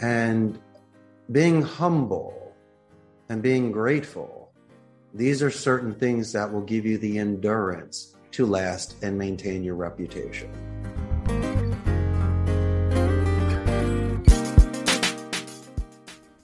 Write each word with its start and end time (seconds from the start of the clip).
And 0.00 0.58
being 1.30 1.60
humble 1.60 2.54
and 3.28 3.42
being 3.42 3.70
grateful, 3.70 4.50
these 5.12 5.42
are 5.42 5.50
certain 5.50 5.94
things 5.94 6.32
that 6.32 6.50
will 6.50 6.62
give 6.62 6.86
you 6.86 6.96
the 6.96 7.18
endurance 7.18 8.16
to 8.32 8.46
last 8.46 8.94
and 9.02 9.18
maintain 9.18 9.62
your 9.62 9.74
reputation. 9.74 10.50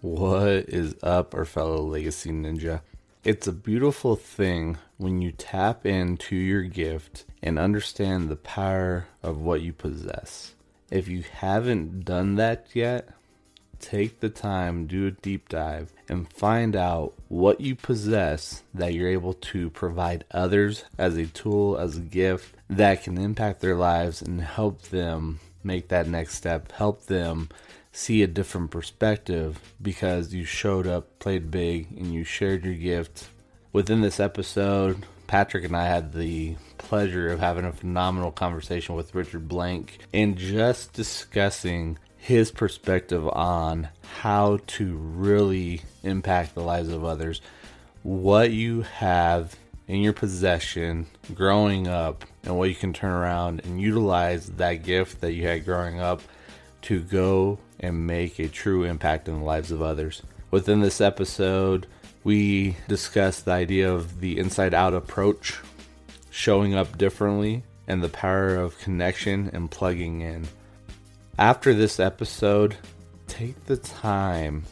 What 0.02 0.68
is 0.68 0.94
up, 1.02 1.34
our 1.34 1.46
fellow 1.46 1.82
Legacy 1.82 2.30
Ninja? 2.30 2.82
It's 3.24 3.46
a 3.46 3.52
beautiful 3.52 4.16
thing 4.16 4.76
when 4.98 5.22
you 5.22 5.32
tap 5.32 5.86
into 5.86 6.36
your 6.36 6.62
gift 6.62 7.24
and 7.42 7.58
understand 7.58 8.28
the 8.28 8.36
power 8.36 9.06
of 9.22 9.40
what 9.40 9.62
you 9.62 9.72
possess. 9.72 10.54
If 10.90 11.08
you 11.08 11.24
haven't 11.32 12.04
done 12.04 12.36
that 12.36 12.68
yet, 12.74 13.08
take 13.80 14.20
the 14.20 14.28
time, 14.28 14.86
do 14.86 15.06
a 15.06 15.10
deep 15.10 15.48
dive, 15.48 15.92
and 16.08 16.30
find 16.32 16.76
out 16.76 17.14
what 17.28 17.60
you 17.60 17.74
possess 17.74 18.62
that 18.74 18.94
you're 18.94 19.08
able 19.08 19.34
to 19.34 19.70
provide 19.70 20.24
others 20.30 20.84
as 20.98 21.16
a 21.16 21.26
tool, 21.26 21.78
as 21.78 21.96
a 21.96 22.00
gift 22.00 22.54
that 22.68 23.02
can 23.02 23.18
impact 23.18 23.60
their 23.60 23.76
lives 23.76 24.22
and 24.22 24.40
help 24.40 24.82
them 24.82 25.40
make 25.62 25.88
that 25.88 26.08
next 26.08 26.34
step, 26.34 26.72
help 26.72 27.06
them 27.06 27.48
see 27.92 28.22
a 28.22 28.26
different 28.26 28.70
perspective 28.70 29.58
because 29.80 30.34
you 30.34 30.44
showed 30.44 30.86
up, 30.86 31.18
played 31.18 31.50
big, 31.50 31.90
and 31.92 32.12
you 32.12 32.24
shared 32.24 32.64
your 32.64 32.74
gift. 32.74 33.28
Within 33.72 34.00
this 34.00 34.20
episode, 34.20 35.04
Patrick 35.26 35.64
and 35.64 35.76
I 35.76 35.86
had 35.86 36.12
the 36.12 36.56
pleasure 36.78 37.32
of 37.32 37.40
having 37.40 37.64
a 37.64 37.72
phenomenal 37.72 38.30
conversation 38.30 38.94
with 38.94 39.14
Richard 39.14 39.48
Blank 39.48 39.98
and 40.12 40.36
just 40.36 40.92
discussing 40.92 41.98
his 42.26 42.50
perspective 42.50 43.28
on 43.28 43.88
how 44.18 44.58
to 44.66 44.96
really 44.96 45.80
impact 46.02 46.56
the 46.56 46.60
lives 46.60 46.88
of 46.88 47.04
others. 47.04 47.40
What 48.02 48.50
you 48.50 48.82
have 48.82 49.54
in 49.86 50.00
your 50.00 50.12
possession 50.12 51.06
growing 51.36 51.86
up, 51.86 52.24
and 52.42 52.58
what 52.58 52.68
you 52.68 52.74
can 52.74 52.92
turn 52.92 53.12
around 53.12 53.64
and 53.64 53.80
utilize 53.80 54.48
that 54.48 54.82
gift 54.82 55.20
that 55.20 55.34
you 55.34 55.46
had 55.46 55.64
growing 55.64 56.00
up 56.00 56.20
to 56.82 56.98
go 56.98 57.60
and 57.78 58.08
make 58.08 58.40
a 58.40 58.48
true 58.48 58.82
impact 58.82 59.28
in 59.28 59.38
the 59.38 59.44
lives 59.44 59.70
of 59.70 59.80
others. 59.80 60.20
Within 60.50 60.80
this 60.80 61.00
episode, 61.00 61.86
we 62.24 62.76
discussed 62.88 63.44
the 63.44 63.52
idea 63.52 63.92
of 63.92 64.18
the 64.18 64.36
inside 64.36 64.74
out 64.74 64.94
approach, 64.94 65.60
showing 66.30 66.74
up 66.74 66.98
differently, 66.98 67.62
and 67.86 68.02
the 68.02 68.08
power 68.08 68.56
of 68.56 68.80
connection 68.80 69.48
and 69.52 69.70
plugging 69.70 70.22
in. 70.22 70.48
After 71.38 71.74
this 71.74 72.00
episode, 72.00 72.76
take 73.26 73.66
the 73.66 73.76
time 73.76 74.64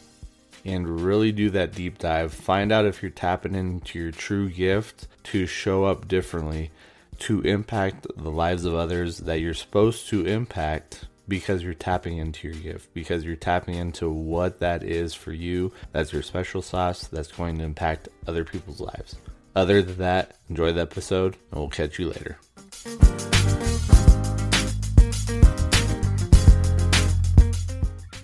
and 0.65 1.01
really 1.01 1.31
do 1.31 1.51
that 1.51 1.73
deep 1.73 1.99
dive. 1.99 2.33
Find 2.33 2.71
out 2.71 2.85
if 2.85 3.03
you're 3.03 3.11
tapping 3.11 3.53
into 3.53 3.99
your 3.99 4.11
true 4.11 4.49
gift 4.49 5.07
to 5.25 5.45
show 5.45 5.83
up 5.83 6.07
differently, 6.07 6.71
to 7.19 7.41
impact 7.41 8.07
the 8.17 8.31
lives 8.31 8.65
of 8.65 8.73
others 8.73 9.19
that 9.19 9.41
you're 9.41 9.53
supposed 9.53 10.07
to 10.07 10.25
impact 10.25 11.05
because 11.27 11.61
you're 11.61 11.75
tapping 11.75 12.17
into 12.17 12.47
your 12.47 12.57
gift, 12.57 12.91
because 12.95 13.23
you're 13.23 13.35
tapping 13.35 13.75
into 13.75 14.09
what 14.09 14.59
that 14.59 14.81
is 14.81 15.13
for 15.13 15.33
you. 15.33 15.71
That's 15.91 16.13
your 16.13 16.23
special 16.23 16.63
sauce 16.63 17.05
that's 17.07 17.31
going 17.31 17.59
to 17.59 17.63
impact 17.63 18.09
other 18.25 18.43
people's 18.43 18.81
lives. 18.81 19.15
Other 19.55 19.83
than 19.83 19.97
that, 19.99 20.35
enjoy 20.49 20.71
the 20.73 20.81
episode 20.81 21.37
and 21.51 21.59
we'll 21.59 21.69
catch 21.69 21.99
you 21.99 22.07
later. 22.07 22.39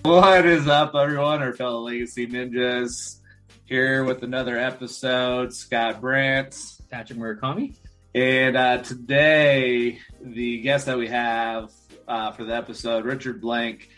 What 0.04 0.46
is 0.46 0.66
up, 0.66 0.96
everyone? 0.96 1.42
Our 1.42 1.52
fellow 1.52 1.78
Legacy 1.78 2.26
Ninjas 2.26 3.20
here 3.66 4.02
with 4.02 4.24
another 4.24 4.58
episode. 4.58 5.54
Scott 5.54 6.00
Brandt, 6.00 6.60
Patrick 6.90 7.20
Murakami. 7.20 7.76
And 8.12 8.56
uh, 8.56 8.78
today, 8.78 10.00
the 10.20 10.60
guest 10.60 10.86
that 10.86 10.98
we 10.98 11.06
have 11.06 11.70
uh, 12.08 12.32
for 12.32 12.42
the 12.42 12.52
episode, 12.52 13.04
Richard 13.04 13.40
Blank. 13.40 13.90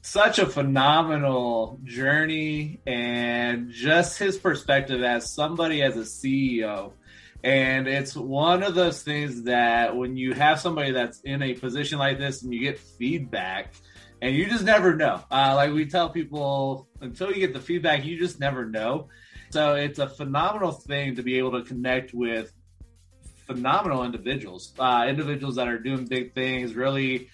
Such 0.00 0.38
a 0.38 0.46
phenomenal 0.46 1.78
journey 1.84 2.80
and 2.86 3.70
just 3.70 4.18
his 4.18 4.38
perspective 4.38 5.02
as 5.02 5.30
somebody 5.30 5.82
as 5.82 5.94
a 5.98 6.04
CEO. 6.04 6.92
And 7.44 7.86
it's 7.86 8.16
one 8.16 8.62
of 8.62 8.74
those 8.74 9.02
things 9.02 9.42
that 9.42 9.94
when 9.94 10.16
you 10.16 10.32
have 10.32 10.58
somebody 10.58 10.92
that's 10.92 11.20
in 11.20 11.42
a 11.42 11.52
position 11.52 11.98
like 11.98 12.18
this 12.18 12.42
and 12.42 12.54
you 12.54 12.60
get 12.60 12.78
feedback, 12.78 13.74
and 14.20 14.34
you 14.34 14.46
just 14.46 14.64
never 14.64 14.94
know. 14.94 15.22
Uh, 15.30 15.54
like 15.54 15.72
we 15.72 15.86
tell 15.86 16.10
people, 16.10 16.88
until 17.00 17.30
you 17.30 17.36
get 17.36 17.52
the 17.52 17.60
feedback, 17.60 18.04
you 18.04 18.18
just 18.18 18.40
never 18.40 18.64
know. 18.66 19.08
So 19.50 19.74
it's 19.74 19.98
a 19.98 20.08
phenomenal 20.08 20.72
thing 20.72 21.16
to 21.16 21.22
be 21.22 21.38
able 21.38 21.52
to 21.52 21.62
connect 21.62 22.12
with 22.12 22.52
phenomenal 23.46 24.04
individuals, 24.04 24.74
uh, 24.78 25.06
individuals 25.08 25.56
that 25.56 25.68
are 25.68 25.78
doing 25.78 26.04
big 26.04 26.34
things, 26.34 26.74
really 26.74 27.30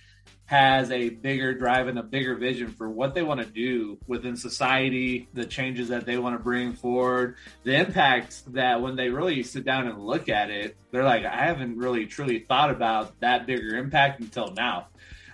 has 0.46 0.90
a 0.90 1.08
bigger 1.08 1.54
drive 1.54 1.88
and 1.88 1.98
a 1.98 2.02
bigger 2.02 2.34
vision 2.34 2.68
for 2.68 2.88
what 2.88 3.14
they 3.14 3.22
want 3.22 3.40
to 3.40 3.46
do 3.46 3.98
within 4.06 4.36
society, 4.36 5.26
the 5.32 5.44
changes 5.44 5.88
that 5.88 6.04
they 6.04 6.18
want 6.18 6.36
to 6.36 6.42
bring 6.42 6.74
forward, 6.74 7.36
the 7.62 7.74
impact 7.74 8.42
that 8.52 8.80
when 8.80 8.94
they 8.94 9.08
really 9.08 9.42
sit 9.42 9.64
down 9.64 9.88
and 9.88 9.98
look 9.98 10.28
at 10.28 10.50
it, 10.50 10.76
they're 10.90 11.02
like, 11.04 11.24
I 11.24 11.46
haven't 11.46 11.78
really 11.78 12.06
truly 12.06 12.40
thought 12.40 12.70
about 12.70 13.18
that 13.20 13.46
bigger 13.46 13.76
impact 13.76 14.20
until 14.20 14.52
now. 14.52 14.88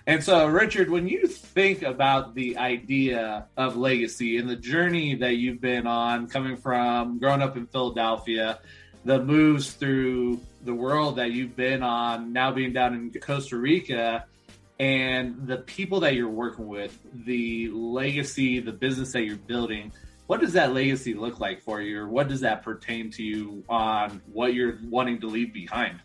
And 0.07 0.23
so, 0.23 0.47
Richard, 0.47 0.89
when 0.89 1.07
you 1.07 1.27
think 1.27 1.83
about 1.83 2.33
the 2.33 2.57
idea 2.57 3.45
of 3.55 3.77
legacy 3.77 4.37
and 4.37 4.49
the 4.49 4.55
journey 4.55 5.15
that 5.15 5.37
you've 5.37 5.61
been 5.61 5.85
on, 5.85 6.27
coming 6.27 6.57
from 6.57 7.19
growing 7.19 7.41
up 7.41 7.55
in 7.55 7.67
Philadelphia, 7.67 8.59
the 9.05 9.21
moves 9.23 9.71
through 9.71 10.39
the 10.63 10.73
world 10.73 11.17
that 11.17 11.31
you've 11.31 11.55
been 11.55 11.83
on, 11.83 12.33
now 12.33 12.51
being 12.51 12.73
down 12.73 12.93
in 12.93 13.11
Costa 13.19 13.57
Rica, 13.57 14.25
and 14.79 15.45
the 15.45 15.57
people 15.57 15.99
that 15.99 16.15
you're 16.15 16.27
working 16.29 16.67
with, 16.67 16.97
the 17.25 17.69
legacy, 17.69 18.59
the 18.59 18.71
business 18.71 19.11
that 19.13 19.23
you're 19.23 19.35
building, 19.37 19.91
what 20.25 20.39
does 20.39 20.53
that 20.53 20.73
legacy 20.73 21.13
look 21.13 21.39
like 21.39 21.61
for 21.61 21.81
you, 21.81 21.99
or 21.99 22.07
what 22.07 22.27
does 22.27 22.41
that 22.41 22.63
pertain 22.63 23.11
to 23.11 23.23
you 23.23 23.63
on 23.69 24.21
what 24.31 24.55
you're 24.55 24.79
wanting 24.89 25.19
to 25.21 25.27
leave 25.27 25.53
behind? 25.53 25.99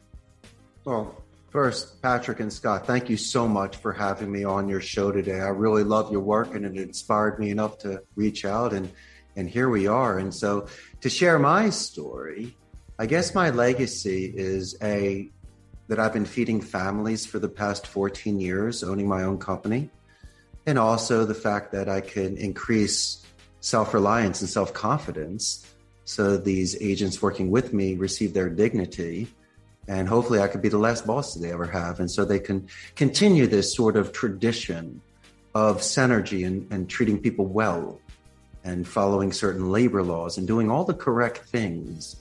Well, 0.85 1.23
first, 1.57 2.03
Patrick 2.03 2.41
and 2.41 2.53
Scott, 2.53 2.87
thank 2.87 3.09
you 3.09 3.17
so 3.17 3.49
much 3.49 3.77
for 3.77 3.91
having 3.91 4.31
me 4.31 4.45
on 4.45 4.69
your 4.69 4.83
show 4.83 5.11
today. 5.11 5.41
I 5.41 5.49
really 5.49 5.85
love 5.85 6.13
your 6.13 6.21
work, 6.21 6.55
and 6.55 6.67
it 6.67 6.77
inspired 6.77 7.39
me 7.39 7.49
enough 7.49 7.79
to 7.79 8.03
reach 8.15 8.45
out, 8.45 8.75
and 8.75 8.93
and 9.37 9.49
here 9.49 9.71
we 9.71 9.87
are. 9.87 10.19
And 10.19 10.35
so, 10.35 10.67
to 11.01 11.09
share 11.09 11.39
my 11.39 11.71
story, 11.71 12.55
I 12.99 13.07
guess 13.07 13.35
my 13.35 13.49
legacy 13.49 14.35
is 14.37 14.77
a 14.83 15.31
that 15.89 15.99
I've 15.99 16.13
been 16.13 16.27
feeding 16.27 16.61
families 16.61 17.25
for 17.25 17.39
the 17.39 17.49
past 17.49 17.87
14 17.87 18.39
years, 18.39 18.85
owning 18.85 19.09
my 19.09 19.23
own 19.23 19.39
company, 19.39 19.89
and 20.67 20.79
also 20.79 21.25
the 21.25 21.35
fact 21.35 21.73
that 21.73 21.89
I 21.89 22.03
can 22.03 22.37
increase 22.37 23.25
self 23.61 23.95
reliance 23.95 24.43
and 24.43 24.51
self 24.51 24.75
confidence 24.75 25.65
so 26.05 26.37
these 26.37 26.77
agents 26.83 27.23
working 27.23 27.51
with 27.51 27.73
me 27.73 27.95
receive 27.95 28.35
their 28.35 28.51
dignity. 28.51 29.29
And 29.89 30.09
hopefully, 30.09 30.41
I 30.41 30.49
could 30.49 30.63
be 30.63 30.69
the 30.69 30.79
last 30.79 31.07
boss 31.07 31.35
they 31.35 31.53
ever 31.53 31.67
have. 31.67 32.01
And 32.01 32.11
so 32.11 32.25
they 32.25 32.41
can 32.41 32.69
continue 32.97 33.47
this 33.47 33.75
sort 33.75 33.97
of 33.97 34.13
tradition 34.13 35.01
of 35.55 35.79
synergy 35.79 36.47
and, 36.47 36.71
and 36.73 36.89
treating 36.91 37.19
people 37.19 37.47
well 37.47 38.01
and 38.65 38.87
following 38.87 39.33
certain 39.33 39.71
labor 39.71 40.03
laws 40.03 40.39
and 40.39 40.47
doing 40.47 40.71
all 40.71 40.85
the 40.85 40.95
correct 40.95 41.39
things 41.39 42.17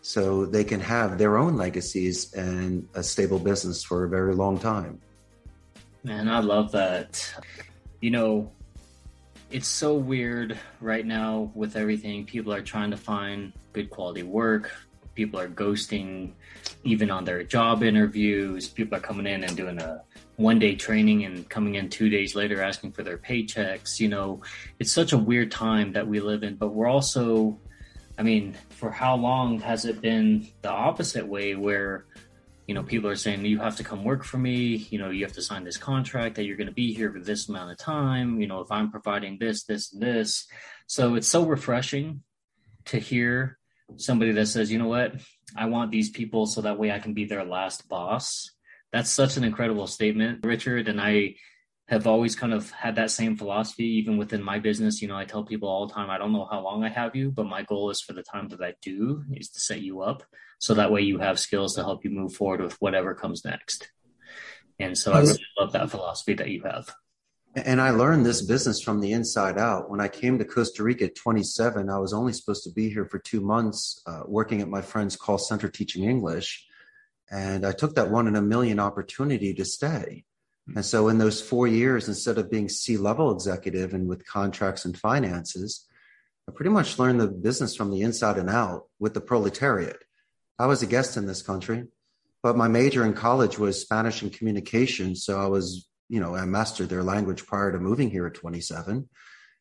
so 0.00 0.46
they 0.46 0.64
can 0.64 0.80
have 0.80 1.18
their 1.18 1.36
own 1.36 1.56
legacies 1.56 2.32
and 2.32 2.88
a 2.94 3.02
stable 3.02 3.38
business 3.38 3.82
for 3.82 4.04
a 4.04 4.08
very 4.08 4.34
long 4.34 4.58
time. 4.58 5.00
Man, 6.04 6.28
I 6.28 6.38
love 6.38 6.72
that. 6.72 7.34
You 8.00 8.10
know, 8.10 8.52
it's 9.50 9.68
so 9.68 9.94
weird 9.94 10.56
right 10.80 11.04
now 11.04 11.50
with 11.54 11.76
everything. 11.76 12.24
People 12.24 12.54
are 12.54 12.62
trying 12.62 12.90
to 12.90 12.96
find 12.96 13.52
good 13.72 13.90
quality 13.90 14.22
work. 14.22 14.72
People 15.18 15.40
are 15.40 15.48
ghosting 15.48 16.30
even 16.84 17.10
on 17.10 17.24
their 17.24 17.42
job 17.42 17.82
interviews. 17.82 18.68
People 18.68 18.96
are 18.96 19.00
coming 19.00 19.26
in 19.26 19.42
and 19.42 19.56
doing 19.56 19.80
a 19.80 20.04
one 20.36 20.60
day 20.60 20.76
training 20.76 21.24
and 21.24 21.48
coming 21.48 21.74
in 21.74 21.90
two 21.90 22.08
days 22.08 22.36
later 22.36 22.62
asking 22.62 22.92
for 22.92 23.02
their 23.02 23.18
paychecks. 23.18 23.98
You 23.98 24.10
know, 24.10 24.42
it's 24.78 24.92
such 24.92 25.12
a 25.12 25.18
weird 25.18 25.50
time 25.50 25.92
that 25.94 26.06
we 26.06 26.20
live 26.20 26.44
in, 26.44 26.54
but 26.54 26.68
we're 26.68 26.86
also 26.86 27.58
I 28.16 28.22
mean, 28.22 28.56
for 28.70 28.92
how 28.92 29.16
long 29.16 29.58
has 29.58 29.86
it 29.86 30.00
been 30.00 30.46
the 30.62 30.70
opposite 30.70 31.26
way 31.26 31.56
where, 31.56 32.06
you 32.68 32.74
know, 32.74 32.84
people 32.84 33.10
are 33.10 33.16
saying 33.16 33.44
you 33.44 33.58
have 33.58 33.74
to 33.76 33.84
come 33.84 34.04
work 34.04 34.22
for 34.22 34.38
me, 34.38 34.86
you 34.90 35.00
know, 35.00 35.10
you 35.10 35.24
have 35.24 35.34
to 35.34 35.42
sign 35.42 35.64
this 35.64 35.76
contract 35.76 36.36
that 36.36 36.44
you're 36.44 36.56
going 36.56 36.68
to 36.68 36.72
be 36.72 36.94
here 36.94 37.12
for 37.12 37.18
this 37.18 37.48
amount 37.48 37.72
of 37.72 37.78
time, 37.78 38.40
you 38.40 38.46
know, 38.46 38.60
if 38.60 38.70
I'm 38.70 38.92
providing 38.92 39.38
this, 39.40 39.64
this, 39.64 39.92
and 39.92 40.00
this. 40.00 40.46
So 40.86 41.16
it's 41.16 41.26
so 41.26 41.44
refreshing 41.44 42.22
to 42.84 43.00
hear 43.00 43.57
somebody 43.96 44.32
that 44.32 44.46
says, 44.46 44.70
you 44.70 44.78
know 44.78 44.88
what, 44.88 45.14
I 45.56 45.66
want 45.66 45.90
these 45.90 46.10
people 46.10 46.46
so 46.46 46.62
that 46.62 46.78
way 46.78 46.92
I 46.92 46.98
can 46.98 47.14
be 47.14 47.24
their 47.24 47.44
last 47.44 47.88
boss. 47.88 48.50
That's 48.92 49.10
such 49.10 49.36
an 49.36 49.44
incredible 49.44 49.86
statement, 49.86 50.44
Richard. 50.44 50.88
And 50.88 51.00
I, 51.00 51.34
have 51.88 52.06
always 52.06 52.36
kind 52.36 52.52
of 52.52 52.70
had 52.70 52.96
that 52.96 53.10
same 53.10 53.36
philosophy, 53.36 53.86
even 53.86 54.18
within 54.18 54.42
my 54.42 54.58
business. 54.58 55.00
You 55.00 55.08
know, 55.08 55.16
I 55.16 55.24
tell 55.24 55.42
people 55.42 55.70
all 55.70 55.86
the 55.86 55.94
time, 55.94 56.10
I 56.10 56.18
don't 56.18 56.34
know 56.34 56.46
how 56.50 56.60
long 56.60 56.84
I 56.84 56.90
have 56.90 57.16
you, 57.16 57.30
but 57.30 57.46
my 57.46 57.62
goal 57.62 57.88
is 57.88 58.02
for 58.02 58.12
the 58.12 58.22
time 58.22 58.48
that 58.50 58.60
I 58.60 58.74
do 58.82 59.24
is 59.32 59.48
to 59.50 59.60
set 59.60 59.80
you 59.80 60.02
up 60.02 60.22
so 60.58 60.74
that 60.74 60.92
way 60.92 61.00
you 61.00 61.18
have 61.18 61.38
skills 61.38 61.74
to 61.74 61.82
help 61.82 62.04
you 62.04 62.10
move 62.10 62.34
forward 62.34 62.60
with 62.60 62.74
whatever 62.74 63.14
comes 63.14 63.42
next. 63.42 63.90
And 64.78 64.98
so 64.98 65.12
I 65.12 65.20
really 65.20 65.38
love 65.58 65.72
that 65.72 65.90
philosophy 65.90 66.34
that 66.34 66.50
you 66.50 66.62
have. 66.64 66.94
And 67.54 67.80
I 67.80 67.90
learned 67.90 68.24
this 68.24 68.42
business 68.42 68.80
from 68.80 69.00
the 69.00 69.12
inside 69.12 69.58
out. 69.58 69.90
When 69.90 70.00
I 70.00 70.08
came 70.08 70.38
to 70.38 70.44
Costa 70.44 70.82
Rica 70.82 71.06
at 71.06 71.16
27, 71.16 71.88
I 71.88 71.98
was 71.98 72.12
only 72.12 72.32
supposed 72.32 72.64
to 72.64 72.72
be 72.72 72.90
here 72.90 73.04
for 73.04 73.18
two 73.18 73.40
months 73.40 74.02
uh, 74.06 74.22
working 74.26 74.60
at 74.60 74.68
my 74.68 74.82
friend's 74.82 75.16
call 75.16 75.38
center 75.38 75.68
teaching 75.68 76.04
English. 76.04 76.66
And 77.30 77.66
I 77.66 77.72
took 77.72 77.94
that 77.96 78.10
one 78.10 78.26
in 78.26 78.36
a 78.36 78.42
million 78.42 78.78
opportunity 78.78 79.54
to 79.54 79.64
stay. 79.64 80.24
And 80.74 80.84
so 80.84 81.08
in 81.08 81.18
those 81.18 81.40
four 81.40 81.66
years, 81.66 82.08
instead 82.08 82.38
of 82.38 82.50
being 82.50 82.68
C 82.68 82.96
level 82.96 83.32
executive 83.32 83.94
and 83.94 84.06
with 84.06 84.26
contracts 84.26 84.84
and 84.84 84.96
finances, 84.96 85.86
I 86.48 86.52
pretty 86.52 86.70
much 86.70 86.98
learned 86.98 87.20
the 87.20 87.28
business 87.28 87.74
from 87.74 87.90
the 87.90 88.02
inside 88.02 88.36
and 88.36 88.50
out 88.50 88.86
with 88.98 89.14
the 89.14 89.20
proletariat. 89.20 89.98
I 90.58 90.66
was 90.66 90.82
a 90.82 90.86
guest 90.86 91.16
in 91.16 91.26
this 91.26 91.42
country, 91.42 91.84
but 92.42 92.56
my 92.56 92.68
major 92.68 93.04
in 93.04 93.14
college 93.14 93.58
was 93.58 93.80
Spanish 93.80 94.22
and 94.22 94.32
communication. 94.32 95.14
So 95.14 95.40
I 95.40 95.46
was, 95.46 95.87
you 96.08 96.20
know, 96.20 96.34
I 96.34 96.44
mastered 96.44 96.88
their 96.88 97.02
language 97.02 97.46
prior 97.46 97.72
to 97.72 97.78
moving 97.78 98.10
here 98.10 98.26
at 98.26 98.34
27. 98.34 99.08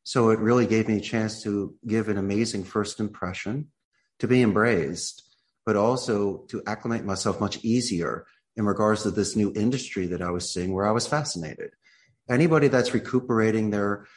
So 0.04 0.30
it 0.30 0.40
really 0.40 0.66
gave 0.66 0.88
me 0.88 0.98
a 0.98 1.02
chance 1.02 1.44
to 1.44 1.76
give 1.86 2.08
an 2.08 2.18
amazing 2.18 2.64
first 2.64 3.00
impression, 3.00 3.68
to 4.20 4.28
be 4.28 4.42
embraced, 4.42 5.24
but 5.66 5.76
also 5.76 6.46
to 6.50 6.64
acclimate 6.66 7.04
myself 7.04 7.42
much 7.42 7.64
easier 7.64 8.26
in 8.56 8.66
regards 8.66 9.04
to 9.04 9.12
this 9.12 9.36
new 9.36 9.52
industry 9.54 10.08
that 10.08 10.22
I 10.22 10.32
was 10.32 10.52
seeing 10.52 10.74
where 10.74 10.88
I 10.88 10.92
was 10.92 11.06
fascinated. 11.06 11.72
Anybody 12.30 12.70
that's 12.70 12.94
recuperating 12.94 13.70
their 13.70 14.08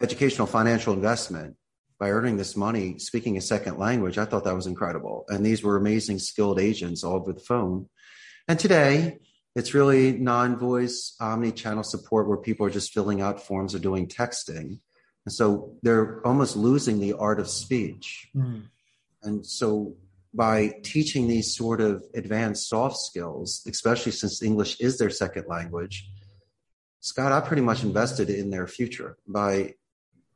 educational 0.00 0.46
financial 0.46 0.94
investment 0.94 1.56
by 1.98 2.10
earning 2.10 2.36
this 2.36 2.56
money 2.56 2.98
speaking 2.98 3.36
a 3.36 3.40
second 3.40 3.78
language, 3.78 4.18
I 4.18 4.24
thought 4.24 4.44
that 4.44 4.54
was 4.54 4.66
incredible. 4.66 5.24
And 5.28 5.44
these 5.44 5.62
were 5.62 5.76
amazing 5.76 6.18
skilled 6.18 6.58
agents 6.58 7.04
all 7.04 7.16
over 7.16 7.32
the 7.32 7.40
phone. 7.40 7.88
And 8.48 8.58
today, 8.58 9.18
it's 9.56 9.72
really 9.72 10.12
non 10.12 10.58
voice 10.58 11.16
omni 11.18 11.50
channel 11.50 11.82
support 11.82 12.28
where 12.28 12.36
people 12.36 12.66
are 12.66 12.70
just 12.70 12.92
filling 12.92 13.22
out 13.22 13.42
forms 13.42 13.74
or 13.74 13.78
doing 13.78 14.06
texting. 14.06 14.80
And 15.24 15.32
so 15.32 15.72
they're 15.82 16.24
almost 16.26 16.56
losing 16.56 17.00
the 17.00 17.14
art 17.14 17.40
of 17.40 17.48
speech. 17.48 18.28
Mm. 18.36 18.64
And 19.22 19.44
so 19.44 19.96
by 20.34 20.74
teaching 20.82 21.26
these 21.26 21.56
sort 21.56 21.80
of 21.80 22.04
advanced 22.14 22.68
soft 22.68 22.98
skills, 22.98 23.66
especially 23.66 24.12
since 24.12 24.42
English 24.42 24.78
is 24.78 24.98
their 24.98 25.08
second 25.08 25.46
language, 25.48 26.06
Scott, 27.00 27.32
I 27.32 27.40
pretty 27.40 27.62
much 27.62 27.82
invested 27.82 28.28
in 28.28 28.50
their 28.50 28.66
future 28.66 29.16
by 29.26 29.74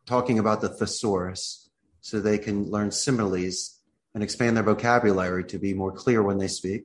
talking 0.07 0.39
about 0.39 0.63
the 0.63 0.71
thesaurus 0.71 1.69
so 2.01 2.21
they 2.21 2.39
can 2.39 2.71
learn 2.71 2.91
similes 2.91 3.79
and 4.15 4.25
expand 4.25 4.57
their 4.57 4.65
vocabulary 4.65 5.45
to 5.45 5.59
be 5.59 5.75
more 5.75 5.93
clear 5.93 6.23
when 6.23 6.39
they 6.39 6.49
speak. 6.49 6.85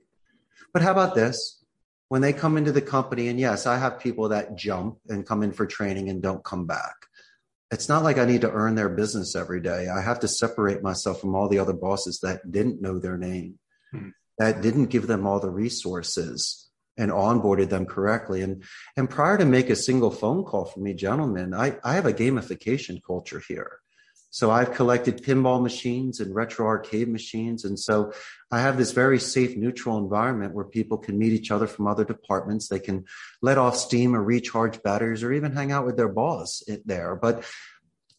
But 0.73 0.81
how 0.81 0.91
about 0.91 1.15
this? 1.15 1.64
When 2.09 2.21
they 2.21 2.33
come 2.33 2.57
into 2.57 2.71
the 2.71 2.81
company, 2.81 3.29
and 3.29 3.39
yes, 3.39 3.65
I 3.65 3.77
have 3.77 3.99
people 3.99 4.29
that 4.29 4.55
jump 4.55 4.99
and 5.09 5.25
come 5.25 5.41
in 5.43 5.51
for 5.51 5.65
training 5.65 6.09
and 6.09 6.21
don't 6.21 6.43
come 6.43 6.65
back 6.67 6.95
it's 7.71 7.89
not 7.89 8.03
like 8.03 8.17
I 8.17 8.25
need 8.25 8.41
to 8.41 8.51
earn 8.51 8.75
their 8.75 8.89
business 8.89 9.35
every 9.35 9.59
day. 9.59 9.87
I 9.89 10.01
have 10.01 10.19
to 10.21 10.27
separate 10.27 10.83
myself 10.83 11.19
from 11.19 11.35
all 11.35 11.49
the 11.49 11.59
other 11.59 11.73
bosses 11.73 12.19
that 12.21 12.51
didn't 12.51 12.81
know 12.81 12.99
their 12.99 13.17
name, 13.17 13.59
hmm. 13.91 14.09
that 14.37 14.61
didn't 14.61 14.87
give 14.87 15.07
them 15.07 15.25
all 15.25 15.39
the 15.39 15.49
resources 15.49 16.69
and 16.97 17.11
onboarded 17.11 17.69
them 17.69 17.85
correctly. 17.85 18.41
And 18.41 18.63
and 18.95 19.09
prior 19.09 19.37
to 19.37 19.45
make 19.45 19.69
a 19.69 19.75
single 19.75 20.11
phone 20.11 20.43
call 20.43 20.65
from 20.65 20.83
me, 20.83 20.93
gentlemen, 20.93 21.53
I, 21.53 21.77
I 21.83 21.95
have 21.95 22.05
a 22.05 22.13
gamification 22.13 23.01
culture 23.05 23.41
here. 23.45 23.79
So 24.35 24.51
I've 24.51 24.73
collected 24.73 25.23
pinball 25.23 25.63
machines 25.63 26.19
and 26.19 26.35
retro 26.35 26.67
arcade 26.67 27.07
machines. 27.07 27.63
And 27.63 27.79
so 27.79 28.11
I 28.51 28.59
have 28.59 28.77
this 28.77 28.91
very 28.91 29.17
safe, 29.17 29.55
neutral 29.55 29.97
environment 29.97 30.53
where 30.53 30.65
people 30.65 30.97
can 30.97 31.17
meet 31.17 31.31
each 31.31 31.51
other 31.51 31.67
from 31.67 31.87
other 31.87 32.03
departments. 32.03 32.67
They 32.67 32.79
can 32.79 33.05
let 33.41 33.57
off 33.57 33.77
steam 33.77 34.13
or 34.13 34.21
recharge 34.21 34.83
batteries 34.83 35.23
or 35.23 35.31
even 35.31 35.53
hang 35.53 35.71
out 35.71 35.85
with 35.85 35.95
their 35.95 36.09
boss 36.09 36.61
there. 36.83 37.15
But 37.15 37.45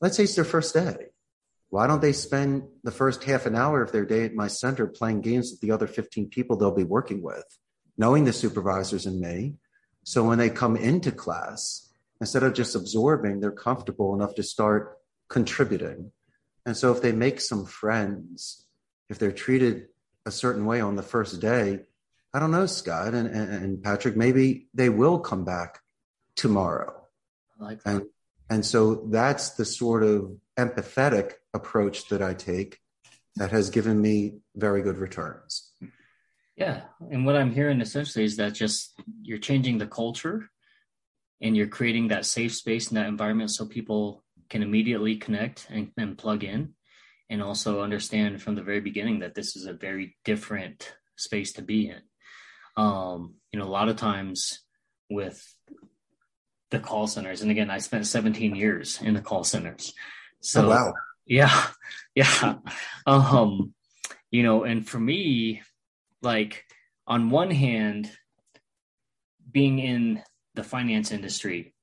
let's 0.01 0.17
say 0.17 0.23
it's 0.23 0.37
their 0.37 0.47
first 0.47 0.73
day. 0.73 1.09
Why 1.69 1.87
don't 1.87 2.01
they 2.01 2.15
spend 2.15 2.63
the 2.83 2.91
first 2.91 3.25
half 3.25 3.45
an 3.45 3.55
hour 3.55 3.83
of 3.83 3.93
their 3.93 4.07
day 4.07 4.25
at 4.25 4.35
my 4.35 4.49
center 4.49 4.87
playing 4.87 5.21
games 5.21 5.51
with 5.51 5.61
the 5.61 5.73
other 5.73 5.87
15 5.87 6.31
people 6.31 6.57
they'll 6.57 6.71
be 6.71 6.83
working 6.83 7.21
with, 7.23 7.45
knowing 7.99 8.25
the 8.25 8.33
supervisors 8.33 9.05
and 9.05 9.21
me? 9.21 9.57
So 10.05 10.25
when 10.25 10.39
they 10.39 10.49
come 10.49 10.77
into 10.77 11.13
class, 11.13 11.93
instead 12.23 12.43
of 12.43 12.55
just 12.55 12.75
absorbing, 12.75 13.41
they're 13.41 13.51
comfortable 13.51 14.15
enough 14.15 14.35
to 14.37 14.43
start 14.43 14.96
contributing. 15.29 16.13
And 16.65 16.77
so 16.77 16.93
if 16.93 17.03
they 17.03 17.13
make 17.13 17.41
some 17.41 17.65
friends, 17.65 18.67
if 19.09 19.19
they're 19.19 19.33
treated 19.33 19.87
a 20.25 20.31
certain 20.31 20.67
way 20.67 20.81
on 20.81 20.97
the 20.97 21.03
first 21.03 21.41
day, 21.41 21.81
I 22.35 22.39
don't 22.39 22.51
know, 22.51 22.67
Scott 22.67 23.15
and, 23.15 23.29
and, 23.29 23.53
and 23.53 23.83
Patrick, 23.83 24.17
maybe 24.17 24.67
they 24.75 24.89
will 24.89 25.19
come 25.19 25.45
back 25.45 25.79
tomorrow. 26.35 26.93
Like 27.59 27.81
and, 27.87 28.03
and 28.51 28.65
so 28.65 29.07
that's 29.11 29.51
the 29.51 29.65
sort 29.65 30.03
of 30.03 30.37
empathetic 30.59 31.35
approach 31.55 32.09
that 32.09 32.23
I 32.23 32.35
take 32.35 32.79
that 33.37 33.53
has 33.53 33.71
given 33.71 34.01
me 34.01 34.39
very 34.55 34.83
good 34.83 34.99
returns. 34.99 35.73
Yeah. 36.57 36.83
And 37.11 37.27
what 37.27 37.37
I'm 37.37 37.53
hearing 37.53 37.81
essentially 37.81 38.25
is 38.25 38.37
that 38.37 38.55
just 38.55 38.99
you're 39.23 39.39
changing 39.39 39.79
the 39.79 39.87
culture 39.87 40.49
and 41.41 41.57
you're 41.57 41.67
creating 41.67 42.09
that 42.09 42.25
safe 42.25 42.55
space 42.55 42.91
in 42.91 42.95
that 42.95 43.09
environment 43.09 43.51
so 43.51 43.67
people 43.67 44.25
can 44.49 44.63
immediately 44.63 45.17
connect 45.17 45.67
and, 45.71 45.91
and 45.97 46.19
plug 46.19 46.45
in 46.45 46.75
and 47.29 47.43
also 47.43 47.81
understand 47.81 48.41
from 48.41 48.55
the 48.55 48.63
very 48.63 48.81
beginning 48.81 49.21
that 49.21 49.35
this 49.35 49.57
is 49.57 49.67
a 49.67 49.73
very 49.73 50.17
different 50.25 50.95
space 51.17 51.53
to 51.55 51.63
be 51.63 51.89
in. 51.89 52.01
Um, 52.77 53.35
you 53.53 53.59
know, 53.59 53.67
a 53.67 53.69
lot 53.69 53.89
of 53.89 53.97
times 53.97 54.61
with 55.11 55.43
the 56.71 56.79
call 56.79 57.07
centers, 57.07 57.43
and 57.43 57.51
again, 57.51 57.71
I 57.71 57.79
spent 57.79 58.07
17 58.07 58.55
years 58.55 59.01
in 59.01 59.15
the 59.15 59.21
call 59.21 59.45
centers. 59.45 59.93
So, 60.41 60.67
oh, 60.67 60.69
wow. 60.69 60.95
Yeah. 61.27 61.67
Yeah. 62.15 62.55
Um, 63.07 63.75
you 64.31 64.43
know, 64.43 64.65
and 64.65 64.89
for 64.89 64.99
me, 64.99 65.61
like 66.23 66.65
on 67.07 67.29
one 67.29 67.51
hand, 67.51 68.11
being 69.51 69.79
in 69.79 70.23
the 70.55 70.65
finance 70.65 71.13
industry, 71.13 71.75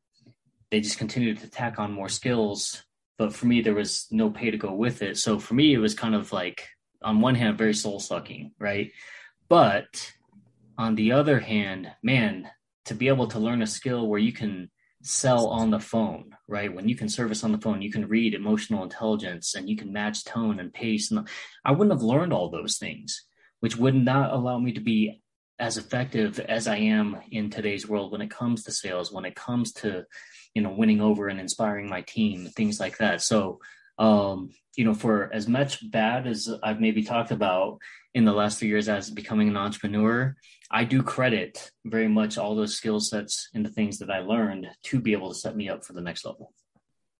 they 0.74 0.82
just 0.82 0.98
continued 0.98 1.38
to 1.38 1.48
tack 1.48 1.78
on 1.78 1.92
more 1.92 2.10
skills. 2.10 2.82
But 3.20 3.32
for 3.32 3.46
me, 3.46 3.62
there 3.62 3.76
was 3.76 4.08
no 4.10 4.32
pay 4.32 4.50
to 4.50 4.58
go 4.58 4.74
with 4.74 5.04
it. 5.04 5.20
So 5.20 5.38
for 5.38 5.54
me, 5.54 5.72
it 5.72 5.78
was 5.78 5.94
kind 5.94 6.16
of 6.16 6.34
like, 6.34 6.68
on 7.04 7.22
one 7.22 7.36
hand, 7.36 7.60
very 7.60 7.76
soul 7.76 8.00
sucking, 8.00 8.54
right? 8.58 8.92
But 9.48 10.12
on 10.76 10.96
the 10.96 11.12
other 11.12 11.40
hand, 11.40 11.92
man, 12.02 12.50
to 12.86 12.96
be 12.96 13.08
able 13.08 13.28
to 13.28 13.40
learn 13.40 13.62
a 13.62 13.68
skill 13.68 14.08
where 14.08 14.20
you 14.20 14.34
can 14.34 14.72
sell 15.04 15.46
on 15.46 15.70
the 15.70 15.80
phone, 15.80 16.36
right? 16.48 16.74
When 16.74 16.90
you 16.90 16.96
can 16.96 17.08
service 17.08 17.44
on 17.44 17.52
the 17.52 17.62
phone, 17.62 17.84
you 17.84 17.92
can 17.92 18.08
read 18.08 18.34
emotional 18.34 18.82
intelligence 18.82 19.54
and 19.54 19.70
you 19.70 19.78
can 19.78 19.94
match 19.94 20.24
tone 20.24 20.60
and 20.60 20.74
pace. 20.74 21.12
And 21.12 21.28
I 21.64 21.72
wouldn't 21.72 21.94
have 21.94 22.02
learned 22.02 22.34
all 22.34 22.50
those 22.50 22.80
things, 22.80 23.26
which 23.60 23.78
would 23.78 23.94
not 23.94 24.34
allow 24.34 24.58
me 24.58 24.72
to 24.72 24.82
be 24.82 25.22
as 25.60 25.78
effective 25.78 26.40
as 26.40 26.68
I 26.68 26.78
am 26.78 27.18
in 27.30 27.52
today's 27.52 27.88
world 27.88 28.12
when 28.12 28.22
it 28.22 28.32
comes 28.32 28.64
to 28.64 28.72
sales, 28.72 29.12
when 29.12 29.24
it 29.24 29.36
comes 29.36 29.72
to 29.74 30.06
you 30.54 30.62
know 30.62 30.72
winning 30.72 31.02
over 31.02 31.28
and 31.28 31.40
inspiring 31.40 31.90
my 31.90 32.02
team 32.02 32.48
things 32.48 32.80
like 32.80 32.98
that. 32.98 33.22
So 33.22 33.60
um 34.00 34.50
you 34.76 34.84
know 34.84 34.94
for 34.94 35.30
as 35.34 35.48
much 35.48 35.90
bad 35.92 36.26
as 36.26 36.50
i've 36.64 36.80
maybe 36.80 37.04
talked 37.04 37.32
about 37.32 37.78
in 38.14 38.26
the 38.26 38.32
last 38.32 38.60
few 38.60 38.68
years 38.68 38.90
as 38.90 39.10
becoming 39.10 39.48
an 39.48 39.58
entrepreneur 39.58 40.36
i 40.72 40.84
do 40.84 41.04
credit 41.04 41.72
very 41.86 42.08
much 42.08 42.38
all 42.38 42.56
those 42.56 42.76
skill 42.76 43.00
sets 43.00 43.50
and 43.54 43.64
the 43.64 43.70
things 43.70 44.00
that 44.00 44.10
i 44.10 44.20
learned 44.20 44.68
to 44.82 45.00
be 45.00 45.14
able 45.14 45.30
to 45.30 45.40
set 45.40 45.56
me 45.56 45.70
up 45.70 45.86
for 45.86 45.94
the 45.94 46.02
next 46.02 46.26
level 46.26 46.54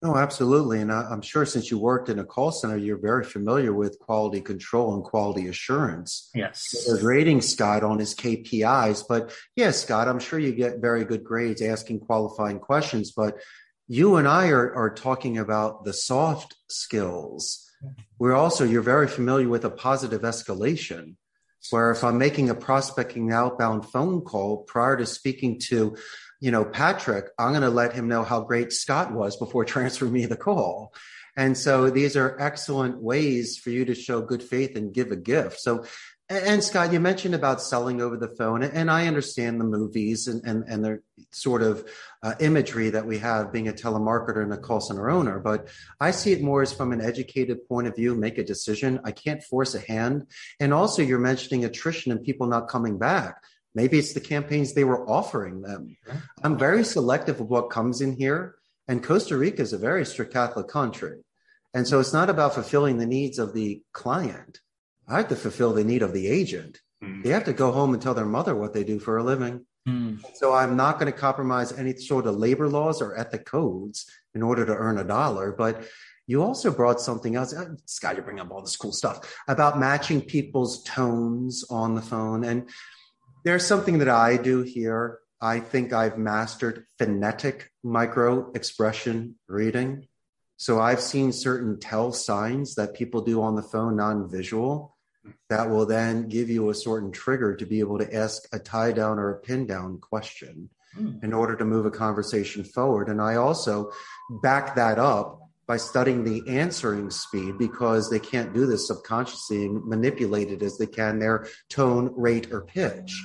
no, 0.02 0.16
absolutely. 0.16 0.80
And 0.80 0.92
I, 0.92 1.10
am 1.10 1.22
sure 1.22 1.46
since 1.46 1.70
you 1.70 1.78
worked 1.78 2.08
in 2.10 2.18
a 2.18 2.24
call 2.24 2.52
center, 2.52 2.76
you're 2.76 2.98
very 2.98 3.24
familiar 3.24 3.72
with 3.72 3.98
quality 3.98 4.40
control 4.40 4.94
and 4.94 5.02
quality 5.02 5.48
assurance. 5.48 6.30
Yes. 6.34 6.84
There's 6.86 7.02
rating 7.02 7.40
Scott 7.40 7.82
on 7.82 7.98
his 7.98 8.14
KPIs. 8.14 9.04
But 9.08 9.34
yes, 9.56 9.82
Scott, 9.82 10.08
I'm 10.08 10.18
sure 10.18 10.38
you 10.38 10.52
get 10.52 10.78
very 10.78 11.04
good 11.04 11.24
grades 11.24 11.62
asking 11.62 12.00
qualifying 12.00 12.58
questions. 12.58 13.12
But 13.12 13.38
you 13.88 14.16
and 14.16 14.28
I 14.28 14.48
are, 14.48 14.74
are 14.74 14.92
talking 14.92 15.38
about 15.38 15.84
the 15.84 15.92
soft 15.92 16.54
skills. 16.68 17.70
We're 18.18 18.34
also, 18.34 18.64
you're 18.64 18.82
very 18.82 19.08
familiar 19.08 19.48
with 19.48 19.64
a 19.64 19.70
positive 19.70 20.22
escalation 20.22 21.16
where 21.70 21.90
if 21.90 22.04
I'm 22.04 22.18
making 22.18 22.50
a 22.50 22.54
prospecting 22.54 23.32
outbound 23.32 23.86
phone 23.86 24.20
call 24.20 24.58
prior 24.64 24.96
to 24.96 25.06
speaking 25.06 25.58
to 25.68 25.96
you 26.40 26.50
know, 26.50 26.64
Patrick, 26.64 27.26
I'm 27.38 27.50
going 27.50 27.62
to 27.62 27.70
let 27.70 27.94
him 27.94 28.08
know 28.08 28.24
how 28.24 28.40
great 28.42 28.72
Scott 28.72 29.12
was 29.12 29.36
before 29.36 29.64
transferring 29.66 30.12
me 30.12 30.26
the 30.26 30.36
call. 30.36 30.94
And 31.36 31.58
so 31.58 31.90
these 31.90 32.16
are 32.16 32.40
excellent 32.40 33.02
ways 33.02 33.58
for 33.58 33.70
you 33.70 33.84
to 33.86 33.94
show 33.94 34.20
good 34.20 34.42
faith 34.42 34.76
and 34.76 34.94
give 34.94 35.10
a 35.10 35.16
gift. 35.16 35.58
So 35.60 35.84
And 36.30 36.64
Scott, 36.64 36.90
you 36.90 37.00
mentioned 37.00 37.34
about 37.34 37.60
selling 37.60 38.00
over 38.00 38.16
the 38.16 38.28
phone, 38.28 38.62
and 38.62 38.90
I 38.90 39.06
understand 39.06 39.60
the 39.60 39.64
movies 39.64 40.26
and 40.26 40.42
and, 40.44 40.64
and 40.66 40.82
the 40.82 41.02
sort 41.32 41.60
of 41.60 41.86
uh, 42.22 42.34
imagery 42.40 42.88
that 42.90 43.04
we 43.04 43.18
have 43.18 43.52
being 43.52 43.68
a 43.68 43.74
telemarketer 43.74 44.42
and 44.42 44.52
a 44.52 44.56
call 44.56 44.80
center 44.80 45.10
owner, 45.10 45.38
but 45.38 45.68
I 46.00 46.12
see 46.12 46.32
it 46.32 46.40
more 46.40 46.62
as 46.62 46.72
from 46.72 46.92
an 46.92 47.02
educated 47.02 47.68
point 47.68 47.88
of 47.88 47.96
view. 47.96 48.14
Make 48.14 48.38
a 48.38 48.44
decision. 48.44 49.00
I 49.04 49.10
can't 49.12 49.42
force 49.42 49.74
a 49.74 49.80
hand, 49.80 50.28
and 50.58 50.72
also 50.72 51.02
you're 51.02 51.18
mentioning 51.18 51.66
attrition 51.66 52.10
and 52.10 52.22
people 52.22 52.46
not 52.46 52.68
coming 52.68 52.96
back. 52.96 53.42
Maybe 53.74 53.98
it's 53.98 54.12
the 54.12 54.20
campaigns 54.20 54.72
they 54.72 54.84
were 54.84 55.08
offering 55.08 55.62
them. 55.62 55.96
I'm 56.42 56.58
very 56.58 56.84
selective 56.84 57.40
of 57.40 57.48
what 57.48 57.70
comes 57.70 58.00
in 58.00 58.16
here, 58.16 58.54
and 58.86 59.02
Costa 59.02 59.36
Rica 59.36 59.62
is 59.62 59.72
a 59.72 59.78
very 59.78 60.04
strict 60.06 60.32
Catholic 60.32 60.68
country, 60.68 61.24
and 61.72 61.86
so 61.86 62.00
it's 62.00 62.12
not 62.12 62.30
about 62.30 62.54
fulfilling 62.54 62.98
the 62.98 63.06
needs 63.06 63.38
of 63.38 63.52
the 63.52 63.82
client 63.92 64.60
I 65.08 65.18
have 65.18 65.28
to 65.28 65.36
fulfill 65.36 65.72
the 65.72 65.84
need 65.84 66.02
of 66.02 66.12
the 66.12 66.26
agent. 66.26 66.80
Mm. 67.02 67.22
They 67.22 67.30
have 67.30 67.44
to 67.44 67.52
go 67.52 67.72
home 67.72 67.92
and 67.92 68.02
tell 68.02 68.14
their 68.14 68.24
mother 68.24 68.54
what 68.54 68.72
they 68.72 68.84
do 68.84 68.98
for 68.98 69.18
a 69.18 69.24
living. 69.24 69.66
Mm. 69.88 70.24
So 70.34 70.54
I'm 70.54 70.76
not 70.76 70.98
going 70.98 71.12
to 71.12 71.18
compromise 71.18 71.72
any 71.72 71.94
sort 71.96 72.26
of 72.26 72.36
labor 72.36 72.68
laws 72.68 73.02
or 73.02 73.18
ethic 73.18 73.44
codes 73.44 74.06
in 74.34 74.42
order 74.42 74.64
to 74.64 74.74
earn 74.74 74.98
a 74.98 75.04
dollar. 75.04 75.52
But 75.52 75.84
you 76.26 76.42
also 76.42 76.70
brought 76.70 77.00
something 77.00 77.36
else. 77.36 77.52
Uh, 77.52 77.74
Scott, 77.84 78.16
you 78.16 78.22
bring 78.22 78.40
up 78.40 78.50
all 78.50 78.62
this 78.62 78.76
cool 78.76 78.92
stuff 78.92 79.36
about 79.46 79.78
matching 79.78 80.22
people's 80.22 80.82
tones 80.84 81.64
on 81.68 81.94
the 81.94 82.02
phone. 82.02 82.44
And 82.44 82.70
there's 83.44 83.66
something 83.66 83.98
that 83.98 84.08
I 84.08 84.36
do 84.36 84.62
here. 84.62 85.18
I 85.40 85.60
think 85.60 85.92
I've 85.92 86.16
mastered 86.18 86.86
phonetic 86.98 87.70
micro 87.82 88.50
expression 88.52 89.36
reading. 89.46 90.06
So 90.56 90.80
I've 90.80 91.00
seen 91.00 91.32
certain 91.32 91.78
tell 91.78 92.12
signs 92.12 92.76
that 92.76 92.94
people 92.94 93.20
do 93.20 93.42
on 93.42 93.54
the 93.54 93.62
phone, 93.62 93.96
non 93.96 94.30
visual, 94.30 94.96
that 95.50 95.68
will 95.68 95.84
then 95.84 96.28
give 96.28 96.48
you 96.48 96.70
a 96.70 96.74
certain 96.74 97.12
trigger 97.12 97.54
to 97.56 97.66
be 97.66 97.80
able 97.80 97.98
to 97.98 98.14
ask 98.14 98.42
a 98.52 98.58
tie 98.58 98.92
down 98.92 99.18
or 99.18 99.30
a 99.30 99.40
pin 99.40 99.66
down 99.66 99.98
question 99.98 100.70
mm. 100.96 101.22
in 101.22 101.32
order 101.32 101.56
to 101.56 101.64
move 101.64 101.86
a 101.86 101.90
conversation 101.90 102.64
forward. 102.64 103.08
And 103.08 103.20
I 103.20 103.36
also 103.36 103.90
back 104.42 104.76
that 104.76 104.98
up 104.98 105.43
by 105.66 105.76
studying 105.76 106.24
the 106.24 106.42
answering 106.48 107.10
speed 107.10 107.58
because 107.58 108.10
they 108.10 108.18
can't 108.18 108.52
do 108.52 108.66
this 108.66 108.86
subconsciously 108.86 109.66
and 109.66 109.84
manipulate 109.84 110.50
it 110.50 110.62
as 110.62 110.78
they 110.78 110.86
can 110.86 111.18
their 111.18 111.46
tone, 111.68 112.12
rate, 112.16 112.52
or 112.52 112.62
pitch. 112.62 113.22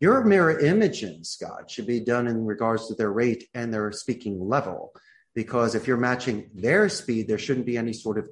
Your 0.00 0.24
mirror 0.24 0.58
imaging, 0.58 1.24
Scott, 1.24 1.70
should 1.70 1.86
be 1.86 2.00
done 2.00 2.26
in 2.26 2.44
regards 2.44 2.88
to 2.88 2.94
their 2.94 3.12
rate 3.12 3.48
and 3.54 3.72
their 3.72 3.92
speaking 3.92 4.48
level. 4.48 4.92
Because 5.34 5.74
if 5.74 5.86
you're 5.86 5.96
matching 5.96 6.50
their 6.54 6.88
speed, 6.88 7.26
there 7.26 7.38
shouldn't 7.38 7.66
be 7.66 7.76
any 7.76 7.92
sort 7.92 8.18
of 8.18 8.28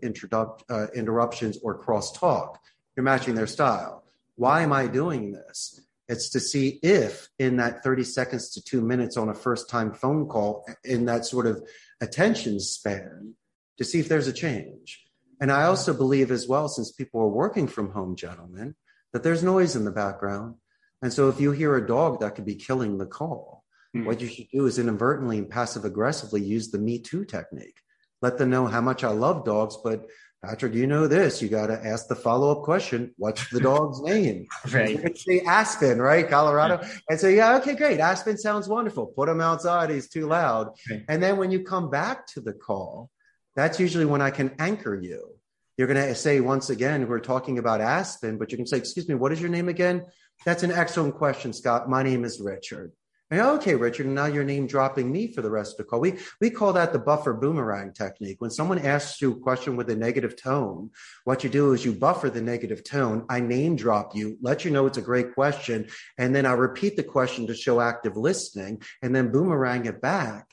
uh, 0.70 0.86
interruptions 0.94 1.58
or 1.62 1.82
crosstalk 1.82 2.56
you're 2.96 3.04
matching 3.04 3.34
their 3.34 3.46
style. 3.46 4.04
Why 4.36 4.62
am 4.62 4.72
I 4.72 4.86
doing 4.86 5.32
this? 5.32 5.80
It's 6.08 6.30
to 6.30 6.40
see 6.40 6.78
if 6.82 7.28
in 7.38 7.56
that 7.56 7.82
30 7.82 8.04
seconds 8.04 8.50
to 8.50 8.62
two 8.62 8.82
minutes 8.82 9.16
on 9.16 9.28
a 9.28 9.34
first 9.34 9.70
time 9.70 9.92
phone 9.92 10.26
call, 10.26 10.66
in 10.84 11.06
that 11.06 11.24
sort 11.24 11.46
of 11.46 11.62
attention 12.00 12.60
span, 12.60 13.34
to 13.82 13.88
see 13.88 14.00
if 14.00 14.08
there's 14.08 14.28
a 14.28 14.32
change. 14.32 15.04
And 15.40 15.50
I 15.50 15.64
also 15.64 15.92
believe 15.92 16.30
as 16.30 16.46
well, 16.46 16.68
since 16.68 16.92
people 16.92 17.20
are 17.20 17.28
working 17.28 17.66
from 17.66 17.90
home, 17.90 18.14
gentlemen, 18.14 18.76
that 19.12 19.22
there's 19.22 19.42
noise 19.42 19.74
in 19.74 19.84
the 19.84 19.90
background. 19.90 20.54
And 21.02 21.12
so 21.12 21.28
if 21.28 21.40
you 21.40 21.50
hear 21.50 21.76
a 21.76 21.86
dog 21.86 22.20
that 22.20 22.36
could 22.36 22.46
be 22.46 22.54
killing 22.54 22.98
the 22.98 23.06
call, 23.06 23.64
mm-hmm. 23.94 24.06
what 24.06 24.20
you 24.20 24.28
should 24.28 24.46
do 24.52 24.66
is 24.66 24.78
inadvertently 24.78 25.38
and 25.38 25.50
passive 25.50 25.84
aggressively 25.84 26.40
use 26.40 26.70
the 26.70 26.78
Me 26.78 27.00
Too 27.00 27.24
technique. 27.24 27.76
Let 28.20 28.38
them 28.38 28.50
know 28.50 28.66
how 28.66 28.80
much 28.80 29.02
I 29.02 29.10
love 29.10 29.44
dogs, 29.44 29.76
but 29.82 30.06
Patrick, 30.44 30.74
you 30.74 30.86
know 30.86 31.08
this. 31.08 31.42
You 31.42 31.48
got 31.48 31.66
to 31.68 31.84
ask 31.84 32.08
the 32.08 32.16
follow 32.16 32.50
up 32.52 32.62
question 32.62 33.12
What's 33.16 33.48
the 33.50 33.60
dog's 33.60 34.00
name? 34.02 34.46
right. 34.72 35.16
Say 35.18 35.40
Aspen, 35.40 36.00
right? 36.00 36.28
Colorado. 36.28 36.84
And 37.08 37.18
say, 37.18 37.36
Yeah, 37.36 37.56
okay, 37.56 37.74
great. 37.74 37.98
Aspen 37.98 38.38
sounds 38.38 38.68
wonderful. 38.68 39.06
Put 39.06 39.28
him 39.28 39.40
outside. 39.40 39.90
He's 39.90 40.08
too 40.08 40.26
loud. 40.26 40.70
Right. 40.88 41.04
And 41.08 41.22
then 41.22 41.36
when 41.36 41.50
you 41.50 41.64
come 41.64 41.90
back 41.90 42.26
to 42.28 42.40
the 42.40 42.52
call, 42.52 43.10
that's 43.54 43.80
usually 43.80 44.04
when 44.04 44.22
I 44.22 44.30
can 44.30 44.54
anchor 44.58 44.94
you. 44.94 45.28
You're 45.76 45.88
going 45.88 46.06
to 46.06 46.14
say, 46.14 46.40
once 46.40 46.70
again, 46.70 47.08
we're 47.08 47.20
talking 47.20 47.58
about 47.58 47.80
Aspen, 47.80 48.38
but 48.38 48.50
you 48.50 48.56
can 48.56 48.66
say, 48.66 48.76
Excuse 48.76 49.08
me, 49.08 49.14
what 49.14 49.32
is 49.32 49.40
your 49.40 49.50
name 49.50 49.68
again? 49.68 50.04
That's 50.44 50.62
an 50.62 50.72
excellent 50.72 51.14
question, 51.14 51.52
Scott. 51.52 51.88
My 51.88 52.02
name 52.02 52.24
is 52.24 52.40
Richard 52.40 52.92
okay, 53.40 53.74
Richard, 53.74 54.06
and 54.06 54.14
now 54.14 54.26
you're 54.26 54.44
name 54.44 54.66
dropping 54.66 55.10
me 55.10 55.32
for 55.32 55.42
the 55.42 55.50
rest 55.50 55.72
of 55.72 55.76
the 55.78 55.84
call. 55.84 56.00
We 56.00 56.18
we 56.40 56.50
call 56.50 56.72
that 56.74 56.92
the 56.92 56.98
buffer 56.98 57.32
boomerang 57.32 57.92
technique. 57.92 58.40
When 58.40 58.50
someone 58.50 58.78
asks 58.78 59.20
you 59.22 59.32
a 59.32 59.40
question 59.40 59.76
with 59.76 59.88
a 59.90 59.96
negative 59.96 60.36
tone, 60.36 60.90
what 61.24 61.42
you 61.42 61.50
do 61.50 61.72
is 61.72 61.84
you 61.84 61.92
buffer 61.92 62.28
the 62.28 62.42
negative 62.42 62.84
tone. 62.84 63.24
I 63.28 63.40
name 63.40 63.76
drop 63.76 64.14
you, 64.14 64.36
let 64.42 64.64
you 64.64 64.70
know 64.70 64.86
it's 64.86 64.98
a 64.98 65.02
great 65.02 65.34
question, 65.34 65.88
and 66.18 66.34
then 66.34 66.44
I 66.46 66.52
repeat 66.52 66.96
the 66.96 67.02
question 67.02 67.46
to 67.46 67.54
show 67.54 67.80
active 67.80 68.16
listening, 68.16 68.82
and 69.00 69.14
then 69.14 69.32
boomerang 69.32 69.86
it 69.86 70.00
back 70.00 70.51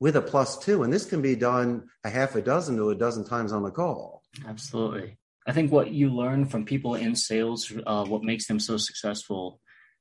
with 0.00 0.16
a 0.16 0.22
plus 0.22 0.58
two. 0.58 0.82
And 0.82 0.92
this 0.92 1.04
can 1.04 1.22
be 1.22 1.36
done 1.36 1.88
a 2.04 2.10
half 2.10 2.34
a 2.34 2.42
dozen 2.42 2.76
to 2.76 2.90
a 2.90 2.94
dozen 2.94 3.24
times 3.24 3.52
on 3.52 3.62
the 3.62 3.70
call. 3.70 4.22
Absolutely. 4.46 5.18
I 5.46 5.52
think 5.52 5.70
what 5.70 5.90
you 5.90 6.10
learn 6.10 6.46
from 6.46 6.64
people 6.64 6.94
in 6.94 7.14
sales, 7.14 7.72
uh, 7.86 8.04
what 8.04 8.24
makes 8.24 8.46
them 8.46 8.58
so 8.60 8.76
successful 8.76 9.60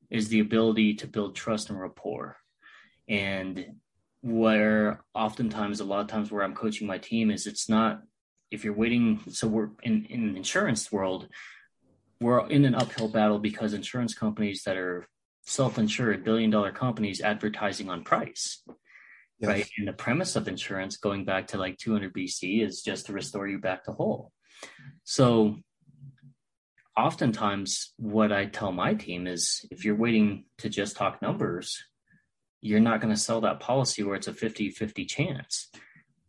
is 0.09 0.29
the 0.29 0.39
ability 0.39 0.95
to 0.95 1.07
build 1.07 1.35
trust 1.35 1.69
and 1.69 1.79
rapport. 1.79 2.37
And 3.07 3.73
where 4.21 5.03
oftentimes, 5.13 5.79
a 5.79 5.85
lot 5.85 6.01
of 6.01 6.07
times 6.07 6.31
where 6.31 6.43
I'm 6.43 6.55
coaching 6.55 6.87
my 6.87 6.97
team 6.97 7.31
is 7.31 7.47
it's 7.47 7.69
not 7.69 8.01
if 8.51 8.63
you're 8.63 8.73
waiting. 8.73 9.21
So 9.29 9.47
we're 9.47 9.69
in, 9.83 10.05
in 10.05 10.35
insurance 10.35 10.91
world, 10.91 11.27
we're 12.19 12.47
in 12.47 12.65
an 12.65 12.75
uphill 12.75 13.07
battle 13.07 13.39
because 13.39 13.73
insurance 13.73 14.13
companies 14.13 14.63
that 14.63 14.77
are 14.77 15.07
self-insured 15.45 16.23
billion 16.23 16.49
dollar 16.49 16.71
companies 16.71 17.21
advertising 17.21 17.89
on 17.89 18.03
price. 18.03 18.61
Yes. 19.39 19.49
Right. 19.49 19.69
And 19.77 19.87
the 19.87 19.93
premise 19.93 20.35
of 20.35 20.47
insurance 20.47 20.97
going 20.97 21.25
back 21.25 21.47
to 21.47 21.57
like 21.57 21.77
200 21.77 22.13
BC 22.13 22.63
is 22.63 22.81
just 22.81 23.05
to 23.05 23.13
restore 23.13 23.47
you 23.47 23.57
back 23.57 23.85
to 23.85 23.91
whole. 23.91 24.31
So 25.05 25.57
oftentimes 26.97 27.93
what 27.97 28.33
I 28.33 28.45
tell 28.45 28.71
my 28.71 28.93
team 28.93 29.27
is 29.27 29.65
if 29.71 29.85
you're 29.85 29.95
waiting 29.95 30.45
to 30.57 30.69
just 30.69 30.97
talk 30.97 31.21
numbers, 31.21 31.81
you're 32.61 32.81
not 32.81 32.99
going 32.99 33.13
to 33.13 33.19
sell 33.19 33.39
that 33.41 33.61
policy 33.61 34.03
where 34.03 34.15
it's 34.15 34.27
a 34.27 34.33
50-50 34.33 35.07
chance. 35.07 35.69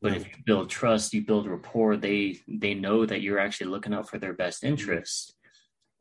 But 0.02 0.14
if 0.14 0.26
you 0.26 0.32
build 0.46 0.70
trust, 0.70 1.12
you 1.12 1.22
build 1.22 1.46
rapport, 1.46 1.96
they 1.96 2.38
they 2.48 2.72
know 2.72 3.04
that 3.04 3.20
you're 3.20 3.38
actually 3.38 3.66
looking 3.66 3.92
out 3.92 4.08
for 4.08 4.18
their 4.18 4.32
best 4.32 4.64
interests. 4.64 5.34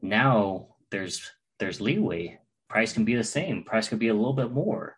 Now 0.02 0.76
there's 0.90 1.30
there's 1.60 1.82
leeway. 1.82 2.40
Price 2.70 2.94
can 2.94 3.04
be 3.04 3.16
the 3.16 3.26
same, 3.26 3.64
price 3.64 3.90
can 3.90 3.98
be 3.98 4.08
a 4.08 4.14
little 4.14 4.34
bit 4.34 4.52
more. 4.52 4.96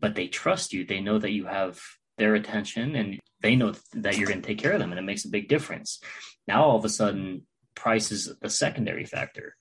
But 0.00 0.14
they 0.14 0.28
trust 0.28 0.72
you. 0.72 0.84
They 0.84 1.00
know 1.00 1.18
that 1.18 1.32
you 1.32 1.46
have 1.46 1.80
their 2.18 2.34
attention 2.34 2.96
and 2.96 3.18
they 3.40 3.56
know 3.56 3.74
that 3.94 4.18
you're 4.18 4.28
going 4.28 4.42
to 4.42 4.46
take 4.46 4.58
care 4.58 4.72
of 4.72 4.80
them 4.80 4.90
and 4.90 4.98
it 4.98 5.04
makes 5.04 5.24
a 5.24 5.30
big 5.30 5.48
difference. 5.48 6.00
Now 6.46 6.64
all 6.64 6.76
of 6.76 6.84
a 6.84 6.88
sudden 6.88 7.46
price 7.74 8.10
is 8.10 8.32
a 8.42 8.50
secondary 8.50 9.04
factor. 9.04 9.54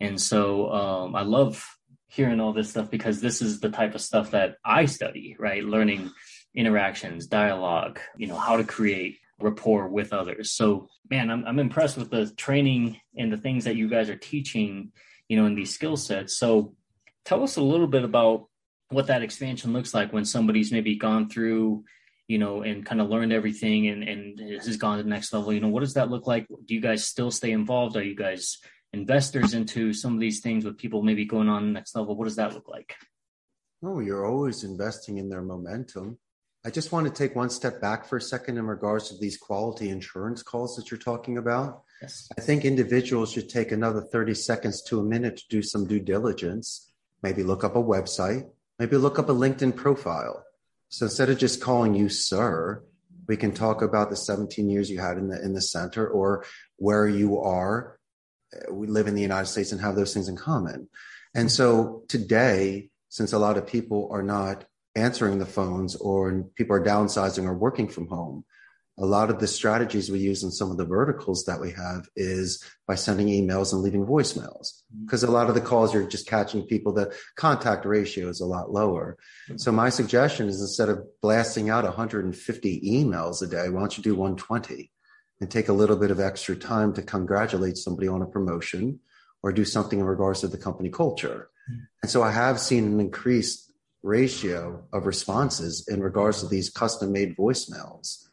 And 0.00 0.20
so 0.20 0.70
um, 0.72 1.16
I 1.16 1.22
love 1.22 1.64
hearing 2.08 2.40
all 2.40 2.52
this 2.52 2.70
stuff 2.70 2.90
because 2.90 3.20
this 3.20 3.42
is 3.42 3.60
the 3.60 3.70
type 3.70 3.94
of 3.94 4.00
stuff 4.00 4.30
that 4.30 4.56
I 4.64 4.86
study, 4.86 5.36
right? 5.38 5.64
Learning 5.64 6.10
interactions, 6.54 7.26
dialogue, 7.26 7.98
you 8.16 8.26
know, 8.26 8.36
how 8.36 8.56
to 8.56 8.64
create 8.64 9.18
rapport 9.40 9.88
with 9.88 10.12
others. 10.12 10.52
So, 10.52 10.88
man, 11.10 11.30
I'm, 11.30 11.44
I'm 11.44 11.58
impressed 11.58 11.98
with 11.98 12.10
the 12.10 12.32
training 12.36 13.00
and 13.16 13.32
the 13.32 13.36
things 13.36 13.64
that 13.64 13.76
you 13.76 13.88
guys 13.88 14.08
are 14.08 14.16
teaching, 14.16 14.92
you 15.28 15.36
know, 15.36 15.46
in 15.46 15.54
these 15.54 15.74
skill 15.74 15.96
sets. 15.96 16.36
So, 16.38 16.74
tell 17.24 17.42
us 17.42 17.56
a 17.56 17.62
little 17.62 17.88
bit 17.88 18.04
about 18.04 18.46
what 18.90 19.08
that 19.08 19.22
expansion 19.22 19.72
looks 19.72 19.94
like 19.94 20.12
when 20.12 20.24
somebody's 20.24 20.72
maybe 20.72 20.96
gone 20.96 21.28
through 21.28 21.84
you 22.28 22.38
know, 22.38 22.62
and 22.62 22.84
kind 22.84 23.00
of 23.00 23.08
learned 23.08 23.32
everything 23.32 23.88
and, 23.88 24.02
and 24.02 24.40
has 24.40 24.76
gone 24.76 24.96
to 24.96 25.02
the 25.02 25.08
next 25.08 25.32
level, 25.32 25.52
you 25.52 25.60
know, 25.60 25.68
what 25.68 25.80
does 25.80 25.94
that 25.94 26.10
look 26.10 26.26
like? 26.26 26.46
Do 26.48 26.74
you 26.74 26.80
guys 26.80 27.06
still 27.06 27.30
stay 27.30 27.52
involved? 27.52 27.96
Are 27.96 28.02
you 28.02 28.16
guys 28.16 28.58
investors 28.92 29.54
into 29.54 29.92
some 29.92 30.14
of 30.14 30.20
these 30.20 30.40
things 30.40 30.64
with 30.64 30.78
people 30.78 31.02
maybe 31.02 31.24
going 31.24 31.48
on 31.48 31.66
the 31.66 31.72
next 31.72 31.94
level? 31.94 32.16
What 32.16 32.24
does 32.24 32.36
that 32.36 32.52
look 32.52 32.68
like? 32.68 32.94
Oh, 33.84 34.00
you're 34.00 34.26
always 34.26 34.64
investing 34.64 35.18
in 35.18 35.28
their 35.28 35.42
momentum. 35.42 36.18
I 36.64 36.70
just 36.70 36.90
want 36.90 37.06
to 37.06 37.12
take 37.12 37.36
one 37.36 37.50
step 37.50 37.80
back 37.80 38.04
for 38.04 38.16
a 38.16 38.20
second 38.20 38.58
in 38.58 38.66
regards 38.66 39.08
to 39.10 39.16
these 39.18 39.36
quality 39.36 39.90
insurance 39.90 40.42
calls 40.42 40.74
that 40.74 40.90
you're 40.90 40.98
talking 40.98 41.38
about. 41.38 41.82
Yes. 42.02 42.28
I 42.36 42.40
think 42.40 42.64
individuals 42.64 43.32
should 43.32 43.48
take 43.48 43.70
another 43.70 44.00
30 44.00 44.34
seconds 44.34 44.82
to 44.84 44.98
a 44.98 45.04
minute 45.04 45.36
to 45.36 45.44
do 45.48 45.62
some 45.62 45.86
due 45.86 46.00
diligence, 46.00 46.90
maybe 47.22 47.44
look 47.44 47.62
up 47.62 47.76
a 47.76 47.82
website, 47.82 48.50
maybe 48.78 48.96
look 48.96 49.18
up 49.18 49.28
a 49.28 49.34
LinkedIn 49.34 49.74
profile 49.76 50.46
so 50.88 51.06
instead 51.06 51.30
of 51.30 51.38
just 51.38 51.60
calling 51.60 51.94
you 51.94 52.08
sir, 52.08 52.82
we 53.26 53.36
can 53.36 53.52
talk 53.52 53.82
about 53.82 54.10
the 54.10 54.16
17 54.16 54.70
years 54.70 54.90
you 54.90 55.00
had 55.00 55.18
in 55.18 55.28
the 55.28 55.42
in 55.42 55.52
the 55.52 55.60
center 55.60 56.06
or 56.06 56.44
where 56.76 57.08
you 57.08 57.40
are. 57.40 57.98
Uh, 58.54 58.72
we 58.72 58.86
live 58.86 59.08
in 59.08 59.14
the 59.14 59.22
United 59.22 59.46
States 59.46 59.72
and 59.72 59.80
have 59.80 59.96
those 59.96 60.14
things 60.14 60.28
in 60.28 60.36
common. 60.36 60.88
And 61.34 61.50
so 61.50 62.04
today, 62.08 62.90
since 63.08 63.32
a 63.32 63.38
lot 63.38 63.58
of 63.58 63.66
people 63.66 64.08
are 64.12 64.22
not 64.22 64.64
answering 64.94 65.38
the 65.38 65.46
phones 65.46 65.96
or 65.96 66.44
people 66.54 66.76
are 66.76 66.84
downsizing 66.84 67.44
or 67.44 67.54
working 67.54 67.88
from 67.88 68.06
home, 68.06 68.44
a 68.98 69.04
lot 69.04 69.28
of 69.28 69.38
the 69.38 69.46
strategies 69.46 70.10
we 70.10 70.18
use 70.18 70.42
in 70.42 70.50
some 70.50 70.70
of 70.70 70.78
the 70.78 70.84
verticals 70.84 71.44
that 71.44 71.60
we 71.60 71.70
have 71.72 72.08
is 72.16 72.64
by 72.86 72.94
sending 72.94 73.26
emails 73.26 73.72
and 73.72 73.82
leaving 73.82 74.06
voicemails 74.06 74.82
because 75.04 75.22
mm-hmm. 75.22 75.32
a 75.32 75.34
lot 75.34 75.48
of 75.48 75.54
the 75.54 75.60
calls 75.60 75.92
you're 75.92 76.06
just 76.06 76.26
catching 76.26 76.62
people 76.62 76.92
the 76.92 77.14
contact 77.36 77.84
ratio 77.84 78.28
is 78.28 78.40
a 78.40 78.46
lot 78.46 78.70
lower 78.70 79.16
mm-hmm. 79.48 79.58
so 79.58 79.70
my 79.70 79.88
suggestion 79.88 80.48
is 80.48 80.60
instead 80.60 80.88
of 80.88 81.04
blasting 81.20 81.68
out 81.68 81.84
150 81.84 82.80
emails 82.80 83.42
a 83.42 83.46
day 83.46 83.68
why 83.68 83.80
don't 83.80 83.96
you 83.96 84.02
do 84.02 84.14
120 84.14 84.90
and 85.40 85.50
take 85.50 85.68
a 85.68 85.72
little 85.72 85.96
bit 85.96 86.10
of 86.10 86.20
extra 86.20 86.56
time 86.56 86.92
to 86.94 87.02
congratulate 87.02 87.76
somebody 87.76 88.08
on 88.08 88.22
a 88.22 88.26
promotion 88.26 88.98
or 89.42 89.52
do 89.52 89.64
something 89.64 89.98
in 89.98 90.06
regards 90.06 90.40
to 90.40 90.48
the 90.48 90.58
company 90.58 90.88
culture 90.88 91.50
mm-hmm. 91.70 91.82
and 92.02 92.10
so 92.10 92.22
i 92.22 92.30
have 92.30 92.58
seen 92.58 92.84
an 92.84 93.00
increased 93.00 93.64
ratio 94.02 94.84
of 94.92 95.04
responses 95.04 95.86
in 95.88 96.00
regards 96.00 96.40
to 96.40 96.46
these 96.46 96.70
custom 96.70 97.10
made 97.12 97.36
voicemails 97.36 98.25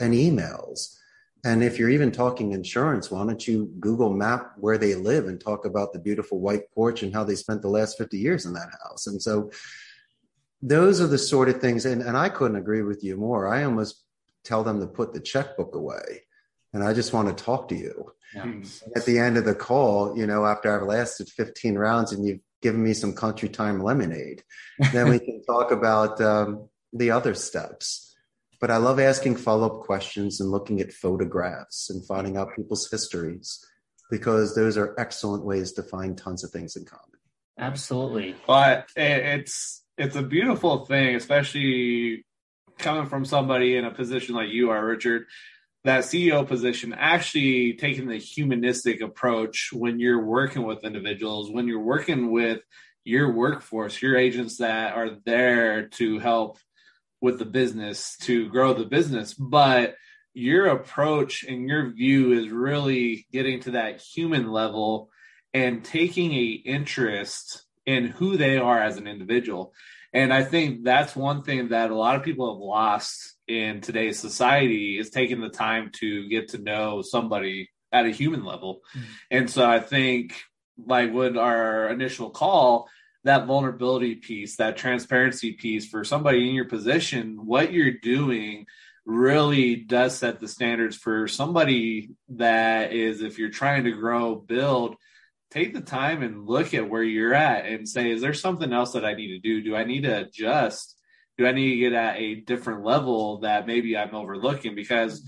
and 0.00 0.14
emails. 0.14 0.96
And 1.44 1.62
if 1.62 1.78
you're 1.78 1.90
even 1.90 2.10
talking 2.10 2.52
insurance, 2.52 3.10
why 3.10 3.24
don't 3.24 3.46
you 3.46 3.72
Google 3.78 4.12
map 4.12 4.52
where 4.58 4.78
they 4.78 4.94
live 4.94 5.28
and 5.28 5.40
talk 5.40 5.64
about 5.64 5.92
the 5.92 6.00
beautiful 6.00 6.40
white 6.40 6.70
porch 6.74 7.02
and 7.02 7.14
how 7.14 7.24
they 7.24 7.36
spent 7.36 7.62
the 7.62 7.68
last 7.68 7.98
50 7.98 8.18
years 8.18 8.46
in 8.46 8.52
that 8.54 8.70
house? 8.82 9.06
And 9.06 9.22
so 9.22 9.50
those 10.60 11.00
are 11.00 11.06
the 11.06 11.18
sort 11.18 11.48
of 11.48 11.60
things. 11.60 11.86
And, 11.86 12.02
and 12.02 12.16
I 12.16 12.30
couldn't 12.30 12.56
agree 12.56 12.82
with 12.82 13.04
you 13.04 13.16
more. 13.16 13.46
I 13.46 13.62
almost 13.62 14.02
tell 14.44 14.64
them 14.64 14.80
to 14.80 14.86
put 14.86 15.12
the 15.12 15.20
checkbook 15.20 15.74
away 15.74 16.22
and 16.72 16.84
I 16.84 16.92
just 16.92 17.12
want 17.12 17.28
to 17.28 17.44
talk 17.44 17.68
to 17.68 17.74
you. 17.74 18.12
Yeah. 18.34 18.52
At 18.94 19.06
the 19.06 19.18
end 19.18 19.38
of 19.38 19.44
the 19.44 19.54
call, 19.54 20.16
you 20.18 20.26
know, 20.26 20.44
after 20.44 20.74
I've 20.74 20.86
lasted 20.86 21.28
15 21.28 21.76
rounds 21.76 22.12
and 22.12 22.26
you've 22.26 22.40
given 22.60 22.82
me 22.82 22.92
some 22.92 23.14
country 23.14 23.48
time 23.48 23.82
lemonade, 23.82 24.42
then 24.92 25.08
we 25.08 25.18
can 25.26 25.42
talk 25.44 25.70
about 25.70 26.20
um, 26.20 26.68
the 26.92 27.12
other 27.12 27.34
steps 27.34 28.05
but 28.66 28.74
I 28.74 28.78
love 28.78 28.98
asking 28.98 29.36
follow 29.36 29.66
up 29.68 29.86
questions 29.86 30.40
and 30.40 30.50
looking 30.50 30.80
at 30.80 30.92
photographs 30.92 31.88
and 31.88 32.04
finding 32.04 32.36
out 32.36 32.56
people's 32.56 32.90
histories 32.90 33.64
because 34.10 34.56
those 34.56 34.76
are 34.76 34.92
excellent 34.98 35.44
ways 35.44 35.70
to 35.74 35.84
find 35.84 36.18
tons 36.18 36.42
of 36.42 36.50
things 36.50 36.74
in 36.74 36.84
common. 36.84 37.20
Absolutely. 37.56 38.34
But 38.44 38.88
it's 38.96 39.84
it's 39.96 40.16
a 40.16 40.22
beautiful 40.22 40.84
thing, 40.84 41.14
especially 41.14 42.24
coming 42.76 43.06
from 43.06 43.24
somebody 43.24 43.76
in 43.76 43.84
a 43.84 43.92
position 43.92 44.34
like 44.34 44.48
you 44.48 44.70
are, 44.70 44.84
Richard. 44.84 45.26
That 45.84 46.02
CEO 46.02 46.44
position, 46.44 46.92
actually 46.92 47.74
taking 47.74 48.08
the 48.08 48.18
humanistic 48.18 49.00
approach 49.00 49.70
when 49.72 50.00
you're 50.00 50.24
working 50.24 50.64
with 50.64 50.82
individuals, 50.82 51.52
when 51.52 51.68
you're 51.68 51.78
working 51.78 52.32
with 52.32 52.62
your 53.04 53.32
workforce, 53.32 54.02
your 54.02 54.16
agents 54.16 54.56
that 54.56 54.96
are 54.96 55.10
there 55.24 55.86
to 55.90 56.18
help 56.18 56.58
with 57.20 57.38
the 57.38 57.44
business 57.44 58.16
to 58.18 58.48
grow 58.48 58.74
the 58.74 58.84
business 58.84 59.34
but 59.34 59.94
your 60.34 60.66
approach 60.66 61.44
and 61.44 61.68
your 61.68 61.90
view 61.92 62.32
is 62.32 62.50
really 62.50 63.26
getting 63.32 63.60
to 63.60 63.70
that 63.72 64.00
human 64.00 64.50
level 64.50 65.08
and 65.54 65.82
taking 65.82 66.32
a 66.34 66.44
interest 66.44 67.64
in 67.86 68.06
who 68.06 68.36
they 68.36 68.58
are 68.58 68.80
as 68.80 68.98
an 68.98 69.06
individual 69.06 69.72
and 70.12 70.32
i 70.32 70.42
think 70.42 70.84
that's 70.84 71.16
one 71.16 71.42
thing 71.42 71.68
that 71.68 71.90
a 71.90 71.96
lot 71.96 72.16
of 72.16 72.22
people 72.22 72.52
have 72.52 72.60
lost 72.60 73.36
in 73.48 73.80
today's 73.80 74.18
society 74.18 74.98
is 74.98 75.10
taking 75.10 75.40
the 75.40 75.48
time 75.48 75.90
to 75.92 76.28
get 76.28 76.48
to 76.48 76.58
know 76.58 77.00
somebody 77.00 77.70
at 77.92 78.04
a 78.04 78.10
human 78.10 78.44
level 78.44 78.80
mm-hmm. 78.94 79.06
and 79.30 79.48
so 79.48 79.64
i 79.68 79.80
think 79.80 80.34
like 80.84 81.12
with 81.12 81.36
our 81.36 81.88
initial 81.88 82.30
call 82.30 82.88
that 83.26 83.46
vulnerability 83.46 84.14
piece, 84.16 84.56
that 84.56 84.76
transparency 84.76 85.52
piece 85.52 85.86
for 85.88 86.04
somebody 86.04 86.48
in 86.48 86.54
your 86.54 86.64
position, 86.64 87.44
what 87.44 87.72
you're 87.72 87.98
doing 88.02 88.66
really 89.04 89.76
does 89.76 90.16
set 90.16 90.40
the 90.40 90.48
standards 90.48 90.96
for 90.96 91.28
somebody 91.28 92.10
that 92.28 92.92
is, 92.92 93.22
if 93.22 93.38
you're 93.38 93.50
trying 93.50 93.84
to 93.84 93.92
grow, 93.92 94.34
build, 94.34 94.96
take 95.50 95.74
the 95.74 95.80
time 95.80 96.22
and 96.22 96.46
look 96.46 96.74
at 96.74 96.88
where 96.88 97.02
you're 97.02 97.34
at 97.34 97.66
and 97.66 97.88
say, 97.88 98.10
is 98.10 98.20
there 98.20 98.34
something 98.34 98.72
else 98.72 98.92
that 98.92 99.04
I 99.04 99.14
need 99.14 99.28
to 99.28 99.38
do? 99.38 99.62
Do 99.62 99.76
I 99.76 99.84
need 99.84 100.02
to 100.02 100.22
adjust? 100.22 100.96
Do 101.38 101.46
I 101.46 101.52
need 101.52 101.70
to 101.70 101.76
get 101.76 101.92
at 101.92 102.16
a 102.18 102.36
different 102.36 102.84
level 102.84 103.40
that 103.40 103.66
maybe 103.66 103.96
I'm 103.96 104.14
overlooking? 104.14 104.74
Because 104.74 105.22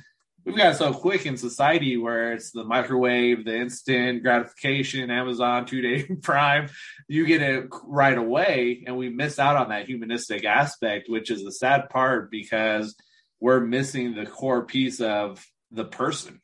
we've 0.45 0.57
got 0.57 0.77
so 0.77 0.93
quick 0.93 1.27
in 1.27 1.37
society 1.37 1.97
where 1.97 2.33
it's 2.33 2.51
the 2.51 2.65
microwave, 2.65 3.45
the 3.45 3.57
instant 3.57 4.23
gratification, 4.23 5.11
Amazon 5.11 5.67
two 5.67 5.83
day 5.83 6.03
prime, 6.23 6.69
you 7.07 7.27
get 7.27 7.43
it 7.43 7.69
right 7.85 8.17
away. 8.17 8.85
And 8.87 8.97
we 8.97 9.09
miss 9.11 9.39
out 9.39 9.57
on 9.57 9.69
that 9.71 9.87
humanistic 9.87 10.45
aspect, 10.45 11.09
which 11.09 11.31
is 11.31 11.45
the 11.45 11.53
sad 11.53 11.91
part 11.91 12.31
because 12.31 12.97
we're 13.41 13.61
missing 13.61 14.15
the 14.15 14.27
core 14.27 14.65
piece 14.65 15.01
of 15.01 15.45
the 15.71 15.85
person. 15.85 16.41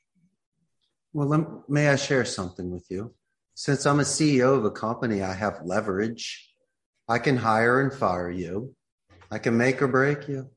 Well, 1.13 1.29
let, 1.29 1.69
may 1.69 1.89
I 1.89 1.97
share 1.97 2.25
something 2.25 2.71
with 2.71 2.87
you? 2.91 3.15
Since 3.55 3.87
I'm 3.87 4.01
a 4.01 4.05
CEO 4.05 4.57
of 4.57 4.65
a 4.65 4.71
company, 4.71 5.23
I 5.23 5.33
have 5.33 5.61
leverage. 5.65 6.51
I 7.09 7.19
can 7.19 7.37
hire 7.37 7.81
and 7.81 7.93
fire 7.93 8.31
you. 8.31 8.75
I 9.31 9.39
can 9.39 9.57
make 9.57 9.81
or 9.81 9.89
break 9.89 10.29
you. 10.29 10.51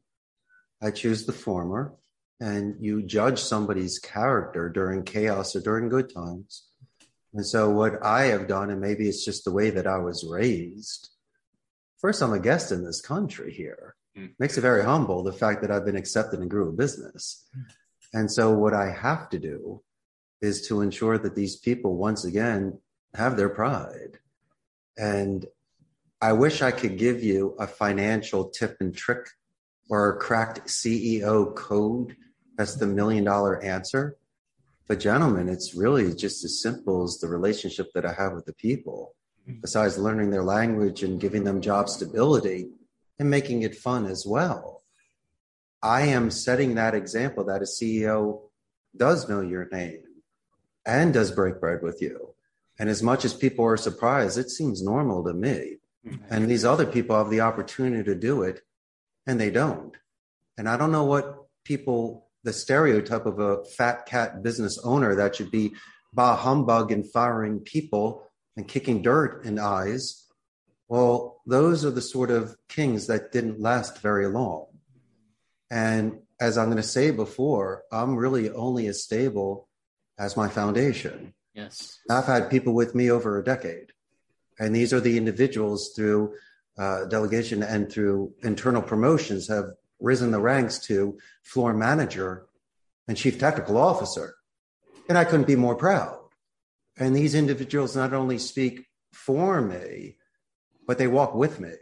I 0.81 0.91
choose 0.91 1.25
the 1.25 1.33
former 1.33 1.95
and 2.39 2.75
you 2.79 3.01
judge 3.01 3.39
somebody's 3.39 3.99
character 3.99 4.69
during 4.69 5.03
chaos 5.03 5.55
or 5.55 5.61
during 5.61 5.89
good 5.89 6.13
times. 6.13 6.67
And 7.33 7.45
so, 7.45 7.69
what 7.69 8.03
I 8.03 8.25
have 8.25 8.47
done, 8.47 8.69
and 8.69 8.81
maybe 8.81 9.07
it's 9.07 9.25
just 9.25 9.43
the 9.43 9.51
way 9.51 9.69
that 9.69 9.87
I 9.87 9.97
was 9.97 10.25
raised. 10.27 11.09
First, 11.99 12.21
I'm 12.21 12.33
a 12.33 12.39
guest 12.39 12.71
in 12.71 12.83
this 12.83 13.01
country 13.01 13.51
here. 13.53 13.95
Mm. 14.17 14.33
Makes 14.39 14.57
it 14.57 14.61
very 14.61 14.83
humble 14.83 15.23
the 15.23 15.33
fact 15.33 15.61
that 15.61 15.71
I've 15.71 15.85
been 15.85 15.95
accepted 15.95 16.39
and 16.39 16.49
grew 16.49 16.69
a 16.69 16.73
business. 16.73 17.47
And 18.13 18.31
so, 18.31 18.53
what 18.53 18.73
I 18.73 18.91
have 18.91 19.29
to 19.29 19.39
do 19.39 19.83
is 20.41 20.67
to 20.67 20.81
ensure 20.81 21.17
that 21.17 21.35
these 21.35 21.57
people, 21.57 21.95
once 21.95 22.23
again, 22.23 22.79
have 23.15 23.35
their 23.35 23.49
pride. 23.49 24.19
And 24.97 25.45
I 26.21 26.33
wish 26.33 26.61
I 26.61 26.71
could 26.71 26.97
give 26.97 27.23
you 27.23 27.55
a 27.59 27.67
financial 27.67 28.49
tip 28.49 28.77
and 28.79 28.95
trick 28.95 29.27
or 29.89 30.09
a 30.09 30.19
cracked 30.19 30.67
CEO 30.67 31.53
code 31.55 32.15
that's 32.57 32.75
the 32.75 32.87
million 32.87 33.23
dollar 33.23 33.63
answer. 33.63 34.17
But, 34.87 34.99
gentlemen, 34.99 35.49
it's 35.49 35.75
really 35.75 36.13
just 36.13 36.43
as 36.45 36.61
simple 36.61 37.03
as 37.03 37.19
the 37.19 37.27
relationship 37.27 37.91
that 37.93 38.05
I 38.05 38.13
have 38.13 38.33
with 38.33 38.45
the 38.45 38.53
people, 38.53 39.15
mm-hmm. 39.47 39.59
besides 39.59 39.97
learning 39.97 40.29
their 40.29 40.43
language 40.43 41.03
and 41.03 41.19
giving 41.19 41.43
them 41.43 41.61
job 41.61 41.89
stability 41.89 42.69
and 43.19 43.29
making 43.29 43.63
it 43.63 43.75
fun 43.75 44.05
as 44.05 44.25
well. 44.25 44.83
I 45.81 46.01
am 46.03 46.31
setting 46.31 46.75
that 46.75 46.95
example 46.95 47.43
that 47.45 47.61
a 47.61 47.65
CEO 47.65 48.41
does 48.95 49.29
know 49.29 49.41
your 49.41 49.67
name 49.71 50.03
and 50.85 51.13
does 51.13 51.31
break 51.31 51.59
bread 51.59 51.81
with 51.83 52.01
you. 52.01 52.33
And 52.79 52.89
as 52.89 53.03
much 53.03 53.25
as 53.25 53.33
people 53.33 53.65
are 53.65 53.77
surprised, 53.77 54.37
it 54.37 54.49
seems 54.49 54.81
normal 54.81 55.23
to 55.25 55.33
me. 55.33 55.77
Mm-hmm. 56.05 56.23
And 56.29 56.49
these 56.49 56.65
other 56.65 56.85
people 56.85 57.17
have 57.17 57.29
the 57.29 57.41
opportunity 57.41 58.03
to 58.03 58.15
do 58.15 58.43
it 58.43 58.61
and 59.25 59.39
they 59.39 59.51
don't. 59.51 59.95
And 60.57 60.69
I 60.69 60.77
don't 60.77 60.91
know 60.91 61.03
what 61.03 61.47
people 61.63 62.26
the 62.47 62.53
stereotype 62.53 63.25
of 63.25 63.39
a 63.39 63.65
fat 63.65 64.05
cat 64.05 64.41
business 64.41 64.79
owner 64.85 65.15
that 65.15 65.35
should 65.35 65.51
be 65.51 65.75
bah 66.13 66.33
humbug 66.33 66.93
and 66.93 67.11
firing 67.11 67.59
people 67.59 68.25
and 68.55 68.69
kicking 68.69 69.01
dirt 69.01 69.43
in 69.43 69.59
eyes. 69.59 70.25
Well, 70.87 71.41
those 71.45 71.83
are 71.83 71.91
the 71.91 72.01
sort 72.01 72.31
of 72.31 72.55
kings 72.69 73.07
that 73.07 73.33
didn't 73.33 73.59
last 73.59 74.01
very 74.01 74.27
long. 74.27 74.67
And 75.69 76.19
as 76.39 76.57
I'm 76.57 76.67
going 76.67 76.77
to 76.77 76.83
say 76.83 77.11
before, 77.11 77.83
I'm 77.91 78.15
really 78.15 78.49
only 78.49 78.87
as 78.87 79.03
stable 79.03 79.67
as 80.17 80.37
my 80.37 80.47
foundation. 80.47 81.33
Yes. 81.53 81.99
I've 82.09 82.27
had 82.27 82.49
people 82.49 82.73
with 82.73 82.95
me 82.95 83.11
over 83.11 83.37
a 83.37 83.43
decade. 83.43 83.91
And 84.57 84.73
these 84.73 84.93
are 84.93 85.01
the 85.01 85.17
individuals 85.17 85.91
through 85.93 86.33
uh, 86.77 87.07
delegation 87.07 87.61
and 87.61 87.91
through 87.91 88.31
internal 88.41 88.81
promotions 88.81 89.49
have 89.49 89.71
risen 89.99 90.31
the 90.31 90.39
ranks 90.39 90.79
to 90.79 91.17
floor 91.43 91.73
manager 91.73 92.47
and 93.07 93.17
chief 93.17 93.39
technical 93.39 93.77
officer. 93.77 94.35
And 95.09 95.17
I 95.17 95.25
couldn't 95.25 95.47
be 95.47 95.55
more 95.55 95.75
proud. 95.75 96.19
And 96.97 97.15
these 97.15 97.35
individuals 97.35 97.95
not 97.95 98.13
only 98.13 98.37
speak 98.37 98.85
for 99.13 99.61
me, 99.61 100.17
but 100.85 100.97
they 100.97 101.07
walk 101.07 101.35
with 101.35 101.59
me. 101.59 101.75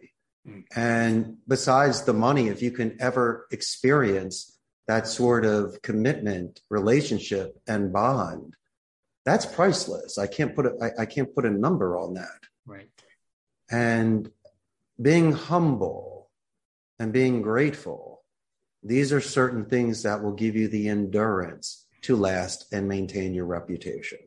Mm. 0.47 0.63
And 0.75 1.37
besides 1.47 2.03
the 2.03 2.13
money, 2.13 2.47
if 2.47 2.61
you 2.61 2.71
can 2.71 2.97
ever 2.99 3.47
experience 3.51 4.57
that 4.87 5.07
sort 5.07 5.45
of 5.45 5.81
commitment, 5.81 6.61
relationship, 6.69 7.59
and 7.67 7.91
bond, 7.91 8.55
that's 9.25 9.45
priceless. 9.45 10.17
I 10.19 10.27
can't 10.27 10.55
put 10.55 10.67
a, 10.67 10.73
I, 10.81 11.01
I 11.01 11.05
can't 11.05 11.33
put 11.33 11.45
a 11.45 11.49
number 11.49 11.97
on 11.97 12.13
that. 12.13 12.39
Right. 12.65 12.89
And 13.71 14.29
being 15.01 15.31
humble 15.31 16.14
and 16.99 17.13
being 17.13 17.41
grateful. 17.41 18.23
These 18.83 19.11
are 19.11 19.21
certain 19.21 19.65
things 19.65 20.03
that 20.03 20.23
will 20.23 20.33
give 20.33 20.55
you 20.55 20.67
the 20.67 20.89
endurance 20.89 21.87
to 22.03 22.15
last 22.15 22.71
and 22.71 22.87
maintain 22.87 23.33
your 23.33 23.45
reputation. 23.45 24.19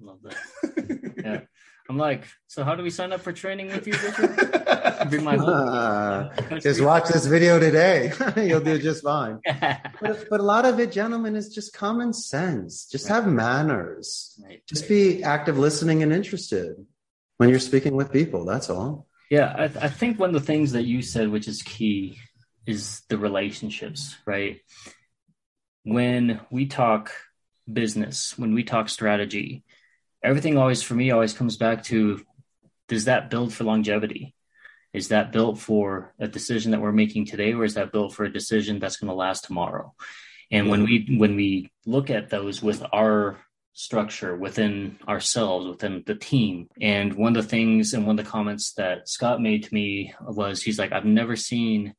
Love 0.00 0.18
that. 0.22 1.14
yeah. 1.24 1.40
I'm 1.88 1.98
like, 1.98 2.24
so 2.46 2.62
how 2.62 2.74
do 2.76 2.82
we 2.82 2.90
sign 2.90 3.12
up 3.12 3.20
for 3.20 3.32
training 3.32 3.66
with 3.66 3.86
you, 3.86 3.92
Richard? 3.92 5.08
Bring 5.10 5.24
my 5.24 5.36
Uh, 5.36 6.58
just 6.60 6.80
watch 6.80 7.08
this 7.08 7.26
video 7.26 7.58
today. 7.58 8.12
You'll 8.36 8.60
do 8.60 8.78
just 8.78 9.02
fine. 9.02 9.40
But, 10.00 10.26
but 10.30 10.40
a 10.40 10.44
lot 10.44 10.64
of 10.64 10.78
it, 10.78 10.92
gentlemen, 10.92 11.34
is 11.34 11.52
just 11.52 11.72
common 11.74 12.12
sense. 12.12 12.86
Just 12.86 13.08
have 13.08 13.26
manners. 13.26 14.40
Right. 14.44 14.62
Just 14.66 14.88
be 14.88 15.24
active 15.24 15.58
listening 15.58 16.04
and 16.04 16.12
interested 16.12 16.76
when 17.38 17.48
you're 17.48 17.58
speaking 17.58 17.96
with 17.96 18.12
people. 18.12 18.44
That's 18.44 18.70
all. 18.70 19.08
Yeah, 19.32 19.50
I, 19.56 19.64
I 19.86 19.88
think 19.88 20.18
one 20.18 20.28
of 20.28 20.34
the 20.34 20.46
things 20.46 20.72
that 20.72 20.84
you 20.84 21.00
said, 21.00 21.30
which 21.30 21.48
is 21.48 21.62
key, 21.62 22.18
is 22.66 23.00
the 23.08 23.16
relationships, 23.16 24.14
right? 24.26 24.60
When 25.84 26.42
we 26.50 26.66
talk 26.66 27.12
business, 27.72 28.36
when 28.36 28.52
we 28.52 28.62
talk 28.62 28.90
strategy, 28.90 29.64
everything 30.22 30.58
always, 30.58 30.82
for 30.82 30.92
me, 30.92 31.12
always 31.12 31.32
comes 31.32 31.56
back 31.56 31.82
to 31.84 32.20
does 32.88 33.06
that 33.06 33.30
build 33.30 33.54
for 33.54 33.64
longevity? 33.64 34.34
Is 34.92 35.08
that 35.08 35.32
built 35.32 35.58
for 35.58 36.12
a 36.18 36.28
decision 36.28 36.72
that 36.72 36.82
we're 36.82 36.92
making 36.92 37.24
today, 37.24 37.54
or 37.54 37.64
is 37.64 37.72
that 37.76 37.90
built 37.90 38.12
for 38.12 38.24
a 38.24 38.32
decision 38.32 38.80
that's 38.80 38.98
going 38.98 39.08
to 39.08 39.14
last 39.14 39.44
tomorrow? 39.44 39.94
And 40.50 40.68
when 40.68 40.84
we 40.84 41.16
when 41.18 41.36
we 41.36 41.72
look 41.86 42.10
at 42.10 42.28
those 42.28 42.62
with 42.62 42.84
our 42.92 43.38
structure 43.74 44.36
within 44.36 44.98
ourselves, 45.08 45.66
within 45.66 46.02
the 46.06 46.14
team. 46.14 46.68
And 46.80 47.14
one 47.14 47.36
of 47.36 47.42
the 47.42 47.48
things 47.48 47.94
and 47.94 48.06
one 48.06 48.18
of 48.18 48.24
the 48.24 48.30
comments 48.30 48.74
that 48.74 49.08
Scott 49.08 49.40
made 49.40 49.64
to 49.64 49.74
me 49.74 50.14
was 50.20 50.62
he's 50.62 50.78
like, 50.78 50.92
I've 50.92 51.04
never 51.04 51.36
seen 51.36 51.94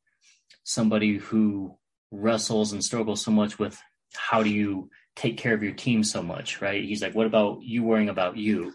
somebody 0.62 1.18
who 1.18 1.76
wrestles 2.10 2.72
and 2.72 2.82
struggles 2.82 3.22
so 3.22 3.30
much 3.30 3.58
with 3.58 3.78
how 4.14 4.42
do 4.42 4.50
you 4.50 4.88
take 5.16 5.36
care 5.36 5.54
of 5.54 5.62
your 5.62 5.72
team 5.72 6.04
so 6.04 6.22
much, 6.22 6.60
right? 6.60 6.84
He's 6.84 7.02
like, 7.02 7.14
what 7.14 7.26
about 7.26 7.62
you 7.62 7.82
worrying 7.82 8.08
about 8.08 8.36
you? 8.36 8.72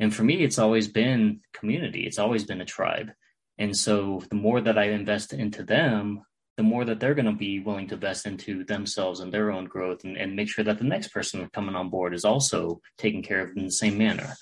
And 0.00 0.14
for 0.14 0.24
me, 0.24 0.42
it's 0.42 0.58
always 0.58 0.88
been 0.88 1.40
community. 1.52 2.06
It's 2.06 2.18
always 2.18 2.44
been 2.44 2.60
a 2.60 2.66
tribe. 2.66 3.12
And 3.58 3.76
so 3.76 4.22
the 4.30 4.36
more 4.36 4.60
that 4.60 4.78
I 4.78 4.84
invest 4.90 5.32
into 5.32 5.62
them, 5.62 6.22
the 6.56 6.62
more 6.62 6.84
that 6.84 7.00
they're 7.00 7.14
going 7.14 7.26
to 7.26 7.32
be 7.32 7.60
willing 7.60 7.88
to 7.88 7.94
invest 7.94 8.26
into 8.26 8.64
themselves 8.64 9.20
and 9.20 9.32
their 9.32 9.50
own 9.50 9.64
growth 9.64 10.04
and, 10.04 10.16
and 10.16 10.36
make 10.36 10.48
sure 10.48 10.64
that 10.64 10.78
the 10.78 10.84
next 10.84 11.08
person 11.08 11.48
coming 11.52 11.74
on 11.74 11.88
board 11.88 12.14
is 12.14 12.24
also 12.24 12.80
taken 12.98 13.22
care 13.22 13.40
of 13.40 13.56
in 13.56 13.64
the 13.64 13.70
same 13.70 13.96
manner. 13.96 14.36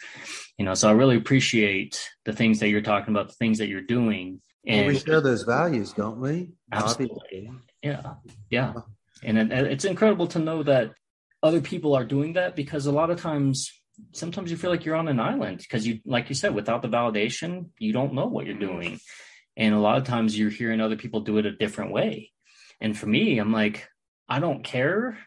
You 0.59 0.64
know, 0.64 0.75
so 0.75 0.88
I 0.88 0.92
really 0.92 1.16
appreciate 1.16 2.11
the 2.25 2.33
things 2.33 2.59
that 2.61 2.68
you're 2.68 2.81
talking 2.81 3.14
about, 3.14 3.29
the 3.29 3.35
things 3.35 3.59
that 3.59 3.68
you're 3.68 3.81
doing. 3.81 4.40
And 4.66 4.81
And 4.81 4.88
we 4.88 4.99
share 4.99 5.20
those 5.20 5.42
values, 5.44 5.92
don't 5.92 6.20
we? 6.20 6.51
Absolutely. 6.73 7.16
Obviously. 7.16 7.51
yeah, 7.83 8.14
yeah. 8.51 8.73
And 9.23 9.38
it, 9.38 9.53
it's 9.53 9.85
incredible 9.85 10.27
to 10.29 10.38
know 10.40 10.62
that 10.64 10.92
other 11.42 11.61
people 11.61 11.94
are 11.94 12.05
doing 12.05 12.35
that 12.35 12.57
because 12.57 12.87
a 12.87 12.92
lot 12.92 13.11
of 13.11 13.20
times, 13.20 13.70
sometimes 14.12 14.51
you 14.51 14.57
feel 14.57 14.70
like 14.70 14.85
you're 14.85 14.96
on 14.96 15.09
an 15.09 15.20
island 15.20 15.59
because 15.59 15.87
you, 15.87 16.01
like 16.05 16.29
you 16.29 16.35
said, 16.35 16.55
without 16.55 16.83
the 16.83 16.88
validation, 16.88 17.66
you 17.79 17.92
don't 17.92 18.14
know 18.14 18.27
what 18.27 18.46
you're 18.46 18.57
mm-hmm. 18.57 18.81
doing. 18.81 19.01
And 19.61 19.75
a 19.75 19.79
lot 19.79 19.99
of 19.99 20.05
times 20.05 20.37
you're 20.37 20.49
hearing 20.49 20.81
other 20.81 20.96
people 20.96 21.20
do 21.20 21.37
it 21.37 21.44
a 21.44 21.53
different 21.53 21.92
way. 21.92 22.33
And 22.81 22.96
for 22.96 23.05
me, 23.05 23.38
I'm 23.38 23.53
like, 23.53 23.87
I 24.27 24.40
don't 24.40 24.64
care, 24.64 25.18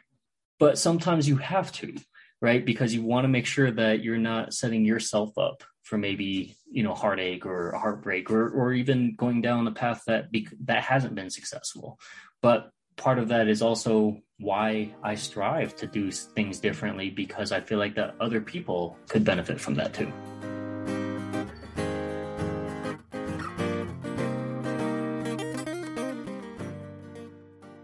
but 0.59 0.79
sometimes 0.79 1.27
you 1.29 1.37
have 1.37 1.71
to, 1.73 1.93
right? 2.41 2.65
Because 2.65 2.95
you 2.95 3.03
want 3.03 3.25
to 3.25 3.29
make 3.29 3.45
sure 3.45 3.69
that 3.69 4.03
you're 4.03 4.17
not 4.17 4.55
setting 4.55 4.85
yourself 4.85 5.37
up 5.37 5.63
for 5.83 5.99
maybe, 5.99 6.55
you 6.65 6.81
know, 6.81 6.95
heartache 6.95 7.45
or 7.45 7.73
heartbreak 7.73 8.31
or, 8.31 8.49
or 8.49 8.73
even 8.73 9.13
going 9.15 9.43
down 9.43 9.67
a 9.67 9.71
path 9.71 10.01
that, 10.07 10.31
bec- 10.31 10.57
that 10.65 10.83
hasn't 10.83 11.13
been 11.13 11.29
successful. 11.29 11.99
But 12.41 12.71
part 12.95 13.19
of 13.19 13.27
that 13.27 13.47
is 13.47 13.61
also 13.61 14.17
why 14.39 14.95
I 15.03 15.13
strive 15.13 15.75
to 15.75 15.85
do 15.85 16.09
things 16.09 16.57
differently 16.57 17.11
because 17.11 17.51
I 17.51 17.61
feel 17.61 17.77
like 17.77 17.93
that 17.95 18.15
other 18.19 18.41
people 18.41 18.97
could 19.07 19.23
benefit 19.23 19.61
from 19.61 19.75
that 19.75 19.93
too. 19.93 20.11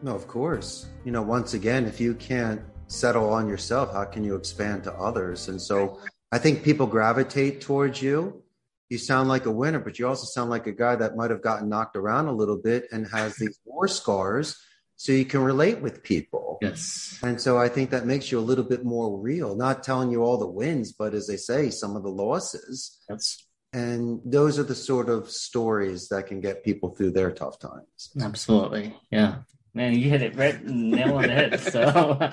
No, 0.09 0.15
of 0.15 0.27
course. 0.27 0.87
You 1.05 1.11
know, 1.11 1.21
once 1.21 1.53
again, 1.53 1.85
if 1.85 2.01
you 2.01 2.15
can't 2.15 2.61
settle 2.87 3.29
on 3.29 3.47
yourself, 3.47 3.93
how 3.93 4.05
can 4.05 4.23
you 4.23 4.35
expand 4.35 4.83
to 4.85 4.93
others? 4.93 5.49
And 5.49 5.61
so 5.61 5.99
I 6.31 6.39
think 6.39 6.63
people 6.63 6.87
gravitate 6.87 7.61
towards 7.61 8.01
you. 8.01 8.41
You 8.89 8.97
sound 8.97 9.29
like 9.29 9.45
a 9.45 9.51
winner, 9.51 9.77
but 9.77 9.99
you 9.99 10.07
also 10.07 10.25
sound 10.25 10.49
like 10.49 10.65
a 10.65 10.71
guy 10.71 10.95
that 10.95 11.15
might 11.15 11.29
have 11.29 11.43
gotten 11.43 11.69
knocked 11.69 11.95
around 11.95 12.25
a 12.25 12.31
little 12.31 12.57
bit 12.57 12.87
and 12.91 13.05
has 13.11 13.35
these 13.35 13.59
war 13.65 13.87
scars 13.87 14.59
so 14.95 15.11
you 15.11 15.25
can 15.25 15.43
relate 15.43 15.79
with 15.79 16.01
people. 16.01 16.57
Yes. 16.59 17.19
And 17.21 17.39
so 17.39 17.59
I 17.59 17.69
think 17.69 17.91
that 17.91 18.07
makes 18.07 18.31
you 18.31 18.39
a 18.39 18.47
little 18.49 18.65
bit 18.65 18.83
more 18.83 19.15
real, 19.15 19.55
not 19.55 19.83
telling 19.83 20.09
you 20.09 20.23
all 20.23 20.39
the 20.39 20.47
wins, 20.47 20.91
but 20.91 21.13
as 21.13 21.27
they 21.27 21.37
say, 21.37 21.69
some 21.69 21.95
of 21.95 22.01
the 22.01 22.09
losses. 22.09 22.97
That's 23.07 23.45
And 23.73 24.21
those 24.25 24.57
are 24.57 24.63
the 24.63 24.73
sort 24.73 25.07
of 25.07 25.29
stories 25.29 26.07
that 26.07 26.25
can 26.25 26.41
get 26.41 26.63
people 26.63 26.95
through 26.95 27.11
their 27.11 27.29
tough 27.29 27.59
times. 27.59 28.09
Absolutely. 28.19 28.95
Yeah. 29.11 29.43
Man, 29.79 29.97
you 29.97 30.09
hit 30.09 30.21
it 30.21 30.35
right 30.35 30.61
nail 30.61 31.15
on 31.15 31.21
the 31.21 31.29
head. 31.29 31.57
So, 31.61 32.29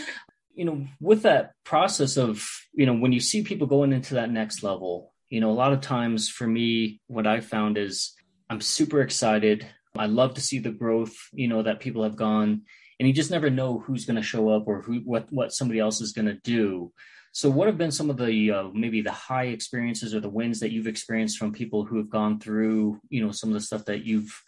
you 0.54 0.64
know, 0.64 0.86
with 0.98 1.24
that 1.24 1.52
process 1.62 2.16
of, 2.16 2.48
you 2.72 2.86
know, 2.86 2.94
when 2.94 3.12
you 3.12 3.20
see 3.20 3.42
people 3.42 3.66
going 3.66 3.92
into 3.92 4.14
that 4.14 4.30
next 4.30 4.62
level, 4.62 5.12
you 5.28 5.42
know, 5.42 5.50
a 5.50 5.52
lot 5.52 5.74
of 5.74 5.82
times 5.82 6.30
for 6.30 6.46
me, 6.46 7.02
what 7.06 7.26
I 7.26 7.40
found 7.40 7.76
is 7.76 8.14
I'm 8.48 8.62
super 8.62 9.02
excited. 9.02 9.66
I 9.94 10.06
love 10.06 10.32
to 10.36 10.40
see 10.40 10.58
the 10.58 10.70
growth, 10.70 11.14
you 11.34 11.48
know, 11.48 11.62
that 11.64 11.80
people 11.80 12.02
have 12.02 12.16
gone 12.16 12.62
and 12.98 13.06
you 13.06 13.12
just 13.12 13.30
never 13.30 13.50
know 13.50 13.80
who's 13.80 14.06
going 14.06 14.16
to 14.16 14.22
show 14.22 14.48
up 14.48 14.66
or 14.66 14.80
who, 14.80 15.00
what, 15.04 15.30
what 15.30 15.52
somebody 15.52 15.80
else 15.80 16.00
is 16.00 16.12
going 16.12 16.28
to 16.28 16.40
do. 16.42 16.94
So, 17.32 17.50
what 17.50 17.66
have 17.66 17.76
been 17.76 17.92
some 17.92 18.08
of 18.08 18.16
the 18.16 18.52
uh, 18.52 18.68
maybe 18.72 19.02
the 19.02 19.12
high 19.12 19.48
experiences 19.48 20.14
or 20.14 20.20
the 20.20 20.30
wins 20.30 20.60
that 20.60 20.72
you've 20.72 20.88
experienced 20.88 21.36
from 21.36 21.52
people 21.52 21.84
who 21.84 21.98
have 21.98 22.08
gone 22.08 22.40
through, 22.40 23.02
you 23.10 23.22
know, 23.22 23.32
some 23.32 23.50
of 23.50 23.54
the 23.54 23.60
stuff 23.60 23.84
that 23.84 24.02
you've 24.04 24.42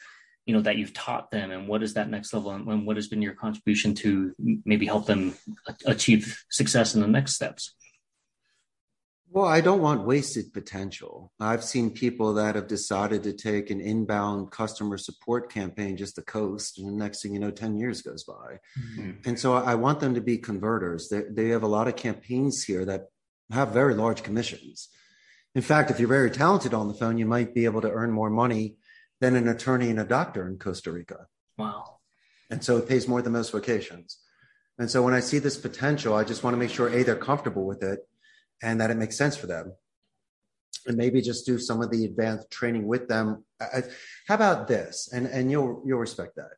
you 0.47 0.55
know 0.55 0.61
that 0.61 0.77
you've 0.77 0.93
taught 0.93 1.31
them 1.31 1.51
and 1.51 1.69
what 1.69 1.83
is 1.83 1.95
that 1.95 2.11
next 2.11 2.33
level 2.33 2.51
and, 2.51 2.67
and 2.69 2.87
what 2.87 2.97
has 2.97 3.09
been 3.09 3.23
your 3.23 3.35
contribution 3.35 3.95
to 3.95 4.35
maybe 4.65 4.87
help 4.87 5.07
them 5.07 5.35
achieve 5.87 6.45
success 6.51 6.95
in 6.95 7.01
the 7.01 7.09
next 7.09 7.35
steps 7.35 7.75
Well, 9.35 9.47
I 9.47 9.63
don't 9.63 9.81
want 9.81 10.07
wasted 10.07 10.53
potential. 10.53 11.33
I've 11.41 11.65
seen 11.65 11.89
people 11.89 12.35
that 12.35 12.55
have 12.55 12.67
decided 12.67 13.23
to 13.23 13.33
take 13.33 13.71
an 13.71 13.81
inbound 13.81 14.51
customer 14.51 14.99
support 14.99 15.51
campaign 15.51 15.97
just 15.97 16.17
to 16.17 16.23
coast, 16.23 16.79
and 16.79 16.87
the 16.87 16.93
next 16.93 17.23
thing 17.23 17.33
you 17.33 17.41
know, 17.41 17.51
10 17.51 17.79
years 17.79 18.03
goes 18.03 18.25
by. 18.25 18.59
Mm-hmm. 18.79 19.13
And 19.25 19.41
so 19.41 19.55
I 19.55 19.75
want 19.77 20.01
them 20.01 20.15
to 20.17 20.21
be 20.21 20.37
converters. 20.37 21.09
They, 21.09 21.23
they 21.31 21.49
have 21.49 21.63
a 21.63 21.75
lot 21.77 21.89
of 21.89 21.97
campaigns 21.97 22.63
here 22.63 22.85
that 22.85 23.07
have 23.51 23.73
very 23.73 23.95
large 23.95 24.23
commissions. 24.23 24.91
In 25.55 25.63
fact, 25.63 25.91
if 25.91 25.99
you're 25.99 26.09
very 26.09 26.31
talented 26.31 26.75
on 26.75 26.89
the 26.89 26.95
phone, 26.95 27.17
you 27.17 27.25
might 27.27 27.55
be 27.55 27.65
able 27.65 27.81
to 27.81 27.91
earn 27.91 28.11
more 28.11 28.29
money 28.31 28.77
than 29.23 29.37
an 29.37 29.47
attorney 29.47 29.89
and 29.89 30.01
a 30.01 30.05
doctor 30.05 30.49
in 30.49 30.59
Costa 30.59 30.91
Rica. 30.91 31.29
wow 31.57 31.99
And 32.51 32.63
so 32.63 32.77
it 32.77 32.89
pays 32.89 33.07
more 33.07 33.23
than 33.23 33.33
most 33.33 33.53
vocations. 33.53 34.19
And 34.79 34.91
so 34.91 35.01
when 35.03 35.15
I 35.15 35.21
see 35.21 35.39
this 35.39 35.57
potential, 35.57 36.13
I 36.15 36.25
just 36.25 36.43
want 36.43 36.55
to 36.55 36.59
make 36.59 36.71
sure 36.71 36.89
A, 36.89 37.05
they're 37.05 37.15
comfortable 37.15 37.65
with 37.65 37.85
it 37.85 38.01
and 38.63 38.81
that 38.81 38.91
it 38.91 38.97
makes 38.97 39.17
sense 39.17 39.37
for 39.37 39.47
them. 39.47 39.75
And 40.87 40.97
maybe 40.97 41.21
just 41.21 41.47
do 41.47 41.57
some 41.61 41.81
of 41.81 41.93
the 41.93 42.05
advanced 42.05 42.51
training 42.51 42.89
with 42.89 43.07
them. 43.07 43.45
I, 43.61 43.85
how 44.27 44.35
about 44.35 44.67
this? 44.67 45.09
And 45.13 45.27
and 45.27 45.49
you'll 45.53 45.81
you'll 45.87 46.01
respect 46.01 46.35
that. 46.37 46.55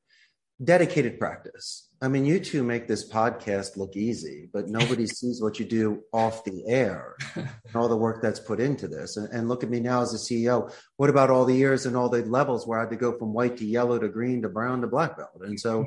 Dedicated 0.62 1.18
practice. 1.18 1.88
I 2.00 2.08
mean, 2.08 2.24
you 2.24 2.38
two 2.38 2.62
make 2.62 2.86
this 2.86 3.10
podcast 3.10 3.76
look 3.76 3.96
easy, 3.96 4.48
but 4.52 4.68
nobody 4.68 5.06
sees 5.08 5.42
what 5.42 5.58
you 5.58 5.64
do 5.64 6.02
off 6.12 6.44
the 6.44 6.64
air 6.68 7.16
and 7.34 7.48
all 7.74 7.88
the 7.88 7.96
work 7.96 8.22
that's 8.22 8.38
put 8.38 8.60
into 8.60 8.86
this. 8.86 9.16
And, 9.16 9.28
and 9.32 9.48
look 9.48 9.64
at 9.64 9.70
me 9.70 9.80
now 9.80 10.02
as 10.02 10.14
a 10.14 10.18
CEO. 10.18 10.72
What 10.96 11.10
about 11.10 11.30
all 11.30 11.44
the 11.44 11.56
years 11.56 11.86
and 11.86 11.96
all 11.96 12.08
the 12.08 12.24
levels 12.24 12.66
where 12.66 12.78
I 12.78 12.82
had 12.82 12.90
to 12.90 12.96
go 12.96 13.18
from 13.18 13.32
white 13.32 13.56
to 13.56 13.64
yellow 13.64 13.98
to 13.98 14.08
green 14.08 14.42
to 14.42 14.48
brown 14.48 14.82
to 14.82 14.86
black 14.86 15.16
belt? 15.16 15.40
And 15.40 15.58
so, 15.58 15.86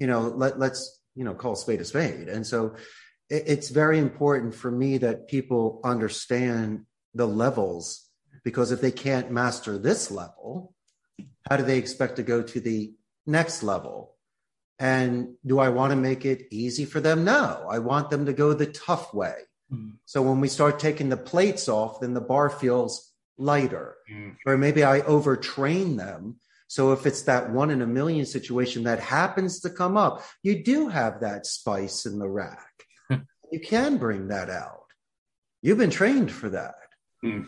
you 0.00 0.06
know, 0.06 0.22
let, 0.22 0.58
let's, 0.58 1.00
you 1.14 1.22
know, 1.22 1.34
call 1.34 1.52
a 1.52 1.56
spade 1.56 1.80
a 1.80 1.84
spade. 1.84 2.28
And 2.28 2.46
so 2.46 2.74
it, 3.30 3.44
it's 3.46 3.68
very 3.68 3.98
important 3.98 4.54
for 4.54 4.70
me 4.70 4.98
that 4.98 5.28
people 5.28 5.80
understand 5.84 6.86
the 7.14 7.26
levels 7.26 8.08
because 8.42 8.72
if 8.72 8.80
they 8.80 8.92
can't 8.92 9.30
master 9.30 9.78
this 9.78 10.10
level, 10.10 10.74
how 11.48 11.56
do 11.56 11.62
they 11.62 11.78
expect 11.78 12.16
to 12.16 12.22
go 12.22 12.42
to 12.42 12.60
the 12.60 12.94
next 13.28 13.62
level? 13.62 14.16
And 14.78 15.34
do 15.44 15.58
I 15.58 15.68
want 15.70 15.90
to 15.90 15.96
make 15.96 16.24
it 16.24 16.46
easy 16.50 16.84
for 16.84 17.00
them? 17.00 17.24
No, 17.24 17.66
I 17.68 17.78
want 17.78 18.10
them 18.10 18.26
to 18.26 18.32
go 18.32 18.52
the 18.52 18.66
tough 18.66 19.12
way. 19.12 19.34
Mm. 19.72 19.94
So 20.04 20.22
when 20.22 20.40
we 20.40 20.48
start 20.48 20.78
taking 20.78 21.08
the 21.08 21.16
plates 21.16 21.68
off, 21.68 22.00
then 22.00 22.14
the 22.14 22.20
bar 22.20 22.48
feels 22.48 23.12
lighter. 23.36 23.96
Mm. 24.10 24.36
Or 24.46 24.56
maybe 24.56 24.84
I 24.84 25.00
overtrain 25.00 25.96
them. 25.96 26.36
So 26.68 26.92
if 26.92 27.06
it's 27.06 27.22
that 27.22 27.50
one 27.50 27.70
in 27.70 27.82
a 27.82 27.86
million 27.86 28.26
situation 28.26 28.84
that 28.84 29.00
happens 29.00 29.60
to 29.60 29.70
come 29.70 29.96
up, 29.96 30.22
you 30.42 30.62
do 30.62 30.88
have 30.88 31.20
that 31.20 31.46
spice 31.46 32.06
in 32.06 32.18
the 32.18 32.28
rack. 32.28 32.84
you 33.50 33.60
can 33.60 33.96
bring 33.96 34.28
that 34.28 34.50
out. 34.50 34.84
You've 35.62 35.78
been 35.78 35.90
trained 35.90 36.30
for 36.30 36.50
that. 36.50 36.74
Hmm. 37.22 37.42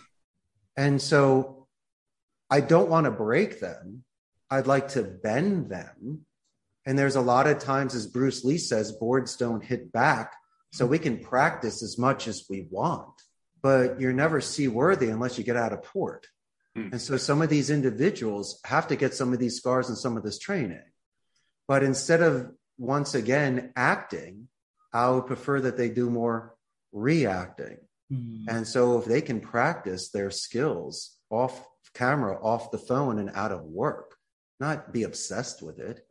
And 0.77 1.01
so 1.01 1.69
I 2.51 2.61
don't 2.61 2.89
want 2.89 3.05
to 3.05 3.11
break 3.11 3.61
them. 3.61 4.05
I'd 4.51 4.67
like 4.67 4.89
to 4.89 5.03
bend 5.03 5.71
them. 5.71 6.27
And 6.87 6.99
there's 6.99 7.17
a 7.17 7.21
lot 7.21 7.47
of 7.47 7.59
times, 7.59 7.95
as 7.95 8.07
Bruce 8.07 8.45
Lee 8.45 8.59
says, 8.59 8.93
boards 8.93 9.37
don't 9.37 9.63
hit 9.63 9.93
back. 9.93 10.35
So 10.73 10.87
we 10.87 10.99
can 10.99 11.19
practice 11.19 11.83
as 11.83 11.99
much 11.99 12.29
as 12.29 12.47
we 12.49 12.67
want. 12.71 13.13
but 13.63 14.01
you're 14.01 14.13
never 14.13 14.41
seaworthy 14.41 15.09
unless 15.09 15.39
you 15.39 15.45
get 15.45 15.57
out 15.57 15.73
of 15.73 15.83
port. 15.83 16.27
Hmm. 16.75 16.89
And 16.93 17.01
so 17.01 17.17
some 17.17 17.43
of 17.43 17.49
these 17.49 17.71
individuals 17.71 18.61
have 18.65 18.89
to 18.89 18.97
get 18.97 19.15
some 19.15 19.33
of 19.33 19.39
these 19.39 19.57
scars 19.57 19.89
and 19.89 19.99
some 19.99 20.17
of 20.17 20.23
this 20.23 20.39
training. 20.39 20.83
But 21.69 21.83
instead 21.83 22.23
of 22.23 22.51
once 22.79 23.15
again 23.15 23.73
acting, 23.77 24.49
I 24.93 25.11
would 25.11 25.27
prefer 25.27 25.61
that 25.61 25.77
they 25.77 25.89
do 25.89 26.11
more 26.11 26.55
reacting. 26.93 27.79
Mm. 28.13 28.47
And 28.49 28.67
so 28.67 28.99
if 28.99 29.05
they 29.05 29.21
can 29.21 29.41
practice 29.41 30.11
their 30.11 30.31
skills 30.31 31.17
off 31.31 31.65
camera, 31.95 32.39
off 32.43 32.71
the 32.71 32.79
phone, 32.79 33.19
and 33.19 33.31
out 33.35 33.53
of 33.53 33.63
work, 33.63 34.17
not 34.61 34.93
be 34.93 35.05
obsessed 35.05 35.63
with 35.63 35.79
it. 35.79 36.07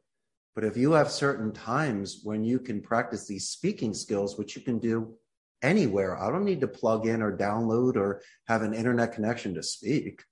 But 0.56 0.64
if 0.64 0.76
you 0.76 0.94
have 0.94 1.12
certain 1.12 1.54
times 1.54 2.22
when 2.24 2.44
you 2.44 2.60
can 2.60 2.82
practice 2.82 3.28
these 3.28 3.50
speaking 3.50 3.94
skills, 3.94 4.38
which 4.38 4.56
you 4.56 4.62
can 4.62 4.80
do 4.80 5.16
anywhere, 5.62 6.18
I 6.22 6.32
don't 6.32 6.46
need 6.46 6.62
to 6.62 6.68
plug 6.68 7.06
in 7.06 7.22
or 7.22 7.38
download 7.38 7.96
or 7.96 8.22
have 8.48 8.62
an 8.62 8.74
internet 8.74 9.14
connection 9.14 9.54
to 9.56 9.64
speak. 9.64 10.24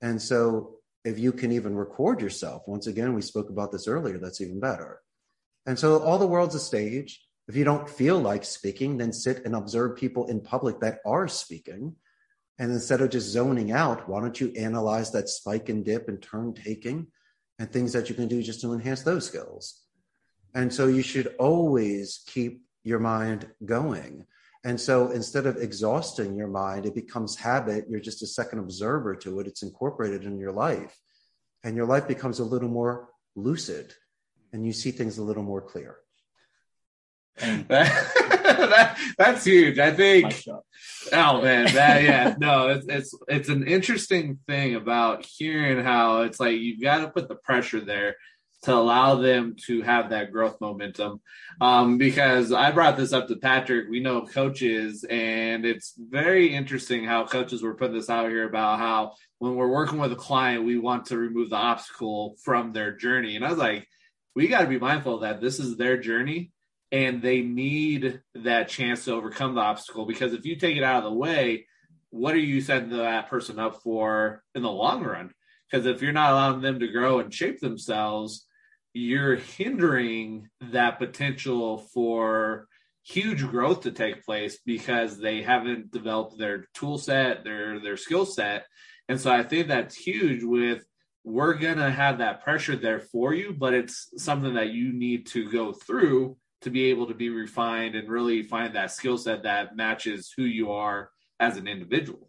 And 0.00 0.20
so 0.20 0.76
if 1.04 1.18
you 1.18 1.32
can 1.32 1.52
even 1.52 1.76
record 1.76 2.20
yourself, 2.20 2.62
once 2.66 2.86
again, 2.86 3.14
we 3.14 3.22
spoke 3.22 3.50
about 3.50 3.70
this 3.70 3.86
earlier, 3.86 4.18
that's 4.18 4.40
even 4.40 4.58
better. 4.58 5.00
And 5.66 5.78
so 5.78 6.02
all 6.02 6.18
the 6.18 6.26
world's 6.26 6.54
a 6.54 6.60
stage. 6.60 7.22
If 7.48 7.54
you 7.54 7.64
don't 7.64 7.88
feel 7.88 8.18
like 8.18 8.44
speaking, 8.44 8.96
then 8.96 9.12
sit 9.12 9.44
and 9.44 9.54
observe 9.54 9.96
people 9.96 10.26
in 10.26 10.40
public 10.40 10.80
that 10.80 10.98
are 11.06 11.28
speaking. 11.28 11.94
And 12.58 12.72
instead 12.72 13.00
of 13.00 13.10
just 13.10 13.28
zoning 13.28 13.70
out, 13.70 14.08
why 14.08 14.20
don't 14.20 14.40
you 14.40 14.52
analyze 14.56 15.12
that 15.12 15.28
spike 15.28 15.68
and 15.68 15.84
dip 15.84 16.08
and 16.08 16.20
turn 16.20 16.54
taking 16.54 17.08
and 17.58 17.70
things 17.70 17.92
that 17.92 18.08
you 18.08 18.14
can 18.14 18.28
do 18.28 18.42
just 18.42 18.60
to 18.62 18.72
enhance 18.72 19.02
those 19.02 19.26
skills? 19.26 19.82
And 20.54 20.72
so 20.72 20.86
you 20.86 21.02
should 21.02 21.34
always 21.38 22.22
keep 22.26 22.62
your 22.82 22.98
mind 22.98 23.46
going. 23.64 24.26
And 24.64 24.80
so 24.80 25.10
instead 25.10 25.46
of 25.46 25.56
exhausting 25.56 26.36
your 26.36 26.48
mind, 26.48 26.86
it 26.86 26.94
becomes 26.94 27.36
habit. 27.36 27.86
You're 27.88 28.00
just 28.00 28.22
a 28.22 28.26
second 28.26 28.58
observer 28.58 29.14
to 29.16 29.40
it. 29.40 29.46
It's 29.46 29.62
incorporated 29.62 30.24
in 30.24 30.38
your 30.38 30.52
life. 30.52 30.98
And 31.62 31.76
your 31.76 31.86
life 31.86 32.08
becomes 32.08 32.38
a 32.38 32.44
little 32.44 32.68
more 32.68 33.08
lucid 33.34 33.94
and 34.52 34.64
you 34.64 34.72
see 34.72 34.90
things 34.90 35.18
a 35.18 35.22
little 35.22 35.42
more 35.42 35.60
clear. 35.60 35.98
that's 39.18 39.44
huge. 39.44 39.78
I 39.78 39.90
think. 39.92 40.42
Oh 41.12 41.40
man, 41.42 41.72
that 41.74 42.02
yeah, 42.02 42.34
no, 42.38 42.68
it's 42.68 42.86
it's 42.88 43.14
it's 43.28 43.48
an 43.48 43.66
interesting 43.66 44.38
thing 44.46 44.74
about 44.74 45.24
hearing 45.24 45.84
how 45.84 46.22
it's 46.22 46.40
like 46.40 46.58
you've 46.58 46.80
got 46.80 46.98
to 46.98 47.08
put 47.08 47.28
the 47.28 47.36
pressure 47.36 47.80
there 47.80 48.16
to 48.62 48.74
allow 48.74 49.14
them 49.14 49.54
to 49.66 49.82
have 49.82 50.10
that 50.10 50.32
growth 50.32 50.60
momentum. 50.60 51.20
Um, 51.60 51.98
because 51.98 52.52
I 52.52 52.72
brought 52.72 52.96
this 52.96 53.12
up 53.12 53.28
to 53.28 53.36
Patrick. 53.36 53.88
We 53.88 54.00
know 54.00 54.26
coaches, 54.26 55.04
and 55.08 55.64
it's 55.64 55.94
very 55.96 56.52
interesting 56.52 57.04
how 57.04 57.26
coaches 57.26 57.62
were 57.62 57.76
putting 57.76 57.96
this 57.96 58.10
out 58.10 58.28
here 58.28 58.48
about 58.48 58.78
how 58.78 59.12
when 59.38 59.54
we're 59.54 59.68
working 59.68 59.98
with 59.98 60.12
a 60.12 60.16
client, 60.16 60.64
we 60.64 60.78
want 60.78 61.06
to 61.06 61.18
remove 61.18 61.50
the 61.50 61.56
obstacle 61.56 62.36
from 62.42 62.72
their 62.72 62.96
journey. 62.96 63.36
And 63.36 63.44
I 63.44 63.50
was 63.50 63.58
like, 63.58 63.86
we 64.34 64.48
got 64.48 64.62
to 64.62 64.66
be 64.68 64.78
mindful 64.78 65.20
that 65.20 65.40
this 65.40 65.60
is 65.60 65.76
their 65.76 65.96
journey 65.96 66.50
and 66.92 67.20
they 67.20 67.42
need 67.42 68.20
that 68.34 68.68
chance 68.68 69.04
to 69.04 69.12
overcome 69.12 69.54
the 69.54 69.60
obstacle 69.60 70.06
because 70.06 70.32
if 70.32 70.46
you 70.46 70.56
take 70.56 70.76
it 70.76 70.84
out 70.84 70.98
of 70.98 71.04
the 71.04 71.18
way 71.18 71.66
what 72.10 72.34
are 72.34 72.38
you 72.38 72.60
setting 72.60 72.90
that 72.90 73.28
person 73.28 73.58
up 73.58 73.82
for 73.82 74.42
in 74.54 74.62
the 74.62 74.70
long 74.70 75.02
run? 75.02 75.32
Because 75.70 75.86
if 75.86 76.00
you're 76.00 76.12
not 76.12 76.32
allowing 76.32 76.62
them 76.62 76.78
to 76.78 76.88
grow 76.88 77.18
and 77.18 77.32
shape 77.32 77.60
themselves 77.60 78.46
you're 78.98 79.36
hindering 79.36 80.48
that 80.72 80.98
potential 80.98 81.76
for 81.92 82.66
huge 83.02 83.46
growth 83.46 83.82
to 83.82 83.90
take 83.90 84.24
place 84.24 84.58
because 84.64 85.18
they 85.18 85.42
haven't 85.42 85.92
developed 85.92 86.38
their 86.38 86.66
tool 86.72 86.96
set 86.96 87.44
their 87.44 87.78
their 87.78 87.98
skill 87.98 88.24
set. 88.24 88.64
And 89.08 89.20
so 89.20 89.30
i 89.30 89.42
think 89.42 89.68
that's 89.68 89.94
huge 89.94 90.42
with 90.42 90.82
we're 91.24 91.54
going 91.54 91.76
to 91.78 91.90
have 91.90 92.18
that 92.18 92.42
pressure 92.42 92.76
there 92.76 93.00
for 93.00 93.34
you 93.34 93.52
but 93.52 93.74
it's 93.74 94.10
something 94.16 94.54
that 94.54 94.70
you 94.70 94.92
need 94.92 95.26
to 95.26 95.50
go 95.50 95.72
through 95.72 96.36
to 96.66 96.70
be 96.70 96.86
able 96.86 97.06
to 97.06 97.14
be 97.14 97.28
refined 97.28 97.94
and 97.94 98.08
really 98.08 98.42
find 98.42 98.74
that 98.74 98.90
skill 98.90 99.16
set 99.16 99.44
that 99.44 99.76
matches 99.76 100.34
who 100.36 100.42
you 100.42 100.72
are 100.72 101.10
as 101.38 101.56
an 101.56 101.68
individual. 101.68 102.28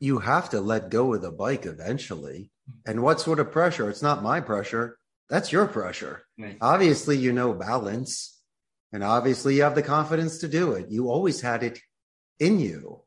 You 0.00 0.18
have 0.18 0.50
to 0.50 0.60
let 0.60 0.90
go 0.90 1.14
of 1.14 1.22
the 1.22 1.30
bike 1.30 1.66
eventually. 1.66 2.50
And 2.84 3.00
what 3.00 3.20
sort 3.20 3.38
of 3.38 3.52
pressure? 3.52 3.88
It's 3.88 4.02
not 4.02 4.24
my 4.24 4.40
pressure. 4.40 4.98
That's 5.28 5.52
your 5.52 5.68
pressure. 5.68 6.24
Right. 6.36 6.56
Obviously, 6.60 7.16
you 7.16 7.32
know 7.32 7.52
balance. 7.52 8.40
And 8.92 9.04
obviously, 9.04 9.54
you 9.54 9.62
have 9.62 9.76
the 9.76 9.84
confidence 9.84 10.38
to 10.38 10.48
do 10.48 10.72
it. 10.72 10.90
You 10.90 11.08
always 11.08 11.40
had 11.40 11.62
it 11.62 11.78
in 12.40 12.58
you. 12.58 13.02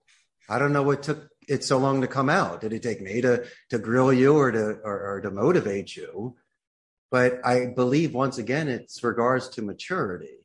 I 0.48 0.60
don't 0.60 0.72
know 0.72 0.84
what 0.84 1.04
took 1.04 1.28
it 1.50 1.66
so 1.66 1.78
long 1.78 2.00
to 2.02 2.08
come 2.08 2.30
out. 2.30 2.62
Did 2.62 2.72
it 2.72 2.84
take 2.84 3.02
me 3.02 3.20
to 3.20 3.46
to 3.72 3.80
grill 3.80 4.14
you 4.14 4.38
or 4.38 4.50
to 4.50 4.80
or, 4.82 5.16
or 5.16 5.22
to 5.22 5.30
motivate 5.30 5.94
you? 5.94 6.38
But 7.12 7.46
I 7.46 7.66
believe 7.66 8.14
once 8.14 8.38
again, 8.38 8.70
it's 8.70 9.04
regards 9.04 9.50
to 9.50 9.62
maturity 9.62 10.38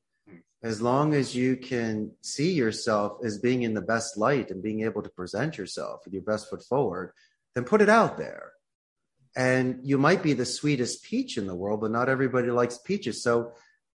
as 0.68 0.83
long 0.83 1.14
as 1.14 1.35
you 1.35 1.57
can 1.57 2.12
see 2.20 2.52
yourself 2.52 3.24
as 3.24 3.38
being 3.38 3.62
in 3.62 3.72
the 3.72 3.81
best 3.81 4.18
light 4.18 4.50
and 4.50 4.62
being 4.62 4.83
able 4.83 5.02
to 5.02 5.09
present 5.09 5.57
yourself 5.57 6.02
with 6.04 6.12
your 6.12 6.22
best 6.22 6.50
foot 6.50 6.62
forward, 6.62 7.12
then 7.54 7.64
put 7.64 7.81
it 7.81 7.88
out 7.88 8.18
there. 8.18 8.52
And 9.35 9.81
you 9.83 9.96
might 9.96 10.22
be 10.22 10.35
the 10.35 10.44
sweetest 10.44 11.04
peach 11.04 11.38
in 11.38 11.46
the 11.46 11.54
world, 11.54 11.81
but 11.81 11.90
not 11.90 12.11
everybody 12.11 12.50
likes 12.50 12.76
peaches. 12.76 13.22
So, 13.22 13.52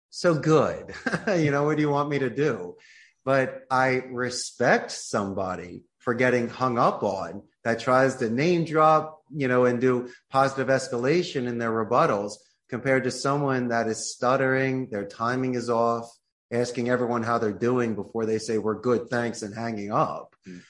so 0.09 0.33
good. 0.33 0.95
you 1.27 1.51
know, 1.51 1.63
what 1.63 1.77
do 1.77 1.83
you 1.83 1.91
want 1.91 2.09
me 2.09 2.17
to 2.17 2.31
do? 2.31 2.75
But 3.23 3.61
I 3.69 4.01
respect 4.09 4.89
somebody 4.89 5.83
for 5.99 6.15
getting 6.15 6.49
hung 6.49 6.79
up 6.79 7.03
on 7.03 7.43
that 7.63 7.81
tries 7.81 8.15
to 8.15 8.31
name 8.31 8.65
drop, 8.65 9.21
you 9.31 9.47
know, 9.47 9.65
and 9.65 9.79
do 9.79 10.09
positive 10.31 10.69
escalation 10.69 11.45
in 11.47 11.59
their 11.59 11.71
rebuttals 11.71 12.33
compared 12.67 13.03
to 13.03 13.11
someone 13.11 13.67
that 13.67 13.87
is 13.87 14.11
stuttering, 14.11 14.89
their 14.89 15.05
timing 15.05 15.53
is 15.53 15.69
off, 15.69 16.09
asking 16.53 16.89
everyone 16.89 17.23
how 17.23 17.37
they're 17.37 17.51
doing 17.51 17.95
before 17.95 18.25
they 18.25 18.37
say 18.37 18.57
we're 18.57 18.79
good 18.79 19.09
thanks 19.09 19.41
and 19.41 19.53
hanging 19.55 19.91
up. 19.91 20.35
Mm. 20.47 20.61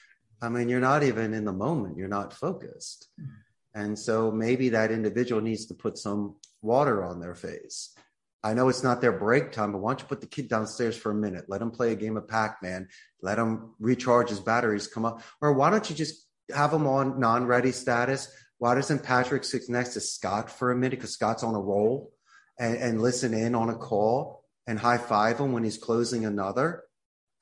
i 0.42 0.48
mean 0.48 0.68
you're 0.68 0.80
not 0.80 1.02
even 1.02 1.34
in 1.34 1.44
the 1.44 1.52
moment. 1.52 1.96
You're 1.96 2.08
not 2.08 2.32
focused. 2.32 3.08
Mm. 3.20 3.28
and 3.74 3.98
so 3.98 4.30
maybe 4.30 4.70
that 4.70 4.90
individual 4.90 5.40
needs 5.40 5.66
to 5.66 5.74
put 5.74 5.98
some 5.98 6.36
water 6.62 7.04
on 7.04 7.20
their 7.20 7.34
face. 7.34 7.94
I 8.42 8.52
know 8.52 8.68
it's 8.68 8.82
not 8.82 9.00
their 9.00 9.18
break 9.18 9.52
time 9.52 9.72
but 9.72 9.78
why 9.78 9.90
don't 9.90 10.00
you 10.00 10.06
put 10.06 10.20
the 10.20 10.26
kid 10.26 10.48
downstairs 10.48 10.96
for 10.96 11.10
a 11.10 11.14
minute? 11.14 11.44
Let 11.48 11.62
him 11.62 11.70
play 11.70 11.92
a 11.92 11.96
game 11.96 12.16
of 12.16 12.28
pac-man. 12.28 12.88
Let 13.22 13.38
him 13.38 13.74
recharge 13.78 14.30
his 14.30 14.40
batteries 14.40 14.86
come 14.86 15.04
up. 15.04 15.22
Or 15.40 15.52
why 15.52 15.70
don't 15.70 15.88
you 15.88 15.96
just 15.96 16.26
have 16.54 16.72
him 16.72 16.86
on 16.86 17.20
non-ready 17.20 17.72
status? 17.72 18.28
Why 18.58 18.74
doesn't 18.74 19.02
patrick 19.02 19.44
sit 19.44 19.68
next 19.68 19.94
to 19.94 20.00
scott 20.00 20.50
for 20.50 20.70
a 20.70 20.76
minute? 20.76 20.98
Because 20.98 21.14
scott's 21.14 21.42
on 21.42 21.54
a 21.54 21.60
roll 21.60 22.12
and, 22.58 22.76
and 22.76 23.02
listen 23.02 23.34
in 23.34 23.54
on 23.54 23.70
a 23.70 23.76
call 23.76 24.43
and 24.66 24.78
high 24.78 24.98
five 24.98 25.38
him 25.38 25.52
when 25.52 25.64
he's 25.64 25.78
closing 25.78 26.24
another. 26.24 26.84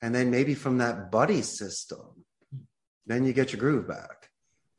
And 0.01 0.13
then 0.13 0.31
maybe 0.31 0.53
from 0.53 0.79
that 0.79 1.11
buddy 1.11 1.41
system, 1.41 2.25
then 3.05 3.25
you 3.25 3.33
get 3.33 3.53
your 3.53 3.59
groove 3.59 3.87
back. 3.87 4.29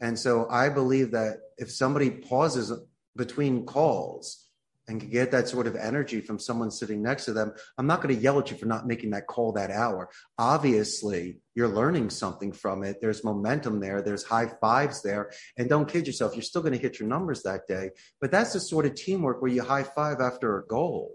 And 0.00 0.18
so 0.18 0.46
I 0.50 0.68
believe 0.68 1.12
that 1.12 1.38
if 1.56 1.70
somebody 1.70 2.10
pauses 2.10 2.72
between 3.16 3.64
calls 3.64 4.50
and 4.86 5.00
can 5.00 5.08
get 5.08 5.30
that 5.30 5.48
sort 5.48 5.66
of 5.66 5.76
energy 5.76 6.20
from 6.20 6.38
someone 6.38 6.70
sitting 6.70 7.02
next 7.02 7.24
to 7.24 7.32
them, 7.32 7.52
I'm 7.78 7.86
not 7.86 8.02
going 8.02 8.14
to 8.14 8.20
yell 8.20 8.38
at 8.38 8.50
you 8.50 8.56
for 8.58 8.66
not 8.66 8.86
making 8.86 9.10
that 9.10 9.26
call 9.26 9.52
that 9.52 9.70
hour. 9.70 10.10
Obviously, 10.36 11.38
you're 11.54 11.68
learning 11.68 12.10
something 12.10 12.52
from 12.52 12.84
it. 12.84 12.98
There's 13.00 13.24
momentum 13.24 13.80
there, 13.80 14.02
there's 14.02 14.24
high 14.24 14.50
fives 14.60 15.00
there. 15.02 15.30
And 15.56 15.70
don't 15.70 15.88
kid 15.88 16.06
yourself, 16.06 16.34
you're 16.34 16.42
still 16.42 16.60
going 16.60 16.74
to 16.74 16.78
hit 16.78 16.98
your 16.98 17.08
numbers 17.08 17.42
that 17.44 17.66
day. 17.66 17.90
But 18.20 18.30
that's 18.30 18.52
the 18.52 18.60
sort 18.60 18.84
of 18.84 18.94
teamwork 18.94 19.40
where 19.40 19.50
you 19.50 19.62
high 19.62 19.84
five 19.84 20.20
after 20.20 20.58
a 20.58 20.66
goal 20.66 21.12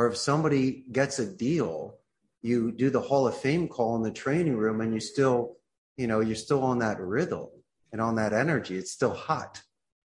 or 0.00 0.06
if 0.06 0.16
somebody 0.16 0.82
gets 0.90 1.18
a 1.18 1.26
deal, 1.26 1.98
you 2.40 2.72
do 2.72 2.88
the 2.88 3.02
Hall 3.02 3.26
of 3.26 3.36
Fame 3.36 3.68
call 3.68 3.96
in 3.96 4.02
the 4.02 4.10
training 4.10 4.56
room 4.56 4.80
and 4.80 4.94
you 4.94 4.98
still, 4.98 5.58
you 5.98 6.06
know, 6.06 6.20
you're 6.20 6.36
still 6.36 6.62
on 6.62 6.78
that 6.78 6.98
rhythm 6.98 7.48
and 7.92 8.00
on 8.00 8.14
that 8.14 8.32
energy. 8.32 8.78
It's 8.78 8.92
still 8.92 9.12
hot. 9.12 9.60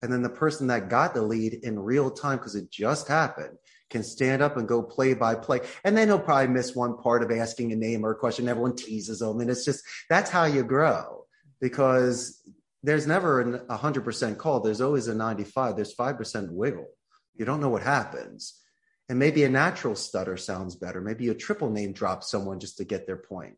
And 0.02 0.10
then 0.10 0.22
the 0.22 0.30
person 0.30 0.68
that 0.68 0.90
got 0.90 1.14
the 1.14 1.22
lead 1.22 1.56
in 1.64 1.78
real 1.78 2.10
time, 2.10 2.38
because 2.38 2.56
it 2.56 2.72
just 2.72 3.10
happened, 3.10 3.58
can 3.90 4.04
stand 4.04 4.42
up 4.42 4.56
and 4.56 4.70
go 4.70 4.82
play 4.82 5.16
by 5.16 5.36
play. 5.36 5.60
And 5.84 5.98
then 5.98 6.08
he'll 6.08 6.18
probably 6.18 6.48
miss 6.48 6.74
one 6.74 6.98
part 6.98 7.22
of 7.22 7.30
asking 7.30 7.74
a 7.74 7.76
name 7.76 8.06
or 8.06 8.12
a 8.12 8.16
question. 8.16 8.48
Everyone 8.48 8.78
teases 8.78 9.20
them. 9.20 9.42
And 9.42 9.50
it's 9.50 9.66
just, 9.66 9.84
that's 10.10 10.30
how 10.30 10.46
you 10.46 10.64
grow 10.64 11.26
because 11.60 12.42
there's 12.84 13.06
never 13.06 13.66
a 13.68 13.76
hundred 13.76 14.06
percent 14.06 14.38
call. 14.38 14.62
There's 14.62 14.80
always 14.80 15.10
a 15.10 15.14
95. 15.14 15.76
There's 15.76 15.94
5% 15.94 16.52
wiggle. 16.52 16.88
You 17.36 17.44
don't 17.44 17.60
know 17.60 17.70
what 17.70 17.84
happens. 17.84 18.62
And 19.10 19.20
maybe 19.20 19.44
a 19.44 19.50
natural 19.50 19.96
stutter 19.96 20.38
sounds 20.38 20.76
better. 20.76 21.02
Maybe 21.02 21.28
a 21.30 21.36
triple 21.36 21.70
name 21.70 21.92
drop 21.92 22.24
someone 22.24 22.60
just 22.60 22.78
to 22.78 22.86
get 22.86 23.06
their 23.06 23.18
point. 23.18 23.58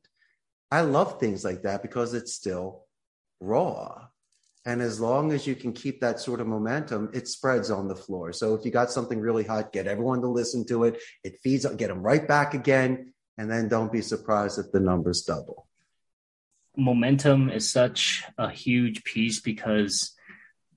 I 0.71 0.81
love 0.81 1.19
things 1.19 1.45
like 1.45 1.61
that 1.63 1.81
because 1.81 2.13
it's 2.13 2.33
still 2.33 2.85
raw. 3.39 4.07
And 4.65 4.81
as 4.81 4.99
long 4.99 5.31
as 5.31 5.45
you 5.45 5.53
can 5.55 5.73
keep 5.73 6.01
that 6.01 6.19
sort 6.19 6.41
of 6.41 6.47
momentum, 6.47 7.11
it 7.13 7.27
spreads 7.27 7.69
on 7.69 7.87
the 7.87 7.95
floor. 7.95 8.33
So 8.33 8.55
if 8.55 8.65
you 8.65 8.71
got 8.71 8.91
something 8.91 9.19
really 9.19 9.43
hot, 9.43 9.71
get 9.71 9.85
everyone 9.85 10.21
to 10.21 10.27
listen 10.27 10.65
to 10.67 10.85
it. 10.85 10.99
It 11.23 11.39
feeds, 11.43 11.67
get 11.75 11.89
them 11.89 12.01
right 12.01 12.27
back 12.27 12.55
again. 12.55 13.13
And 13.37 13.51
then 13.51 13.67
don't 13.67 13.91
be 13.91 14.01
surprised 14.01 14.57
if 14.57 14.71
the 14.71 14.79
numbers 14.79 15.21
double. 15.21 15.67
momentum 16.77 17.49
is 17.49 17.69
such 17.69 18.23
a 18.37 18.49
huge 18.49 19.03
piece 19.03 19.39
because 19.39 20.13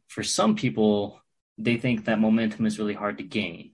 for 0.09 0.22
some 0.22 0.54
people, 0.57 1.20
they 1.57 1.76
think 1.76 2.04
that 2.04 2.20
momentum 2.20 2.66
is 2.66 2.78
really 2.78 2.94
hard 2.94 3.18
to 3.18 3.24
gain, 3.24 3.72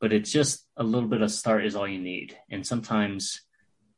but 0.00 0.12
it's 0.12 0.32
just 0.32 0.66
a 0.76 0.82
little 0.82 1.08
bit 1.08 1.22
of 1.22 1.30
start 1.30 1.64
is 1.64 1.76
all 1.76 1.86
you 1.86 2.00
need. 2.00 2.36
And 2.50 2.66
sometimes 2.66 3.42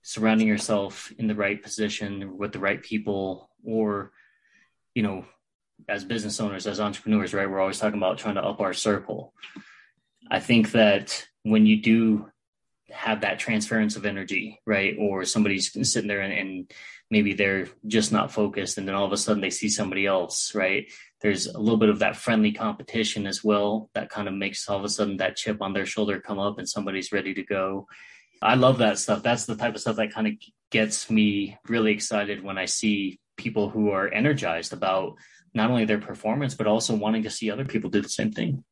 surrounding 0.02 0.48
yourself 0.48 1.12
in 1.18 1.28
the 1.28 1.34
right 1.34 1.62
position 1.62 2.36
with 2.36 2.52
the 2.52 2.58
right 2.58 2.82
people 2.82 3.50
or, 3.64 4.12
you 4.94 5.02
know, 5.02 5.24
as 5.88 6.04
business 6.04 6.40
owners, 6.40 6.66
as 6.66 6.80
entrepreneurs, 6.80 7.32
right? 7.32 7.48
We're 7.48 7.60
always 7.60 7.78
talking 7.78 7.98
about 7.98 8.18
trying 8.18 8.34
to 8.34 8.44
up 8.44 8.60
our 8.60 8.72
circle. 8.72 9.32
I 10.30 10.40
think 10.40 10.72
that 10.72 11.26
when 11.42 11.66
you 11.66 11.80
do 11.80 12.30
have 12.90 13.22
that 13.22 13.38
transference 13.38 13.96
of 13.96 14.04
energy, 14.04 14.60
right? 14.66 14.96
Or 14.98 15.24
somebody's 15.24 15.72
sitting 15.90 16.08
there 16.08 16.20
and, 16.20 16.32
and, 16.32 16.72
maybe 17.12 17.34
they're 17.34 17.68
just 17.86 18.10
not 18.10 18.32
focused, 18.32 18.78
and 18.78 18.88
then 18.88 18.94
all 18.94 19.04
of 19.04 19.12
a 19.12 19.18
sudden 19.18 19.42
they 19.42 19.50
see 19.50 19.68
somebody 19.68 20.06
else, 20.06 20.54
right? 20.54 20.90
There's 21.22 21.46
a 21.46 21.58
little 21.58 21.78
bit 21.78 21.88
of 21.88 22.00
that 22.00 22.16
friendly 22.16 22.52
competition 22.52 23.26
as 23.26 23.44
well 23.44 23.88
that 23.94 24.11
kind 24.11 24.26
of 24.26 24.35
makes 24.35 24.68
all 24.68 24.78
of 24.78 24.85
a 24.85 24.88
sudden 24.88 25.18
that 25.18 25.37
chip 25.37 25.62
on 25.62 25.72
their 25.72 25.87
shoulder 25.87 26.20
come 26.20 26.40
up 26.40 26.58
and 26.58 26.68
somebody's 26.68 27.12
ready 27.12 27.32
to 27.35 27.42
go. 27.42 27.87
I 28.42 28.56
love 28.56 28.78
that 28.78 28.98
stuff. 28.98 29.22
That's 29.22 29.46
the 29.46 29.54
type 29.54 29.74
of 29.76 29.80
stuff 29.80 29.96
that 29.96 30.12
kind 30.12 30.26
of 30.26 30.32
gets 30.70 31.08
me 31.08 31.56
really 31.68 31.92
excited 31.92 32.42
when 32.42 32.58
I 32.58 32.64
see 32.64 33.20
people 33.37 33.70
who 33.70 33.90
are 33.90 34.12
energized 34.12 34.72
about 34.72 35.14
not 35.54 35.70
only 35.70 35.85
their 35.85 36.00
performance, 36.00 36.54
but 36.54 36.66
also 36.66 36.96
wanting 36.96 37.22
to 37.22 37.30
see 37.30 37.50
other 37.50 37.64
people 37.64 37.88
do 37.88 38.00
the 38.00 38.08
same 38.08 38.32
thing. 38.32 38.64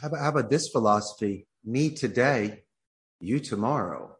How 0.00 0.08
about, 0.08 0.20
how 0.20 0.28
about 0.28 0.50
this 0.50 0.68
philosophy? 0.68 1.46
Me 1.64 1.88
today, 1.90 2.64
you 3.20 3.40
tomorrow. 3.40 4.16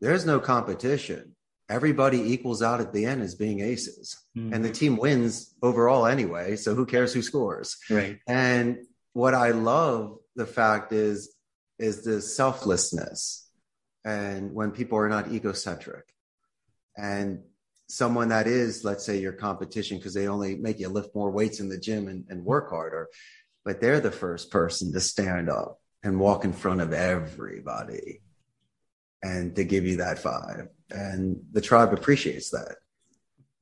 There's 0.00 0.24
no 0.24 0.38
competition. 0.38 1.34
Everybody 1.68 2.32
equals 2.32 2.62
out 2.62 2.80
at 2.80 2.92
the 2.92 3.04
end 3.04 3.22
as 3.22 3.34
being 3.34 3.60
aces, 3.60 4.16
mm-hmm. 4.36 4.54
and 4.54 4.64
the 4.64 4.70
team 4.70 4.96
wins 4.96 5.54
overall 5.62 6.06
anyway. 6.06 6.56
So 6.56 6.74
who 6.74 6.86
cares 6.86 7.12
who 7.12 7.22
scores? 7.22 7.76
Right. 7.90 8.18
And 8.26 8.78
what 9.12 9.34
I 9.34 9.50
love 9.50 10.16
the 10.34 10.46
fact 10.46 10.92
is 10.92 11.34
is 11.78 12.02
the 12.02 12.20
selflessness, 12.20 13.48
and 14.04 14.54
when 14.54 14.70
people 14.70 14.98
are 14.98 15.08
not 15.08 15.30
egocentric, 15.30 16.04
and 16.96 17.42
someone 17.88 18.28
that 18.28 18.46
is, 18.46 18.84
let's 18.84 19.04
say, 19.04 19.18
your 19.18 19.32
competition 19.32 19.98
because 19.98 20.14
they 20.14 20.28
only 20.28 20.56
make 20.56 20.78
you 20.78 20.88
lift 20.88 21.14
more 21.14 21.30
weights 21.30 21.60
in 21.60 21.68
the 21.68 21.78
gym 21.78 22.08
and, 22.08 22.24
and 22.28 22.44
work 22.44 22.70
harder, 22.70 23.08
but 23.64 23.80
they're 23.80 24.00
the 24.00 24.10
first 24.10 24.50
person 24.50 24.92
to 24.92 25.00
stand 25.00 25.48
up 25.50 25.80
and 26.02 26.20
walk 26.20 26.44
in 26.44 26.52
front 26.52 26.80
of 26.80 26.92
everybody 26.92 28.20
and 29.22 29.56
to 29.56 29.64
give 29.64 29.84
you 29.84 29.96
that 29.96 30.18
five. 30.18 30.68
And 30.90 31.40
the 31.52 31.60
tribe 31.60 31.92
appreciates 31.92 32.50
that. 32.50 32.76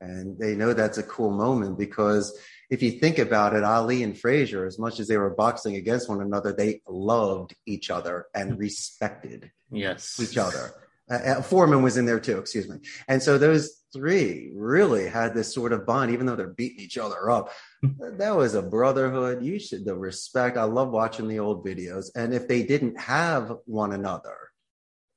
And 0.01 0.39
they 0.39 0.55
know 0.55 0.73
that's 0.73 0.99
a 0.99 1.03
cool 1.03 1.31
moment 1.31 1.79
because 1.79 2.39
if 2.71 2.83
you 2.83 2.93
think 2.93 3.19
about 3.19 3.55
it, 3.55 3.65
Ali 3.65 4.03
and 4.03 4.19
Frazier, 4.19 4.67
as 4.67 4.79
much 4.79 5.01
as 5.01 5.09
they 5.09 5.17
were 5.17 5.31
boxing 5.31 5.77
against 5.77 6.09
one 6.09 6.21
another, 6.21 6.53
they 6.53 6.83
loved 6.87 7.55
each 7.65 7.91
other 7.91 8.27
and 8.35 8.59
respected 8.59 9.51
yes. 9.71 10.21
each 10.21 10.37
other. 10.37 10.73
Uh, 11.11 11.15
uh 11.15 11.43
Foreman 11.43 11.83
was 11.83 11.97
in 11.97 12.05
there 12.05 12.21
too, 12.21 12.39
excuse 12.39 12.69
me. 12.69 12.79
And 13.09 13.23
so 13.23 13.39
those 13.39 13.85
three 13.93 14.53
really 14.55 15.09
had 15.09 15.35
this 15.35 15.55
sort 15.55 15.73
of 15.73 15.87
bond, 15.87 16.11
even 16.11 16.27
though 16.27 16.37
they're 16.37 16.49
beating 16.49 16.81
each 16.81 16.99
other 16.99 17.31
up. 17.31 17.51
that 17.83 18.37
was 18.37 18.55
a 18.55 18.63
brotherhood. 18.63 19.43
You 19.43 19.59
should 19.59 19.85
the 19.85 19.95
respect. 19.95 20.57
I 20.57 20.65
love 20.65 20.91
watching 20.91 21.29
the 21.29 21.39
old 21.39 21.65
videos. 21.65 22.11
And 22.15 22.35
if 22.35 22.49
they 22.49 22.63
didn't 22.65 22.99
have 23.01 23.53
one 23.65 23.93
another, 23.93 24.37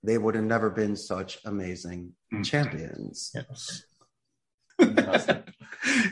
they 0.04 0.18
would 0.18 0.36
have 0.36 0.44
never 0.44 0.70
been 0.70 0.96
such 0.96 1.40
amazing 1.46 2.14
mm. 2.34 2.46
champions. 2.46 3.32
Yes. 3.36 3.84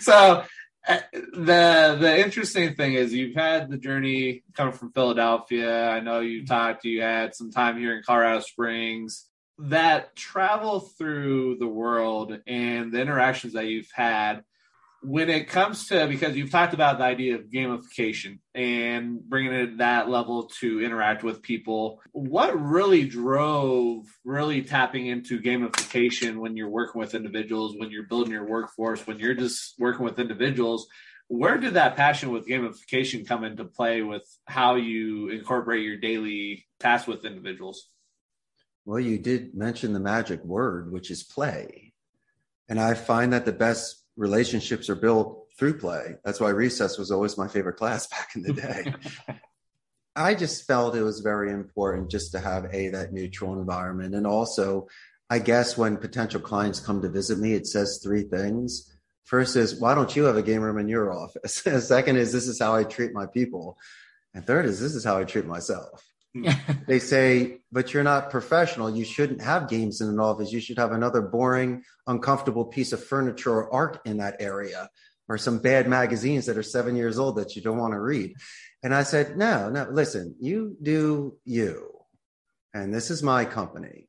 so 0.02 0.44
uh, 0.88 1.00
the 1.14 1.98
the 2.00 2.20
interesting 2.24 2.76
thing 2.76 2.94
is 2.94 3.14
you've 3.14 3.36
had 3.36 3.70
the 3.70 3.78
journey 3.78 4.44
come 4.54 4.72
from 4.72 4.92
Philadelphia. 4.92 5.90
I 5.90 6.00
know 6.00 6.20
you 6.20 6.46
talked. 6.46 6.86
You 6.86 7.02
had 7.02 7.36
some 7.36 7.52
time 7.52 7.78
here 7.78 7.96
in 7.96 8.04
Colorado 8.04 8.42
Springs 8.42 9.26
that 9.60 10.16
travel 10.16 10.80
through 10.80 11.58
the 11.58 11.68
world 11.68 12.38
and 12.46 12.92
the 12.92 13.02
interactions 13.02 13.54
that 13.54 13.68
you've 13.68 13.92
had 13.94 14.44
when 15.04 15.30
it 15.30 15.48
comes 15.48 15.88
to 15.88 16.08
because 16.08 16.36
you've 16.36 16.52
talked 16.52 16.74
about 16.74 16.98
the 16.98 17.04
idea 17.04 17.36
of 17.36 17.50
gamification 17.50 18.40
and 18.56 19.22
bringing 19.22 19.54
it 19.54 19.70
at 19.70 19.78
that 19.78 20.10
level 20.10 20.44
to 20.60 20.84
interact 20.84 21.24
with 21.24 21.42
people 21.42 22.02
what 22.12 22.60
really 22.60 23.06
drove 23.06 24.06
really 24.26 24.62
tapping 24.62 25.08
into 25.08 25.40
gamification 25.40 26.38
when 26.38 26.58
you're 26.58 26.70
working 26.70 27.00
with 27.00 27.16
individuals 27.16 27.76
when 27.78 27.92
you're 27.92 28.08
building 28.08 28.34
your 28.34 28.48
workforce 28.48 29.06
when 29.06 29.20
you're 29.20 29.34
just 29.34 29.76
working 29.80 30.04
with 30.04 30.20
individuals 30.20 30.88
where 31.30 31.58
did 31.58 31.74
that 31.74 31.96
passion 31.96 32.32
with 32.32 32.48
gamification 32.48 33.28
come 33.28 33.44
into 33.44 33.66
play 33.66 34.02
with 34.02 34.24
how 34.46 34.76
you 34.76 35.30
incorporate 35.30 35.84
your 35.84 35.98
daily 35.98 36.66
tasks 36.80 37.08
with 37.08 37.26
individuals 37.26 37.90
well, 38.88 39.02
you 39.02 39.18
did 39.18 39.54
mention 39.54 39.92
the 39.92 40.00
magic 40.00 40.46
word, 40.46 40.94
which 40.94 41.12
is 41.12 41.22
play. 41.22 41.92
And 42.70 42.80
I 42.80 42.94
find 42.94 43.34
that 43.34 43.44
the 43.44 43.52
best 43.52 44.02
relationships 44.18 44.90
are 44.90 44.96
built 44.96 45.48
through 45.58 45.78
play. 45.78 46.16
That's 46.26 46.40
why 46.40 46.50
recess 46.50 46.98
was 46.98 47.12
always 47.12 47.38
my 47.38 47.48
favorite 47.48 47.78
class 47.78 48.08
back 48.12 48.36
in 48.36 48.44
the 48.44 48.54
day. 48.54 48.94
I 50.16 50.34
just 50.34 50.66
felt 50.66 50.96
it 50.96 51.04
was 51.04 51.20
very 51.20 51.52
important 51.52 52.10
just 52.10 52.32
to 52.32 52.40
have 52.40 52.66
a 52.74 52.90
that 52.90 53.14
neutral 53.14 53.54
environment. 53.54 54.16
And 54.16 54.26
also, 54.26 54.88
I 55.30 55.38
guess 55.38 55.78
when 55.78 55.98
potential 55.98 56.42
clients 56.42 56.80
come 56.80 57.02
to 57.04 57.10
visit 57.10 57.38
me, 57.38 57.54
it 57.54 57.68
says 57.68 58.00
three 58.02 58.24
things. 58.24 58.98
First 59.26 59.56
is, 59.56 59.80
why 59.80 59.94
don't 59.94 60.16
you 60.16 60.24
have 60.24 60.38
a 60.38 60.42
game 60.42 60.62
room 60.62 60.80
in 60.80 60.88
your 60.88 61.14
office? 61.14 61.56
Second 61.88 62.16
is, 62.18 62.32
this 62.32 62.48
is 62.48 62.60
how 62.60 62.74
I 62.74 62.84
treat 62.84 63.14
my 63.14 63.28
people. 63.28 63.78
And 64.34 64.46
third 64.46 64.66
is, 64.66 64.80
this 64.80 64.96
is 64.96 65.04
how 65.04 65.18
I 65.18 65.24
treat 65.24 65.46
myself. 65.46 66.04
They 66.88 67.00
say, 67.00 67.60
but 67.72 67.94
you're 67.94 68.04
not 68.04 68.30
professional. 68.30 68.96
You 68.96 69.06
shouldn't 69.06 69.42
have 69.42 69.70
games 69.70 70.02
in 70.02 70.10
an 70.10 70.20
office. 70.20 70.52
You 70.52 70.60
should 70.60 70.78
have 70.78 70.92
another 70.92 71.22
boring, 71.22 71.84
uncomfortable 72.06 72.66
piece 72.66 72.94
of 72.94 73.04
furniture 73.04 73.52
or 73.52 73.74
art 73.74 74.00
in 74.06 74.18
that 74.18 74.38
area, 74.40 74.90
or 75.28 75.38
some 75.38 75.60
bad 75.60 75.88
magazines 75.88 76.46
that 76.46 76.58
are 76.58 76.64
seven 76.64 76.96
years 76.96 77.20
old 77.20 77.38
that 77.38 77.56
you 77.56 77.62
don't 77.62 77.78
want 77.78 77.94
to 77.94 78.00
read. 78.00 78.36
And 78.84 78.94
I 78.94 79.04
said, 79.04 79.38
no, 79.38 79.70
no, 79.70 79.88
listen, 79.90 80.36
you 80.40 80.78
do 80.82 81.38
you. 81.46 81.92
And 82.74 82.94
this 82.94 83.10
is 83.10 83.24
my 83.24 83.46
company. 83.46 84.08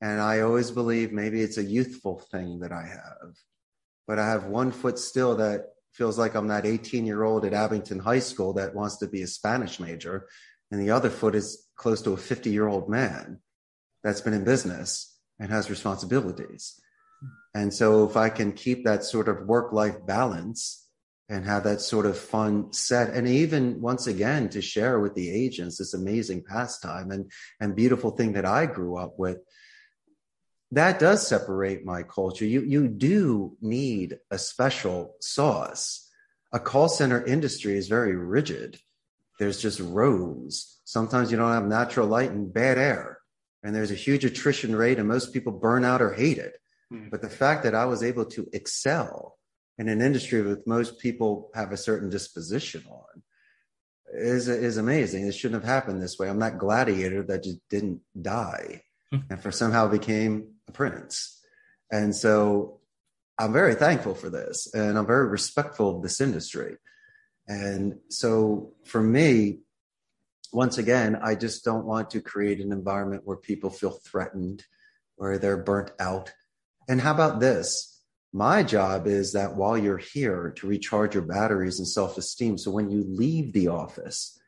And 0.00 0.20
I 0.20 0.40
always 0.40 0.70
believe 0.70 1.12
maybe 1.12 1.42
it's 1.42 1.58
a 1.58 1.62
youthful 1.62 2.18
thing 2.30 2.60
that 2.60 2.72
I 2.72 2.86
have, 2.86 3.34
but 4.06 4.18
I 4.18 4.26
have 4.28 4.44
one 4.44 4.72
foot 4.72 4.98
still 4.98 5.36
that 5.36 5.66
feels 5.92 6.18
like 6.18 6.34
I'm 6.34 6.48
that 6.48 6.66
18 6.66 7.04
year 7.04 7.24
old 7.24 7.44
at 7.44 7.52
Abington 7.52 7.98
High 7.98 8.20
School 8.20 8.54
that 8.54 8.74
wants 8.74 8.98
to 8.98 9.06
be 9.06 9.22
a 9.22 9.26
Spanish 9.26 9.78
major 9.78 10.26
and 10.70 10.80
the 10.80 10.90
other 10.90 11.10
foot 11.10 11.34
is 11.34 11.66
close 11.76 12.02
to 12.02 12.12
a 12.12 12.16
50 12.16 12.50
year 12.50 12.68
old 12.68 12.88
man 12.88 13.40
that's 14.02 14.20
been 14.20 14.34
in 14.34 14.44
business 14.44 15.18
and 15.38 15.50
has 15.50 15.70
responsibilities. 15.70 16.80
And 17.54 17.72
so 17.72 18.08
if 18.08 18.16
I 18.16 18.28
can 18.28 18.52
keep 18.52 18.84
that 18.84 19.04
sort 19.04 19.28
of 19.28 19.46
work 19.46 19.72
life 19.72 19.96
balance 20.06 20.86
and 21.28 21.44
have 21.44 21.64
that 21.64 21.80
sort 21.80 22.06
of 22.06 22.18
fun 22.18 22.72
set 22.72 23.10
and 23.10 23.26
even 23.26 23.80
once 23.80 24.06
again 24.06 24.48
to 24.50 24.60
share 24.60 24.98
with 25.00 25.14
the 25.14 25.30
agents 25.30 25.78
this 25.78 25.94
amazing 25.94 26.42
pastime 26.42 27.10
and 27.10 27.30
and 27.60 27.76
beautiful 27.76 28.10
thing 28.10 28.32
that 28.32 28.44
I 28.44 28.66
grew 28.66 28.96
up 28.96 29.18
with 29.18 29.38
that 30.72 31.00
does 31.00 31.26
separate 31.26 31.84
my 31.84 32.02
culture. 32.02 32.44
You 32.44 32.62
you 32.62 32.88
do 32.88 33.56
need 33.60 34.18
a 34.30 34.38
special 34.38 35.16
sauce. 35.20 36.08
A 36.52 36.60
call 36.60 36.88
center 36.88 37.24
industry 37.24 37.76
is 37.76 37.88
very 37.88 38.14
rigid 38.14 38.78
there's 39.40 39.60
just 39.60 39.80
rows. 39.80 40.78
Sometimes 40.84 41.30
you 41.30 41.38
don't 41.38 41.50
have 41.50 41.66
natural 41.66 42.06
light 42.06 42.30
and 42.30 42.52
bad 42.52 42.76
air. 42.76 43.18
And 43.62 43.74
there's 43.74 43.90
a 43.90 43.94
huge 43.94 44.24
attrition 44.24 44.76
rate, 44.76 44.98
and 44.98 45.08
most 45.08 45.32
people 45.32 45.50
burn 45.50 45.82
out 45.84 46.02
or 46.02 46.12
hate 46.12 46.38
it. 46.38 46.56
Mm. 46.92 47.10
But 47.10 47.22
the 47.22 47.28
fact 47.28 47.64
that 47.64 47.74
I 47.74 47.86
was 47.86 48.02
able 48.02 48.26
to 48.26 48.46
excel 48.52 49.38
in 49.78 49.88
an 49.88 50.02
industry 50.02 50.42
that 50.42 50.66
most 50.66 50.98
people 50.98 51.50
have 51.54 51.72
a 51.72 51.76
certain 51.78 52.10
disposition 52.10 52.84
on 52.90 53.22
is 54.12 54.48
is 54.48 54.76
amazing. 54.76 55.26
It 55.26 55.34
shouldn't 55.34 55.62
have 55.62 55.70
happened 55.70 56.02
this 56.02 56.18
way. 56.18 56.28
I'm 56.28 56.40
that 56.40 56.58
gladiator 56.58 57.22
that 57.24 57.44
just 57.44 57.60
didn't 57.70 58.00
die 58.20 58.82
mm. 59.12 59.22
and 59.30 59.42
for 59.42 59.50
somehow 59.50 59.88
became 59.88 60.54
a 60.68 60.72
prince. 60.72 61.40
And 61.90 62.14
so 62.14 62.80
I'm 63.38 63.54
very 63.54 63.74
thankful 63.74 64.14
for 64.14 64.28
this 64.28 64.72
and 64.74 64.98
I'm 64.98 65.06
very 65.06 65.28
respectful 65.28 65.96
of 65.96 66.02
this 66.02 66.20
industry. 66.20 66.76
And 67.50 67.98
so 68.10 68.74
for 68.84 69.02
me, 69.02 69.58
once 70.52 70.78
again, 70.78 71.18
I 71.20 71.34
just 71.34 71.64
don't 71.64 71.84
want 71.84 72.10
to 72.10 72.20
create 72.20 72.60
an 72.60 72.70
environment 72.70 73.22
where 73.24 73.36
people 73.36 73.70
feel 73.70 73.90
threatened, 73.90 74.64
where 75.16 75.36
they're 75.36 75.56
burnt 75.56 75.90
out. 75.98 76.32
And 76.88 77.00
how 77.00 77.12
about 77.12 77.40
this? 77.40 78.00
My 78.32 78.62
job 78.62 79.08
is 79.08 79.32
that 79.32 79.56
while 79.56 79.76
you're 79.76 79.98
here 79.98 80.52
to 80.58 80.66
recharge 80.68 81.14
your 81.14 81.24
batteries 81.24 81.80
and 81.80 81.88
self 81.88 82.16
esteem. 82.16 82.56
So 82.56 82.70
when 82.70 82.88
you 82.88 83.02
leave 83.04 83.52
the 83.52 83.66
office, 83.66 84.40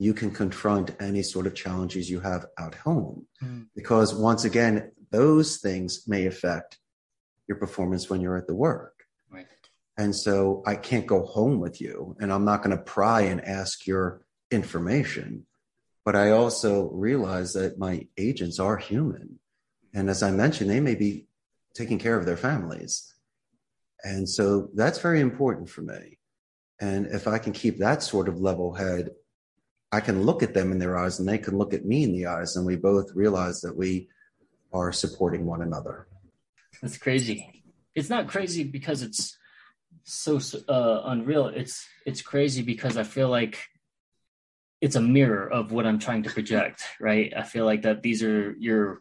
you 0.00 0.12
can 0.12 0.32
confront 0.32 0.96
any 1.00 1.22
sort 1.22 1.46
of 1.46 1.54
challenges 1.54 2.10
you 2.10 2.18
have 2.18 2.46
at 2.58 2.74
home. 2.74 3.28
Mm. 3.40 3.66
Because 3.76 4.12
once 4.12 4.44
again, 4.44 4.90
those 5.12 5.58
things 5.58 6.08
may 6.08 6.26
affect 6.26 6.78
your 7.46 7.56
performance 7.56 8.10
when 8.10 8.20
you're 8.20 8.36
at 8.36 8.48
the 8.48 8.54
work. 8.56 8.97
And 9.98 10.14
so 10.14 10.62
I 10.64 10.76
can't 10.76 11.06
go 11.06 11.26
home 11.26 11.58
with 11.58 11.80
you 11.80 12.16
and 12.20 12.32
I'm 12.32 12.44
not 12.44 12.62
going 12.62 12.76
to 12.76 12.82
pry 12.82 13.22
and 13.22 13.44
ask 13.44 13.86
your 13.86 14.22
information. 14.50 15.44
But 16.04 16.14
I 16.16 16.30
also 16.30 16.88
realize 16.90 17.52
that 17.52 17.78
my 17.78 18.06
agents 18.16 18.60
are 18.60 18.76
human. 18.78 19.40
And 19.92 20.08
as 20.08 20.22
I 20.22 20.30
mentioned, 20.30 20.70
they 20.70 20.80
may 20.80 20.94
be 20.94 21.26
taking 21.74 21.98
care 21.98 22.16
of 22.16 22.24
their 22.24 22.36
families. 22.36 23.12
And 24.04 24.28
so 24.28 24.70
that's 24.74 25.00
very 25.00 25.20
important 25.20 25.68
for 25.68 25.82
me. 25.82 26.18
And 26.80 27.06
if 27.06 27.26
I 27.26 27.38
can 27.38 27.52
keep 27.52 27.78
that 27.78 28.02
sort 28.02 28.28
of 28.28 28.40
level 28.40 28.72
head, 28.74 29.10
I 29.90 30.00
can 30.00 30.22
look 30.22 30.42
at 30.42 30.54
them 30.54 30.70
in 30.70 30.78
their 30.78 30.96
eyes 30.96 31.18
and 31.18 31.28
they 31.28 31.38
can 31.38 31.56
look 31.56 31.72
at 31.72 31.84
me 31.84 32.04
in 32.04 32.12
the 32.12 32.26
eyes, 32.26 32.56
and 32.56 32.66
we 32.66 32.76
both 32.76 33.14
realize 33.14 33.62
that 33.62 33.74
we 33.76 34.08
are 34.72 34.92
supporting 34.92 35.46
one 35.46 35.62
another. 35.62 36.06
That's 36.82 36.98
crazy. 36.98 37.64
It's 37.94 38.10
not 38.10 38.28
crazy 38.28 38.64
because 38.64 39.02
it's 39.02 39.37
so 40.08 40.40
uh, 40.68 41.02
unreal. 41.04 41.48
It's 41.48 41.86
it's 42.06 42.22
crazy 42.22 42.62
because 42.62 42.96
I 42.96 43.02
feel 43.02 43.28
like 43.28 43.58
it's 44.80 44.96
a 44.96 45.00
mirror 45.00 45.50
of 45.50 45.72
what 45.72 45.86
I'm 45.86 45.98
trying 45.98 46.22
to 46.22 46.30
project, 46.30 46.82
right? 47.00 47.32
I 47.36 47.42
feel 47.42 47.64
like 47.64 47.82
that 47.82 48.02
these 48.02 48.22
are 48.22 48.54
your 48.58 49.00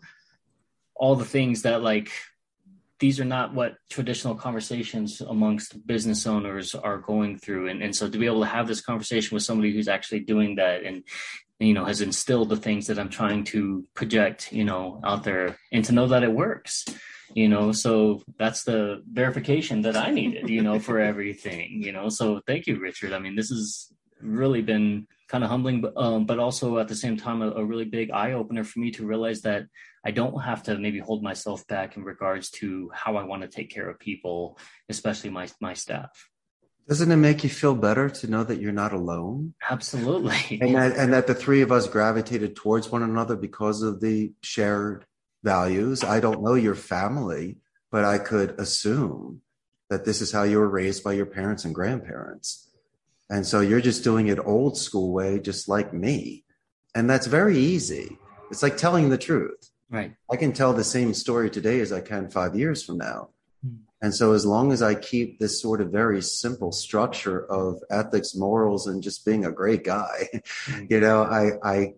all 0.96 1.16
the 1.16 1.26
things 1.26 1.62
that 1.62 1.82
like 1.82 2.12
these 3.00 3.20
are 3.20 3.26
not 3.26 3.54
what 3.54 3.76
traditional 3.90 4.36
conversations 4.36 5.22
amongst 5.22 5.86
business 5.86 6.26
owners 6.26 6.74
are 6.74 6.98
going 6.98 7.38
through 7.38 7.68
and, 7.68 7.84
and 7.84 7.96
so 7.96 8.10
to 8.10 8.18
be 8.18 8.26
able 8.26 8.42
to 8.42 8.48
have 8.48 8.68
this 8.68 8.82
conversation 8.82 9.36
with 9.36 9.44
somebody 9.44 9.72
who's 9.72 9.88
actually 9.88 10.22
doing 10.22 10.56
that 10.56 10.84
and 10.84 11.04
you 11.60 11.74
know 11.74 11.86
has 11.86 12.02
instilled 12.02 12.50
the 12.50 12.58
things 12.58 12.88
that 12.88 12.98
i'm 12.98 13.10
trying 13.10 13.44
to 13.44 13.86
project 13.94 14.52
you 14.52 14.64
know 14.64 15.00
out 15.04 15.24
there 15.24 15.56
and 15.72 15.86
to 15.86 15.92
know 15.92 16.08
that 16.08 16.24
it 16.24 16.32
works 16.32 16.86
you 17.38 17.48
know 17.48 17.72
so 17.72 18.22
that's 18.40 18.64
the 18.64 19.04
verification 19.12 19.84
that 19.84 19.96
i 19.96 20.10
needed 20.10 20.50
you 20.50 20.64
know 20.64 20.80
for 20.80 21.00
everything 21.12 21.84
you 21.86 21.92
know 21.92 22.10
so 22.10 22.42
thank 22.48 22.66
you 22.68 22.80
richard 22.80 23.14
i 23.14 23.20
mean 23.20 23.36
this 23.36 23.50
has 23.50 23.94
really 24.22 24.64
been 24.64 25.06
kind 25.28 25.44
of 25.44 25.50
humbling 25.50 25.80
but 25.82 25.94
um, 25.96 26.26
but 26.26 26.40
also 26.40 26.80
at 26.80 26.88
the 26.88 26.96
same 26.96 27.16
time 27.16 27.42
a, 27.42 27.52
a 27.52 27.64
really 27.64 27.86
big 27.86 28.10
eye 28.12 28.34
opener 28.34 28.64
for 28.64 28.80
me 28.80 28.90
to 28.92 29.06
realize 29.06 29.42
that 29.42 29.64
I 30.08 30.12
don't 30.12 30.40
have 30.40 30.64
to 30.64 30.78
maybe 30.78 31.00
hold 31.00 31.22
myself 31.22 31.68
back 31.68 31.98
in 31.98 32.04
regards 32.04 32.50
to 32.52 32.90
how 32.94 33.18
I 33.18 33.24
want 33.24 33.42
to 33.42 33.50
take 33.50 33.70
care 33.70 33.90
of 33.90 34.00
people, 34.00 34.58
especially 34.88 35.30
my 35.30 35.50
my 35.60 35.74
staff. 35.74 36.30
Doesn't 36.88 37.12
it 37.12 37.18
make 37.18 37.44
you 37.44 37.50
feel 37.50 37.76
better 37.76 38.10
to 38.10 38.28
know 38.28 38.46
that 38.46 38.62
you're 38.62 38.72
not 38.72 38.94
alone? 38.94 39.54
Absolutely. 39.70 40.60
And 40.62 40.76
that, 40.76 40.96
and 40.96 41.12
that 41.12 41.28
the 41.28 41.36
three 41.36 41.62
of 41.62 41.74
us 41.74 41.86
gravitated 41.90 42.56
towards 42.56 42.90
one 42.90 43.04
another 43.04 43.36
because 43.36 43.82
of 43.82 44.00
the 44.00 44.32
shared 44.42 45.06
values. 45.48 46.04
I 46.04 46.20
don't 46.20 46.44
know 46.44 46.56
your 46.56 46.76
family, 46.76 47.58
but 47.90 48.04
I 48.04 48.18
could 48.18 48.60
assume 48.60 49.42
that 49.90 50.04
this 50.04 50.22
is 50.22 50.34
how 50.34 50.44
you 50.44 50.60
were 50.60 50.68
raised 50.68 51.04
by 51.06 51.14
your 51.14 51.26
parents 51.26 51.64
and 51.64 51.74
grandparents. 51.74 52.70
And 53.30 53.46
so 53.46 53.62
you're 53.62 53.88
just 53.90 54.04
doing 54.04 54.28
it 54.28 54.40
old 54.40 54.78
school 54.78 55.14
way, 55.14 55.40
just 55.40 55.70
like 55.70 55.94
me. 55.94 56.44
And 56.94 57.10
that's 57.10 57.28
very 57.28 57.58
easy. 57.58 58.18
It's 58.52 58.64
like 58.64 58.76
telling 58.76 59.10
the 59.10 59.18
truth. 59.18 59.72
Right. 59.90 60.14
I 60.30 60.36
can 60.36 60.52
tell 60.52 60.74
the 60.74 60.84
same 60.84 61.14
story 61.14 61.50
today 61.50 61.80
as 61.80 61.94
I 61.94 62.02
can 62.02 62.30
five 62.30 62.54
years 62.56 62.84
from 62.84 62.98
now. 62.98 63.30
Mm. 63.66 63.78
And 64.02 64.14
so, 64.14 64.34
as 64.34 64.46
long 64.46 64.74
as 64.74 64.82
I 64.82 64.96
keep 64.96 65.40
this 65.40 65.62
sort 65.62 65.80
of 65.80 65.92
very 65.92 66.22
simple 66.22 66.72
structure 66.74 67.50
of 67.50 67.82
ethics, 67.90 68.36
morals, 68.36 68.88
and 68.88 69.02
just 69.02 69.26
being 69.26 69.46
a 69.46 69.52
great 69.52 69.86
guy, 69.86 70.28
mm. 70.34 70.92
you 70.92 71.00
know, 71.00 71.24
I, 71.24 71.52
I 71.64 71.94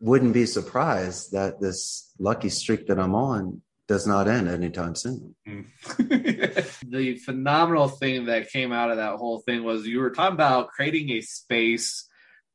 wouldn't 0.00 0.34
be 0.34 0.46
surprised 0.46 1.32
that 1.32 1.60
this 1.60 2.03
lucky 2.18 2.48
streak 2.48 2.86
that 2.86 2.98
I'm 2.98 3.14
on 3.14 3.62
does 3.86 4.06
not 4.06 4.28
end 4.28 4.48
anytime 4.48 4.94
soon. 4.94 5.34
Mm. 5.46 5.66
the 6.90 7.16
phenomenal 7.16 7.88
thing 7.88 8.26
that 8.26 8.50
came 8.50 8.72
out 8.72 8.90
of 8.90 8.96
that 8.96 9.16
whole 9.16 9.40
thing 9.40 9.62
was 9.62 9.86
you 9.86 10.00
were 10.00 10.10
talking 10.10 10.34
about 10.34 10.68
creating 10.68 11.10
a 11.10 11.20
space 11.20 12.08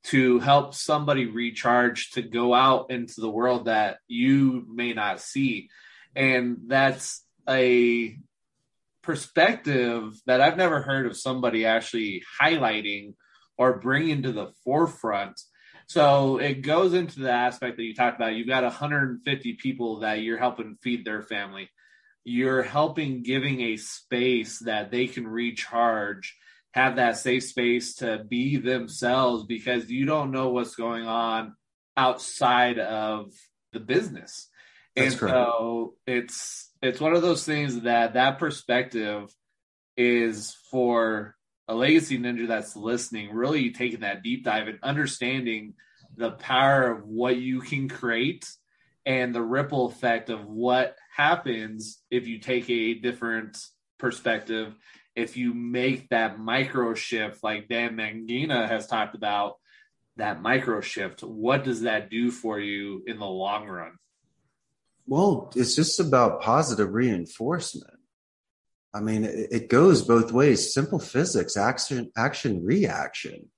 to 0.05 0.39
help 0.39 0.73
somebody 0.73 1.25
recharge 1.25 2.11
to 2.11 2.21
go 2.21 2.53
out 2.53 2.89
into 2.89 3.21
the 3.21 3.29
world 3.29 3.65
that 3.65 3.97
you 4.07 4.65
may 4.73 4.93
not 4.93 5.19
see. 5.19 5.69
And 6.15 6.57
that's 6.67 7.23
a 7.47 8.17
perspective 9.01 10.13
that 10.25 10.41
I've 10.41 10.57
never 10.57 10.81
heard 10.81 11.05
of 11.05 11.17
somebody 11.17 11.65
actually 11.65 12.23
highlighting 12.41 13.15
or 13.57 13.79
bringing 13.79 14.23
to 14.23 14.31
the 14.31 14.51
forefront. 14.63 15.39
So 15.89 16.37
it 16.37 16.61
goes 16.61 16.93
into 16.93 17.19
the 17.19 17.31
aspect 17.31 17.77
that 17.77 17.83
you 17.83 17.95
talked 17.95 18.15
about. 18.15 18.35
You've 18.35 18.47
got 18.47 18.63
150 18.63 19.53
people 19.53 19.99
that 20.01 20.21
you're 20.21 20.37
helping 20.37 20.77
feed 20.83 21.03
their 21.03 21.23
family. 21.23 21.67
You're 22.23 22.61
helping 22.61 23.23
giving 23.23 23.59
a 23.61 23.77
space 23.77 24.59
that 24.59 24.91
they 24.91 25.07
can 25.07 25.27
recharge 25.27 26.37
have 26.73 26.97
that 26.97 27.17
safe 27.17 27.43
space 27.43 27.95
to 27.95 28.23
be 28.29 28.57
themselves 28.57 29.45
because 29.45 29.89
you 29.89 30.05
don't 30.05 30.31
know 30.31 30.49
what's 30.49 30.75
going 30.75 31.07
on 31.07 31.55
outside 31.97 32.77
of 32.77 33.33
the 33.73 33.79
business. 33.79 34.47
That's 34.95 35.13
and 35.13 35.19
correct. 35.19 35.35
so 35.35 35.95
it's 36.05 36.71
it's 36.83 36.99
one 36.99 37.15
of 37.15 37.23
those 37.23 37.43
things 37.43 37.81
that 37.81 38.13
that 38.13 38.37
perspective 38.37 39.33
is 39.97 40.55
for 40.69 41.35
a 41.69 41.75
legacy 41.75 42.19
ninja 42.19 42.47
that's 42.47 42.75
listening, 42.75 43.31
really 43.31 43.71
taking 43.71 44.01
that 44.01 44.23
deep 44.23 44.43
dive 44.43 44.67
and 44.67 44.79
understanding 44.83 45.75
the 46.17 46.31
power 46.31 46.91
of 46.91 47.05
what 47.05 47.37
you 47.37 47.61
can 47.61 47.87
create 47.87 48.49
and 49.05 49.33
the 49.33 49.41
ripple 49.41 49.85
effect 49.85 50.29
of 50.29 50.45
what 50.45 50.97
happens 51.15 52.01
if 52.11 52.27
you 52.27 52.39
take 52.39 52.69
a 52.69 52.95
different 52.95 53.57
perspective 53.97 54.75
if 55.19 55.37
you 55.37 55.53
make 55.53 56.09
that 56.09 56.39
micro 56.39 56.93
shift, 56.93 57.43
like 57.43 57.67
Dan 57.67 57.95
Mangina 57.95 58.67
has 58.67 58.87
talked 58.87 59.15
about, 59.15 59.57
that 60.17 60.41
micro 60.41 60.81
shift, 60.81 61.21
what 61.21 61.63
does 61.63 61.81
that 61.81 62.09
do 62.09 62.31
for 62.31 62.59
you 62.59 63.03
in 63.05 63.19
the 63.19 63.25
long 63.25 63.67
run? 63.67 63.97
Well, 65.07 65.51
it's 65.55 65.75
just 65.75 65.99
about 65.99 66.41
positive 66.41 66.93
reinforcement. 66.93 67.98
I 68.93 69.01
mean, 69.01 69.23
it 69.23 69.69
goes 69.69 70.01
both 70.01 70.31
ways. 70.31 70.73
Simple 70.73 70.99
physics, 70.99 71.55
action, 71.55 72.11
action, 72.17 72.63
reaction, 72.63 73.49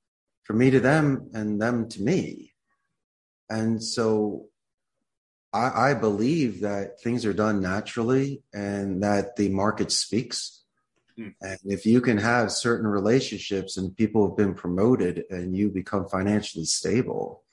for 0.43 0.53
me 0.53 0.69
to 0.71 0.79
them 0.79 1.29
and 1.33 1.61
them 1.61 1.87
to 1.89 2.01
me. 2.01 2.53
And 3.49 3.83
so 3.83 4.47
I, 5.53 5.91
I 5.91 5.93
believe 5.93 6.61
that 6.61 6.99
things 7.01 7.25
are 7.25 7.33
done 7.33 7.61
naturally 7.61 8.43
and 8.53 9.03
that 9.03 9.35
the 9.37 9.49
market 9.49 9.91
speaks 9.91 10.61
Mm. 11.17 11.33
And 11.41 11.59
if 11.65 11.85
you 11.85 12.01
can 12.01 12.17
have 12.17 12.51
certain 12.51 12.87
relationships 12.87 13.77
and 13.77 13.95
people 13.95 14.27
have 14.27 14.37
been 14.37 14.53
promoted 14.53 15.23
and 15.29 15.55
you 15.55 15.69
become 15.69 16.07
financially 16.07 16.65
stable 16.65 17.43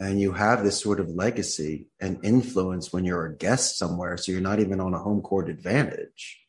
and 0.00 0.20
you 0.20 0.32
have 0.32 0.64
this 0.64 0.80
sort 0.80 1.00
of 1.00 1.08
legacy 1.08 1.88
and 2.00 2.24
influence 2.24 2.92
when 2.92 3.04
you're 3.04 3.26
a 3.26 3.36
guest 3.36 3.78
somewhere, 3.78 4.16
so 4.16 4.32
you're 4.32 4.40
not 4.40 4.60
even 4.60 4.80
on 4.80 4.94
a 4.94 4.98
home 4.98 5.22
court 5.22 5.48
advantage. 5.48 6.43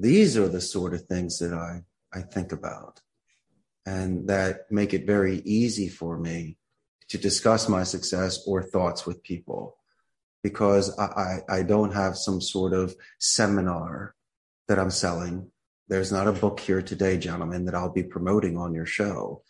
These 0.00 0.36
are 0.36 0.48
the 0.48 0.60
sort 0.60 0.94
of 0.94 1.02
things 1.06 1.38
that 1.38 1.52
I, 1.52 1.82
I 2.12 2.22
think 2.22 2.52
about 2.52 3.00
and 3.84 4.28
that 4.28 4.70
make 4.70 4.94
it 4.94 5.06
very 5.06 5.38
easy 5.44 5.88
for 5.88 6.18
me 6.18 6.56
to 7.08 7.18
discuss 7.18 7.68
my 7.68 7.82
success 7.82 8.44
or 8.46 8.62
thoughts 8.62 9.06
with 9.06 9.22
people 9.22 9.76
because 10.42 10.96
I, 10.98 11.40
I, 11.48 11.56
I 11.58 11.62
don't 11.62 11.94
have 11.94 12.16
some 12.16 12.40
sort 12.40 12.74
of 12.74 12.94
seminar 13.18 14.14
that 14.68 14.78
I'm 14.78 14.90
selling. 14.90 15.50
There's 15.88 16.12
not 16.12 16.28
a 16.28 16.32
book 16.32 16.60
here 16.60 16.82
today, 16.82 17.18
gentlemen, 17.18 17.64
that 17.64 17.74
I'll 17.74 17.92
be 17.92 18.02
promoting 18.02 18.56
on 18.56 18.74
your 18.74 18.86
show. 18.86 19.42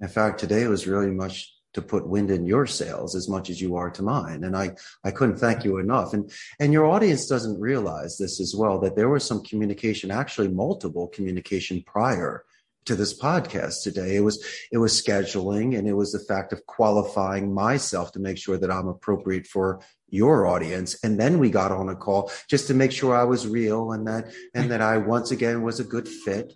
In 0.00 0.08
fact, 0.08 0.38
today 0.38 0.66
was 0.68 0.86
really 0.86 1.10
much 1.10 1.52
to 1.74 1.82
put 1.82 2.08
wind 2.08 2.30
in 2.30 2.46
your 2.46 2.66
sails 2.66 3.14
as 3.14 3.28
much 3.28 3.50
as 3.50 3.60
you 3.60 3.76
are 3.76 3.90
to 3.90 4.02
mine. 4.02 4.44
And 4.44 4.56
I, 4.56 4.72
I 5.04 5.10
couldn't 5.10 5.36
thank 5.36 5.64
you 5.64 5.78
enough. 5.78 6.12
And, 6.14 6.30
and 6.58 6.72
your 6.72 6.86
audience 6.86 7.26
doesn't 7.26 7.60
realize 7.60 8.16
this 8.16 8.40
as 8.40 8.54
well, 8.56 8.78
that 8.80 8.96
there 8.96 9.08
was 9.08 9.24
some 9.24 9.42
communication, 9.42 10.10
actually 10.10 10.48
multiple 10.48 11.08
communication 11.08 11.82
prior 11.86 12.44
to 12.86 12.96
this 12.96 13.18
podcast 13.18 13.82
today. 13.82 14.16
It 14.16 14.20
was, 14.20 14.44
it 14.72 14.78
was 14.78 15.00
scheduling 15.00 15.78
and 15.78 15.86
it 15.86 15.92
was 15.92 16.12
the 16.12 16.20
fact 16.20 16.52
of 16.54 16.64
qualifying 16.66 17.52
myself 17.52 18.12
to 18.12 18.18
make 18.18 18.38
sure 18.38 18.56
that 18.56 18.70
I'm 18.70 18.88
appropriate 18.88 19.46
for 19.46 19.80
your 20.10 20.46
audience 20.46 20.98
and 21.04 21.20
then 21.20 21.38
we 21.38 21.50
got 21.50 21.70
on 21.70 21.88
a 21.88 21.96
call 21.96 22.30
just 22.48 22.66
to 22.66 22.74
make 22.74 22.90
sure 22.90 23.14
i 23.14 23.24
was 23.24 23.46
real 23.46 23.92
and 23.92 24.06
that 24.06 24.32
and 24.54 24.70
that 24.70 24.80
i 24.80 24.96
once 24.96 25.30
again 25.30 25.62
was 25.62 25.80
a 25.80 25.84
good 25.84 26.08
fit 26.08 26.54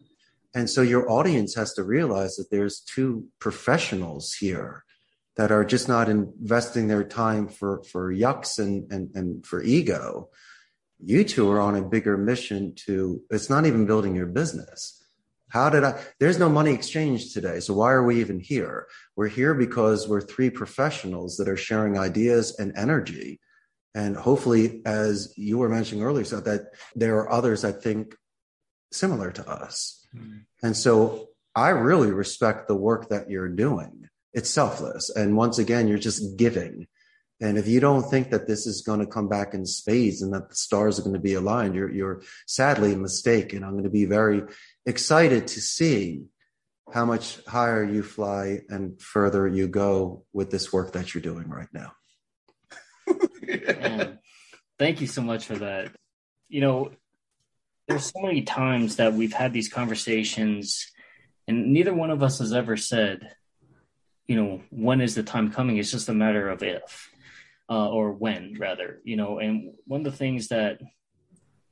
and 0.55 0.69
so 0.69 0.83
your 0.83 1.11
audience 1.11 1.55
has 1.55 1.75
to 1.75 1.83
realize 1.83 2.37
that 2.37 2.51
there's 2.51 2.81
two 2.81 3.27
professionals 3.39 4.33
here 4.33 4.85
that 5.43 5.51
are 5.51 5.65
just 5.65 5.89
not 5.89 6.09
investing 6.09 6.87
their 6.87 7.03
time 7.03 7.49
for 7.49 7.83
for 7.83 8.15
yucks 8.15 8.61
and 8.61 8.93
and, 8.93 9.11
and 9.17 9.45
for 9.45 9.61
ego 9.61 10.29
you 11.05 11.25
two 11.25 11.51
are 11.51 11.61
on 11.61 11.75
a 11.75 11.83
bigger 11.83 12.17
mission 12.17 12.73
to 12.77 13.21
it's 13.29 13.51
not 13.51 13.67
even 13.67 13.85
building 13.85 14.15
your 14.15 14.27
business 14.27 15.05
how 15.49 15.69
did 15.69 15.85
I? 15.85 16.01
There's 16.19 16.39
no 16.39 16.49
money 16.49 16.73
exchange 16.73 17.35
today. 17.35 17.61
So 17.61 17.75
why 17.75 17.93
are 17.93 18.03
we 18.03 18.21
even 18.21 18.41
here? 18.41 18.87
We're 19.17 19.29
here 19.29 19.53
because 19.53 20.09
we're 20.09 20.23
three 20.23 20.49
professionals 20.49 21.37
that 21.37 21.47
are 21.47 21.59
sharing 21.59 21.99
ideas 21.99 22.59
and 22.59 22.73
energy. 22.75 23.39
And 23.95 24.17
hopefully, 24.17 24.81
as 24.87 25.35
you 25.37 25.59
were 25.59 25.69
mentioning 25.69 26.05
earlier, 26.05 26.25
so 26.25 26.41
that 26.41 26.69
there 26.97 27.17
are 27.19 27.31
others 27.31 27.61
that 27.61 27.83
think 27.83 28.17
similar 28.93 29.31
to 29.31 29.47
us. 29.47 30.07
Mm-hmm. 30.17 30.39
And 30.63 30.75
so 30.75 31.29
I 31.55 31.69
really 31.69 32.13
respect 32.13 32.67
the 32.67 32.75
work 32.75 33.11
that 33.11 33.29
you're 33.29 33.51
doing. 33.51 34.02
It's 34.35 34.51
selfless. 34.51 35.11
And 35.11 35.37
once 35.37 35.59
again, 35.59 35.89
you're 35.89 35.99
just 35.99 36.37
giving. 36.37 36.87
And 37.41 37.59
if 37.59 37.67
you 37.67 37.81
don't 37.81 38.09
think 38.09 38.31
that 38.31 38.47
this 38.47 38.67
is 38.67 38.83
going 38.83 39.01
to 39.01 39.07
come 39.07 39.29
back 39.29 39.53
in 39.53 39.67
spades 39.67 40.23
and 40.23 40.33
that 40.33 40.49
the 40.49 40.55
stars 40.55 40.99
are 40.99 41.03
going 41.03 41.15
to 41.15 41.21
be 41.21 41.35
aligned, 41.35 41.75
you're, 41.75 41.91
you're 41.91 42.23
sadly 42.47 42.95
mistaken. 42.95 43.65
I'm 43.65 43.73
going 43.73 43.83
to 43.85 43.91
be 43.91 44.05
very 44.05 44.43
excited 44.87 45.49
to 45.49 45.61
see 45.61 46.23
how 46.93 47.05
much 47.05 47.45
higher 47.47 47.83
you 47.83 48.03
fly 48.03 48.61
and 48.69 49.01
further 49.01 49.49
you 49.49 49.67
go 49.67 50.25
with 50.33 50.51
this 50.51 50.73
work 50.73 50.93
that 50.93 51.15
you're 51.15 51.23
doing 51.23 51.49
right 51.49 51.69
now. 51.73 51.93
thank 54.79 55.01
you 55.01 55.07
so 55.07 55.23
much 55.23 55.47
for 55.47 55.57
that. 55.57 55.91
You 56.49 56.61
know, 56.61 56.91
there's 57.89 58.07
so 58.07 58.21
many 58.21 58.43
times 58.43 58.97
that 58.97 59.15
we've 59.15 59.33
had 59.33 59.53
these 59.53 59.69
conversations, 59.69 60.87
and 61.49 61.73
neither 61.73 61.95
one 61.95 62.11
of 62.11 62.23
us 62.23 62.39
has 62.39 62.53
ever 62.53 62.77
said, 62.77 63.35
you 64.27 64.37
know, 64.37 64.63
when 64.71 65.01
is 65.01 65.15
the 65.15 65.23
time 65.23 65.51
coming? 65.53 65.77
It's 65.77 65.91
just 65.91 66.09
a 66.09 66.15
matter 66.15 66.49
of 66.49 66.63
if, 66.63 67.11
uh, 67.69 67.89
or 67.89 68.13
when, 68.13 68.57
rather. 68.59 69.01
You 69.05 69.17
know, 69.17 69.39
and 69.39 69.75
one 69.87 70.01
of 70.01 70.13
the 70.13 70.17
things 70.17 70.49
that 70.49 70.81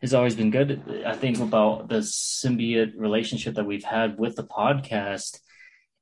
has 0.01 0.15
always 0.15 0.35
been 0.35 0.51
good, 0.51 1.03
I 1.07 1.15
think, 1.15 1.39
about 1.39 1.89
the 1.89 1.99
symbiote 1.99 2.93
relationship 2.97 3.55
that 3.55 3.67
we've 3.67 3.85
had 3.85 4.19
with 4.19 4.37
the 4.37 4.45
podcast 4.45 5.41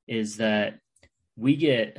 is 0.06 0.36
that 0.36 0.78
we 1.36 1.56
get 1.56 1.96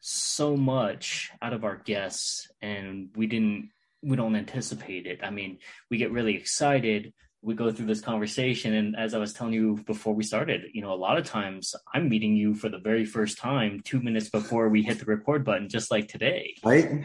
so 0.00 0.56
much 0.56 1.30
out 1.42 1.52
of 1.52 1.64
our 1.64 1.76
guests 1.76 2.50
and 2.62 3.10
we 3.14 3.26
didn't 3.26 3.70
we 4.02 4.16
don't 4.16 4.36
anticipate 4.36 5.06
it. 5.06 5.20
I 5.22 5.28
mean, 5.28 5.58
we 5.90 5.98
get 5.98 6.10
really 6.10 6.34
excited. 6.34 7.12
We 7.42 7.54
go 7.54 7.70
through 7.72 7.86
this 7.86 8.00
conversation, 8.00 8.74
and 8.74 8.96
as 8.96 9.14
I 9.14 9.18
was 9.18 9.32
telling 9.32 9.54
you 9.54 9.82
before 9.86 10.14
we 10.14 10.24
started, 10.24 10.70
you 10.74 10.82
know, 10.82 10.92
a 10.92 10.94
lot 10.94 11.16
of 11.16 11.24
times 11.24 11.74
I'm 11.94 12.08
meeting 12.08 12.36
you 12.36 12.54
for 12.54 12.68
the 12.68 12.78
very 12.78 13.04
first 13.04 13.38
time 13.38 13.80
two 13.84 14.00
minutes 14.00 14.28
before 14.28 14.68
we 14.68 14.82
hit 14.82 14.98
the 14.98 15.06
record 15.06 15.44
button, 15.44 15.68
just 15.68 15.90
like 15.90 16.08
today. 16.08 16.54
Right. 16.62 17.04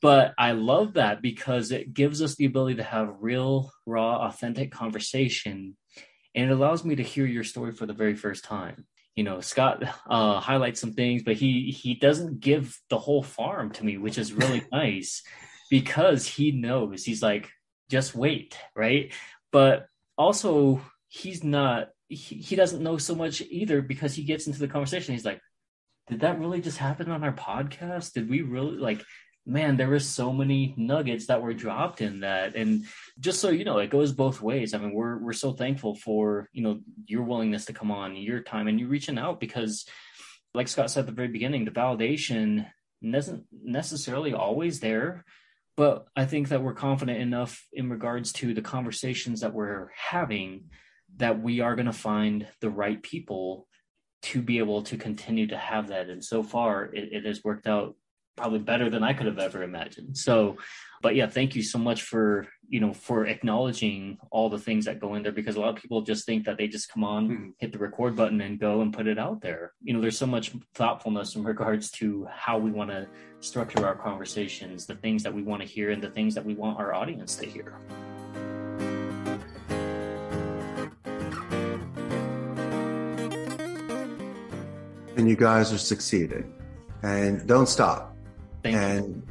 But 0.00 0.34
I 0.36 0.52
love 0.52 0.94
that 0.94 1.22
because 1.22 1.70
it 1.70 1.94
gives 1.94 2.20
us 2.20 2.34
the 2.34 2.46
ability 2.46 2.76
to 2.76 2.82
have 2.82 3.14
real, 3.20 3.70
raw, 3.86 4.26
authentic 4.26 4.72
conversation, 4.72 5.76
and 6.34 6.50
it 6.50 6.52
allows 6.52 6.84
me 6.84 6.96
to 6.96 7.02
hear 7.02 7.26
your 7.26 7.44
story 7.44 7.70
for 7.70 7.86
the 7.86 7.92
very 7.92 8.14
first 8.14 8.44
time 8.44 8.84
you 9.14 9.24
know 9.24 9.40
scott 9.40 9.82
uh 10.08 10.40
highlights 10.40 10.80
some 10.80 10.92
things 10.92 11.22
but 11.22 11.36
he 11.36 11.70
he 11.70 11.94
doesn't 11.94 12.40
give 12.40 12.78
the 12.88 12.98
whole 12.98 13.22
farm 13.22 13.70
to 13.70 13.84
me 13.84 13.98
which 13.98 14.18
is 14.18 14.32
really 14.32 14.62
nice 14.72 15.22
because 15.70 16.26
he 16.26 16.52
knows 16.52 17.04
he's 17.04 17.22
like 17.22 17.50
just 17.90 18.14
wait 18.14 18.56
right 18.74 19.12
but 19.52 19.86
also 20.18 20.80
he's 21.08 21.44
not 21.44 21.90
he, 22.08 22.36
he 22.36 22.56
doesn't 22.56 22.82
know 22.82 22.98
so 22.98 23.14
much 23.14 23.40
either 23.42 23.80
because 23.80 24.14
he 24.14 24.24
gets 24.24 24.46
into 24.46 24.58
the 24.58 24.68
conversation. 24.68 25.14
He's 25.14 25.24
like 25.24 25.40
did 26.08 26.20
that 26.20 26.40
really 26.40 26.60
just 26.60 26.78
happen 26.78 27.10
on 27.10 27.22
our 27.22 27.32
podcast? 27.32 28.12
Did 28.12 28.28
we 28.28 28.42
really 28.42 28.76
like 28.76 29.04
man 29.44 29.76
there 29.76 29.88
were 29.88 29.98
so 29.98 30.32
many 30.32 30.72
nuggets 30.76 31.26
that 31.26 31.42
were 31.42 31.54
dropped 31.54 32.00
in 32.00 32.20
that. 32.20 32.54
And 32.54 32.86
just 33.18 33.40
so 33.40 33.50
you 33.50 33.64
know 33.64 33.78
it 33.78 33.90
goes 33.90 34.12
both 34.12 34.40
ways. 34.40 34.74
I 34.74 34.78
mean 34.78 34.92
we're 34.92 35.18
we're 35.18 35.32
so 35.32 35.52
thankful 35.52 35.94
for 35.94 36.48
you 36.52 36.62
know 36.62 36.80
your 37.06 37.22
willingness 37.22 37.66
to 37.66 37.72
come 37.72 37.90
on 37.90 38.16
your 38.16 38.40
time 38.40 38.68
and 38.68 38.80
you 38.80 38.88
reaching 38.88 39.18
out 39.18 39.40
because 39.40 39.86
like 40.54 40.68
scott 40.68 40.90
said 40.90 41.00
at 41.00 41.06
the 41.06 41.12
very 41.12 41.28
beginning 41.28 41.64
the 41.64 41.70
validation 41.70 42.66
isn't 43.02 43.44
necessarily 43.64 44.34
always 44.34 44.80
there 44.80 45.24
but 45.76 46.06
I 46.14 46.26
think 46.26 46.48
that 46.48 46.62
we're 46.62 46.74
confident 46.74 47.20
enough 47.20 47.66
in 47.72 47.88
regards 47.88 48.32
to 48.34 48.54
the 48.54 48.62
conversations 48.62 49.40
that 49.40 49.54
we're 49.54 49.90
having 49.96 50.70
that 51.16 51.40
we 51.40 51.60
are 51.60 51.76
going 51.76 51.86
to 51.86 51.92
find 51.92 52.46
the 52.60 52.70
right 52.70 53.02
people 53.02 53.66
to 54.22 54.40
be 54.40 54.58
able 54.58 54.82
to 54.82 54.96
continue 54.96 55.46
to 55.48 55.56
have 55.56 55.88
that. 55.88 56.08
And 56.08 56.24
so 56.24 56.42
far, 56.42 56.84
it, 56.84 57.12
it 57.12 57.26
has 57.26 57.42
worked 57.42 57.66
out 57.66 57.96
probably 58.36 58.58
better 58.58 58.88
than 58.88 59.02
I 59.02 59.12
could 59.12 59.26
have 59.26 59.38
ever 59.38 59.62
imagined. 59.62 60.16
So, 60.16 60.56
but 61.00 61.14
yeah, 61.14 61.26
thank 61.26 61.54
you 61.54 61.62
so 61.62 61.78
much 61.78 62.02
for 62.02 62.48
you 62.68 62.80
know 62.80 62.92
for 62.92 63.26
acknowledging 63.26 64.18
all 64.30 64.48
the 64.48 64.58
things 64.58 64.84
that 64.86 65.00
go 65.00 65.14
in 65.14 65.22
there 65.22 65.32
because 65.32 65.56
a 65.56 65.60
lot 65.60 65.76
of 65.76 65.82
people 65.82 66.00
just 66.02 66.24
think 66.24 66.44
that 66.46 66.56
they 66.56 66.68
just 66.68 66.90
come 66.90 67.04
on, 67.04 67.28
mm-hmm. 67.28 67.48
hit 67.58 67.72
the 67.72 67.78
record 67.78 68.16
button, 68.16 68.40
and 68.40 68.58
go 68.58 68.80
and 68.80 68.92
put 68.92 69.06
it 69.06 69.18
out 69.18 69.40
there. 69.40 69.72
You 69.82 69.94
know, 69.94 70.00
there's 70.00 70.18
so 70.18 70.26
much 70.26 70.52
thoughtfulness 70.74 71.36
in 71.36 71.44
regards 71.44 71.90
to 71.92 72.26
how 72.30 72.58
we 72.58 72.70
want 72.70 72.90
to 72.90 73.06
structure 73.40 73.86
our 73.86 73.96
conversations, 73.96 74.86
the 74.86 74.96
things 74.96 75.22
that 75.22 75.34
we 75.34 75.42
want 75.42 75.62
to 75.62 75.68
hear, 75.68 75.90
and 75.90 76.02
the 76.02 76.10
things 76.10 76.34
that 76.34 76.44
we 76.44 76.54
want 76.54 76.78
our 76.78 76.94
audience 76.94 77.36
to 77.36 77.46
hear. 77.46 77.78
And 85.16 85.28
you 85.28 85.36
guys 85.36 85.72
are 85.72 85.78
succeeding. 85.78 86.52
And 87.02 87.46
don't 87.46 87.68
stop. 87.68 88.11
Thank 88.62 88.76
and 88.76 89.06
you 89.06 89.22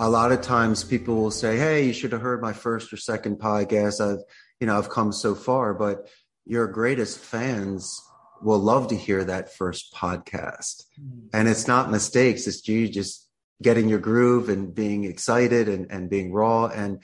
a 0.00 0.08
lot 0.08 0.32
of 0.32 0.40
times 0.40 0.84
people 0.84 1.16
will 1.16 1.30
say, 1.30 1.56
Hey, 1.56 1.86
you 1.86 1.92
should 1.92 2.12
have 2.12 2.20
heard 2.20 2.40
my 2.40 2.52
first 2.52 2.92
or 2.92 2.96
second 2.96 3.38
podcast. 3.38 4.00
I've, 4.00 4.22
you 4.60 4.66
know, 4.66 4.78
I've 4.78 4.90
come 4.90 5.12
so 5.12 5.34
far, 5.34 5.74
but 5.74 6.08
your 6.46 6.66
greatest 6.66 7.18
fans 7.18 8.02
will 8.40 8.58
love 8.58 8.88
to 8.88 8.96
hear 8.96 9.24
that 9.24 9.54
first 9.54 9.92
podcast. 9.92 10.84
Mm-hmm. 11.00 11.28
And 11.32 11.48
it's 11.48 11.66
not 11.66 11.90
mistakes. 11.90 12.46
It's 12.46 12.66
you 12.68 12.88
just 12.88 13.28
getting 13.60 13.88
your 13.88 13.98
groove 13.98 14.48
and 14.48 14.72
being 14.72 15.04
excited 15.04 15.68
and, 15.68 15.90
and 15.90 16.08
being 16.08 16.32
raw. 16.32 16.66
And 16.66 17.02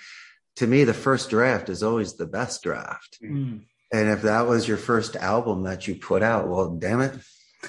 to 0.57 0.66
me, 0.66 0.85
the 0.85 0.95
first 0.95 1.30
draft 1.30 1.68
is 1.68 1.82
always 1.82 2.14
the 2.14 2.26
best 2.26 2.62
draft. 2.62 3.18
Mm-hmm. 3.22 3.59
And 3.93 4.09
if 4.09 4.22
that 4.22 4.47
was 4.47 4.66
your 4.66 4.76
first 4.76 5.16
album 5.16 5.64
that 5.64 5.89
you 5.89 5.97
put 5.97 6.22
out, 6.22 6.49
well, 6.49 6.70
damn 6.70 7.01
it, 7.01 7.14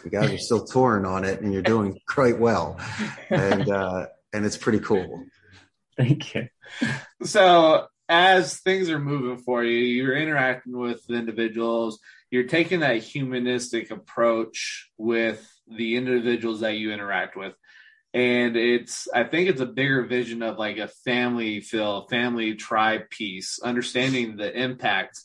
you 0.04 0.12
guys 0.12 0.32
are 0.32 0.38
still 0.38 0.66
touring 0.66 1.06
on 1.06 1.26
it 1.26 1.42
and 1.42 1.54
you're 1.54 1.62
doing 1.62 2.00
quite 2.08 2.40
well. 2.40 2.80
And, 3.30 3.70
uh, 3.70 4.08
and 4.34 4.46
it's 4.46 4.58
pretty 4.58 4.80
cool. 4.80 5.24
Thank 5.98 6.36
you. 6.36 6.48
So, 7.24 7.88
as 8.08 8.60
things 8.60 8.90
are 8.90 9.00
moving 9.00 9.38
for 9.38 9.64
you, 9.64 9.80
you're 9.80 10.18
interacting 10.18 10.78
with 10.78 11.10
individuals, 11.10 12.00
you're 12.30 12.44
taking 12.44 12.82
that 12.82 12.98
humanistic 12.98 13.92
approach 13.92 14.92
with 14.98 15.48
the 15.68 15.96
individuals 15.96 16.60
that 16.60 16.76
you 16.76 16.92
interact 16.92 17.36
with. 17.36 17.54
And 18.14 18.56
it's, 18.56 19.08
I 19.14 19.24
think 19.24 19.50
it's 19.50 19.62
a 19.62 19.66
bigger 19.66 20.04
vision 20.04 20.44
of 20.44 20.58
like 20.58 20.78
a 20.78 20.88
family 20.88 21.62
feel, 21.62 22.08
family 22.08 22.56
tribe 22.56 23.10
piece, 23.10 23.60
understanding 23.62 24.38
the 24.38 24.52
impact 24.58 25.20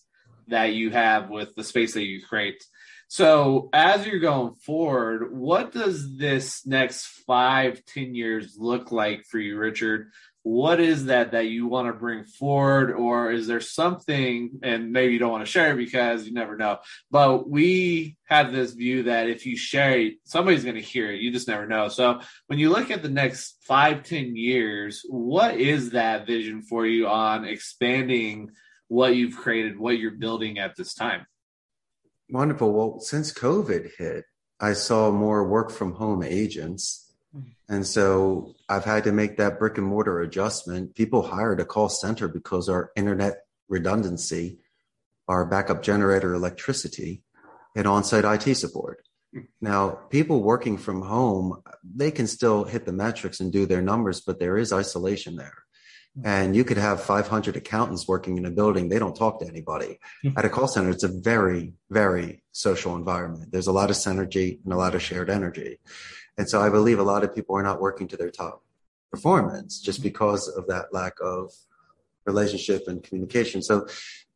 that 0.49 0.73
you 0.73 0.91
have 0.91 1.31
with 1.31 1.55
the 1.55 1.65
space 1.65 1.95
that 1.95 2.05
you 2.05 2.21
create. 2.25 2.65
So 3.13 3.71
as 3.73 4.07
you're 4.07 4.21
going 4.21 4.55
forward, 4.55 5.37
what 5.37 5.73
does 5.73 6.17
this 6.17 6.65
next 6.65 7.07
five, 7.27 7.85
ten 7.85 8.15
years 8.15 8.55
look 8.57 8.93
like 8.93 9.25
for 9.25 9.41
you, 9.41 9.59
Richard? 9.59 10.13
What 10.45 10.79
is 10.79 11.07
that 11.07 11.33
that 11.33 11.49
you 11.49 11.67
want 11.67 11.89
to 11.89 11.93
bring 11.93 12.23
forward, 12.23 12.93
or 12.93 13.33
is 13.33 13.49
there 13.49 13.61
something, 13.61 14.61
and 14.63 14.93
maybe 14.93 15.13
you 15.13 15.19
don't 15.19 15.33
want 15.33 15.45
to 15.45 15.51
share 15.51 15.75
because 15.75 16.25
you 16.25 16.33
never 16.33 16.57
know, 16.57 16.79
but 17.11 17.51
we 17.51 18.17
have 18.27 18.53
this 18.53 18.75
view 18.75 19.03
that 19.03 19.29
if 19.29 19.45
you 19.45 19.57
share 19.57 19.99
it, 19.99 20.15
somebody's 20.23 20.63
going 20.63 20.77
to 20.77 20.81
hear 20.81 21.11
it. 21.11 21.21
You 21.21 21.33
just 21.33 21.49
never 21.49 21.67
know. 21.67 21.89
So 21.89 22.21
when 22.47 22.61
you 22.61 22.71
look 22.71 22.93
at 22.93 23.03
the 23.03 23.09
next 23.09 23.57
five, 23.63 24.05
ten 24.05 24.37
years, 24.37 25.05
what 25.09 25.57
is 25.57 25.91
that 25.91 26.29
vision 26.29 26.63
for 26.63 26.87
you 26.87 27.09
on 27.09 27.45
expanding 27.45 28.53
what 28.87 29.17
you've 29.17 29.37
created, 29.37 29.81
what 29.81 29.99
you're 29.99 30.13
building 30.13 30.61
at 30.61 30.77
this 30.77 30.95
time? 30.95 31.27
Wonderful. 32.31 32.73
Well, 32.73 33.01
since 33.01 33.33
COVID 33.33 33.91
hit, 33.99 34.25
I 34.61 34.75
saw 34.75 35.11
more 35.11 35.49
work 35.49 35.71
from 35.71 35.95
home 35.95 36.23
agents. 36.23 37.13
Hmm. 37.33 37.41
And 37.69 37.87
so 37.87 38.55
I've 38.69 38.85
had 38.85 39.05
to 39.05 39.13
make 39.13 39.37
that 39.39 39.59
brick 39.59 39.79
and 39.79 39.87
mortar 39.87 40.21
adjustment. 40.21 40.95
People 40.95 41.23
hired 41.23 41.61
a 41.61 41.65
call 41.65 41.89
center 41.89 42.29
because 42.29 42.69
our 42.69 42.93
internet 42.95 43.45
redundancy, 43.69 44.59
our 45.29 45.47
backup 45.47 45.83
generator 45.83 46.35
electricity, 46.35 47.23
and 47.75 47.87
on 47.87 48.05
site 48.05 48.25
IT 48.25 48.55
support. 48.57 49.03
Hmm. 49.33 49.41
Now, 49.61 49.91
people 50.11 50.43
working 50.43 50.77
from 50.77 51.03
home, 51.03 51.63
they 51.83 52.11
can 52.11 52.27
still 52.27 52.65
hit 52.65 52.85
the 52.85 52.93
metrics 52.93 53.41
and 53.41 53.53
do 53.53 53.67
their 53.67 53.83
numbers, 53.83 54.21
but 54.21 54.39
there 54.39 54.57
is 54.57 54.73
isolation 54.73 55.37
there. 55.37 55.65
And 56.25 56.57
you 56.57 56.65
could 56.65 56.77
have 56.77 57.03
500 57.03 57.57
accountants 57.57 58.09
working 58.09 58.37
in 58.37 58.45
a 58.45 58.51
building. 58.51 58.89
They 58.89 58.99
don't 58.99 59.15
talk 59.15 59.41
to 59.41 59.47
anybody. 59.47 60.01
Hmm. 60.23 60.31
At 60.37 60.45
a 60.45 60.49
call 60.49 60.69
center, 60.69 60.91
it's 60.91 61.05
a 61.05 61.09
very, 61.09 61.73
very 61.89 62.43
social 62.53 62.97
environment. 62.97 63.53
There's 63.53 63.69
a 63.69 63.73
lot 63.73 63.91
of 63.91 63.97
synergy 63.97 64.59
and 64.65 64.73
a 64.73 64.77
lot 64.77 64.95
of 64.95 65.03
shared 65.03 65.31
energy. 65.31 65.79
And 66.37 66.49
so 66.49 66.61
I 66.61 66.69
believe 66.69 66.99
a 66.99 67.05
lot 67.05 67.23
of 67.23 67.35
people 67.35 67.57
are 67.57 67.63
not 67.63 67.81
working 67.81 68.09
to 68.09 68.17
their 68.17 68.31
top 68.31 68.63
performance 69.11 69.81
just 69.81 70.03
because 70.03 70.49
of 70.49 70.67
that 70.69 70.93
lack 70.93 71.15
of 71.21 71.53
relationship 72.27 72.87
and 72.87 73.03
communication. 73.03 73.63
So 73.63 73.87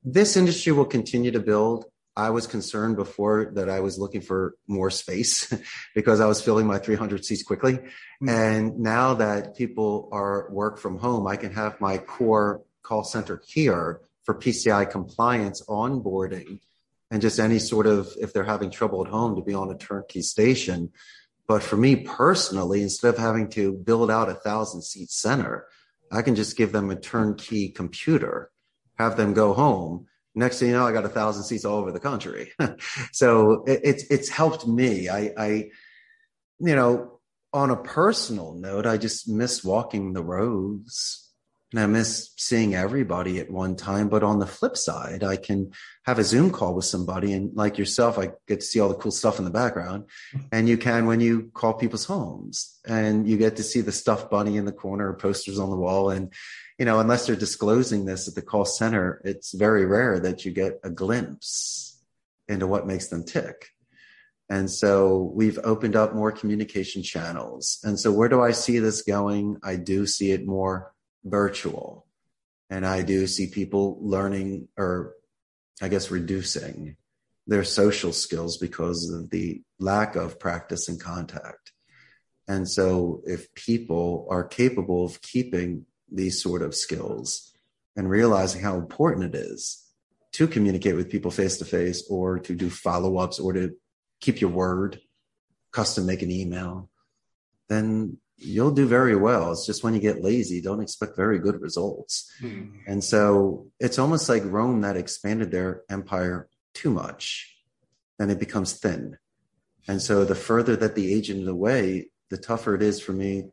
this 0.04 0.36
industry 0.36 0.72
will 0.72 0.84
continue 0.84 1.30
to 1.30 1.40
build. 1.40 1.86
I 2.16 2.30
was 2.30 2.46
concerned 2.46 2.96
before 2.96 3.50
that 3.54 3.68
I 3.68 3.80
was 3.80 3.98
looking 3.98 4.20
for 4.20 4.54
more 4.68 4.90
space 4.90 5.52
because 5.94 6.20
I 6.20 6.26
was 6.26 6.40
filling 6.40 6.66
my 6.66 6.78
300 6.78 7.24
seats 7.24 7.42
quickly. 7.42 7.74
Mm-hmm. 7.74 8.28
And 8.28 8.78
now 8.78 9.14
that 9.14 9.56
people 9.56 10.08
are 10.12 10.48
work 10.50 10.78
from 10.78 10.98
home, 10.98 11.26
I 11.26 11.36
can 11.36 11.52
have 11.52 11.80
my 11.80 11.98
core 11.98 12.62
call 12.82 13.04
center 13.04 13.42
here 13.46 14.00
for 14.24 14.34
PCI 14.34 14.90
compliance 14.90 15.62
onboarding 15.68 16.60
and 17.10 17.20
just 17.20 17.38
any 17.38 17.58
sort 17.58 17.86
of, 17.86 18.12
if 18.20 18.32
they're 18.32 18.44
having 18.44 18.70
trouble 18.70 19.04
at 19.04 19.10
home, 19.10 19.36
to 19.36 19.42
be 19.42 19.54
on 19.54 19.70
a 19.70 19.76
turnkey 19.76 20.22
station. 20.22 20.90
But 21.46 21.62
for 21.62 21.76
me 21.76 21.96
personally, 21.96 22.82
instead 22.82 23.14
of 23.14 23.18
having 23.18 23.50
to 23.50 23.72
build 23.72 24.10
out 24.10 24.30
a 24.30 24.34
thousand 24.34 24.82
seat 24.82 25.10
center, 25.10 25.66
I 26.10 26.22
can 26.22 26.34
just 26.34 26.56
give 26.56 26.72
them 26.72 26.90
a 26.90 26.96
turnkey 26.96 27.68
computer, 27.68 28.50
have 28.98 29.16
them 29.16 29.34
go 29.34 29.52
home. 29.52 30.06
Next 30.34 30.58
thing 30.58 30.68
you 30.68 30.74
know, 30.74 30.86
I 30.86 30.92
got 30.92 31.04
a 31.04 31.08
thousand 31.08 31.44
seats 31.44 31.64
all 31.64 31.78
over 31.78 31.92
the 31.92 32.00
country. 32.00 32.52
so 33.12 33.64
it, 33.64 33.80
it's 33.84 34.04
it's 34.10 34.28
helped 34.28 34.66
me. 34.66 35.08
I, 35.08 35.32
I, 35.36 35.48
you 36.58 36.74
know, 36.74 37.20
on 37.52 37.70
a 37.70 37.76
personal 37.76 38.54
note, 38.54 38.86
I 38.86 38.96
just 38.96 39.28
miss 39.28 39.62
walking 39.62 40.12
the 40.12 40.24
roads 40.24 41.23
and 41.74 41.82
I 41.82 41.86
miss 41.86 42.30
seeing 42.36 42.76
everybody 42.76 43.40
at 43.40 43.50
one 43.50 43.74
time. 43.74 44.08
But 44.08 44.22
on 44.22 44.38
the 44.38 44.46
flip 44.46 44.76
side, 44.76 45.24
I 45.24 45.34
can 45.34 45.72
have 46.04 46.20
a 46.20 46.24
Zoom 46.24 46.52
call 46.52 46.72
with 46.72 46.84
somebody, 46.84 47.32
and 47.32 47.52
like 47.56 47.78
yourself, 47.78 48.16
I 48.16 48.30
get 48.46 48.60
to 48.60 48.66
see 48.66 48.78
all 48.78 48.88
the 48.88 48.94
cool 48.94 49.10
stuff 49.10 49.40
in 49.40 49.44
the 49.44 49.50
background. 49.50 50.04
And 50.52 50.68
you 50.68 50.78
can 50.78 51.06
when 51.06 51.20
you 51.20 51.50
call 51.52 51.74
people's 51.74 52.04
homes, 52.04 52.78
and 52.86 53.28
you 53.28 53.36
get 53.36 53.56
to 53.56 53.64
see 53.64 53.80
the 53.80 53.90
stuffed 53.90 54.30
bunny 54.30 54.56
in 54.56 54.66
the 54.66 54.72
corner, 54.72 55.08
or 55.08 55.14
posters 55.14 55.58
on 55.58 55.70
the 55.70 55.76
wall, 55.76 56.10
and 56.10 56.32
you 56.78 56.84
know, 56.84 57.00
unless 57.00 57.26
they're 57.26 57.34
disclosing 57.34 58.04
this 58.04 58.28
at 58.28 58.36
the 58.36 58.42
call 58.42 58.64
center, 58.64 59.20
it's 59.24 59.52
very 59.52 59.84
rare 59.84 60.20
that 60.20 60.44
you 60.44 60.52
get 60.52 60.78
a 60.84 60.90
glimpse 60.90 62.00
into 62.46 62.68
what 62.68 62.86
makes 62.86 63.08
them 63.08 63.24
tick. 63.24 63.70
And 64.48 64.70
so 64.70 65.32
we've 65.34 65.58
opened 65.64 65.96
up 65.96 66.14
more 66.14 66.30
communication 66.30 67.02
channels. 67.02 67.78
And 67.82 67.98
so 67.98 68.12
where 68.12 68.28
do 68.28 68.42
I 68.42 68.52
see 68.52 68.78
this 68.78 69.02
going? 69.02 69.56
I 69.62 69.76
do 69.76 70.06
see 70.06 70.32
it 70.32 70.46
more 70.46 70.93
virtual. 71.24 72.06
And 72.70 72.86
I 72.86 73.02
do 73.02 73.26
see 73.26 73.48
people 73.48 73.98
learning 74.00 74.68
or 74.76 75.14
I 75.82 75.88
guess 75.88 76.10
reducing 76.10 76.96
their 77.46 77.64
social 77.64 78.12
skills 78.12 78.56
because 78.56 79.10
of 79.10 79.30
the 79.30 79.62
lack 79.78 80.16
of 80.16 80.38
practice 80.38 80.88
and 80.88 81.00
contact. 81.00 81.72
And 82.48 82.68
so 82.68 83.22
if 83.24 83.52
people 83.54 84.26
are 84.30 84.44
capable 84.44 85.04
of 85.04 85.20
keeping 85.20 85.86
these 86.10 86.42
sort 86.42 86.62
of 86.62 86.74
skills 86.74 87.54
and 87.96 88.08
realizing 88.08 88.62
how 88.62 88.76
important 88.76 89.34
it 89.34 89.38
is 89.38 89.84
to 90.32 90.46
communicate 90.46 90.96
with 90.96 91.10
people 91.10 91.30
face 91.30 91.58
to 91.58 91.64
face 91.64 92.04
or 92.10 92.38
to 92.40 92.54
do 92.54 92.68
follow 92.68 93.18
ups 93.18 93.38
or 93.38 93.52
to 93.52 93.72
keep 94.20 94.40
your 94.40 94.50
word, 94.50 95.00
custom 95.70 96.06
make 96.06 96.22
an 96.22 96.30
email, 96.30 96.90
then 97.68 98.18
you'll 98.36 98.72
do 98.72 98.86
very 98.86 99.16
well. 99.16 99.52
It's 99.52 99.66
just 99.66 99.84
when 99.84 99.94
you 99.94 100.00
get 100.00 100.22
lazy, 100.22 100.60
don't 100.60 100.82
expect 100.82 101.16
very 101.16 101.38
good 101.38 101.60
results. 101.60 102.30
Hmm. 102.40 102.76
And 102.86 103.02
so 103.02 103.66
it's 103.80 103.98
almost 103.98 104.28
like 104.28 104.42
Rome 104.44 104.80
that 104.82 104.96
expanded 104.96 105.50
their 105.50 105.82
empire 105.88 106.48
too 106.74 106.90
much 106.90 107.56
and 108.18 108.30
it 108.30 108.38
becomes 108.40 108.74
thin. 108.74 109.16
And 109.86 110.00
so 110.00 110.24
the 110.24 110.34
further 110.34 110.76
that 110.76 110.94
the 110.94 111.12
agent 111.12 111.42
is 111.42 111.48
away, 111.48 112.10
the 112.30 112.38
tougher 112.38 112.74
it 112.74 112.82
is 112.82 113.00
for 113.00 113.12
me, 113.12 113.44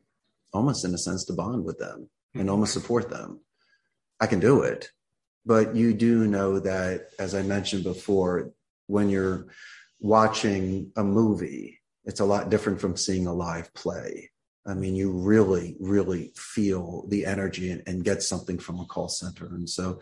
almost 0.53 0.85
in 0.85 0.93
a 0.93 0.97
sense, 0.97 1.25
to 1.25 1.33
bond 1.33 1.63
with 1.65 1.77
them 1.77 2.09
and 2.33 2.43
hmm. 2.43 2.49
almost 2.49 2.73
support 2.73 3.09
them. 3.09 3.39
I 4.19 4.27
can 4.27 4.39
do 4.39 4.61
it. 4.61 4.89
But 5.45 5.75
you 5.75 5.93
do 5.93 6.27
know 6.27 6.59
that, 6.59 7.09
as 7.17 7.33
I 7.33 7.41
mentioned 7.41 7.83
before, 7.83 8.51
when 8.85 9.09
you're 9.09 9.47
watching 9.99 10.91
a 10.95 11.03
movie, 11.03 11.79
it's 12.05 12.19
a 12.19 12.25
lot 12.25 12.49
different 12.49 12.79
from 12.79 12.95
seeing 12.95 13.25
a 13.25 13.33
live 13.33 13.73
play 13.73 14.30
I 14.65 14.73
mean, 14.73 14.95
you 14.95 15.11
really, 15.11 15.75
really 15.79 16.31
feel 16.35 17.05
the 17.07 17.25
energy 17.25 17.71
and, 17.71 17.81
and, 17.87 18.03
get 18.03 18.21
something 18.21 18.59
from 18.59 18.79
a 18.79 18.85
call 18.85 19.09
center. 19.09 19.47
And 19.47 19.67
so 19.67 19.99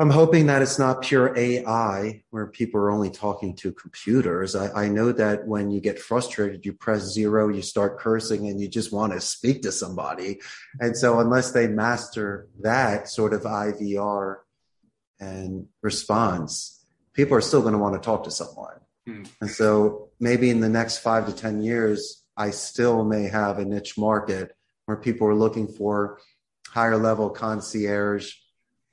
I'm 0.00 0.10
hoping 0.10 0.46
that 0.46 0.60
it's 0.60 0.78
not 0.78 1.02
pure 1.02 1.36
AI 1.38 2.24
where 2.30 2.48
people 2.48 2.80
are 2.80 2.90
only 2.90 3.10
talking 3.10 3.54
to 3.56 3.72
computers. 3.72 4.56
I, 4.56 4.86
I 4.86 4.88
know 4.88 5.12
that 5.12 5.46
when 5.46 5.70
you 5.70 5.80
get 5.80 6.00
frustrated, 6.00 6.66
you 6.66 6.72
press 6.72 7.02
zero, 7.02 7.48
you 7.48 7.62
start 7.62 8.00
cursing, 8.00 8.48
and 8.48 8.60
you 8.60 8.66
just 8.66 8.92
want 8.92 9.12
to 9.12 9.20
speak 9.20 9.62
to 9.62 9.70
somebody. 9.70 10.40
And 10.80 10.96
so, 10.96 11.20
unless 11.20 11.52
they 11.52 11.68
master 11.68 12.48
that 12.60 13.08
sort 13.08 13.34
of 13.34 13.42
IVR 13.42 14.38
and 15.20 15.68
response, 15.80 16.84
people 17.12 17.36
are 17.36 17.40
still 17.40 17.60
going 17.60 17.74
to 17.74 17.78
want 17.78 17.94
to 17.94 18.04
talk 18.04 18.24
to 18.24 18.32
someone. 18.32 18.80
Hmm. 19.06 19.22
And 19.40 19.50
so, 19.50 20.08
maybe 20.18 20.50
in 20.50 20.58
the 20.58 20.68
next 20.68 20.98
five 20.98 21.26
to 21.26 21.32
10 21.32 21.62
years, 21.62 22.23
I 22.36 22.50
still 22.50 23.04
may 23.04 23.28
have 23.28 23.58
a 23.58 23.64
niche 23.64 23.96
market 23.96 24.52
where 24.86 24.96
people 24.96 25.26
are 25.26 25.34
looking 25.34 25.68
for 25.68 26.18
higher 26.68 26.96
level 26.96 27.30
concierge, 27.30 28.32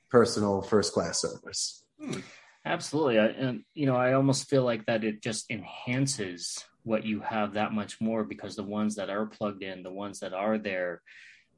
personal 0.09 0.61
first 0.61 0.93
class 0.93 1.21
service. 1.21 1.83
Hmm. 1.99 2.19
Absolutely. 2.63 3.17
And, 3.17 3.63
you 3.73 3.87
know, 3.87 3.95
I 3.95 4.13
almost 4.13 4.47
feel 4.47 4.63
like 4.63 4.85
that 4.85 5.03
it 5.03 5.23
just 5.23 5.49
enhances 5.49 6.63
what 6.83 7.05
you 7.05 7.19
have 7.21 7.53
that 7.53 7.73
much 7.73 7.99
more 7.99 8.23
because 8.23 8.55
the 8.55 8.63
ones 8.63 8.95
that 8.95 9.09
are 9.09 9.25
plugged 9.25 9.63
in, 9.63 9.81
the 9.81 9.91
ones 9.91 10.19
that 10.19 10.33
are 10.33 10.59
there, 10.59 11.01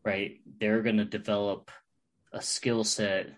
right, 0.06 0.40
they're 0.60 0.82
going 0.82 0.98
to 0.98 1.06
develop 1.06 1.72
a 2.32 2.42
skill 2.42 2.86
set 2.86 3.32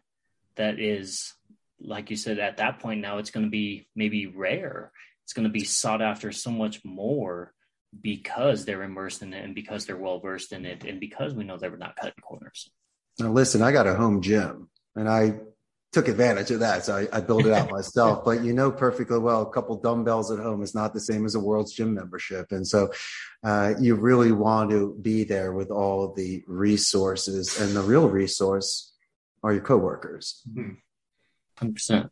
that 0.56 0.80
is, 0.80 1.34
like 1.80 2.12
you 2.12 2.16
said, 2.16 2.38
at 2.38 2.58
that 2.58 2.80
point 2.80 3.02
now, 3.02 3.18
it's 3.18 3.32
going 3.32 3.46
to 3.46 3.52
be 3.52 3.88
maybe 3.96 4.28
rare. 4.28 4.92
It's 5.24 5.34
going 5.34 5.48
to 5.48 5.52
be 5.52 5.64
sought 5.64 6.04
after 6.04 6.32
so 6.32 6.52
much 6.52 6.86
more 6.86 7.52
because 8.02 8.66
they're 8.66 8.84
immersed 8.84 9.22
in 9.22 9.34
it 9.34 9.44
and 9.44 9.56
because 9.56 9.86
they're 9.86 9.98
well 9.98 10.20
versed 10.20 10.52
in 10.52 10.66
it 10.66 10.84
and 10.84 11.00
because 11.00 11.34
we 11.34 11.44
know 11.44 11.58
they're 11.58 11.78
not 11.78 11.96
cutting 11.96 12.14
corners. 12.22 12.70
Now, 13.20 13.32
listen, 13.32 13.62
I 13.62 13.72
got 13.72 13.88
a 13.88 13.96
home 13.96 14.22
gym 14.22 14.70
and 14.96 15.10
I 15.10 15.40
took 15.96 16.08
advantage 16.10 16.52
of 16.52 16.60
that. 16.60 16.84
So 16.84 16.96
I, 16.98 17.18
I 17.18 17.22
built 17.22 17.46
it 17.46 17.54
out 17.54 17.72
myself. 17.72 18.26
but 18.26 18.44
you 18.44 18.54
know 18.54 18.70
perfectly 18.70 19.18
well, 19.18 19.44
a 19.44 19.50
couple 19.50 19.78
dumbbells 19.78 20.30
at 20.30 20.40
home 20.40 20.62
is 20.62 20.76
not 20.76 20.94
the 20.94 21.00
same 21.00 21.26
as 21.26 21.36
a 21.36 21.40
World's 21.40 21.74
Gym 21.74 21.94
membership. 21.94 22.52
And 22.52 22.68
so 22.68 22.92
uh, 23.44 23.76
you 23.80 23.96
really 23.96 24.34
want 24.34 24.72
to 24.72 24.98
be 25.02 25.24
there 25.24 25.54
with 25.54 25.72
all 25.72 26.14
the 26.14 26.44
resources. 26.48 27.62
And 27.62 27.74
the 27.74 27.82
real 27.82 28.10
resource 28.10 28.94
are 29.42 29.54
your 29.54 29.62
coworkers. 29.62 30.42
100%. 30.54 30.76
Mm-hmm. 31.62 32.08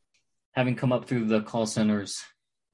Having 0.54 0.76
come 0.76 0.94
up 0.94 1.06
through 1.06 1.26
the 1.26 1.42
call 1.42 1.66
centers 1.66 2.24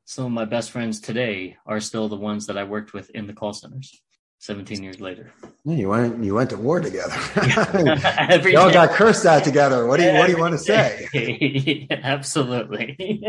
some 0.10 0.26
of 0.26 0.32
my 0.32 0.46
best 0.46 0.72
friends 0.72 1.00
today 1.00 1.56
are 1.68 1.80
still 1.80 2.10
the 2.10 2.16
ones 2.16 2.48
that 2.48 2.58
I 2.58 2.64
worked 2.64 2.94
with 2.94 3.12
in 3.12 3.28
the 3.28 3.34
call 3.34 3.54
centers. 3.54 4.02
17 4.40 4.82
years 4.82 5.00
later. 5.00 5.32
Yeah, 5.64 5.76
you 5.76 5.90
went 5.90 6.24
you 6.24 6.34
went 6.34 6.50
to 6.50 6.58
war 6.58 6.80
together. 6.80 7.16
Y'all 8.50 8.72
got 8.72 8.92
cursed 8.92 9.28
out 9.28 9.44
together. 9.44 9.86
What 9.86 10.00
do 10.00 10.06
you 10.06 10.14
what 10.14 10.26
do 10.26 10.32
you 10.32 10.40
want 10.40 10.54
to 10.54 10.58
say? 10.58 11.88
Absolutely. 11.92 13.22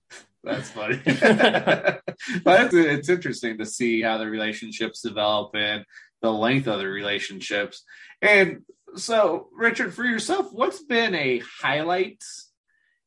That's 0.44 0.70
funny. 0.70 1.00
but 1.04 2.02
it's, 2.46 2.74
it's 2.74 3.08
interesting 3.10 3.58
to 3.58 3.66
see 3.66 4.00
how 4.00 4.16
the 4.16 4.26
relationships 4.26 5.02
develop 5.02 5.54
and 5.54 5.84
the 6.22 6.32
length 6.32 6.66
of 6.66 6.78
the 6.78 6.86
relationships. 6.86 7.84
And 8.22 8.62
so, 8.96 9.48
Richard, 9.54 9.92
for 9.92 10.04
yourself, 10.04 10.48
what's 10.50 10.82
been 10.82 11.14
a 11.14 11.42
highlight 11.60 12.22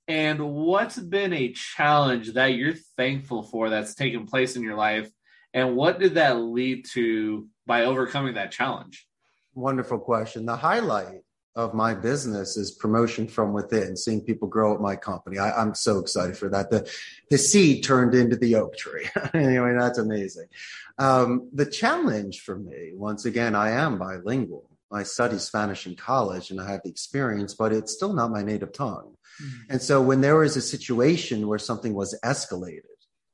and 0.07 0.39
what's 0.39 0.99
been 0.99 1.33
a 1.33 1.51
challenge 1.53 2.33
that 2.33 2.53
you're 2.53 2.75
thankful 2.97 3.43
for 3.43 3.69
that's 3.69 3.95
taken 3.95 4.27
place 4.27 4.55
in 4.55 4.63
your 4.63 4.75
life? 4.75 5.09
And 5.53 5.75
what 5.75 5.99
did 5.99 6.15
that 6.15 6.37
lead 6.37 6.85
to 6.93 7.47
by 7.65 7.85
overcoming 7.85 8.35
that 8.35 8.51
challenge? 8.51 9.07
Wonderful 9.53 9.99
question. 9.99 10.45
The 10.45 10.57
highlight 10.57 11.21
of 11.55 11.73
my 11.73 11.93
business 11.93 12.57
is 12.57 12.71
promotion 12.71 13.27
from 13.27 13.53
within, 13.53 13.95
seeing 13.95 14.21
people 14.21 14.47
grow 14.47 14.75
at 14.75 14.81
my 14.81 14.95
company. 14.95 15.39
I, 15.39 15.61
am 15.61 15.73
so 15.73 15.99
excited 15.99 16.37
for 16.37 16.49
that. 16.49 16.69
The, 16.69 16.89
the 17.29 17.37
seed 17.37 17.83
turned 17.83 18.13
into 18.13 18.35
the 18.35 18.55
oak 18.55 18.75
tree. 18.75 19.07
anyway, 19.33 19.73
that's 19.79 19.97
amazing. 19.97 20.47
Um, 20.97 21.49
the 21.53 21.65
challenge 21.65 22.41
for 22.41 22.57
me, 22.57 22.91
once 22.93 23.25
again, 23.25 23.55
I 23.55 23.71
am 23.71 23.97
bilingual. 23.97 24.69
I 24.91 25.03
studied 25.03 25.41
Spanish 25.41 25.87
in 25.87 25.95
college 25.95 26.51
and 26.51 26.59
I 26.59 26.69
have 26.69 26.81
the 26.83 26.89
experience, 26.89 27.53
but 27.53 27.73
it's 27.73 27.93
still 27.93 28.13
not 28.13 28.31
my 28.31 28.43
native 28.43 28.73
tongue. 28.73 29.15
Mm-hmm. 29.41 29.71
And 29.71 29.81
so 29.81 30.01
when 30.01 30.21
there 30.21 30.37
was 30.37 30.55
a 30.57 30.61
situation 30.61 31.47
where 31.47 31.59
something 31.59 31.93
was 31.93 32.17
escalated 32.23 32.81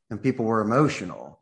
and 0.10 0.22
people 0.22 0.46
were 0.46 0.62
emotional, 0.62 1.42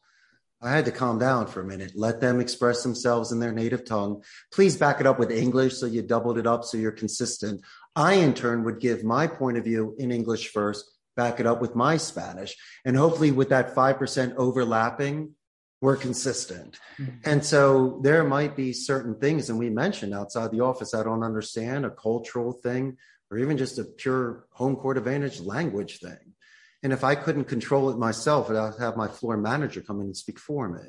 I 0.62 0.72
had 0.72 0.86
to 0.86 0.92
calm 0.92 1.20
down 1.20 1.48
for 1.48 1.62
a 1.62 1.66
minute, 1.66 1.94
let 1.96 2.20
them 2.20 2.42
express 2.42 2.84
themselves 2.84 3.32
in 3.32 3.40
their 3.40 3.54
native 3.54 3.86
tongue. 3.86 4.24
Please 4.52 4.76
back 4.76 5.00
it 5.00 5.08
up 5.08 5.18
with 5.18 5.32
English 5.32 5.78
so 5.78 5.86
you 5.86 6.02
doubled 6.02 6.38
it 6.38 6.46
up 6.46 6.66
so 6.66 6.78
you're 6.78 6.92
consistent. 6.92 7.62
I, 7.96 8.14
in 8.14 8.34
turn, 8.34 8.66
would 8.66 8.82
give 8.82 9.04
my 9.04 9.28
point 9.28 9.58
of 9.58 9.64
view 9.64 9.96
in 9.98 10.12
English 10.12 10.50
first, 10.50 10.86
back 11.16 11.40
it 11.40 11.46
up 11.46 11.62
with 11.62 11.76
my 11.76 11.96
Spanish. 11.96 12.58
And 12.84 12.98
hopefully, 12.98 13.32
with 13.32 13.50
that 13.50 13.74
5% 13.74 14.36
overlapping, 14.36 15.36
we're 15.82 15.96
consistent. 15.96 16.78
Mm-hmm. 16.98 17.18
And 17.24 17.46
so 17.46 18.02
there 18.04 18.26
might 18.26 18.58
be 18.58 18.74
certain 18.74 19.16
things, 19.16 19.50
and 19.50 19.58
we 19.58 19.70
mentioned 19.70 20.14
outside 20.14 20.52
the 20.52 20.62
office, 20.62 20.94
I 20.94 21.04
don't 21.04 21.24
understand 21.24 21.86
a 21.86 21.90
cultural 21.90 22.52
thing 22.52 22.98
or 23.32 23.38
even 23.38 23.58
just 23.58 23.80
a 23.80 23.84
pure 23.84 24.46
home 24.52 24.76
court 24.76 24.98
advantage 24.98 25.40
language 25.40 26.00
thing. 26.00 26.34
And 26.82 26.94
if 26.94 27.04
I 27.04 27.16
couldn't 27.16 27.46
control 27.46 27.90
it 27.90 27.98
myself, 27.98 28.50
I'd 28.50 28.80
have 28.80 28.98
my 28.98 29.08
floor 29.08 29.38
manager 29.38 29.82
come 29.82 30.00
in 30.00 30.08
and 30.08 30.18
speak 30.18 30.40
for 30.40 30.70
me. 30.70 30.82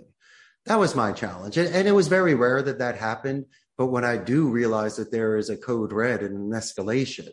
That 0.66 0.78
was 0.78 0.94
my 0.94 1.12
challenge. 1.12 1.56
And, 1.56 1.74
and 1.74 1.88
it 1.88 1.92
was 1.92 2.08
very 2.08 2.34
rare 2.34 2.62
that 2.62 2.78
that 2.78 2.96
happened. 2.96 3.46
But 3.76 3.86
when 3.86 4.04
I 4.04 4.16
do 4.16 4.48
realize 4.48 4.96
that 4.96 5.10
there 5.10 5.36
is 5.36 5.50
a 5.50 5.56
code 5.56 5.92
red 5.92 6.22
and 6.22 6.36
an 6.36 6.58
escalation, 6.58 7.30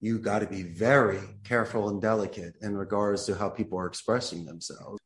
you 0.00 0.18
got 0.18 0.40
to 0.40 0.46
be 0.46 0.62
very 0.62 1.20
careful 1.44 1.88
and 1.88 2.00
delicate 2.00 2.54
in 2.60 2.76
regards 2.76 3.26
to 3.26 3.34
how 3.34 3.48
people 3.48 3.78
are 3.78 3.86
expressing 3.86 4.44
themselves. 4.44 5.00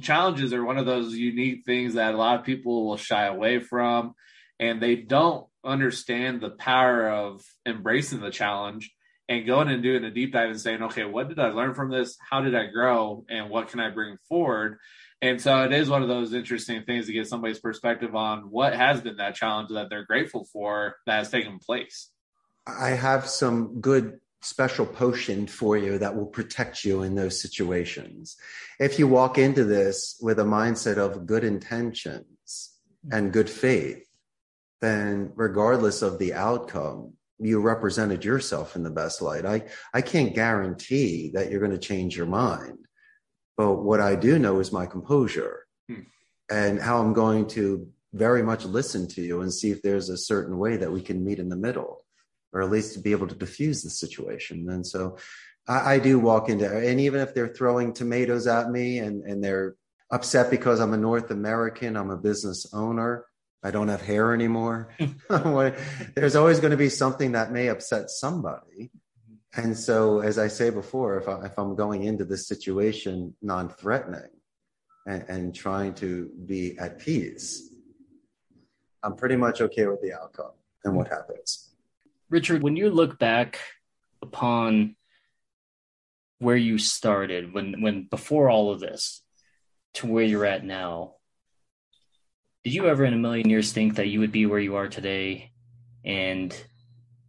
Challenges 0.00 0.52
are 0.52 0.64
one 0.64 0.78
of 0.78 0.86
those 0.86 1.14
unique 1.14 1.64
things 1.64 1.94
that 1.94 2.14
a 2.14 2.16
lot 2.16 2.38
of 2.38 2.46
people 2.46 2.86
will 2.86 2.96
shy 2.96 3.26
away 3.26 3.58
from, 3.58 4.14
and 4.60 4.80
they 4.80 4.96
don't 4.96 5.46
understand 5.68 6.40
the 6.40 6.50
power 6.50 7.08
of 7.08 7.44
embracing 7.66 8.20
the 8.20 8.30
challenge 8.30 8.90
and 9.28 9.46
going 9.46 9.68
and 9.68 9.82
doing 9.82 10.04
a 10.04 10.10
deep 10.10 10.32
dive 10.32 10.50
and 10.50 10.60
saying, 10.60 10.82
okay, 10.82 11.04
what 11.04 11.28
did 11.28 11.38
I 11.38 11.48
learn 11.48 11.74
from 11.74 11.90
this? 11.90 12.16
How 12.30 12.40
did 12.40 12.54
I 12.54 12.66
grow? 12.66 13.24
And 13.28 13.50
what 13.50 13.68
can 13.68 13.78
I 13.78 13.90
bring 13.90 14.16
forward? 14.28 14.78
And 15.20 15.40
so 15.40 15.64
it 15.64 15.72
is 15.72 15.90
one 15.90 16.02
of 16.02 16.08
those 16.08 16.32
interesting 16.32 16.84
things 16.84 17.06
to 17.06 17.12
get 17.12 17.26
somebody's 17.26 17.58
perspective 17.58 18.14
on 18.14 18.50
what 18.50 18.74
has 18.74 19.00
been 19.00 19.16
that 19.16 19.34
challenge 19.34 19.70
that 19.70 19.90
they're 19.90 20.06
grateful 20.06 20.46
for 20.52 20.96
that 21.06 21.18
has 21.18 21.30
taken 21.30 21.58
place. 21.58 22.10
I 22.66 22.90
have 22.90 23.26
some 23.26 23.80
good 23.80 24.20
special 24.40 24.86
potion 24.86 25.46
for 25.46 25.76
you 25.76 25.98
that 25.98 26.14
will 26.14 26.26
protect 26.26 26.84
you 26.84 27.02
in 27.02 27.16
those 27.16 27.40
situations. 27.40 28.36
If 28.78 28.98
you 28.98 29.08
walk 29.08 29.36
into 29.36 29.64
this 29.64 30.16
with 30.22 30.38
a 30.38 30.44
mindset 30.44 30.96
of 30.96 31.26
good 31.26 31.42
intentions 31.42 32.70
and 33.10 33.32
good 33.32 33.50
faith, 33.50 34.07
then 34.80 35.32
regardless 35.34 36.02
of 36.02 36.18
the 36.18 36.34
outcome, 36.34 37.14
you 37.38 37.60
represented 37.60 38.24
yourself 38.24 38.76
in 38.76 38.82
the 38.82 38.90
best 38.90 39.22
light. 39.22 39.46
I, 39.46 39.64
I 39.94 40.02
can't 40.02 40.34
guarantee 40.34 41.30
that 41.34 41.50
you're 41.50 41.60
going 41.60 41.72
to 41.72 41.78
change 41.78 42.16
your 42.16 42.26
mind, 42.26 42.78
but 43.56 43.76
what 43.76 44.00
I 44.00 44.16
do 44.16 44.38
know 44.38 44.60
is 44.60 44.72
my 44.72 44.86
composure 44.86 45.66
hmm. 45.88 46.00
and 46.50 46.80
how 46.80 47.00
I'm 47.00 47.12
going 47.12 47.46
to 47.48 47.88
very 48.12 48.42
much 48.42 48.64
listen 48.64 49.06
to 49.08 49.20
you 49.20 49.42
and 49.42 49.52
see 49.52 49.70
if 49.70 49.82
there's 49.82 50.08
a 50.08 50.16
certain 50.16 50.58
way 50.58 50.76
that 50.76 50.90
we 50.90 51.02
can 51.02 51.24
meet 51.24 51.38
in 51.38 51.48
the 51.48 51.56
middle 51.56 52.04
or 52.52 52.62
at 52.62 52.70
least 52.70 52.94
to 52.94 53.00
be 53.00 53.12
able 53.12 53.26
to 53.26 53.34
diffuse 53.34 53.82
the 53.82 53.90
situation. 53.90 54.68
And 54.70 54.86
so 54.86 55.18
I, 55.66 55.94
I 55.94 55.98
do 55.98 56.18
walk 56.18 56.48
into, 56.48 56.66
and 56.66 57.00
even 57.00 57.20
if 57.20 57.34
they're 57.34 57.48
throwing 57.48 57.92
tomatoes 57.92 58.46
at 58.46 58.70
me 58.70 58.98
and, 58.98 59.22
and 59.24 59.42
they're 59.44 59.74
upset 60.10 60.50
because 60.50 60.80
I'm 60.80 60.94
a 60.94 60.98
North 60.98 61.30
American, 61.30 61.96
I'm 61.96 62.10
a 62.10 62.16
business 62.16 62.72
owner, 62.72 63.26
I 63.62 63.70
don't 63.70 63.88
have 63.88 64.02
hair 64.02 64.32
anymore. 64.32 64.94
There's 66.14 66.36
always 66.36 66.60
going 66.60 66.70
to 66.70 66.76
be 66.76 66.88
something 66.88 67.32
that 67.32 67.52
may 67.52 67.68
upset 67.68 68.10
somebody. 68.10 68.90
And 69.56 69.76
so, 69.76 70.20
as 70.20 70.38
I 70.38 70.48
say 70.48 70.70
before, 70.70 71.18
if, 71.18 71.28
I, 71.28 71.46
if 71.46 71.58
I'm 71.58 71.74
going 71.74 72.04
into 72.04 72.24
this 72.24 72.46
situation 72.46 73.34
non 73.42 73.68
threatening 73.70 74.30
and, 75.06 75.24
and 75.28 75.54
trying 75.54 75.94
to 75.94 76.30
be 76.46 76.78
at 76.78 76.98
peace, 76.98 77.68
I'm 79.02 79.16
pretty 79.16 79.36
much 79.36 79.60
okay 79.60 79.86
with 79.86 80.00
the 80.02 80.12
outcome 80.12 80.52
and 80.84 80.94
what 80.94 81.08
happens. 81.08 81.74
Richard, 82.30 82.62
when 82.62 82.76
you 82.76 82.90
look 82.90 83.18
back 83.18 83.58
upon 84.20 84.96
where 86.38 86.56
you 86.56 86.78
started, 86.78 87.52
when 87.52 87.80
when 87.80 88.04
before 88.04 88.50
all 88.50 88.70
of 88.70 88.80
this, 88.80 89.22
to 89.94 90.06
where 90.06 90.24
you're 90.24 90.44
at 90.44 90.64
now, 90.64 91.14
did 92.68 92.74
you 92.74 92.86
ever 92.86 93.06
in 93.06 93.14
a 93.14 93.16
million 93.16 93.48
years 93.48 93.72
think 93.72 93.94
that 93.94 94.08
you 94.08 94.20
would 94.20 94.30
be 94.30 94.44
where 94.44 94.58
you 94.58 94.76
are 94.76 94.88
today? 94.88 95.52
And 96.04 96.54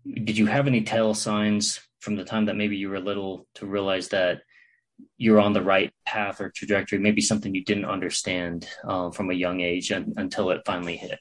did 0.05 0.37
you 0.37 0.47
have 0.47 0.67
any 0.67 0.81
tell 0.81 1.13
signs 1.13 1.79
from 2.01 2.17
the 2.17 2.25
time 2.25 2.47
that 2.47 2.57
maybe 2.57 2.75
you 2.75 2.89
were 2.89 2.99
little 2.99 3.47
to 3.55 3.65
realize 3.65 4.09
that 4.09 4.41
you're 5.17 5.39
on 5.39 5.53
the 5.53 5.61
right 5.61 5.93
path 6.05 6.41
or 6.41 6.49
trajectory? 6.49 6.99
Maybe 6.99 7.21
something 7.21 7.55
you 7.55 7.63
didn't 7.63 7.85
understand 7.85 8.67
uh, 8.83 9.11
from 9.11 9.31
a 9.31 9.33
young 9.33 9.61
age 9.61 9.91
and, 9.91 10.13
until 10.17 10.49
it 10.49 10.63
finally 10.65 10.97
hit. 10.97 11.19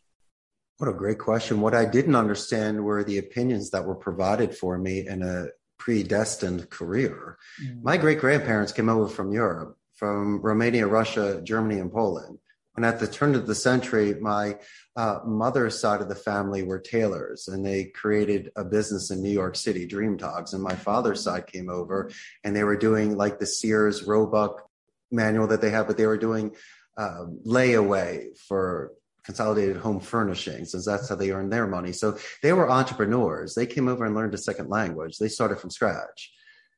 What 0.78 0.90
a 0.90 0.94
great 0.94 1.20
question. 1.20 1.60
What 1.60 1.76
I 1.76 1.84
didn't 1.84 2.16
understand 2.16 2.82
were 2.82 3.04
the 3.04 3.18
opinions 3.18 3.70
that 3.70 3.84
were 3.84 3.94
provided 3.94 4.52
for 4.52 4.78
me 4.78 5.06
in 5.06 5.22
a 5.22 5.46
predestined 5.78 6.68
career. 6.70 7.38
Mm. 7.64 7.84
My 7.84 7.96
great 7.96 8.18
grandparents 8.18 8.72
came 8.72 8.88
over 8.88 9.06
from 9.06 9.30
Europe, 9.30 9.78
from 9.94 10.40
Romania, 10.40 10.88
Russia, 10.88 11.40
Germany, 11.44 11.78
and 11.78 11.92
Poland. 11.92 12.40
And 12.78 12.86
at 12.86 13.00
the 13.00 13.08
turn 13.08 13.34
of 13.34 13.48
the 13.48 13.56
century, 13.56 14.14
my 14.20 14.56
uh, 14.94 15.18
mother's 15.26 15.80
side 15.80 16.00
of 16.00 16.08
the 16.08 16.14
family 16.14 16.62
were 16.62 16.78
tailors, 16.78 17.48
and 17.48 17.66
they 17.66 17.86
created 17.86 18.52
a 18.54 18.62
business 18.62 19.10
in 19.10 19.20
New 19.20 19.32
York 19.32 19.56
City, 19.56 19.84
Dream 19.84 20.16
Dogs. 20.16 20.54
And 20.54 20.62
my 20.62 20.76
father's 20.76 21.20
side 21.20 21.48
came 21.48 21.68
over, 21.70 22.08
and 22.44 22.54
they 22.54 22.62
were 22.62 22.76
doing 22.76 23.16
like 23.16 23.40
the 23.40 23.46
Sears 23.46 24.04
Roebuck 24.04 24.70
manual 25.10 25.48
that 25.48 25.60
they 25.60 25.70
have, 25.70 25.88
but 25.88 25.96
they 25.96 26.06
were 26.06 26.16
doing 26.16 26.54
uh, 26.96 27.24
layaway 27.44 28.38
for 28.46 28.92
consolidated 29.24 29.78
home 29.78 29.98
furnishings 29.98 30.72
as 30.72 30.84
that's 30.84 31.08
how 31.08 31.16
they 31.16 31.32
earned 31.32 31.52
their 31.52 31.66
money. 31.66 31.90
So 31.90 32.16
they 32.44 32.52
were 32.52 32.70
entrepreneurs. 32.70 33.56
They 33.56 33.66
came 33.66 33.88
over 33.88 34.04
and 34.04 34.14
learned 34.14 34.34
a 34.34 34.38
second 34.38 34.68
language. 34.68 35.18
They 35.18 35.26
started 35.26 35.58
from 35.58 35.70
scratch. 35.70 36.32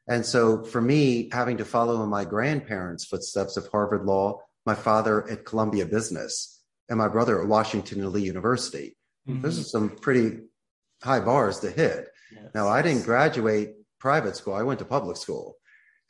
And 0.08 0.24
so 0.24 0.64
for 0.64 0.80
me 0.80 1.28
having 1.30 1.58
to 1.58 1.66
follow 1.66 2.02
in 2.02 2.08
my 2.08 2.24
grandparents 2.24 3.04
footsteps 3.04 3.58
of 3.58 3.68
harvard 3.68 4.06
law 4.06 4.40
my 4.66 4.74
father 4.74 5.28
at 5.30 5.44
columbia 5.44 5.86
business 5.86 6.62
and 6.88 6.98
my 6.98 7.08
brother 7.08 7.40
at 7.40 7.48
washington 7.48 8.00
and 8.00 8.12
lee 8.12 8.22
university 8.22 8.96
mm-hmm. 9.28 9.42
those 9.42 9.58
are 9.58 9.64
some 9.64 9.90
pretty 9.90 10.38
high 11.02 11.20
bars 11.20 11.60
to 11.60 11.70
hit 11.70 12.08
yes. 12.32 12.44
now 12.54 12.68
i 12.68 12.82
didn't 12.82 13.04
graduate 13.04 13.74
private 13.98 14.36
school 14.36 14.54
i 14.54 14.62
went 14.62 14.78
to 14.78 14.84
public 14.84 15.16
school 15.16 15.56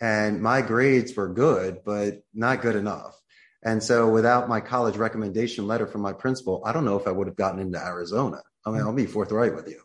and 0.00 0.40
my 0.40 0.62
grades 0.62 1.14
were 1.14 1.28
good 1.28 1.78
but 1.84 2.22
not 2.34 2.62
good 2.62 2.76
enough 2.76 3.20
and 3.62 3.82
so 3.82 4.08
without 4.08 4.48
my 4.48 4.60
college 4.60 4.96
recommendation 4.96 5.66
letter 5.66 5.86
from 5.86 6.00
my 6.00 6.12
principal, 6.12 6.62
I 6.64 6.72
don't 6.72 6.84
know 6.84 6.98
if 6.98 7.06
I 7.06 7.12
would 7.12 7.26
have 7.26 7.36
gotten 7.36 7.60
into 7.60 7.78
Arizona. 7.78 8.40
I 8.64 8.70
mean, 8.70 8.80
I'll 8.80 8.92
be 8.92 9.06
forthright 9.06 9.54
with 9.54 9.68
you. 9.68 9.80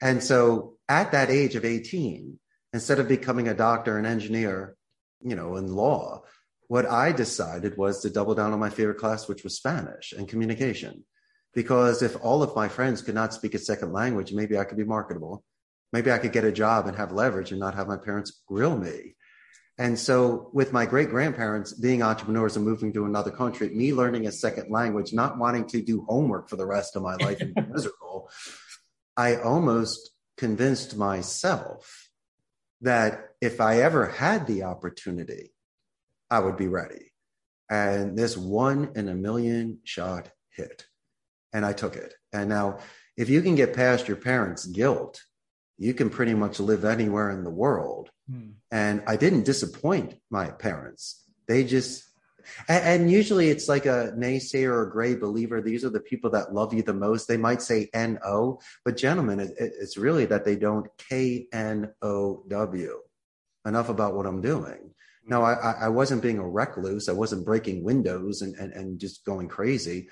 And 0.00 0.22
so 0.22 0.76
at 0.88 1.12
that 1.12 1.30
age 1.30 1.56
of 1.56 1.64
18, 1.64 2.38
instead 2.72 3.00
of 3.00 3.08
becoming 3.08 3.48
a 3.48 3.54
doctor, 3.54 3.98
an 3.98 4.06
engineer, 4.06 4.76
you 5.20 5.34
know, 5.34 5.56
in 5.56 5.66
law, 5.66 6.22
what 6.68 6.86
I 6.86 7.12
decided 7.12 7.76
was 7.76 8.00
to 8.02 8.10
double 8.10 8.34
down 8.34 8.52
on 8.52 8.60
my 8.60 8.70
favorite 8.70 8.98
class, 8.98 9.26
which 9.26 9.42
was 9.42 9.56
Spanish 9.56 10.12
and 10.12 10.28
communication. 10.28 11.04
Because 11.54 12.02
if 12.02 12.16
all 12.22 12.42
of 12.42 12.54
my 12.54 12.68
friends 12.68 13.02
could 13.02 13.14
not 13.14 13.32
speak 13.32 13.54
a 13.54 13.58
second 13.58 13.92
language, 13.92 14.32
maybe 14.32 14.58
I 14.58 14.64
could 14.64 14.76
be 14.76 14.84
marketable. 14.84 15.42
Maybe 15.92 16.12
I 16.12 16.18
could 16.18 16.32
get 16.32 16.44
a 16.44 16.52
job 16.52 16.86
and 16.86 16.96
have 16.96 17.10
leverage 17.10 17.50
and 17.50 17.58
not 17.58 17.74
have 17.74 17.88
my 17.88 17.96
parents 17.96 18.42
grill 18.46 18.76
me. 18.76 19.16
And 19.78 19.98
so, 19.98 20.50
with 20.52 20.72
my 20.72 20.86
great 20.86 21.08
grandparents 21.08 21.72
being 21.72 22.02
entrepreneurs 22.02 22.56
and 22.56 22.66
moving 22.66 22.92
to 22.94 23.06
another 23.06 23.30
country, 23.30 23.70
me 23.70 23.94
learning 23.94 24.26
a 24.26 24.32
second 24.32 24.70
language, 24.70 25.12
not 25.12 25.38
wanting 25.38 25.66
to 25.68 25.80
do 25.80 26.04
homework 26.08 26.50
for 26.50 26.56
the 26.56 26.66
rest 26.66 26.96
of 26.96 27.02
my 27.02 27.14
life 27.14 27.40
and 27.40 27.54
be 27.54 27.62
miserable, 27.72 28.28
I 29.16 29.36
almost 29.36 30.10
convinced 30.36 30.96
myself 30.96 32.10
that 32.80 33.30
if 33.40 33.60
I 33.60 33.80
ever 33.82 34.06
had 34.06 34.46
the 34.46 34.64
opportunity, 34.64 35.52
I 36.30 36.40
would 36.40 36.56
be 36.56 36.68
ready. 36.68 37.12
And 37.70 38.16
this 38.16 38.36
one 38.36 38.92
in 38.94 39.08
a 39.08 39.14
million 39.14 39.80
shot 39.84 40.30
hit. 40.50 40.86
And 41.52 41.64
I 41.64 41.72
took 41.72 41.96
it. 41.96 42.14
And 42.32 42.48
now, 42.48 42.78
if 43.16 43.28
you 43.28 43.42
can 43.42 43.54
get 43.54 43.74
past 43.74 44.08
your 44.08 44.16
parents' 44.16 44.66
guilt, 44.66 45.20
you 45.78 45.94
can 45.94 46.10
pretty 46.10 46.34
much 46.34 46.60
live 46.60 46.84
anywhere 46.84 47.30
in 47.30 47.44
the 47.44 47.50
world 47.50 48.10
Hmm. 48.30 48.50
And 48.70 49.02
I 49.06 49.16
didn't 49.16 49.44
disappoint 49.44 50.14
my 50.30 50.48
parents. 50.48 51.24
They 51.46 51.64
just, 51.64 52.04
and, 52.68 53.02
and, 53.02 53.10
usually 53.10 53.48
it's 53.48 53.68
like 53.68 53.86
a 53.86 54.12
naysayer 54.16 54.70
or 54.70 54.86
gray 54.86 55.14
believer. 55.14 55.60
These 55.60 55.84
are 55.84 55.90
the 55.90 56.00
people 56.00 56.30
that 56.30 56.52
love 56.52 56.74
you 56.74 56.82
the 56.82 56.92
most. 56.92 57.26
They 57.26 57.36
might 57.36 57.62
say 57.62 57.88
N 57.94 58.18
O, 58.24 58.60
but 58.84 58.96
gentlemen, 58.96 59.40
it, 59.40 59.54
it's 59.58 59.96
really 59.96 60.26
that 60.26 60.44
they 60.44 60.56
don't 60.56 60.86
K 60.98 61.46
N 61.52 61.92
O 62.02 62.44
W. 62.48 63.00
Enough 63.66 63.88
about 63.88 64.14
what 64.14 64.26
I'm 64.26 64.40
doing. 64.40 64.94
No, 65.28 65.42
I, 65.42 65.74
I 65.80 65.88
wasn't 65.88 66.22
being 66.22 66.38
a 66.38 66.48
recluse. 66.48 67.08
I 67.08 67.12
wasn't 67.12 67.44
breaking 67.44 67.84
windows 67.84 68.40
and, 68.42 68.54
and, 68.56 68.72
and 68.72 68.98
just 68.98 69.24
going 69.24 69.48
crazy. 69.48 70.08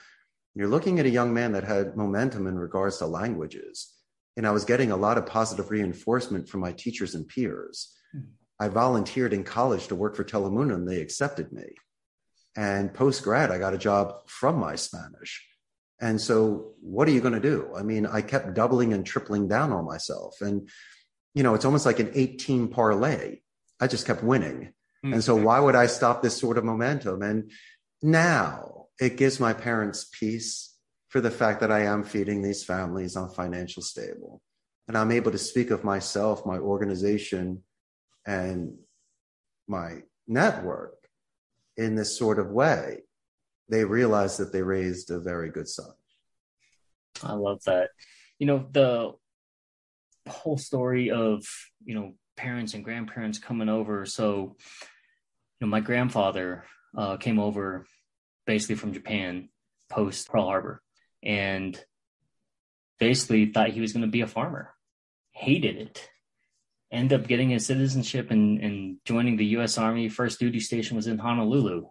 You're 0.55 0.69
looking 0.69 1.01
at 1.01 1.07
a 1.07 1.11
young 1.11 1.33
man 1.33 1.53
that 1.53 1.65
had 1.65 1.97
momentum 1.97 2.47
in 2.47 2.59
regards 2.59 2.99
to 2.99 3.07
languages. 3.07 3.93
And 4.37 4.47
I 4.47 4.51
was 4.51 4.67
getting 4.67 4.91
a 4.91 4.97
lot 4.97 5.17
of 5.17 5.27
positive 5.27 5.71
reinforcement 5.71 6.49
from 6.49 6.61
my 6.61 6.73
teachers 6.73 7.15
and 7.15 7.27
peers. 7.27 7.95
Hmm. 8.13 8.21
I 8.61 8.69
volunteered 8.69 9.33
in 9.33 9.45
college 9.45 9.87
to 9.89 9.95
work 9.95 10.17
for 10.17 10.25
Telemundo 10.25 10.75
and 10.75 10.89
they 10.89 11.01
accepted 11.01 11.53
me. 11.53 11.65
And 12.57 12.93
post 12.93 13.23
grad, 13.23 13.51
I 13.51 13.59
got 13.59 13.75
a 13.75 13.79
job 13.79 14.29
from 14.29 14.59
my 14.59 14.77
Spanish. 14.77 15.47
And 16.01 16.21
so, 16.21 16.75
what 16.81 17.09
are 17.09 17.11
you 17.11 17.21
going 17.21 17.35
to 17.35 17.41
do? 17.41 17.71
I 17.77 17.83
mean, 17.83 18.07
I 18.07 18.21
kept 18.21 18.55
doubling 18.55 18.93
and 18.93 19.05
tripling 19.05 19.49
down 19.49 19.73
on 19.73 19.85
myself. 19.87 20.41
And, 20.41 20.69
you 21.35 21.43
know, 21.43 21.55
it's 21.55 21.65
almost 21.65 21.87
like 21.87 22.01
an 22.01 22.11
18 22.15 22.69
parlay. 22.69 23.41
I 23.81 23.87
just 23.87 24.07
kept 24.07 24.23
winning. 24.23 24.73
Mm-hmm. 25.07 25.15
And 25.15 25.25
so, 25.25 25.37
why 25.37 25.61
would 25.61 25.77
I 25.77 25.87
stop 25.87 26.21
this 26.21 26.37
sort 26.37 26.59
of 26.59 26.65
momentum? 26.65 27.23
And 27.23 27.53
now 28.03 28.87
it 28.99 29.17
gives 29.17 29.39
my 29.39 29.53
parents 29.53 30.09
peace 30.13 30.75
for 31.09 31.21
the 31.21 31.31
fact 31.31 31.61
that 31.61 31.71
I 31.71 31.85
am 31.85 32.03
feeding 32.03 32.43
these 32.43 32.65
families 32.65 33.15
on 33.15 33.31
financial 33.31 33.83
stable. 33.83 34.43
And 34.89 34.99
I'm 34.99 35.13
able 35.13 35.31
to 35.31 35.39
speak 35.39 35.71
of 35.71 35.85
myself, 35.85 36.45
my 36.45 36.59
organization, 36.59 37.63
and 38.27 38.77
my 39.69 40.03
network 40.27 40.95
in 41.77 41.95
this 41.95 42.19
sort 42.19 42.41
of 42.41 42.51
way, 42.51 43.03
they 43.69 43.85
realized 43.85 44.39
that 44.41 44.53
they 44.53 44.63
raised 44.63 45.11
a 45.13 45.21
very 45.21 45.51
good 45.51 45.69
son. 45.69 45.91
I 47.23 47.35
love 47.35 47.63
that. 47.67 47.91
You 48.41 48.47
know, 48.47 48.67
the 48.73 49.13
whole 50.29 50.59
story 50.59 51.11
of, 51.11 51.45
you 51.85 51.95
know, 51.95 52.15
parents 52.37 52.75
and 52.75 52.85
grandparents 52.85 53.39
coming 53.39 53.69
over. 53.69 54.05
So, 54.07 54.57
you 55.61 55.67
know, 55.67 55.71
my 55.71 55.81
grandfather 55.81 56.65
uh, 56.97 57.17
came 57.17 57.39
over 57.39 57.87
basically 58.47 58.77
from 58.77 58.93
Japan 58.93 59.49
post 59.89 60.29
Pearl 60.29 60.45
Harbor 60.45 60.83
and 61.23 61.79
basically 62.99 63.47
thought 63.47 63.71
he 63.71 63.81
was 63.81 63.93
going 63.93 64.05
to 64.05 64.11
be 64.11 64.21
a 64.21 64.27
farmer, 64.27 64.73
hated 65.33 65.77
it. 65.77 66.09
Ended 66.93 67.21
up 67.21 67.27
getting 67.27 67.51
his 67.51 67.67
citizenship 67.67 68.31
and, 68.31 68.61
and 68.61 68.99
joining 69.05 69.37
the 69.37 69.47
U.S. 69.47 69.77
Army. 69.77 70.09
First 70.09 70.39
duty 70.39 70.61
station 70.61 70.97
was 70.97 71.09
in 71.09 71.19
Honolulu. 71.19 71.87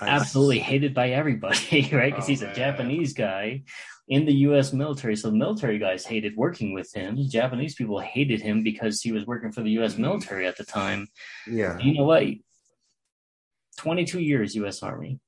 Nice. 0.00 0.08
Absolutely 0.08 0.60
hated 0.60 0.94
by 0.94 1.10
everybody, 1.10 1.88
right? 1.92 2.12
Because 2.12 2.24
oh, 2.24 2.28
he's 2.28 2.42
a 2.42 2.46
man. 2.46 2.54
Japanese 2.54 3.12
guy 3.12 3.64
in 4.08 4.24
the 4.24 4.32
U.S. 4.32 4.72
military. 4.72 5.14
So 5.14 5.28
the 5.28 5.36
military 5.36 5.78
guys 5.78 6.06
hated 6.06 6.36
working 6.36 6.72
with 6.72 6.92
him. 6.92 7.18
Japanese 7.28 7.74
people 7.74 8.00
hated 8.00 8.40
him 8.40 8.62
because 8.62 9.02
he 9.02 9.12
was 9.12 9.26
working 9.26 9.52
for 9.52 9.62
the 9.62 9.70
U.S. 9.72 9.92
Mm-hmm. 9.92 10.02
military 10.02 10.46
at 10.46 10.56
the 10.56 10.64
time. 10.64 11.06
Yeah. 11.46 11.78
You 11.78 11.94
know 11.94 12.04
what? 12.04 12.24
22 13.80 14.20
years 14.20 14.54
U.S. 14.56 14.82
Army. 14.82 15.18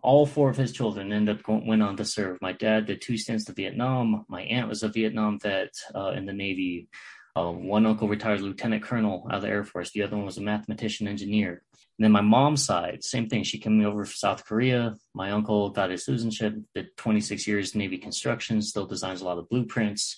All 0.00 0.24
four 0.24 0.48
of 0.48 0.56
his 0.56 0.70
children 0.70 1.12
ended 1.12 1.36
up 1.36 1.42
going, 1.42 1.66
went 1.66 1.82
on 1.82 1.96
to 1.96 2.04
serve. 2.04 2.38
My 2.40 2.52
dad 2.52 2.86
did 2.86 3.02
two 3.02 3.18
stints 3.18 3.46
to 3.46 3.52
Vietnam. 3.52 4.24
My 4.28 4.42
aunt 4.42 4.68
was 4.68 4.84
a 4.84 4.88
Vietnam 4.88 5.40
vet 5.40 5.74
uh, 5.92 6.10
in 6.10 6.24
the 6.24 6.32
Navy. 6.32 6.88
Uh, 7.34 7.50
one 7.50 7.86
uncle 7.86 8.06
retired 8.06 8.42
lieutenant 8.42 8.84
colonel 8.84 9.26
out 9.28 9.38
of 9.38 9.42
the 9.42 9.48
Air 9.48 9.64
Force. 9.64 9.90
The 9.90 10.02
other 10.02 10.16
one 10.16 10.24
was 10.24 10.38
a 10.38 10.40
mathematician 10.40 11.08
engineer. 11.08 11.64
And 11.98 12.04
then 12.04 12.12
my 12.12 12.20
mom's 12.20 12.64
side, 12.64 13.02
same 13.02 13.28
thing. 13.28 13.42
She 13.42 13.58
came 13.58 13.84
over 13.84 14.04
from 14.04 14.14
South 14.14 14.44
Korea. 14.44 14.94
My 15.12 15.32
uncle 15.32 15.70
got 15.70 15.90
his 15.90 16.04
citizenship, 16.04 16.54
did 16.76 16.96
26 16.96 17.48
years 17.48 17.74
Navy 17.74 17.98
construction, 17.98 18.62
still 18.62 18.86
designs 18.86 19.20
a 19.20 19.24
lot 19.24 19.38
of 19.38 19.48
blueprints. 19.48 20.16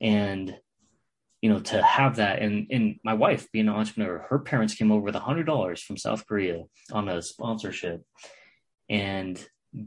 And, 0.00 0.56
you 1.46 1.52
know, 1.52 1.60
to 1.60 1.80
have 1.80 2.16
that. 2.16 2.42
And, 2.42 2.66
and 2.72 2.98
my 3.04 3.14
wife 3.14 3.46
being 3.52 3.68
an 3.68 3.74
entrepreneur, 3.74 4.26
her 4.30 4.40
parents 4.40 4.74
came 4.74 4.90
over 4.90 5.02
with 5.02 5.14
a 5.14 5.20
$100 5.20 5.78
from 5.78 5.96
South 5.96 6.26
Korea 6.26 6.64
on 6.90 7.08
a 7.08 7.22
sponsorship 7.22 8.02
and 8.88 9.38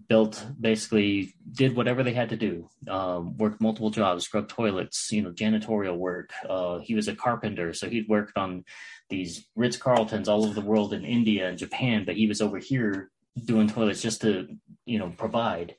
built 0.07 0.45
basically 0.57 1.35
did 1.51 1.75
whatever 1.75 2.01
they 2.01 2.13
had 2.13 2.29
to 2.29 2.37
do 2.37 2.69
um, 2.87 3.35
worked 3.35 3.59
multiple 3.59 3.89
jobs 3.89 4.23
scrubbed 4.23 4.49
toilets 4.49 5.11
you 5.11 5.21
know 5.21 5.31
janitorial 5.31 5.97
work. 5.97 6.31
Uh, 6.47 6.77
he 6.79 6.93
was 6.93 7.07
a 7.07 7.15
carpenter 7.15 7.73
so 7.73 7.89
he'd 7.89 8.07
worked 8.07 8.37
on 8.37 8.63
these 9.09 9.45
ritz 9.55 9.77
carltons 9.77 10.29
all 10.29 10.45
over 10.45 10.53
the 10.53 10.61
world 10.61 10.93
in 10.93 11.03
india 11.03 11.49
and 11.49 11.57
japan 11.57 12.03
but 12.05 12.15
he 12.15 12.27
was 12.27 12.39
over 12.39 12.59
here 12.59 13.09
doing 13.45 13.67
toilets 13.67 14.01
just 14.01 14.21
to 14.21 14.47
you 14.85 14.99
know 14.99 15.09
provide. 15.17 15.75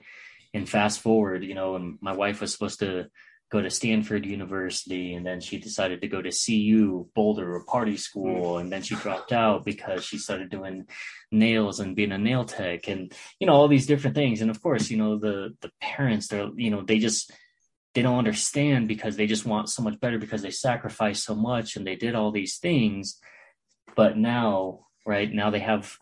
And 0.53 0.69
fast 0.69 1.01
forward 1.01 1.45
you 1.45 1.55
know 1.55 1.77
and 1.77 1.99
my 2.01 2.13
wife 2.13 2.41
was 2.41 2.53
supposed 2.53 2.81
to 2.81 3.07
go 3.51 3.61
to 3.61 3.71
Stanford 3.71 4.25
University, 4.25 5.15
and 5.15 5.27
then 5.27 5.41
she 5.41 5.59
decided 5.59 6.01
to 6.01 6.09
go 6.09 6.23
to 6.23 6.31
CU 6.31 7.09
Boulder 7.15 7.55
or 7.55 7.65
party 7.65 7.97
school, 7.97 8.55
mm. 8.55 8.61
and 8.61 8.73
then 8.73 8.83
she 8.83 8.95
dropped 8.95 9.33
out 9.33 9.65
because 9.65 10.05
she 10.05 10.19
started 10.19 10.51
doing 10.51 10.87
nails 11.33 11.81
and 11.81 11.97
being 11.97 12.13
a 12.13 12.19
nail 12.19 12.45
tech, 12.45 12.89
and 12.89 13.13
you 13.41 13.47
know 13.47 13.53
all 13.53 13.69
these 13.69 13.87
different 13.87 14.17
things. 14.17 14.41
And 14.41 14.51
of 14.51 14.63
course, 14.63 14.91
you 14.91 14.97
know 14.97 15.19
the 15.19 15.57
the 15.61 15.71
parents, 15.81 16.29
they're 16.29 16.51
you 16.57 16.71
know 16.71 16.83
they 16.83 16.99
just 16.99 17.33
they 17.95 18.03
don't 18.03 18.19
understand 18.19 18.87
because 18.87 19.17
they 19.17 19.27
just 19.27 19.45
want 19.45 19.69
so 19.69 19.83
much 19.83 19.99
better 19.99 20.19
because 20.19 20.43
they 20.43 20.51
sacrificed 20.51 21.25
so 21.25 21.35
much 21.35 21.75
and 21.75 21.85
they 21.85 21.97
did 21.97 22.15
all 22.15 22.31
these 22.31 22.59
things, 22.59 23.19
but 23.97 24.17
now 24.17 24.87
right 25.05 25.33
now 25.33 25.51
they 25.51 25.59
have 25.59 25.97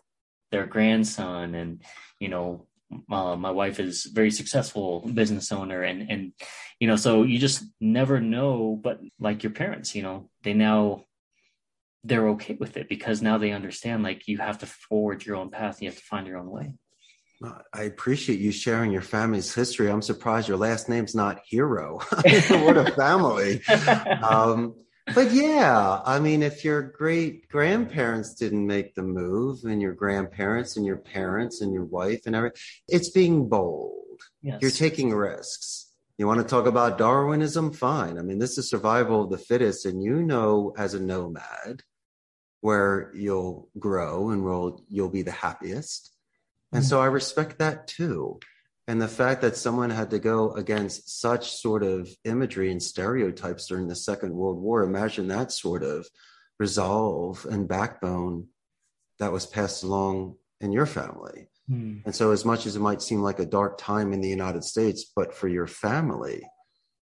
their 0.51 0.67
grandson 0.67 1.55
and 1.55 1.81
you 2.19 2.27
know 2.27 2.67
uh, 3.11 3.35
my 3.35 3.51
wife 3.51 3.79
is 3.79 4.05
very 4.05 4.31
successful 4.31 5.01
business 5.13 5.51
owner 5.51 5.83
and 5.83 6.09
and 6.09 6.33
you 6.79 6.87
know 6.87 6.95
so 6.95 7.23
you 7.23 7.37
just 7.37 7.63
never 7.79 8.19
know 8.19 8.79
but 8.81 8.99
like 9.19 9.43
your 9.43 9.51
parents 9.51 9.95
you 9.95 10.01
know 10.01 10.29
they 10.43 10.53
now 10.53 11.05
they're 12.03 12.29
okay 12.29 12.55
with 12.59 12.77
it 12.77 12.87
because 12.89 13.21
now 13.21 13.37
they 13.37 13.51
understand 13.51 14.03
like 14.03 14.27
you 14.27 14.37
have 14.37 14.57
to 14.57 14.65
forward 14.65 15.25
your 15.25 15.35
own 15.35 15.49
path 15.49 15.81
you 15.81 15.89
have 15.89 15.97
to 15.97 16.03
find 16.03 16.27
your 16.27 16.37
own 16.37 16.49
way 16.49 16.73
I 17.73 17.83
appreciate 17.83 18.39
you 18.39 18.51
sharing 18.51 18.91
your 18.91 19.01
family's 19.01 19.53
history. 19.53 19.89
I'm 19.89 20.01
surprised 20.01 20.49
your 20.49 20.57
last 20.57 20.89
name's 20.89 21.15
not 21.15 21.39
Hero. 21.45 21.99
what 22.49 22.77
a 22.77 22.91
family. 22.95 23.61
Um, 24.21 24.75
but 25.13 25.31
yeah, 25.31 26.01
I 26.05 26.19
mean, 26.19 26.43
if 26.43 26.63
your 26.63 26.81
great 26.81 27.49
grandparents 27.49 28.33
didn't 28.33 28.65
make 28.65 28.95
the 28.95 29.03
move, 29.03 29.63
and 29.63 29.81
your 29.81 29.93
grandparents 29.93 30.77
and 30.77 30.85
your 30.85 30.97
parents 30.97 31.61
and 31.61 31.73
your 31.73 31.85
wife 31.85 32.21
and 32.25 32.35
everything, 32.35 32.61
it's 32.87 33.09
being 33.09 33.49
bold. 33.49 34.21
Yes. 34.41 34.59
You're 34.61 34.71
taking 34.71 35.13
risks. 35.13 35.91
You 36.17 36.27
want 36.27 36.41
to 36.41 36.45
talk 36.45 36.65
about 36.65 36.97
Darwinism? 36.97 37.71
Fine. 37.71 38.17
I 38.17 38.21
mean, 38.21 38.39
this 38.39 38.57
is 38.57 38.69
survival 38.69 39.23
of 39.23 39.29
the 39.29 39.37
fittest, 39.37 39.85
and 39.85 40.03
you 40.03 40.21
know, 40.21 40.73
as 40.77 40.93
a 40.93 40.99
nomad, 40.99 41.83
where 42.61 43.11
you'll 43.15 43.69
grow 43.79 44.29
and 44.31 44.43
will 44.43 44.83
you'll 44.89 45.09
be 45.09 45.21
the 45.21 45.31
happiest. 45.31 46.11
And 46.71 46.81
mm-hmm. 46.83 46.89
so 46.89 47.01
I 47.01 47.05
respect 47.05 47.59
that 47.59 47.87
too. 47.87 48.39
And 48.89 48.99
the 48.99 49.07
fact 49.07 49.43
that 49.43 49.55
someone 49.55 49.91
had 49.91 50.09
to 50.09 50.17
go 50.17 50.51
against 50.53 51.21
such 51.21 51.51
sort 51.51 51.83
of 51.83 52.09
imagery 52.25 52.71
and 52.71 52.81
stereotypes 52.81 53.67
during 53.67 53.87
the 53.87 53.95
Second 53.95 54.33
World 54.33 54.59
War, 54.59 54.81
imagine 54.81 55.27
that 55.27 55.51
sort 55.51 55.83
of 55.83 56.07
resolve 56.57 57.45
and 57.51 57.67
backbone 57.67 58.47
that 59.19 59.31
was 59.31 59.45
passed 59.45 59.83
along 59.83 60.37
in 60.59 60.71
your 60.71 60.87
family. 60.87 61.51
Mm. 61.69 62.01
And 62.03 62.15
so, 62.15 62.31
as 62.31 62.43
much 62.45 62.65
as 62.65 62.75
it 62.75 62.79
might 62.79 63.03
seem 63.03 63.21
like 63.21 63.37
a 63.37 63.45
dark 63.45 63.77
time 63.77 64.11
in 64.11 64.21
the 64.21 64.27
United 64.27 64.63
States, 64.63 65.05
but 65.15 65.35
for 65.35 65.47
your 65.47 65.67
family, 65.67 66.41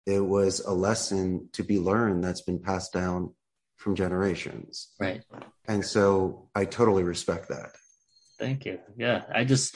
it 0.04 0.20
was 0.20 0.60
a 0.60 0.72
lesson 0.72 1.48
to 1.54 1.62
be 1.62 1.78
learned 1.78 2.22
that's 2.22 2.42
been 2.42 2.58
passed 2.58 2.92
down 2.92 3.32
from 3.78 3.94
generations. 3.94 4.92
Right. 5.00 5.22
And 5.66 5.82
so, 5.82 6.50
I 6.54 6.66
totally 6.66 7.02
respect 7.02 7.48
that. 7.48 7.70
Thank 8.38 8.66
you. 8.66 8.78
Yeah. 8.94 9.22
I 9.34 9.44
just, 9.44 9.74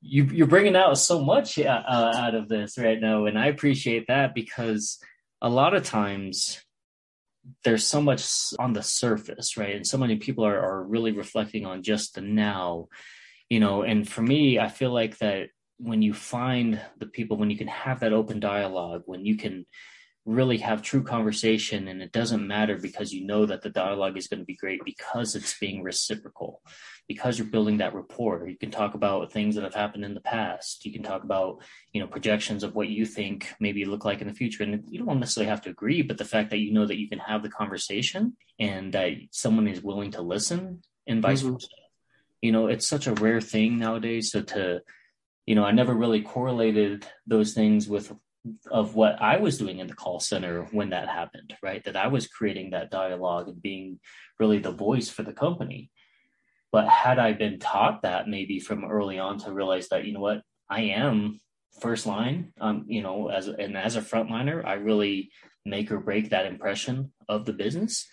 you 0.00 0.24
you're 0.24 0.46
bringing 0.46 0.76
out 0.76 0.98
so 0.98 1.24
much 1.24 1.58
uh, 1.58 1.82
out 1.88 2.34
of 2.34 2.48
this 2.48 2.78
right 2.78 3.00
now, 3.00 3.26
and 3.26 3.38
I 3.38 3.46
appreciate 3.46 4.06
that 4.08 4.34
because 4.34 4.98
a 5.40 5.48
lot 5.48 5.74
of 5.74 5.84
times 5.84 6.62
there's 7.64 7.86
so 7.86 8.00
much 8.00 8.26
on 8.58 8.72
the 8.72 8.82
surface, 8.82 9.56
right? 9.56 9.76
And 9.76 9.86
so 9.86 9.98
many 9.98 10.16
people 10.16 10.44
are 10.44 10.58
are 10.58 10.82
really 10.82 11.12
reflecting 11.12 11.66
on 11.66 11.82
just 11.82 12.14
the 12.14 12.20
now, 12.20 12.88
you 13.48 13.60
know. 13.60 13.82
And 13.82 14.08
for 14.08 14.22
me, 14.22 14.58
I 14.58 14.68
feel 14.68 14.92
like 14.92 15.18
that 15.18 15.48
when 15.78 16.02
you 16.02 16.14
find 16.14 16.80
the 16.98 17.06
people, 17.06 17.36
when 17.36 17.50
you 17.50 17.58
can 17.58 17.68
have 17.68 18.00
that 18.00 18.12
open 18.12 18.40
dialogue, 18.40 19.02
when 19.06 19.24
you 19.24 19.36
can 19.36 19.66
really 20.26 20.58
have 20.58 20.82
true 20.82 21.04
conversation 21.04 21.86
and 21.86 22.02
it 22.02 22.10
doesn't 22.10 22.46
matter 22.46 22.76
because 22.76 23.12
you 23.12 23.24
know 23.24 23.46
that 23.46 23.62
the 23.62 23.70
dialogue 23.70 24.18
is 24.18 24.26
going 24.26 24.40
to 24.40 24.44
be 24.44 24.56
great 24.56 24.80
because 24.84 25.36
it's 25.36 25.56
being 25.58 25.82
reciprocal 25.84 26.60
because 27.08 27.38
you're 27.38 27.46
building 27.46 27.78
that 27.78 27.94
rapport. 27.94 28.48
You 28.48 28.58
can 28.58 28.72
talk 28.72 28.94
about 28.94 29.32
things 29.32 29.54
that 29.54 29.62
have 29.62 29.74
happened 29.74 30.04
in 30.04 30.14
the 30.14 30.20
past. 30.20 30.84
You 30.84 30.92
can 30.92 31.04
talk 31.04 31.22
about 31.22 31.62
you 31.92 32.00
know 32.00 32.08
projections 32.08 32.64
of 32.64 32.74
what 32.74 32.88
you 32.88 33.06
think 33.06 33.54
maybe 33.60 33.84
look 33.84 34.04
like 34.04 34.20
in 34.20 34.26
the 34.26 34.34
future 34.34 34.64
and 34.64 34.84
you 34.88 35.04
don't 35.04 35.20
necessarily 35.20 35.48
have 35.48 35.62
to 35.62 35.70
agree 35.70 36.02
but 36.02 36.18
the 36.18 36.24
fact 36.24 36.50
that 36.50 36.58
you 36.58 36.72
know 36.72 36.86
that 36.86 36.98
you 36.98 37.08
can 37.08 37.18
have 37.20 37.42
the 37.42 37.48
conversation 37.48 38.36
and 38.58 38.92
that 38.92 39.12
someone 39.30 39.66
is 39.66 39.82
willing 39.82 40.10
to 40.10 40.22
listen 40.22 40.82
and 41.06 41.22
vice 41.22 41.42
mm-hmm. 41.42 41.54
versa. 41.54 41.68
You 42.42 42.52
know 42.52 42.66
it's 42.66 42.86
such 42.86 43.06
a 43.06 43.14
rare 43.14 43.40
thing 43.40 43.78
nowadays 43.78 44.30
so 44.30 44.42
to 44.42 44.82
you 45.46 45.54
know 45.54 45.64
i 45.64 45.70
never 45.70 45.94
really 45.94 46.20
correlated 46.20 47.06
those 47.26 47.54
things 47.54 47.88
with 47.88 48.12
of 48.70 48.94
what 48.94 49.20
I 49.20 49.38
was 49.38 49.58
doing 49.58 49.78
in 49.78 49.86
the 49.86 49.94
call 49.94 50.20
center 50.20 50.62
when 50.72 50.90
that 50.90 51.08
happened, 51.08 51.54
right? 51.62 51.82
That 51.84 51.96
I 51.96 52.08
was 52.08 52.26
creating 52.26 52.70
that 52.70 52.90
dialogue 52.90 53.48
and 53.48 53.60
being 53.60 54.00
really 54.38 54.58
the 54.58 54.72
voice 54.72 55.08
for 55.08 55.22
the 55.22 55.32
company. 55.32 55.90
But 56.72 56.88
had 56.88 57.18
I 57.18 57.32
been 57.32 57.58
taught 57.58 58.02
that 58.02 58.28
maybe 58.28 58.60
from 58.60 58.84
early 58.84 59.18
on 59.18 59.38
to 59.40 59.52
realize 59.52 59.88
that, 59.88 60.04
you 60.04 60.12
know 60.12 60.20
what, 60.20 60.42
I 60.68 60.82
am 60.82 61.40
first 61.80 62.06
line, 62.06 62.52
um, 62.60 62.84
you 62.88 63.02
know, 63.02 63.28
as 63.28 63.48
and 63.48 63.76
as 63.76 63.96
a 63.96 64.02
frontliner, 64.02 64.64
I 64.64 64.74
really 64.74 65.30
make 65.64 65.90
or 65.90 66.00
break 66.00 66.30
that 66.30 66.46
impression 66.46 67.12
of 67.28 67.44
the 67.44 67.52
business. 67.52 68.06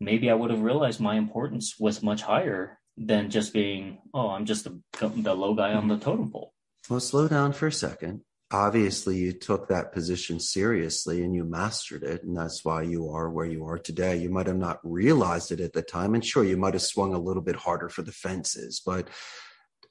Maybe 0.00 0.30
I 0.30 0.34
would 0.34 0.50
have 0.50 0.62
realized 0.62 1.00
my 1.00 1.16
importance 1.16 1.74
was 1.78 2.02
much 2.02 2.22
higher 2.22 2.78
than 2.96 3.30
just 3.30 3.52
being, 3.52 3.98
oh, 4.14 4.30
I'm 4.30 4.46
just 4.46 4.64
the, 4.64 4.80
the 5.00 5.34
low 5.34 5.54
guy 5.54 5.72
on 5.74 5.88
the 5.88 5.98
totem 5.98 6.30
pole. 6.30 6.52
Well, 6.88 7.00
slow 7.00 7.28
down 7.28 7.52
for 7.52 7.66
a 7.66 7.72
second 7.72 8.22
obviously 8.50 9.16
you 9.16 9.32
took 9.32 9.68
that 9.68 9.92
position 9.92 10.40
seriously 10.40 11.22
and 11.22 11.34
you 11.34 11.44
mastered 11.44 12.02
it 12.02 12.22
and 12.22 12.36
that's 12.36 12.64
why 12.64 12.82
you 12.82 13.10
are 13.10 13.30
where 13.30 13.46
you 13.46 13.66
are 13.66 13.78
today. 13.78 14.16
You 14.16 14.30
might 14.30 14.46
have 14.46 14.56
not 14.56 14.80
realized 14.82 15.52
it 15.52 15.60
at 15.60 15.74
the 15.74 15.82
time 15.82 16.14
and 16.14 16.24
sure 16.24 16.44
you 16.44 16.56
might 16.56 16.74
have 16.74 16.82
swung 16.82 17.12
a 17.12 17.18
little 17.18 17.42
bit 17.42 17.56
harder 17.56 17.88
for 17.88 18.02
the 18.02 18.12
fences 18.12 18.80
but 18.84 19.08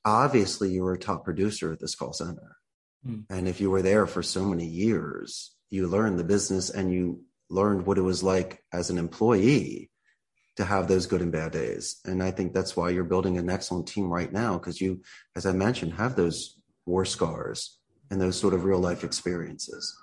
obviously 0.03 0.71
you 0.71 0.83
were 0.83 0.93
a 0.93 0.99
top 0.99 1.23
producer 1.23 1.71
at 1.71 1.79
this 1.79 1.95
call 1.95 2.13
center. 2.13 2.57
Mm. 3.05 3.25
and 3.29 3.47
if 3.47 3.61
you 3.61 3.69
were 3.69 3.83
there 3.83 4.07
for 4.07 4.23
so 4.23 4.43
many 4.43 4.65
years 4.65 5.55
you 5.69 5.87
learned 5.87 6.17
the 6.17 6.23
business 6.23 6.71
and 6.71 6.91
you 6.91 7.21
learned 7.49 7.85
what 7.85 7.99
it 7.99 8.01
was 8.01 8.23
like 8.23 8.63
as 8.73 8.89
an 8.89 8.97
employee 8.97 9.91
to 10.55 10.65
have 10.65 10.87
those 10.87 11.05
good 11.05 11.21
and 11.21 11.31
bad 11.31 11.51
days. 11.51 11.97
And 12.05 12.23
i 12.23 12.31
think 12.31 12.53
that's 12.53 12.75
why 12.75 12.89
you're 12.89 13.03
building 13.03 13.37
an 13.37 13.51
excellent 13.51 13.87
team 13.87 14.09
right 14.09 14.33
now 14.33 14.57
because 14.57 14.81
you 14.81 15.03
as 15.35 15.45
i 15.45 15.51
mentioned 15.51 15.93
have 15.93 16.15
those 16.15 16.59
war 16.87 17.05
scars 17.05 17.76
and 18.09 18.19
those 18.21 18.39
sort 18.39 18.53
of 18.53 18.63
real 18.63 18.79
life 18.79 19.03
experiences. 19.03 19.95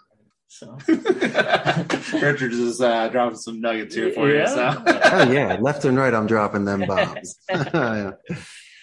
So 0.49 0.79
Richard 0.89 2.53
is 2.53 2.81
uh, 2.81 3.09
dropping 3.09 3.39
some 3.39 3.61
nuggets 3.61 3.95
here 3.95 4.13
for 4.13 4.31
Yeah. 4.31 4.41
you. 4.43 4.47
So. 4.47 4.83
Oh 4.87 5.33
yeah, 5.33 5.57
left 5.61 5.85
and 5.85 5.97
right, 5.99 6.15
I'm 6.15 6.27
dropping 6.27 6.65
them 6.65 6.85
bombs. 6.87 7.37
Yeah. 7.51 8.13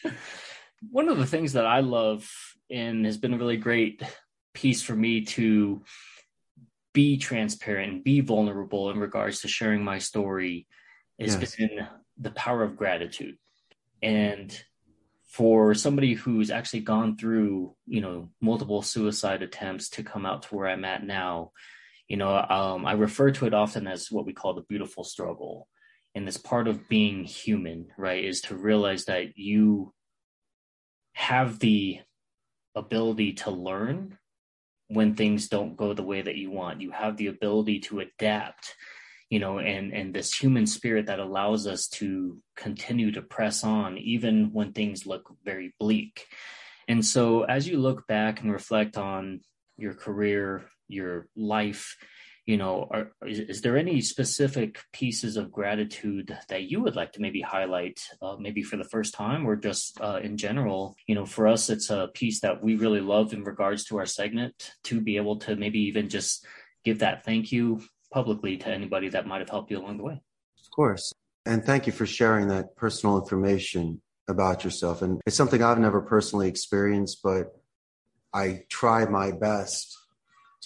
one 0.91 1.09
of 1.09 1.17
the 1.17 1.26
things 1.26 1.53
that 1.53 1.65
I 1.65 1.80
love 1.80 2.30
and 2.69 3.05
has 3.05 3.17
been 3.17 3.34
a 3.34 3.38
really 3.38 3.57
great 3.57 4.01
piece 4.53 4.82
for 4.82 4.95
me 4.95 5.22
to 5.22 5.84
be 6.93 7.17
transparent 7.17 7.93
and 7.93 8.03
be 8.03 8.19
vulnerable 8.19 8.89
in 8.89 8.97
regards 8.99 9.41
to 9.41 9.47
sharing 9.47 9.84
my 9.84 9.97
story 9.99 10.67
is 11.17 11.36
Yes. 11.39 11.55
been 11.55 11.88
the 12.17 12.32
power 12.32 12.63
of 12.63 12.76
gratitude. 12.76 13.38
And 14.01 14.51
for 15.32 15.73
somebody 15.73 16.13
who's 16.13 16.51
actually 16.51 16.82
gone 16.82 17.15
through, 17.15 17.73
you 17.88 18.01
know, 18.01 18.29
multiple 18.41 18.82
suicide 18.82 19.41
attempts 19.41 19.89
to 19.89 20.03
come 20.03 20.25
out 20.25 20.43
to 20.43 20.55
where 20.55 20.67
I'm 20.67 20.84
at 20.84 21.05
now, 21.05 21.51
you 22.09 22.17
know, 22.17 22.36
um, 22.36 22.86
I 22.86 22.91
refer 22.91 23.32
to 23.32 23.45
it 23.45 23.53
often 23.53 23.88
as 23.88 24.11
what 24.11 24.25
we 24.25 24.34
call 24.34 24.53
the 24.53 24.63
beautiful 24.63 25.05
struggle. 25.05 25.69
And 26.13 26.27
this 26.27 26.38
part 26.38 26.67
of 26.67 26.89
being 26.89 27.23
human, 27.23 27.88
right, 27.97 28.21
is 28.21 28.41
to 28.41 28.57
realize 28.57 29.05
that 29.05 29.38
you 29.38 29.93
have 31.13 31.59
the 31.59 32.01
ability 32.75 33.34
to 33.34 33.51
learn 33.51 34.17
when 34.89 35.15
things 35.15 35.47
don't 35.47 35.77
go 35.77 35.93
the 35.93 36.03
way 36.03 36.21
that 36.21 36.36
you 36.36 36.51
want. 36.51 36.82
You 36.82 36.91
have 36.91 37.15
the 37.15 37.27
ability 37.27 37.79
to 37.79 38.01
adapt, 38.01 38.75
you 39.32 39.39
know, 39.39 39.59
and 39.59 39.93
and 39.93 40.13
this 40.13 40.34
human 40.34 40.67
spirit 40.67 41.05
that 41.05 41.19
allows 41.19 41.65
us 41.65 41.88
to 41.88 42.38
continue 42.57 43.11
to 43.13 43.21
press 43.21 43.63
on 43.63 43.97
even 43.97 44.51
when 44.51 44.73
things 44.73 45.07
look 45.07 45.34
very 45.45 45.73
bleak. 45.79 46.27
And 46.89 47.03
so 47.03 47.43
as 47.43 47.65
you 47.65 47.79
look 47.79 48.05
back 48.07 48.41
and 48.41 48.51
reflect 48.51 48.97
on 48.97 49.39
your 49.77 49.93
career, 49.93 50.65
your 50.89 51.29
life, 51.38 51.95
you 52.45 52.57
know, 52.57 52.89
are, 52.91 53.13
is, 53.25 53.39
is 53.39 53.61
there 53.61 53.77
any 53.77 54.01
specific 54.01 54.79
pieces 54.91 55.38
of 55.38 55.49
gratitude 55.49 56.38
that 56.49 56.63
you 56.63 56.82
would 56.82 56.97
like 56.97 57.13
to 57.13 57.21
maybe 57.21 57.39
highlight, 57.39 58.01
uh, 58.21 58.36
maybe 58.38 58.63
for 58.63 58.75
the 58.75 58.84
first 58.84 59.13
time 59.13 59.47
or 59.47 59.55
just 59.55 59.97
uh, 60.01 60.19
in 60.21 60.36
general? 60.36 60.97
You 61.07 61.15
know, 61.15 61.25
for 61.25 61.47
us, 61.47 61.69
it's 61.69 61.89
a 61.89 62.09
piece 62.13 62.41
that 62.41 62.61
we 62.61 62.75
really 62.75 62.99
love 62.99 63.32
in 63.32 63.45
regards 63.45 63.86
to 63.86 63.97
our 63.97 64.05
segment 64.05 64.73
to 64.86 64.99
be 64.99 65.15
able 65.15 65.38
to 65.39 65.55
maybe 65.55 65.79
even 65.79 66.09
just 66.09 66.45
give 66.84 66.99
that 66.99 67.23
thank 67.23 67.53
you 67.53 67.82
publicly 68.12 68.57
to 68.57 68.68
anybody 68.68 69.09
that 69.09 69.26
might 69.26 69.39
have 69.39 69.49
helped 69.49 69.72
you 69.72 69.80
along 69.80 69.97
the 69.97 70.03
way. 70.03 70.22
Of 70.59 70.72
course. 70.72 71.14
And 71.45 71.64
thank 71.64 71.88
you 71.88 71.93
for 71.93 72.05
sharing 72.05 72.49
that 72.49 72.76
personal 72.76 73.18
information 73.18 74.01
about 74.28 74.64
yourself. 74.64 75.01
And 75.01 75.22
it's 75.26 75.36
something 75.36 75.64
I've 75.64 75.80
never 75.80 76.01
personally 76.01 76.47
experienced, 76.47 77.22
but 77.24 77.55
I 78.34 78.64
try 78.70 79.05
my 79.05 79.32
best 79.32 79.97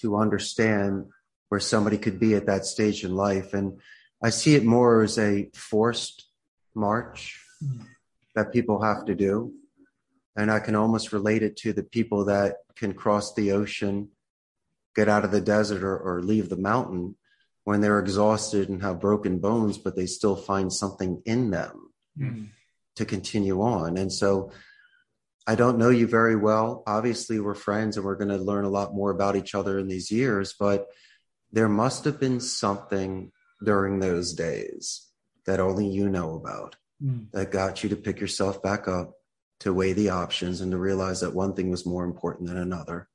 to 0.01 0.17
understand 0.17 1.05
where 1.49 1.59
somebody 1.59 1.97
could 1.97 2.19
be 2.19 2.35
at 2.35 2.47
that 2.47 2.65
stage 2.65 3.03
in 3.03 3.15
life. 3.15 3.53
And 3.53 3.79
I 4.21 4.29
see 4.29 4.55
it 4.55 4.65
more 4.65 5.03
as 5.03 5.17
a 5.17 5.49
forced 5.53 6.27
march 6.73 7.39
that 8.35 8.51
people 8.51 8.81
have 8.81 9.05
to 9.05 9.15
do. 9.15 9.53
And 10.35 10.51
I 10.51 10.59
can 10.59 10.75
almost 10.75 11.13
relate 11.13 11.43
it 11.43 11.55
to 11.57 11.71
the 11.71 11.83
people 11.83 12.25
that 12.25 12.57
can 12.75 12.93
cross 12.93 13.33
the 13.33 13.53
ocean, 13.53 14.09
get 14.93 15.07
out 15.07 15.23
of 15.23 15.31
the 15.31 15.39
desert, 15.39 15.81
or, 15.81 15.97
or 15.97 16.21
leave 16.21 16.49
the 16.49 16.57
mountain 16.57 17.15
when 17.65 17.81
they're 17.81 17.99
exhausted 17.99 18.69
and 18.69 18.81
have 18.81 19.01
broken 19.01 19.39
bones, 19.39 19.77
but 19.77 19.95
they 19.95 20.05
still 20.05 20.35
find 20.35 20.71
something 20.71 21.21
in 21.25 21.49
them 21.49 21.91
hmm. 22.17 22.43
to 22.95 23.05
continue 23.05 23.61
on. 23.61 23.97
And 23.97 24.13
so 24.13 24.51
I 25.47 25.55
don't 25.55 25.79
know 25.79 25.89
you 25.89 26.07
very 26.07 26.35
well. 26.35 26.83
Obviously, 26.87 27.39
we're 27.39 27.55
friends 27.55 27.97
and 27.97 28.05
we're 28.05 28.15
going 28.15 28.29
to 28.29 28.37
learn 28.37 28.65
a 28.65 28.69
lot 28.69 28.93
more 28.93 29.11
about 29.11 29.35
each 29.35 29.55
other 29.55 29.79
in 29.79 29.87
these 29.87 30.11
years, 30.11 30.53
but 30.57 30.87
there 31.51 31.67
must 31.67 32.05
have 32.05 32.19
been 32.19 32.39
something 32.39 33.31
during 33.63 33.99
those 33.99 34.33
days 34.33 35.07
that 35.47 35.59
only 35.59 35.87
you 35.87 36.07
know 36.07 36.35
about 36.35 36.75
hmm. 37.01 37.23
that 37.33 37.51
got 37.51 37.83
you 37.83 37.89
to 37.89 37.95
pick 37.95 38.19
yourself 38.19 38.61
back 38.61 38.87
up, 38.87 39.13
to 39.61 39.73
weigh 39.73 39.93
the 39.93 40.09
options, 40.09 40.61
and 40.61 40.71
to 40.71 40.77
realize 40.77 41.21
that 41.21 41.33
one 41.33 41.55
thing 41.55 41.71
was 41.71 41.85
more 41.85 42.05
important 42.05 42.47
than 42.47 42.57
another. 42.57 43.07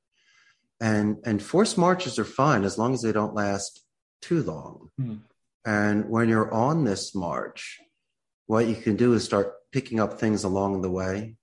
And 0.81 1.19
and 1.23 1.41
forced 1.41 1.77
marches 1.77 2.19
are 2.19 2.25
fine 2.25 2.65
as 2.65 2.77
long 2.77 2.93
as 2.93 3.01
they 3.01 3.13
don't 3.13 3.35
last 3.35 3.81
too 4.21 4.43
long. 4.43 4.89
Hmm. 4.97 5.15
And 5.65 6.09
when 6.09 6.29
you're 6.29 6.51
on 6.53 6.83
this 6.83 7.13
march, 7.13 7.79
what 8.47 8.67
you 8.67 8.75
can 8.75 8.95
do 8.95 9.13
is 9.13 9.23
start 9.23 9.53
picking 9.71 9.99
up 9.99 10.19
things 10.19 10.43
along 10.43 10.81
the 10.81 10.89
way. 10.89 11.35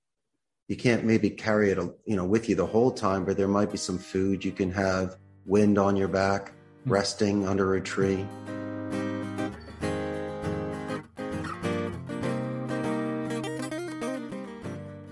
You 0.69 0.77
can't 0.77 1.05
maybe 1.05 1.31
carry 1.31 1.71
it, 1.71 1.79
you 2.05 2.17
know, 2.17 2.25
with 2.25 2.49
you 2.49 2.55
the 2.55 2.67
whole 2.67 2.91
time, 2.91 3.25
but 3.25 3.37
there 3.37 3.49
might 3.49 3.71
be 3.71 3.79
some 3.79 3.99
food 3.99 4.45
you 4.45 4.53
can 4.53 4.71
have, 4.73 5.17
wind 5.47 5.79
on 5.79 5.97
your 5.97 6.09
back, 6.09 6.53
Hmm. 6.85 6.93
resting 6.93 7.47
under 7.47 7.75
a 7.75 7.81
tree. 7.81 8.27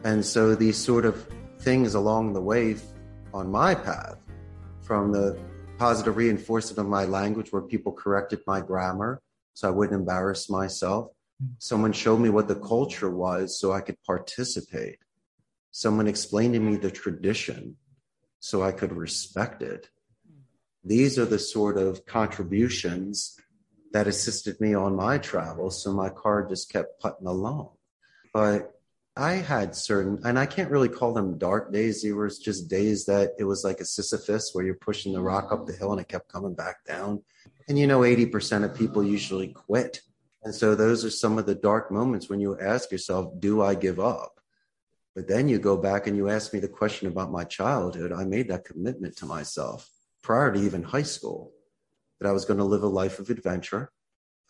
And 0.05 0.25
so 0.25 0.55
these 0.55 0.77
sort 0.77 1.05
of 1.05 1.27
things 1.59 1.95
along 1.95 2.33
the 2.33 2.41
way 2.41 2.77
on 3.35 3.51
my 3.51 3.75
path, 3.75 4.19
from 4.83 5.11
the 5.11 5.37
positive 5.79 6.17
reinforcement 6.17 6.79
of 6.79 6.87
my 6.87 7.05
language, 7.05 7.53
where 7.53 7.63
people 7.63 7.93
corrected 7.93 8.41
my 8.47 8.61
grammar 8.61 9.21
so 9.55 9.69
I 9.69 9.71
wouldn't 9.71 9.99
embarrass 9.99 10.51
myself. 10.51 11.13
Someone 11.59 11.93
showed 11.93 12.19
me 12.19 12.31
what 12.31 12.49
the 12.49 12.57
culture 12.57 13.11
was 13.11 13.59
so 13.59 13.73
I 13.73 13.81
could 13.81 13.97
participate. 14.05 14.99
Someone 15.71 16.07
explained 16.07 16.55
to 16.55 16.61
me 16.61 16.77
the 16.77 16.91
tradition 16.91 17.77
so 18.39 18.63
I 18.63 18.73
could 18.73 18.93
respect 18.93 19.63
it. 19.63 19.89
These 20.85 21.19
are 21.19 21.25
the 21.25 21.39
sort 21.39 21.77
of 21.77 22.07
contributions 22.07 23.39
that 23.93 24.07
assisted 24.07 24.61
me 24.61 24.75
on 24.75 24.95
my 24.95 25.19
travels. 25.19 25.83
So 25.83 25.93
my 25.93 26.09
car 26.09 26.47
just 26.47 26.71
kept 26.71 27.01
putting 27.01 27.27
along. 27.27 27.71
But 28.33 28.76
I 29.17 29.33
had 29.33 29.75
certain, 29.75 30.21
and 30.25 30.39
I 30.39 30.45
can't 30.45 30.71
really 30.71 30.91
call 30.91 31.15
them 31.15 31.39
dark 31.39 31.73
days. 31.73 32.03
They 32.03 32.13
were 32.13 32.29
just 32.29 32.69
days 32.69 33.07
that 33.07 33.33
it 33.39 33.45
was 33.45 33.65
like 33.65 33.81
a 33.81 33.85
Sisyphus 33.87 34.51
where 34.53 34.65
you're 34.65 34.75
pushing 34.75 35.15
the 35.15 35.23
rock 35.23 35.53
up 35.53 35.67
the 35.67 35.73
hill 35.73 35.93
and 35.93 36.01
it 36.01 36.09
kept 36.09 36.31
coming 36.31 36.55
back 36.55 36.85
down. 36.85 37.23
And 37.69 37.79
you 37.79 37.87
know, 37.87 38.01
80% 38.01 38.65
of 38.65 38.75
people 38.75 39.03
usually 39.03 39.49
quit. 39.49 40.03
And 40.45 40.55
so 40.55 40.75
those 40.75 41.03
are 41.05 41.11
some 41.11 41.39
of 41.39 41.47
the 41.47 41.55
dark 41.55 41.91
moments 41.91 42.29
when 42.29 42.41
you 42.41 42.61
ask 42.61 42.93
yourself, 42.93 43.33
do 43.41 43.63
I 43.63 43.75
give 43.75 43.99
up? 43.99 44.39
But 45.15 45.29
then 45.29 45.49
you 45.49 45.59
go 45.59 45.79
back 45.79 46.07
and 46.07 46.17
you 46.17 46.29
ask 46.29 46.53
me 46.53 46.61
the 46.61 46.69
question 46.69 47.09
about 47.09 47.33
my 47.33 47.45
childhood. 47.45 48.13
I 48.13 48.25
made 48.25 48.49
that 48.49 48.67
commitment 48.67 49.17
to 49.17 49.27
myself 49.27 49.89
prior 50.23 50.53
to 50.53 50.61
even 50.61 50.83
high 50.83 51.03
school 51.03 51.53
that 52.21 52.29
I 52.29 52.33
was 52.33 52.45
going 52.45 52.59
to 52.59 52.65
live 52.65 52.83
a 52.83 52.89
life 52.89 53.19
of 53.19 53.31
adventure. 53.31 53.91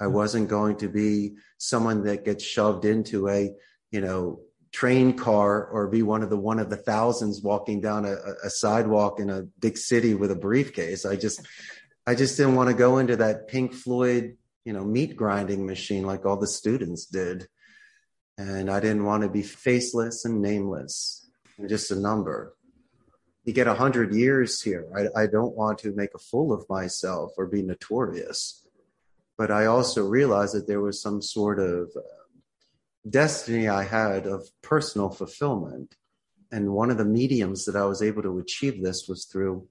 I 0.01 0.09
wasn't 0.09 0.49
going 0.49 0.77
to 0.79 0.89
be 0.89 1.37
someone 1.57 2.03
that 2.05 2.25
gets 2.25 2.43
shoved 2.43 2.85
into 2.85 3.29
a, 3.29 3.53
you 3.93 4.01
know, 4.01 4.41
train 4.77 5.17
car 5.17 5.65
or 5.69 5.89
be 5.89 6.03
one 6.03 6.23
of 6.23 6.29
the 6.29 6.37
one 6.37 6.59
of 6.59 6.69
the 6.69 6.77
thousands 6.77 7.41
walking 7.41 7.81
down 7.81 8.05
a, 8.05 8.15
a 8.45 8.51
sidewalk 8.51 9.19
in 9.19 9.31
a 9.31 9.45
big 9.59 9.79
city 9.79 10.13
with 10.13 10.31
a 10.31 10.37
briefcase. 10.37 11.07
I 11.07 11.17
just 11.17 11.41
I 12.07 12.15
just 12.15 12.37
didn't 12.37 12.57
want 12.57 12.69
to 12.69 12.77
go 12.77 12.99
into 12.99 13.17
that 13.17 13.49
Pink 13.49 13.73
Floyd, 13.73 14.37
you 14.67 14.75
know, 14.75 14.85
meat 14.85 15.17
grinding 15.17 15.65
machine 15.65 16.05
like 16.05 16.27
all 16.27 16.37
the 16.37 16.47
students 16.47 17.07
did. 17.07 17.49
And 18.37 18.71
I 18.71 18.81
didn't 18.81 19.07
want 19.07 19.23
to 19.23 19.31
be 19.31 19.43
faceless 19.43 20.27
and 20.27 20.43
nameless 20.43 21.27
and 21.57 21.71
just 21.71 21.91
a 21.91 21.99
number. 21.99 22.55
You 23.45 23.55
get 23.55 23.69
a 23.69 23.75
hundred 23.75 24.15
years 24.15 24.61
here. 24.61 24.87
I, 24.95 25.23
I 25.23 25.27
don't 25.27 25.57
want 25.57 25.79
to 25.79 25.95
make 25.95 26.11
a 26.15 26.19
fool 26.19 26.53
of 26.53 26.69
myself 26.69 27.33
or 27.39 27.47
be 27.47 27.63
notorious. 27.63 28.63
But 29.39 29.51
I 29.51 29.65
also 29.65 30.05
realized 30.05 30.55
that 30.55 30.67
there 30.67 30.83
was 30.83 31.01
some 31.01 31.23
sort 31.23 31.61
of 31.61 31.91
uh, 31.97 32.03
destiny 33.09 33.69
I 33.69 33.85
had 33.85 34.27
of 34.27 34.49
personal 34.63 35.11
fulfillment. 35.11 35.95
And 36.53 36.73
one 36.73 36.91
of 36.91 36.99
the 36.99 37.05
mediums 37.05 37.65
that 37.65 37.77
I 37.77 37.85
was 37.85 38.03
able 38.03 38.23
to 38.23 38.39
achieve 38.39 38.83
this 38.83 39.09
was 39.09 39.25
through 39.25 39.69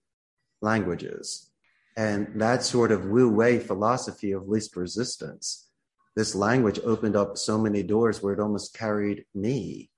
languages. 0.62 1.50
And 1.98 2.42
that 2.42 2.64
sort 2.64 2.92
of 2.92 3.06
Wu 3.06 3.30
Wei 3.30 3.60
philosophy 3.60 4.34
of 4.34 4.50
least 4.50 4.76
resistance, 4.76 5.70
this 6.16 6.36
language 6.36 6.80
opened 6.84 7.16
up 7.16 7.38
so 7.38 7.58
many 7.58 7.84
doors 7.84 8.22
where 8.22 8.34
it 8.34 8.40
almost 8.40 8.78
carried 8.78 9.26
me 9.34 9.90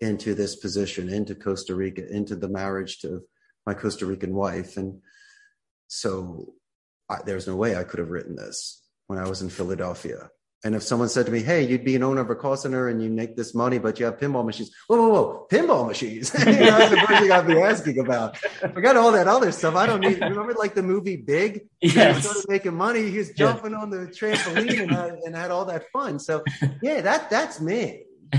into 0.00 0.34
this 0.34 0.56
position, 0.56 1.08
into 1.08 1.34
Costa 1.34 1.74
Rica, 1.74 2.06
into 2.10 2.36
the 2.36 2.48
marriage 2.48 2.98
to 3.00 3.22
my 3.66 3.74
Costa 3.74 4.06
Rican 4.06 4.34
wife. 4.34 4.76
And 4.76 5.00
so 5.88 6.54
I, 7.08 7.18
there's 7.24 7.46
no 7.46 7.56
way 7.56 7.76
I 7.76 7.84
could 7.84 8.00
have 8.00 8.10
written 8.10 8.36
this 8.36 8.82
when 9.06 9.18
I 9.18 9.28
was 9.28 9.42
in 9.42 9.50
Philadelphia. 9.50 10.30
And 10.64 10.74
if 10.74 10.82
someone 10.82 11.10
said 11.10 11.26
to 11.26 11.32
me, 11.32 11.42
"Hey, 11.42 11.62
you'd 11.66 11.84
be 11.84 11.94
an 11.94 12.02
owner 12.02 12.22
of 12.22 12.30
a 12.30 12.34
call 12.34 12.56
center 12.56 12.88
and 12.88 13.02
you 13.02 13.10
make 13.10 13.36
this 13.36 13.54
money, 13.54 13.78
but 13.78 14.00
you 14.00 14.06
have 14.06 14.16
pinball 14.18 14.46
machines," 14.46 14.70
whoa, 14.86 14.96
whoa, 14.96 15.08
whoa, 15.10 15.46
pinball 15.50 15.86
machines! 15.86 16.32
you 16.46 16.52
know, 16.52 16.78
that's 16.78 16.90
the 16.90 16.96
first 17.06 17.20
thing 17.20 17.30
I'd 17.30 17.46
be 17.46 17.60
asking 17.60 17.98
about. 17.98 18.38
Forget 18.72 18.96
all 18.96 19.12
that 19.12 19.28
other 19.28 19.52
stuff. 19.52 19.74
I 19.74 19.84
don't 19.84 20.00
need. 20.00 20.20
Remember, 20.20 20.54
like 20.54 20.74
the 20.74 20.82
movie 20.82 21.16
Big? 21.18 21.52
When 21.80 21.90
he 21.92 21.98
Yes. 21.98 22.22
started 22.22 22.44
making 22.48 22.74
money. 22.74 23.10
He 23.10 23.18
was 23.18 23.30
jumping 23.32 23.74
on 23.74 23.90
the 23.90 24.06
trampoline 24.06 24.82
and 24.82 24.90
had, 24.90 25.12
and 25.26 25.36
had 25.36 25.50
all 25.50 25.66
that 25.66 25.84
fun. 25.92 26.18
So, 26.18 26.42
yeah, 26.82 27.02
that 27.02 27.28
that's 27.28 27.60
me. 27.60 28.04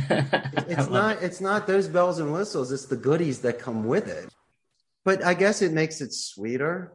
It's 0.68 0.90
not. 0.90 1.22
It's 1.22 1.42
not 1.42 1.68
those 1.68 1.88
bells 1.88 2.18
and 2.20 2.34
whistles. 2.34 2.72
It's 2.72 2.86
the 2.88 2.98
goodies 2.98 3.42
that 3.42 3.60
come 3.60 3.84
with 3.86 4.08
it. 4.08 4.34
But 5.04 5.24
I 5.24 5.36
guess 5.36 5.62
it 5.62 5.72
makes 5.74 6.02
it 6.02 6.12
sweeter 6.12 6.94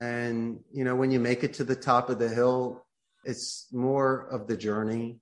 And, 0.00 0.60
you 0.72 0.84
know, 0.84 0.94
when 0.94 1.10
you 1.10 1.18
make 1.18 1.42
it 1.44 1.54
to 1.54 1.64
the 1.64 1.74
top 1.74 2.08
of 2.10 2.18
the 2.18 2.28
hill, 2.28 2.84
it's 3.24 3.66
more 3.72 4.28
of 4.30 4.46
the 4.46 4.56
journey. 4.56 5.20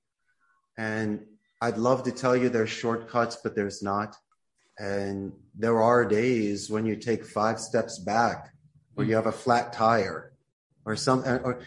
And 0.79 1.25
I'd 1.61 1.79
love 1.79 2.03
to 2.05 2.13
tell 2.13 2.37
you 2.37 2.49
there's 2.49 2.71
shortcuts, 2.71 3.39
but 3.43 3.55
there's 3.55 3.83
not. 3.83 4.17
And 4.79 5.33
there 5.59 5.81
are 5.81 6.05
days 6.05 6.69
when 6.69 6.85
you 6.85 6.97
take 6.97 7.25
five 7.25 7.59
steps 7.59 7.99
back 7.99 8.53
where 8.95 9.07
you 9.07 9.13
mm. 9.13 9.17
have 9.17 9.27
a 9.27 9.33
flat 9.33 9.73
tire 9.73 10.33
or 10.85 10.97
some, 10.97 11.21
or 11.21 11.61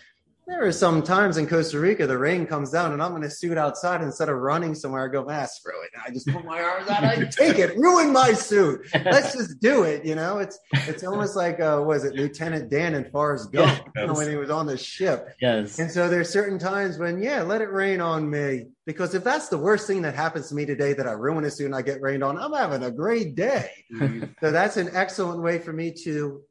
there 0.50 0.66
are 0.66 0.72
some 0.72 1.04
times 1.04 1.38
in 1.38 1.48
Costa 1.48 1.80
Rica 1.80 2.08
the 2.08 2.18
rain 2.18 2.48
comes 2.48 2.72
down 2.72 2.92
and 2.92 3.02
I'm 3.02 3.12
going 3.12 3.22
to 3.22 3.30
suit 3.30 3.58
outside 3.58 4.02
instead 4.02 4.30
of 4.30 4.38
running 4.38 4.74
somewhere. 4.74 5.06
I 5.06 5.12
go, 5.12 5.24
man, 5.24 5.48
screw 5.48 5.82
it. 5.84 5.92
I 6.04 6.10
just 6.10 6.28
put 6.28 6.44
my 6.44 6.60
arms 6.62 6.90
out. 6.90 7.04
I 7.04 7.16
take 7.32 7.60
it. 7.60 7.78
Ruin 7.78 8.12
my 8.12 8.34
suit. 8.34 8.88
Let's 9.06 9.34
just 9.34 9.60
do 9.60 9.84
it. 9.84 10.04
You 10.04 10.16
know, 10.16 10.40
it's 10.40 10.60
it's 10.74 11.04
almost 11.04 11.36
like 11.36 11.60
uh, 11.60 11.84
was 11.86 12.04
it 12.04 12.16
Lieutenant 12.16 12.70
Dan 12.70 12.96
in 12.96 13.06
Forrest 13.12 13.52
Gump 13.52 13.80
yes. 13.96 14.18
when 14.18 14.28
he 14.28 14.36
was 14.36 14.50
on 14.50 14.66
the 14.66 14.78
ship. 14.78 15.30
Yes. 15.40 15.78
And 15.78 15.90
so 15.90 16.10
there's 16.10 16.30
certain 16.30 16.58
times 16.58 16.98
when 16.98 17.22
yeah, 17.22 17.44
let 17.44 17.62
it 17.62 17.72
rain 17.72 18.02
on 18.02 18.30
me 18.30 18.66
because 18.86 19.14
if 19.14 19.24
that's 19.24 19.50
the 19.50 19.58
worst 19.58 19.86
thing 19.86 20.02
that 20.02 20.16
happens 20.16 20.50
to 20.50 20.56
me 20.56 20.66
today 20.66 20.94
that 20.94 21.08
I 21.08 21.12
ruin 21.12 21.46
a 21.46 21.52
suit 21.52 21.68
and 21.68 21.76
I 21.76 21.84
get 21.84 22.02
rained 22.02 22.24
on, 22.24 22.38
I'm 22.38 22.54
having 22.54 22.84
a 22.84 22.92
great 22.92 23.36
day. 23.36 23.70
So 24.40 24.52
that's 24.52 24.78
an 24.78 24.90
excellent 24.94 25.42
way 25.42 25.60
for 25.60 25.74
me 25.74 25.92
to 26.04 26.42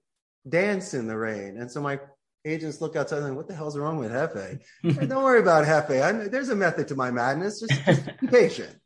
dance 0.49 0.95
in 0.95 1.07
the 1.07 1.17
rain. 1.17 1.57
And 1.59 1.71
so 1.71 1.81
my 1.81 1.99
agents 2.45 2.81
look 2.81 2.97
outside 2.97 3.23
and 3.23 3.37
what 3.37 3.49
the 3.49 3.55
hell's 3.55 3.77
wrong 3.77 3.99
with 3.99 4.13
Jefe? 4.13 4.61
don't 5.09 5.23
worry 5.23 5.41
about 5.41 5.65
Jefe. 5.65 6.03
I, 6.03 6.13
there's 6.29 6.49
a 6.49 6.57
method 6.57 6.89
to 6.89 6.95
my 6.95 7.11
madness. 7.11 7.61
Just, 7.61 7.85
just 7.85 8.21
be 8.21 8.27
patient. 8.31 8.77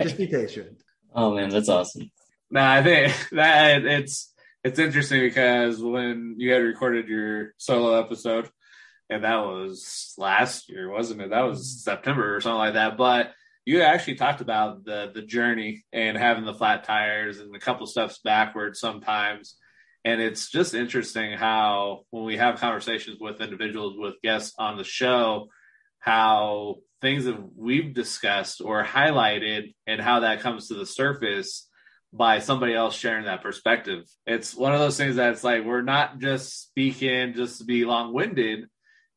Just 0.00 0.16
be 0.16 0.26
patient. 0.26 0.82
Oh 1.14 1.34
man, 1.34 1.50
that's 1.50 1.68
awesome. 1.68 2.10
No, 2.50 2.62
I 2.62 2.82
think 2.82 3.28
that 3.32 3.84
it's 3.84 4.32
it's 4.64 4.78
interesting 4.78 5.20
because 5.20 5.82
when 5.82 6.36
you 6.38 6.52
had 6.52 6.62
recorded 6.62 7.08
your 7.08 7.54
solo 7.56 8.00
episode, 8.00 8.48
and 9.10 9.24
that 9.24 9.44
was 9.44 10.14
last 10.18 10.68
year, 10.68 10.88
wasn't 10.90 11.20
it? 11.20 11.30
That 11.30 11.42
was 11.42 11.60
mm-hmm. 11.60 11.90
September 11.90 12.36
or 12.36 12.40
something 12.40 12.58
like 12.58 12.74
that. 12.74 12.96
But 12.96 13.32
you 13.64 13.82
actually 13.82 14.16
talked 14.16 14.40
about 14.40 14.84
the 14.84 15.10
the 15.14 15.22
journey 15.22 15.84
and 15.92 16.16
having 16.16 16.44
the 16.44 16.54
flat 16.54 16.84
tires 16.84 17.38
and 17.38 17.54
a 17.54 17.60
couple 17.60 17.86
steps 17.86 18.18
backwards 18.22 18.80
sometimes 18.80 19.56
and 20.04 20.20
it's 20.20 20.50
just 20.50 20.74
interesting 20.74 21.32
how 21.32 22.00
when 22.10 22.24
we 22.24 22.36
have 22.36 22.58
conversations 22.58 23.18
with 23.20 23.40
individuals 23.40 23.94
with 23.96 24.14
guests 24.22 24.54
on 24.58 24.76
the 24.76 24.84
show, 24.84 25.48
how 26.00 26.76
things 27.00 27.24
that 27.24 27.38
we've 27.56 27.94
discussed 27.94 28.60
or 28.64 28.84
highlighted 28.84 29.74
and 29.86 30.00
how 30.00 30.20
that 30.20 30.40
comes 30.40 30.68
to 30.68 30.74
the 30.74 30.86
surface 30.86 31.68
by 32.12 32.40
somebody 32.40 32.74
else 32.74 32.94
sharing 32.94 33.24
that 33.24 33.42
perspective. 33.42 34.04
It's 34.26 34.54
one 34.54 34.74
of 34.74 34.80
those 34.80 34.96
things 34.96 35.16
that 35.16 35.32
it's 35.32 35.44
like 35.44 35.64
we're 35.64 35.82
not 35.82 36.18
just 36.18 36.62
speaking 36.62 37.34
just 37.34 37.58
to 37.58 37.64
be 37.64 37.84
long 37.84 38.12
winded. 38.12 38.66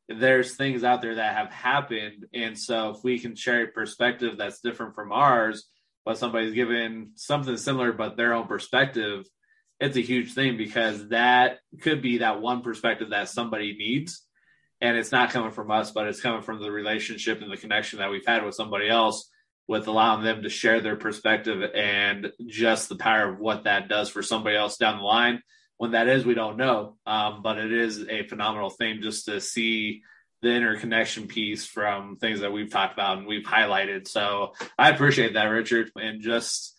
There's 0.08 0.54
things 0.54 0.84
out 0.84 1.02
there 1.02 1.16
that 1.16 1.36
have 1.36 1.50
happened. 1.50 2.26
And 2.32 2.56
so 2.56 2.90
if 2.90 3.02
we 3.02 3.18
can 3.18 3.34
share 3.34 3.64
a 3.64 3.68
perspective 3.68 4.38
that's 4.38 4.60
different 4.60 4.94
from 4.94 5.10
ours, 5.10 5.64
but 6.04 6.16
somebody's 6.16 6.54
given 6.54 7.10
something 7.16 7.56
similar 7.56 7.92
but 7.92 8.16
their 8.16 8.32
own 8.32 8.46
perspective, 8.46 9.26
it's 9.80 9.96
a 9.96 10.02
huge 10.02 10.32
thing 10.32 10.56
because 10.56 11.08
that 11.08 11.58
could 11.82 12.02
be 12.02 12.18
that 12.18 12.40
one 12.40 12.62
perspective 12.62 13.10
that 13.10 13.28
somebody 13.28 13.74
needs. 13.76 14.22
And 14.80 14.96
it's 14.96 15.12
not 15.12 15.30
coming 15.30 15.52
from 15.52 15.70
us, 15.70 15.90
but 15.90 16.06
it's 16.06 16.20
coming 16.20 16.42
from 16.42 16.60
the 16.60 16.70
relationship 16.70 17.40
and 17.40 17.50
the 17.50 17.56
connection 17.56 17.98
that 17.98 18.10
we've 18.10 18.26
had 18.26 18.44
with 18.44 18.54
somebody 18.54 18.88
else, 18.88 19.30
with 19.66 19.88
allowing 19.88 20.22
them 20.22 20.42
to 20.42 20.48
share 20.48 20.80
their 20.80 20.96
perspective 20.96 21.62
and 21.74 22.30
just 22.46 22.88
the 22.88 22.96
power 22.96 23.30
of 23.30 23.38
what 23.38 23.64
that 23.64 23.88
does 23.88 24.10
for 24.10 24.22
somebody 24.22 24.56
else 24.56 24.76
down 24.76 24.98
the 24.98 25.04
line. 25.04 25.42
When 25.78 25.92
that 25.92 26.08
is, 26.08 26.24
we 26.24 26.34
don't 26.34 26.56
know. 26.56 26.96
Um, 27.06 27.42
but 27.42 27.58
it 27.58 27.72
is 27.72 28.06
a 28.08 28.26
phenomenal 28.26 28.70
thing 28.70 29.00
just 29.02 29.26
to 29.26 29.40
see 29.40 30.02
the 30.42 30.54
interconnection 30.54 31.26
piece 31.26 31.66
from 31.66 32.16
things 32.16 32.40
that 32.40 32.52
we've 32.52 32.70
talked 32.70 32.94
about 32.94 33.18
and 33.18 33.26
we've 33.26 33.44
highlighted. 33.44 34.06
So 34.08 34.52
I 34.78 34.90
appreciate 34.90 35.34
that, 35.34 35.44
Richard, 35.44 35.90
and 35.96 36.20
just 36.20 36.75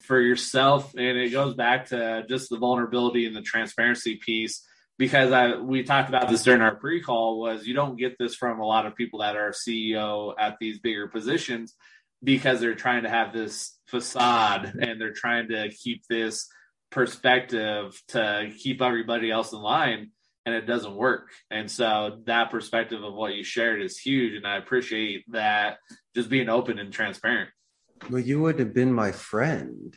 for 0.00 0.20
yourself 0.20 0.94
and 0.94 1.18
it 1.18 1.30
goes 1.30 1.54
back 1.54 1.86
to 1.86 2.24
just 2.28 2.50
the 2.50 2.58
vulnerability 2.58 3.26
and 3.26 3.36
the 3.36 3.42
transparency 3.42 4.16
piece 4.16 4.66
because 4.98 5.32
I 5.32 5.56
we 5.56 5.82
talked 5.82 6.08
about 6.08 6.28
this 6.28 6.42
during 6.42 6.60
our 6.60 6.74
pre-call 6.74 7.40
was 7.40 7.66
you 7.66 7.74
don't 7.74 7.96
get 7.96 8.18
this 8.18 8.34
from 8.34 8.60
a 8.60 8.66
lot 8.66 8.86
of 8.86 8.96
people 8.96 9.20
that 9.20 9.36
are 9.36 9.50
CEO 9.50 10.34
at 10.38 10.56
these 10.60 10.78
bigger 10.78 11.08
positions 11.08 11.74
because 12.22 12.60
they're 12.60 12.74
trying 12.74 13.04
to 13.04 13.08
have 13.08 13.32
this 13.32 13.78
facade 13.86 14.74
and 14.80 15.00
they're 15.00 15.12
trying 15.12 15.48
to 15.48 15.70
keep 15.70 16.02
this 16.08 16.48
perspective 16.90 17.98
to 18.08 18.52
keep 18.58 18.82
everybody 18.82 19.30
else 19.30 19.52
in 19.52 19.60
line 19.60 20.10
and 20.46 20.54
it 20.54 20.66
doesn't 20.66 20.94
work. 20.94 21.30
And 21.50 21.70
so 21.70 22.20
that 22.26 22.50
perspective 22.50 23.02
of 23.02 23.14
what 23.14 23.34
you 23.34 23.44
shared 23.44 23.80
is 23.80 23.98
huge 23.98 24.34
and 24.34 24.46
I 24.46 24.56
appreciate 24.56 25.24
that 25.32 25.78
just 26.14 26.28
being 26.28 26.48
open 26.48 26.78
and 26.78 26.92
transparent. 26.92 27.50
Well, 28.08 28.20
you 28.20 28.40
would 28.40 28.58
have 28.58 28.72
been 28.72 28.92
my 28.92 29.12
friend 29.12 29.96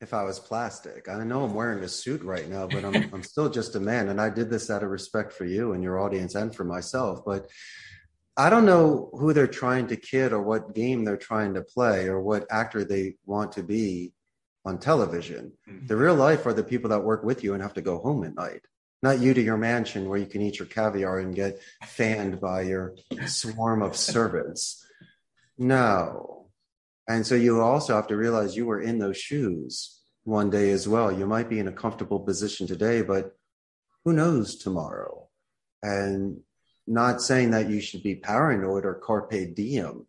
if 0.00 0.14
I 0.14 0.24
was 0.24 0.38
plastic. 0.40 1.08
I 1.08 1.22
know 1.24 1.44
I'm 1.44 1.54
wearing 1.54 1.84
a 1.84 1.88
suit 1.88 2.22
right 2.22 2.48
now, 2.48 2.66
but 2.66 2.84
I'm 2.84 3.10
I'm 3.12 3.22
still 3.22 3.48
just 3.48 3.76
a 3.76 3.80
man, 3.80 4.08
and 4.08 4.20
I 4.20 4.30
did 4.30 4.50
this 4.50 4.70
out 4.70 4.82
of 4.82 4.90
respect 4.90 5.32
for 5.32 5.44
you 5.44 5.72
and 5.72 5.82
your 5.82 6.00
audience 6.00 6.34
and 6.34 6.54
for 6.54 6.64
myself. 6.64 7.20
But 7.24 7.48
I 8.36 8.48
don't 8.48 8.64
know 8.64 9.10
who 9.12 9.32
they're 9.32 9.46
trying 9.46 9.88
to 9.88 9.96
kid 9.96 10.32
or 10.32 10.42
what 10.42 10.74
game 10.74 11.04
they're 11.04 11.16
trying 11.16 11.54
to 11.54 11.62
play 11.62 12.06
or 12.06 12.20
what 12.20 12.46
actor 12.50 12.84
they 12.84 13.16
want 13.26 13.52
to 13.52 13.62
be 13.62 14.12
on 14.64 14.78
television. 14.78 15.52
Mm-hmm. 15.68 15.86
The 15.86 15.96
real 15.96 16.14
life 16.14 16.46
are 16.46 16.54
the 16.54 16.64
people 16.64 16.90
that 16.90 17.04
work 17.04 17.24
with 17.24 17.44
you 17.44 17.54
and 17.54 17.62
have 17.62 17.74
to 17.74 17.82
go 17.82 17.98
home 17.98 18.24
at 18.24 18.34
night. 18.34 18.62
Not 19.02 19.20
you 19.20 19.34
to 19.34 19.42
your 19.42 19.56
mansion 19.56 20.08
where 20.08 20.18
you 20.18 20.26
can 20.26 20.40
eat 20.40 20.58
your 20.58 20.68
caviar 20.68 21.18
and 21.18 21.34
get 21.34 21.60
fanned 21.84 22.40
by 22.40 22.62
your 22.62 22.94
swarm 23.26 23.82
of 23.82 23.96
servants. 23.96 24.86
No, 25.58 26.41
and 27.08 27.26
so 27.26 27.34
you 27.34 27.60
also 27.60 27.94
have 27.94 28.06
to 28.08 28.16
realize 28.16 28.56
you 28.56 28.66
were 28.66 28.80
in 28.80 28.98
those 28.98 29.16
shoes 29.16 30.00
one 30.24 30.50
day 30.50 30.70
as 30.70 30.86
well. 30.86 31.10
You 31.10 31.26
might 31.26 31.48
be 31.48 31.58
in 31.58 31.68
a 31.68 31.72
comfortable 31.72 32.20
position 32.20 32.66
today, 32.66 33.02
but 33.02 33.36
who 34.04 34.12
knows 34.12 34.56
tomorrow? 34.56 35.28
And 35.82 36.40
not 36.86 37.20
saying 37.20 37.50
that 37.50 37.68
you 37.68 37.80
should 37.80 38.02
be 38.02 38.16
paranoid 38.16 38.84
or 38.84 38.94
carpe 38.94 39.54
diem, 39.54 40.06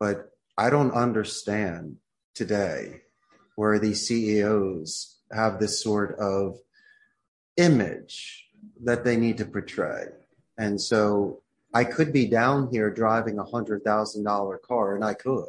but 0.00 0.30
I 0.56 0.70
don't 0.70 0.92
understand 0.92 1.96
today 2.34 3.02
where 3.54 3.78
these 3.78 4.06
CEOs 4.06 5.18
have 5.32 5.58
this 5.58 5.82
sort 5.82 6.18
of 6.18 6.58
image 7.56 8.48
that 8.84 9.04
they 9.04 9.16
need 9.16 9.38
to 9.38 9.44
portray. 9.44 10.06
And 10.56 10.80
so 10.80 11.42
I 11.74 11.84
could 11.84 12.12
be 12.12 12.26
down 12.26 12.70
here 12.72 12.90
driving 12.90 13.38
a 13.38 13.44
hundred 13.44 13.84
thousand 13.84 14.24
dollar 14.24 14.58
car 14.58 14.94
and 14.94 15.04
I 15.04 15.14
could 15.14 15.46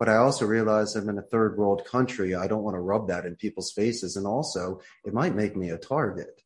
but 0.00 0.08
I 0.08 0.16
also 0.16 0.46
realize 0.46 0.96
I'm 0.96 1.10
in 1.10 1.18
a 1.18 1.22
third 1.22 1.58
world 1.58 1.84
country. 1.84 2.34
I 2.34 2.46
don't 2.46 2.62
want 2.62 2.74
to 2.74 2.80
rub 2.80 3.08
that 3.08 3.26
in 3.26 3.36
people's 3.36 3.70
faces. 3.70 4.16
And 4.16 4.26
also, 4.26 4.80
it 5.04 5.12
might 5.12 5.36
make 5.36 5.54
me 5.54 5.68
a 5.68 5.76
target. 5.76 6.40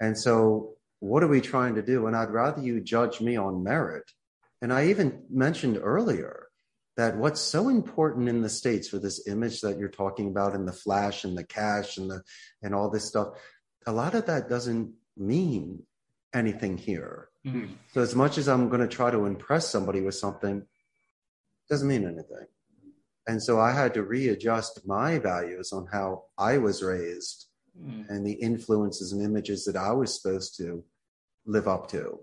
And 0.00 0.18
so, 0.18 0.76
what 1.00 1.22
are 1.22 1.28
we 1.28 1.42
trying 1.42 1.74
to 1.74 1.82
do? 1.82 2.06
And 2.06 2.16
I'd 2.16 2.30
rather 2.30 2.62
you 2.62 2.80
judge 2.80 3.20
me 3.20 3.36
on 3.36 3.62
merit. 3.62 4.10
And 4.62 4.72
I 4.72 4.86
even 4.86 5.22
mentioned 5.28 5.78
earlier 5.82 6.48
that 6.96 7.18
what's 7.18 7.42
so 7.42 7.68
important 7.68 8.26
in 8.26 8.40
the 8.40 8.48
States 8.48 8.88
for 8.88 8.98
this 8.98 9.28
image 9.28 9.60
that 9.60 9.76
you're 9.78 9.90
talking 9.90 10.28
about 10.28 10.54
and 10.54 10.66
the 10.66 10.72
flash 10.72 11.24
and 11.24 11.36
the 11.36 11.44
cash 11.44 11.98
and 11.98 12.10
the 12.10 12.22
and 12.62 12.74
all 12.74 12.88
this 12.88 13.04
stuff, 13.04 13.28
a 13.86 13.92
lot 13.92 14.14
of 14.14 14.24
that 14.26 14.48
doesn't 14.48 14.94
mean 15.14 15.82
anything 16.32 16.78
here. 16.78 17.28
Mm-hmm. 17.46 17.66
So 17.92 18.00
as 18.00 18.14
much 18.14 18.38
as 18.38 18.48
I'm 18.48 18.70
going 18.70 18.80
to 18.80 18.88
try 18.88 19.10
to 19.10 19.26
impress 19.26 19.68
somebody 19.68 20.00
with 20.00 20.14
something, 20.14 20.62
doesn't 21.68 21.86
mean 21.86 22.04
anything. 22.04 22.46
And 23.26 23.42
so 23.42 23.58
I 23.58 23.72
had 23.72 23.94
to 23.94 24.02
readjust 24.02 24.86
my 24.86 25.18
values 25.18 25.72
on 25.72 25.86
how 25.90 26.24
I 26.36 26.58
was 26.58 26.82
raised 26.82 27.46
mm. 27.80 28.08
and 28.08 28.26
the 28.26 28.34
influences 28.34 29.12
and 29.12 29.22
images 29.22 29.64
that 29.64 29.76
I 29.76 29.92
was 29.92 30.20
supposed 30.20 30.56
to 30.58 30.84
live 31.46 31.66
up 31.66 31.88
to. 31.90 32.20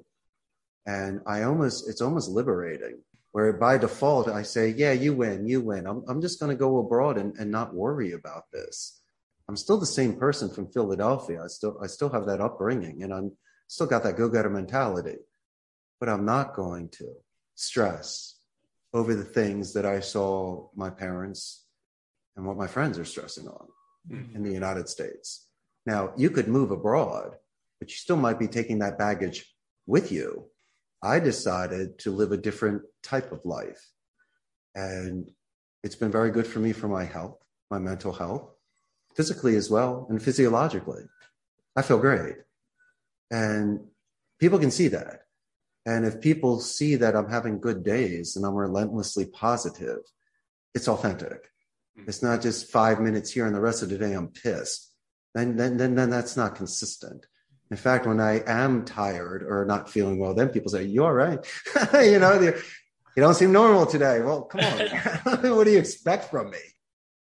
And 0.85 1.21
I 1.25 1.43
almost, 1.43 1.89
it's 1.89 2.01
almost 2.01 2.29
liberating 2.29 2.99
where 3.31 3.53
by 3.53 3.77
default 3.77 4.27
I 4.27 4.43
say, 4.43 4.69
yeah, 4.69 4.91
you 4.91 5.13
win, 5.13 5.47
you 5.47 5.61
win. 5.61 5.87
I'm, 5.87 6.03
I'm 6.07 6.21
just 6.21 6.39
going 6.39 6.51
to 6.51 6.59
go 6.59 6.79
abroad 6.79 7.17
and, 7.17 7.35
and 7.37 7.49
not 7.49 7.73
worry 7.73 8.11
about 8.11 8.43
this. 8.51 9.01
I'm 9.47 9.55
still 9.55 9.79
the 9.79 9.85
same 9.85 10.15
person 10.17 10.49
from 10.49 10.71
Philadelphia. 10.71 11.43
I 11.43 11.47
still, 11.47 11.77
I 11.81 11.87
still 11.87 12.09
have 12.09 12.25
that 12.27 12.41
upbringing 12.41 13.03
and 13.03 13.13
I'm 13.13 13.31
still 13.67 13.87
got 13.87 14.03
that 14.03 14.17
go-getter 14.17 14.49
mentality, 14.49 15.17
but 15.99 16.09
I'm 16.09 16.25
not 16.25 16.55
going 16.55 16.89
to 16.89 17.13
stress 17.55 18.40
over 18.93 19.15
the 19.15 19.23
things 19.23 19.73
that 19.73 19.85
I 19.85 19.99
saw 19.99 20.67
my 20.75 20.89
parents 20.89 21.65
and 22.35 22.45
what 22.45 22.57
my 22.57 22.67
friends 22.67 22.99
are 22.99 23.05
stressing 23.05 23.47
on 23.47 23.67
mm-hmm. 24.09 24.35
in 24.35 24.43
the 24.43 24.51
United 24.51 24.89
States. 24.89 25.47
Now, 25.85 26.13
you 26.17 26.29
could 26.29 26.47
move 26.47 26.71
abroad, 26.71 27.35
but 27.79 27.89
you 27.89 27.95
still 27.95 28.17
might 28.17 28.39
be 28.39 28.47
taking 28.47 28.79
that 28.79 28.97
baggage 28.97 29.53
with 29.87 30.11
you. 30.11 30.45
I 31.01 31.19
decided 31.19 31.99
to 31.99 32.11
live 32.11 32.31
a 32.31 32.37
different 32.37 32.83
type 33.01 33.31
of 33.31 33.43
life. 33.45 33.81
And 34.75 35.31
it's 35.83 35.95
been 35.95 36.11
very 36.11 36.31
good 36.31 36.45
for 36.45 36.59
me 36.59 36.73
for 36.73 36.87
my 36.87 37.03
health, 37.03 37.39
my 37.71 37.79
mental 37.79 38.13
health, 38.13 38.49
physically 39.15 39.55
as 39.55 39.69
well, 39.69 40.05
and 40.09 40.21
physiologically. 40.21 41.03
I 41.75 41.81
feel 41.81 41.97
great. 41.97 42.35
And 43.31 43.79
people 44.39 44.59
can 44.59 44.71
see 44.71 44.89
that. 44.89 45.21
And 45.85 46.05
if 46.05 46.21
people 46.21 46.59
see 46.59 46.95
that 46.95 47.15
I'm 47.15 47.29
having 47.29 47.59
good 47.59 47.83
days 47.83 48.35
and 48.35 48.45
I'm 48.45 48.53
relentlessly 48.53 49.25
positive, 49.25 49.99
it's 50.75 50.87
authentic. 50.87 51.49
Hmm. 51.97 52.03
It's 52.07 52.21
not 52.21 52.41
just 52.41 52.71
five 52.71 52.99
minutes 52.99 53.31
here 53.31 53.45
and 53.45 53.55
the 53.55 53.61
rest 53.61 53.81
of 53.81 53.89
the 53.89 53.97
day 53.97 54.13
I'm 54.13 54.27
pissed. 54.27 54.93
Then, 55.33 55.55
then, 55.55 55.77
then, 55.77 55.95
then 55.95 56.09
that's 56.09 56.37
not 56.37 56.55
consistent. 56.55 57.25
In 57.71 57.77
fact, 57.77 58.05
when 58.05 58.19
I 58.19 58.43
am 58.45 58.83
tired 58.83 59.43
or 59.43 59.65
not 59.65 59.89
feeling 59.89 60.19
well, 60.19 60.33
then 60.33 60.49
people 60.49 60.69
say, 60.69 60.83
"You're 60.83 61.05
all 61.05 61.13
right? 61.13 61.39
you 62.05 62.19
know, 62.19 62.37
you 62.41 62.53
don't 63.15 63.33
seem 63.33 63.53
normal 63.53 63.85
today." 63.85 64.19
Well, 64.19 64.41
come 64.41 64.59
on, 64.59 64.79
what 65.55 65.63
do 65.63 65.71
you 65.71 65.79
expect 65.79 66.29
from 66.29 66.49
me? 66.51 66.59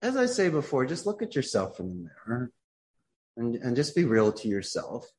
As 0.00 0.16
I 0.16 0.26
say 0.26 0.48
before, 0.48 0.86
just 0.86 1.06
look 1.06 1.22
at 1.22 1.34
yourself 1.34 1.80
in 1.80 1.88
the 1.88 2.08
mirror, 2.28 2.52
and 3.36 3.56
and 3.56 3.74
just 3.74 3.96
be 3.96 4.04
real 4.04 4.32
to 4.32 4.46
yourself, 4.46 5.10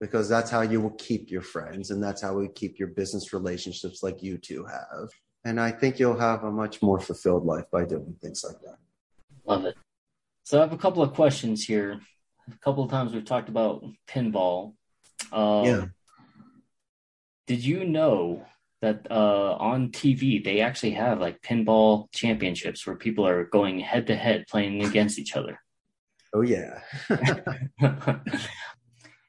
because 0.00 0.28
that's 0.28 0.50
how 0.50 0.62
you 0.62 0.80
will 0.80 0.96
keep 0.98 1.30
your 1.30 1.42
friends, 1.42 1.90
and 1.90 2.02
that's 2.02 2.22
how 2.22 2.34
we 2.34 2.48
keep 2.48 2.78
your 2.78 2.88
business 2.88 3.32
relationships 3.32 4.02
like 4.02 4.22
you 4.22 4.38
two 4.38 4.64
have. 4.64 5.08
And 5.44 5.60
I 5.60 5.70
think 5.70 5.98
you'll 5.98 6.18
have 6.18 6.44
a 6.44 6.50
much 6.50 6.82
more 6.82 6.98
fulfilled 6.98 7.44
life 7.44 7.64
by 7.70 7.84
doing 7.84 8.16
things 8.22 8.44
like 8.46 8.60
that. 8.62 8.76
Love 9.46 9.64
it. 9.66 9.76
So 10.44 10.58
I 10.58 10.62
have 10.62 10.72
a 10.72 10.78
couple 10.78 11.02
of 11.02 11.12
questions 11.12 11.64
here 11.64 12.00
a 12.52 12.58
couple 12.58 12.84
of 12.84 12.90
times 12.90 13.12
we've 13.12 13.24
talked 13.24 13.48
about 13.48 13.84
pinball. 14.08 14.74
Um, 15.32 15.64
yeah. 15.64 15.84
Did 17.46 17.64
you 17.64 17.84
know 17.84 18.44
that 18.80 19.06
uh, 19.10 19.56
on 19.58 19.90
TV 19.90 20.42
they 20.42 20.60
actually 20.60 20.92
have 20.92 21.20
like 21.20 21.42
pinball 21.42 22.10
championships 22.12 22.86
where 22.86 22.96
people 22.96 23.26
are 23.26 23.44
going 23.44 23.80
head 23.80 24.06
to 24.08 24.16
head 24.16 24.44
playing 24.48 24.84
against 24.84 25.18
each 25.18 25.36
other? 25.36 25.58
Oh 26.34 26.42
yeah. 26.42 26.80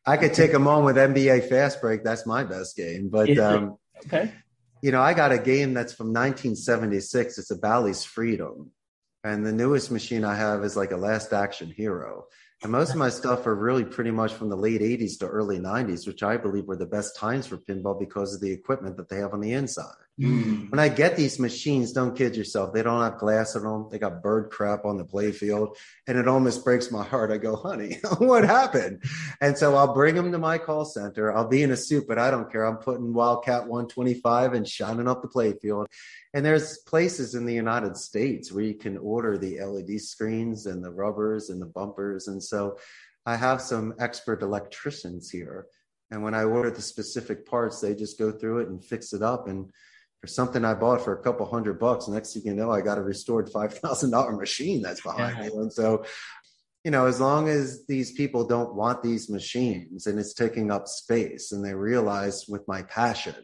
I 0.05 0.17
could 0.17 0.33
take 0.33 0.51
them 0.51 0.67
on 0.67 0.83
with 0.83 0.97
NBA 0.97 1.49
Fast 1.49 1.81
Break. 1.81 2.03
That's 2.03 2.25
my 2.25 2.43
best 2.43 2.75
game. 2.75 3.09
But 3.09 3.37
um, 3.37 3.77
okay, 4.05 4.31
you 4.81 4.91
know, 4.91 5.01
I 5.01 5.13
got 5.13 5.31
a 5.31 5.39
game 5.39 5.73
that's 5.73 5.93
from 5.93 6.07
1976. 6.07 7.37
It's 7.37 7.51
a 7.51 7.57
Bally's 7.57 8.03
Freedom, 8.03 8.71
and 9.23 9.45
the 9.45 9.51
newest 9.51 9.91
machine 9.91 10.23
I 10.23 10.35
have 10.35 10.63
is 10.63 10.75
like 10.75 10.91
a 10.91 10.97
Last 10.97 11.33
Action 11.33 11.71
Hero. 11.71 12.25
And 12.63 12.71
most 12.71 12.91
of 12.91 12.95
my 12.95 13.09
stuff 13.09 13.45
are 13.47 13.55
really 13.55 13.83
pretty 13.83 14.11
much 14.11 14.33
from 14.33 14.49
the 14.49 14.55
late 14.55 14.81
80s 14.81 15.19
to 15.19 15.27
early 15.27 15.59
90s, 15.59 16.07
which 16.07 16.23
I 16.23 16.37
believe 16.37 16.65
were 16.65 16.77
the 16.77 16.85
best 16.85 17.15
times 17.15 17.45
for 17.45 17.57
pinball 17.57 17.99
because 17.99 18.33
of 18.33 18.41
the 18.41 18.51
equipment 18.51 18.97
that 18.97 19.09
they 19.09 19.17
have 19.17 19.33
on 19.33 19.41
the 19.41 19.53
inside. 19.53 20.04
Mm. 20.19 20.71
When 20.71 20.79
I 20.79 20.87
get 20.87 21.17
these 21.17 21.39
machines, 21.39 21.91
don't 21.91 22.15
kid 22.15 22.37
yourself, 22.37 22.73
they 22.73 22.83
don't 22.83 23.01
have 23.01 23.17
glass 23.17 23.55
in 23.55 23.63
them. 23.63 23.89
They 23.91 23.99
got 23.99 24.23
bird 24.23 24.49
crap 24.49 24.85
on 24.85 24.97
the 24.97 25.03
playfield. 25.03 25.75
And 26.07 26.17
it 26.17 26.27
almost 26.27 26.63
breaks 26.63 26.89
my 26.89 27.03
heart. 27.03 27.31
I 27.31 27.37
go, 27.37 27.55
honey, 27.57 27.99
what 28.19 28.45
happened? 28.45 29.03
And 29.41 29.57
so 29.57 29.75
I'll 29.75 29.93
bring 29.93 30.15
them 30.15 30.31
to 30.31 30.37
my 30.37 30.57
call 30.57 30.85
center. 30.85 31.35
I'll 31.35 31.47
be 31.47 31.63
in 31.63 31.71
a 31.71 31.77
suit, 31.77 32.05
but 32.07 32.17
I 32.17 32.31
don't 32.31 32.49
care. 32.49 32.63
I'm 32.63 32.77
putting 32.77 33.13
Wildcat 33.13 33.67
125 33.67 34.53
and 34.53 34.67
shining 34.67 35.07
up 35.07 35.21
the 35.21 35.27
playfield. 35.27 35.87
And 36.33 36.45
there's 36.45 36.77
places 36.79 37.35
in 37.35 37.45
the 37.45 37.53
United 37.53 37.97
States 37.97 38.51
where 38.51 38.63
you 38.63 38.75
can 38.75 38.97
order 38.97 39.37
the 39.37 39.59
LED 39.61 39.99
screens 39.99 40.65
and 40.65 40.83
the 40.83 40.91
rubbers 40.91 41.49
and 41.49 41.61
the 41.61 41.65
bumpers. 41.65 42.29
And 42.29 42.41
so 42.41 42.77
I 43.25 43.35
have 43.35 43.61
some 43.61 43.93
expert 43.99 44.41
electricians 44.43 45.29
here. 45.29 45.67
And 46.11 46.23
when 46.23 46.35
I 46.35 46.43
order 46.43 46.71
the 46.71 46.81
specific 46.81 47.45
parts, 47.45 47.81
they 47.81 47.95
just 47.95 48.17
go 48.17 48.31
through 48.31 48.59
it 48.59 48.69
and 48.69 48.83
fix 48.83 49.11
it 49.11 49.21
up. 49.23 49.47
And 49.47 49.71
something 50.27 50.63
I 50.65 50.73
bought 50.73 51.01
for 51.01 51.13
a 51.13 51.21
couple 51.21 51.45
hundred 51.45 51.79
bucks, 51.79 52.07
next 52.07 52.33
thing 52.33 52.43
you 52.45 52.53
know, 52.53 52.71
I 52.71 52.81
got 52.81 52.97
a 52.97 53.01
restored 53.01 53.51
$5,000 53.51 54.37
machine 54.39 54.81
that's 54.81 55.01
behind 55.01 55.37
yeah. 55.37 55.49
me. 55.49 55.55
And 55.55 55.71
so, 55.71 56.05
you 56.83 56.91
know, 56.91 57.07
as 57.07 57.19
long 57.19 57.49
as 57.49 57.85
these 57.87 58.11
people 58.11 58.45
don't 58.45 58.75
want 58.75 59.01
these 59.01 59.29
machines 59.29 60.07
and 60.07 60.19
it's 60.19 60.33
taking 60.33 60.71
up 60.71 60.87
space 60.87 61.51
and 61.51 61.65
they 61.65 61.73
realize 61.73 62.45
with 62.47 62.67
my 62.67 62.83
passion, 62.83 63.35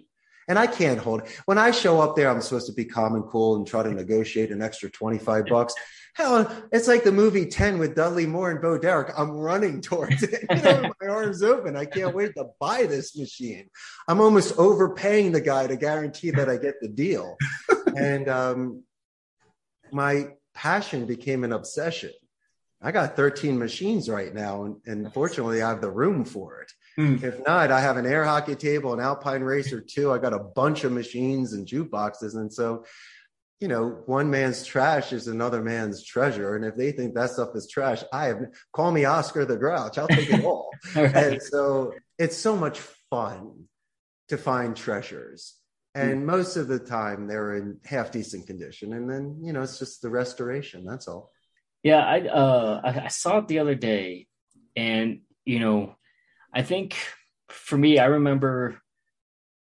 and 0.52 0.60
I 0.60 0.68
can't 0.68 0.99
hold 0.99 1.22
it. 1.22 1.41
When 1.45 1.57
I 1.57 1.72
show 1.72 2.02
up 2.02 2.18
there, 2.18 2.30
I'm 2.30 2.41
supposed 2.41 2.68
to 2.68 2.73
be 2.73 2.84
calm 2.84 3.15
and 3.15 3.23
cool 3.23 3.56
and 3.56 3.65
try 3.65 3.84
to 3.84 3.94
negotiate 3.94 4.52
an 4.52 4.61
extra 4.61 4.90
25 4.90 5.45
bucks. 5.45 5.73
Hell, 6.14 6.53
it's 6.73 6.90
like 6.90 7.06
the 7.06 7.11
movie 7.14 7.45
10 7.45 7.80
with 7.80 7.95
Dudley 7.95 8.26
Moore 8.26 8.52
and 8.52 8.61
Bo 8.61 8.78
Derek. 8.78 9.18
I'm 9.18 9.32
running 9.32 9.80
towards 9.80 10.23
it. 10.23 10.44
You 10.53 10.61
know, 10.61 10.91
my 10.99 11.07
arms 11.07 11.41
open. 11.41 11.78
I 11.78 11.86
can't 11.86 12.14
wait 12.14 12.36
to 12.36 12.48
buy 12.60 12.86
this 12.86 13.18
machine. 13.18 13.69
I'm 14.10 14.19
almost 14.19 14.57
overpaying 14.57 15.32
the 15.32 15.40
guy 15.40 15.68
to 15.68 15.78
guarantee 15.78 16.32
that 16.32 16.49
I 16.49 16.57
get 16.57 16.82
the 16.82 16.90
deal. 16.90 17.38
and 17.95 18.28
um, 18.28 18.84
my 19.94 20.32
passion 20.53 21.06
became 21.06 21.45
an 21.45 21.53
obsession. 21.53 22.11
I 22.82 22.91
got 22.91 23.15
13 23.15 23.57
machines 23.57 24.10
right 24.10 24.34
now, 24.34 24.65
and, 24.65 24.76
and 24.86 25.14
fortunately, 25.14 25.61
I 25.61 25.69
have 25.69 25.80
the 25.80 25.90
room 25.90 26.26
for 26.26 26.60
it. 26.60 26.73
Mm. 26.97 27.23
If 27.23 27.45
not, 27.45 27.72
I 27.72 27.80
have 27.80 27.97
an 27.97 28.05
air 28.05 28.26
hockey 28.26 28.55
table, 28.55 28.93
an 28.93 28.99
Alpine 28.99 29.41
Racer 29.41 29.81
too. 29.81 30.11
I 30.11 30.18
got 30.18 30.34
a 30.34 30.39
bunch 30.39 30.84
of 30.84 30.91
machines 30.91 31.53
and 31.53 31.68
jukeboxes. 31.68 32.35
And 32.35 32.51
so, 32.51 32.85
you 33.59 33.68
know, 33.68 34.01
one 34.05 34.30
man's 34.30 34.65
trash 34.65 35.13
is 35.13 35.27
another 35.27 35.61
man's 35.61 36.03
treasure. 36.03 36.55
And 36.55 36.65
if 36.65 36.76
they 36.76 36.91
think 36.91 37.13
that 37.13 37.31
stuff 37.31 37.49
is 37.55 37.69
trash, 37.69 38.03
I 38.11 38.26
have 38.26 38.41
call 38.73 38.91
me 38.91 39.05
Oscar 39.05 39.45
the 39.45 39.57
Grouch. 39.57 39.97
I'll 39.97 40.07
take 40.07 40.30
it 40.30 40.43
all. 40.43 40.69
right. 40.95 41.15
And 41.15 41.41
so 41.41 41.93
it's 42.18 42.38
so 42.38 42.55
much 42.55 42.80
fun 43.09 43.65
to 44.30 44.38
find 44.38 44.76
treasures. 44.76 45.55
And 45.93 46.22
mm. 46.22 46.26
most 46.26 46.55
of 46.55 46.68
the 46.68 46.80
time 46.80 47.27
they're 47.27 47.55
in 47.55 47.80
half 47.85 48.11
decent 48.11 48.47
condition. 48.47 48.93
And 48.93 49.09
then, 49.09 49.39
you 49.41 49.53
know, 49.53 49.61
it's 49.61 49.80
just 49.80 50.01
the 50.01 50.09
restoration. 50.09 50.85
That's 50.85 51.07
all. 51.07 51.31
Yeah, 51.84 52.05
I 52.05 52.27
uh 52.27 52.81
I, 52.84 53.05
I 53.05 53.07
saw 53.07 53.39
it 53.39 53.47
the 53.47 53.59
other 53.59 53.76
day 53.76 54.27
and 54.76 55.22
you 55.45 55.59
know 55.59 55.95
I 56.53 56.64
think 56.64 56.98
for 57.49 57.78
me, 57.78 57.99
I 57.99 58.06
remember 58.06 58.82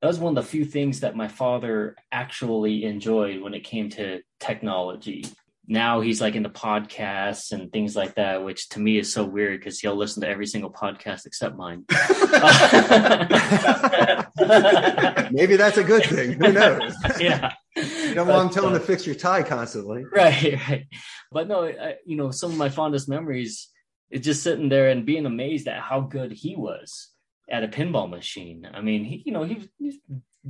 that 0.02 0.08
was 0.08 0.20
one 0.20 0.38
of 0.38 0.44
the 0.44 0.50
few 0.50 0.66
things 0.66 1.00
that 1.00 1.16
my 1.16 1.28
father 1.28 1.96
actually 2.12 2.86
enjoyed 2.86 3.42
when 3.42 3.54
it 3.54 3.64
came 3.64 3.90
to 3.92 4.22
technology. 4.40 5.26
Now 5.70 6.00
he's 6.00 6.22
like 6.22 6.36
into 6.36 6.50
podcasts 6.50 7.52
and 7.52 7.72
things 7.72 7.96
like 7.96 8.16
that, 8.16 8.44
which 8.44 8.70
to 8.70 8.80
me 8.80 9.00
is 9.00 9.12
so 9.12 9.26
weird 9.26 9.60
because 9.60 9.80
he'll 9.80 9.98
listen 9.98 10.22
to 10.22 10.30
every 10.30 10.46
single 10.46 10.72
podcast 10.72 11.26
except 11.26 11.58
mine. 11.58 11.84
Maybe 15.32 15.58
that's 15.58 15.78
a 15.78 15.84
good 15.84 16.06
thing. 16.06 16.34
Who 16.34 16.54
knows? 16.54 16.96
yeah. 17.20 17.54
You 17.76 18.14
don't 18.14 18.28
want 18.28 18.48
him 18.48 18.54
telling 18.54 18.76
uh, 18.76 18.80
to 18.80 18.86
fix 18.86 19.06
your 19.06 19.16
tie 19.16 19.44
constantly. 19.44 20.06
Right, 20.12 20.58
right. 20.70 20.88
But 21.32 21.50
no, 21.50 21.66
I, 21.66 21.96
you 22.06 22.16
know, 22.16 22.32
some 22.32 22.52
of 22.52 22.58
my 22.58 22.70
fondest 22.70 23.10
memories 23.10 23.68
it's 24.10 24.26
just 24.26 24.44
sitting 24.44 24.70
there 24.70 24.90
and 24.90 25.06
being 25.06 25.26
amazed 25.26 25.68
at 25.68 25.82
how 25.82 26.02
good 26.02 26.32
he 26.32 26.56
was 26.56 27.10
at 27.50 27.64
a 27.64 27.68
pinball 27.68 28.10
machine. 28.10 28.68
I 28.72 28.82
mean, 28.82 29.04
he, 29.04 29.24
you 29.26 29.32
know, 29.32 29.44
he, 29.44 29.70
he's 29.78 29.98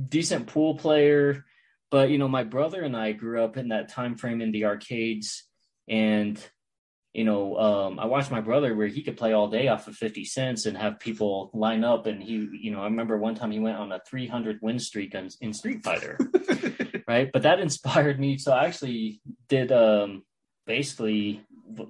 decent 0.08 0.46
pool 0.46 0.76
player, 0.76 1.44
but 1.90 2.10
you 2.10 2.18
know, 2.18 2.28
my 2.28 2.44
brother 2.44 2.82
and 2.82 2.96
I 2.96 3.12
grew 3.12 3.42
up 3.42 3.56
in 3.56 3.68
that 3.68 3.88
time 3.88 4.16
frame 4.16 4.40
in 4.40 4.52
the 4.52 4.66
arcades, 4.66 5.44
and 5.88 6.42
you 7.14 7.24
know, 7.24 7.56
um, 7.56 7.98
I 7.98 8.06
watched 8.06 8.30
my 8.30 8.40
brother 8.40 8.76
where 8.76 8.86
he 8.86 9.02
could 9.02 9.16
play 9.16 9.32
all 9.32 9.48
day 9.48 9.68
off 9.68 9.88
of 9.88 9.96
50 9.96 10.24
cents 10.24 10.66
and 10.66 10.76
have 10.76 11.00
people 11.00 11.50
line 11.54 11.82
up. 11.82 12.06
And 12.06 12.22
he, 12.22 12.48
you 12.60 12.70
know, 12.70 12.80
I 12.80 12.84
remember 12.84 13.16
one 13.16 13.34
time 13.34 13.50
he 13.50 13.58
went 13.58 13.78
on 13.78 13.90
a 13.90 14.00
300 14.08 14.58
win 14.60 14.78
streak 14.78 15.14
in, 15.14 15.28
in 15.40 15.52
Street 15.52 15.82
Fighter, 15.82 16.18
right? 17.08 17.30
But 17.32 17.42
that 17.42 17.60
inspired 17.60 18.20
me. 18.20 18.38
So 18.38 18.52
I 18.52 18.66
actually 18.66 19.20
did 19.48 19.72
um, 19.72 20.22
basically 20.66 21.42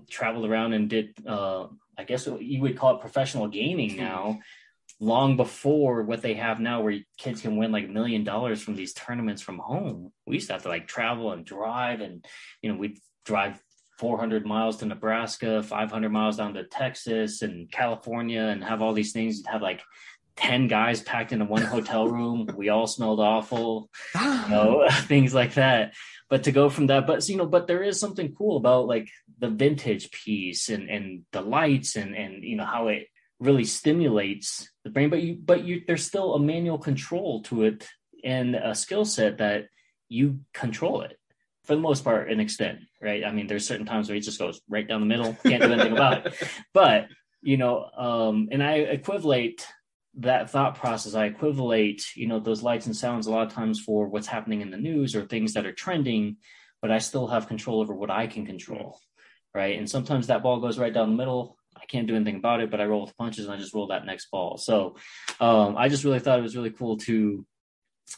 traveled 0.09 0.47
around 0.49 0.73
and 0.73 0.89
did 0.89 1.15
uh, 1.27 1.67
I 1.99 2.05
guess 2.05 2.29
you 2.41 2.61
would 2.63 2.77
call 2.77 2.97
it 2.97 3.01
professional 3.01 3.49
gaming 3.49 3.97
now. 3.97 4.41
Long 5.01 5.37
before 5.37 6.03
what 6.03 6.23
they 6.23 6.35
have 6.35 6.59
now, 6.59 6.81
where 6.81 6.99
kids 7.19 7.43
can 7.43 7.57
win 7.57 7.71
like 7.71 7.85
a 7.85 7.93
million 7.93 8.25
dollars 8.25 8.63
from 8.63 8.75
these 8.75 8.93
tournaments 8.93 9.43
from 9.43 9.59
home, 9.59 10.13
we 10.27 10.37
used 10.37 10.49
to 10.49 10.55
have 10.55 10.63
to 10.63 10.69
like 10.69 10.89
travel 10.89 11.33
and 11.33 11.45
drive, 11.45 12.01
and 12.01 12.25
you 12.63 12.71
know 12.73 12.79
we'd 12.79 12.99
drive 13.25 13.63
400 13.99 14.45
miles 14.47 14.79
to 14.79 14.87
Nebraska, 14.87 15.63
500 15.63 16.09
miles 16.11 16.37
down 16.37 16.55
to 16.55 16.65
Texas 16.65 17.43
and 17.43 17.71
California, 17.71 18.43
and 18.43 18.65
have 18.65 18.83
all 18.83 18.93
these 18.93 19.13
things. 19.13 19.39
You'd 19.39 19.47
have 19.49 19.63
like 19.63 19.83
10 20.37 20.67
guys 20.67 21.01
packed 21.03 21.33
into 21.33 21.45
one 21.45 21.63
hotel 21.63 22.09
room. 22.09 22.49
We 22.57 22.69
all 22.69 22.87
smelled 22.89 23.21
awful, 23.21 23.91
you 24.15 24.21
know, 24.49 24.89
things 24.91 25.33
like 25.35 25.55
that 25.55 25.93
but 26.29 26.45
to 26.45 26.53
go 26.53 26.69
from 26.69 26.87
that 26.87 27.07
but 27.07 27.27
you 27.29 27.37
know 27.37 27.47
but 27.47 27.67
there 27.67 27.83
is 27.83 27.99
something 27.99 28.35
cool 28.35 28.57
about 28.57 28.87
like 28.87 29.09
the 29.39 29.49
vintage 29.49 30.11
piece 30.11 30.69
and 30.69 30.89
and 30.89 31.23
the 31.33 31.41
lights 31.41 31.97
and 31.97 32.15
and 32.15 32.45
you 32.45 32.57
know 32.57 32.65
how 32.65 32.89
it 32.89 33.07
really 33.41 33.65
stimulates 33.65 34.69
the 34.85 34.91
brain 34.91 35.11
but 35.11 35.23
you 35.23 35.37
but 35.43 35.65
you 35.65 35.83
there's 35.87 36.05
still 36.05 36.35
a 36.35 36.41
manual 36.41 36.79
control 36.79 37.43
to 37.43 37.65
it 37.65 37.89
and 38.25 38.55
a 38.57 38.75
skill 38.75 39.05
set 39.05 39.39
that 39.39 39.67
you 40.09 40.41
control 40.53 41.03
it 41.03 41.17
for 41.65 41.75
the 41.75 41.81
most 41.81 42.03
part 42.05 42.31
an 42.31 42.41
extent 42.41 42.81
right? 43.01 43.25
I 43.25 43.31
mean 43.31 43.47
there's 43.47 43.67
certain 43.67 43.87
times 43.87 44.09
where 44.09 44.17
it 44.17 44.23
just 44.23 44.39
goes 44.39 44.61
right 44.69 44.87
down 44.89 45.01
the 45.01 45.07
middle 45.07 45.35
can't 45.45 45.63
do 45.63 45.73
anything 45.73 45.93
about 45.93 46.27
it. 46.27 46.35
But 46.75 47.07
you 47.43 47.57
know 47.57 47.85
um 47.97 48.49
and 48.51 48.63
i 48.63 48.75
equivalate 48.75 49.65
that 50.19 50.51
thought 50.51 50.75
process 50.75 51.15
i 51.15 51.25
equivalate 51.25 52.05
you 52.15 52.27
know 52.27 52.39
those 52.41 52.63
lights 52.63 52.87
and 52.87 52.97
sounds 52.97 53.27
a 53.27 53.31
lot 53.31 53.47
of 53.47 53.53
times 53.53 53.81
for 53.81 54.07
what's 54.07 54.27
happening 54.27 54.61
in 54.61 54.71
the 54.71 54.77
news 54.77 55.15
or 55.15 55.25
things 55.25 55.55
that 55.55 55.67
are 55.67 55.73
trending 55.73 56.37
but 56.83 56.91
i 56.91 56.99
still 56.99 57.27
have 57.27 57.49
control 57.49 57.81
over 57.81 57.95
what 57.95 58.11
i 58.11 58.27
can 58.27 58.45
control 58.45 58.99
right 59.55 59.79
and 59.79 59.89
sometimes 59.89 60.27
that 60.27 60.43
ball 60.43 60.61
goes 60.61 60.79
right 60.79 60.93
down 60.93 61.11
the 61.11 61.17
middle 61.17 61.59
I 61.81 61.87
can't 61.87 62.07
do 62.07 62.17
anything 62.17 62.37
about 62.37 62.61
it, 62.61 62.71
but 62.71 62.81
I 62.81 62.87
roll 62.87 63.03
with 63.03 63.17
punches 63.17 63.45
and 63.45 63.55
I 63.55 63.57
just 63.57 63.75
roll 63.75 63.89
that 63.89 64.05
next 64.05 64.31
ball. 64.31 64.57
So 64.59 64.97
um, 65.41 65.77
I 65.77 65.89
just 65.89 66.05
really 66.05 66.19
thought 66.19 66.39
it 66.39 66.43
was 66.43 66.57
really 66.57 66.71
cool 66.71 66.97
to 66.99 67.47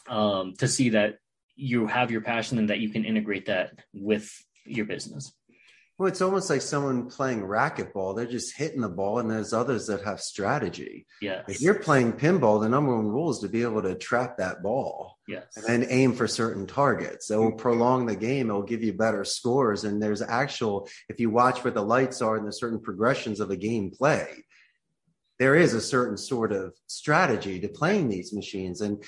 um, 0.07 0.53
to 0.57 0.67
see 0.67 0.89
that 0.89 1.17
you 1.55 1.85
have 1.87 2.11
your 2.11 2.21
passion 2.21 2.57
and 2.57 2.69
that 2.69 2.79
you 2.79 2.89
can 2.89 3.05
integrate 3.05 3.47
that 3.47 3.73
with 3.93 4.31
your 4.65 4.85
business. 4.85 5.33
Well, 6.01 6.07
it's 6.07 6.23
almost 6.23 6.49
like 6.49 6.63
someone 6.63 7.11
playing 7.11 7.43
racquetball. 7.43 8.15
They're 8.15 8.25
just 8.25 8.57
hitting 8.57 8.81
the 8.81 8.89
ball, 8.89 9.19
and 9.19 9.29
there's 9.29 9.53
others 9.53 9.85
that 9.85 10.03
have 10.03 10.19
strategy. 10.19 11.05
Yeah. 11.21 11.43
If 11.47 11.61
you're 11.61 11.75
playing 11.75 12.13
pinball, 12.13 12.59
the 12.59 12.69
number 12.69 12.95
one 12.95 13.05
rule 13.05 13.29
is 13.29 13.37
to 13.41 13.47
be 13.47 13.61
able 13.61 13.83
to 13.83 13.93
trap 13.93 14.39
that 14.39 14.63
ball. 14.63 15.19
Yes. 15.27 15.45
And 15.55 15.63
then 15.63 15.87
aim 15.91 16.13
for 16.13 16.27
certain 16.27 16.65
targets. 16.65 17.29
It 17.29 17.35
will 17.35 17.51
prolong 17.51 18.07
the 18.07 18.15
game. 18.15 18.49
It 18.49 18.53
will 18.53 18.63
give 18.63 18.81
you 18.81 18.93
better 18.93 19.23
scores. 19.23 19.83
And 19.83 20.01
there's 20.01 20.23
actual, 20.23 20.89
if 21.07 21.19
you 21.19 21.29
watch 21.29 21.63
where 21.63 21.69
the 21.69 21.83
lights 21.83 22.19
are 22.23 22.35
and 22.35 22.47
the 22.47 22.51
certain 22.51 22.79
progressions 22.79 23.39
of 23.39 23.51
a 23.51 23.55
game 23.55 23.91
play, 23.91 24.27
there 25.37 25.55
is 25.55 25.75
a 25.75 25.81
certain 25.81 26.17
sort 26.17 26.51
of 26.51 26.73
strategy 26.87 27.59
to 27.59 27.67
playing 27.67 28.09
these 28.09 28.33
machines. 28.33 28.81
And 28.81 29.03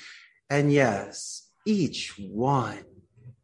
and 0.48 0.72
yes, 0.72 1.50
each 1.66 2.16
one 2.16 2.84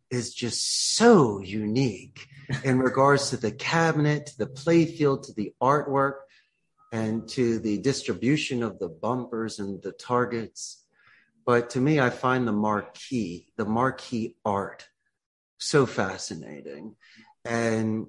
is 0.08 0.32
just 0.32 0.94
so 0.94 1.40
unique 1.40 2.28
in 2.64 2.78
regards 2.78 3.30
to 3.30 3.36
the 3.36 3.52
cabinet, 3.52 4.26
to 4.26 4.38
the 4.38 4.46
playfield, 4.46 5.26
to 5.26 5.32
the 5.32 5.54
artwork, 5.60 6.14
and 6.92 7.28
to 7.30 7.58
the 7.58 7.78
distribution 7.78 8.62
of 8.62 8.78
the 8.78 8.88
bumpers 8.88 9.58
and 9.58 9.82
the 9.82 9.92
targets. 9.92 10.84
But 11.46 11.70
to 11.70 11.80
me, 11.80 12.00
I 12.00 12.10
find 12.10 12.46
the 12.46 12.52
marquee, 12.52 13.48
the 13.56 13.64
marquee 13.64 14.36
art, 14.44 14.88
so 15.58 15.86
fascinating. 15.86 16.96
And 17.44 18.06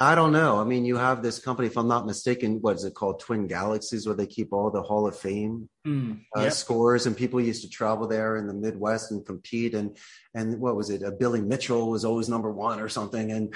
I 0.00 0.16
don't 0.16 0.32
know. 0.32 0.60
I 0.60 0.64
mean, 0.64 0.84
you 0.84 0.96
have 0.96 1.22
this 1.22 1.38
company, 1.38 1.68
if 1.68 1.76
I'm 1.76 1.86
not 1.86 2.04
mistaken, 2.04 2.60
what 2.60 2.74
is 2.74 2.84
it 2.84 2.94
called? 2.94 3.20
Twin 3.20 3.46
Galaxies, 3.46 4.06
where 4.06 4.16
they 4.16 4.26
keep 4.26 4.52
all 4.52 4.70
the 4.70 4.82
Hall 4.82 5.06
of 5.06 5.16
Fame 5.16 5.68
Mm, 5.86 6.20
uh, 6.36 6.44
yep. 6.44 6.52
scores, 6.52 7.04
and 7.04 7.14
people 7.14 7.40
used 7.40 7.62
to 7.62 7.68
travel 7.68 8.08
there 8.08 8.36
in 8.36 8.46
the 8.46 8.54
Midwest 8.54 9.10
and 9.10 9.24
compete. 9.24 9.74
And 9.74 9.96
and 10.34 10.58
what 10.58 10.76
was 10.76 10.88
it? 10.88 11.02
Uh, 11.02 11.10
Billy 11.10 11.42
Mitchell 11.42 11.90
was 11.90 12.06
always 12.06 12.28
number 12.28 12.50
one 12.50 12.80
or 12.80 12.88
something. 12.88 13.30
And 13.30 13.54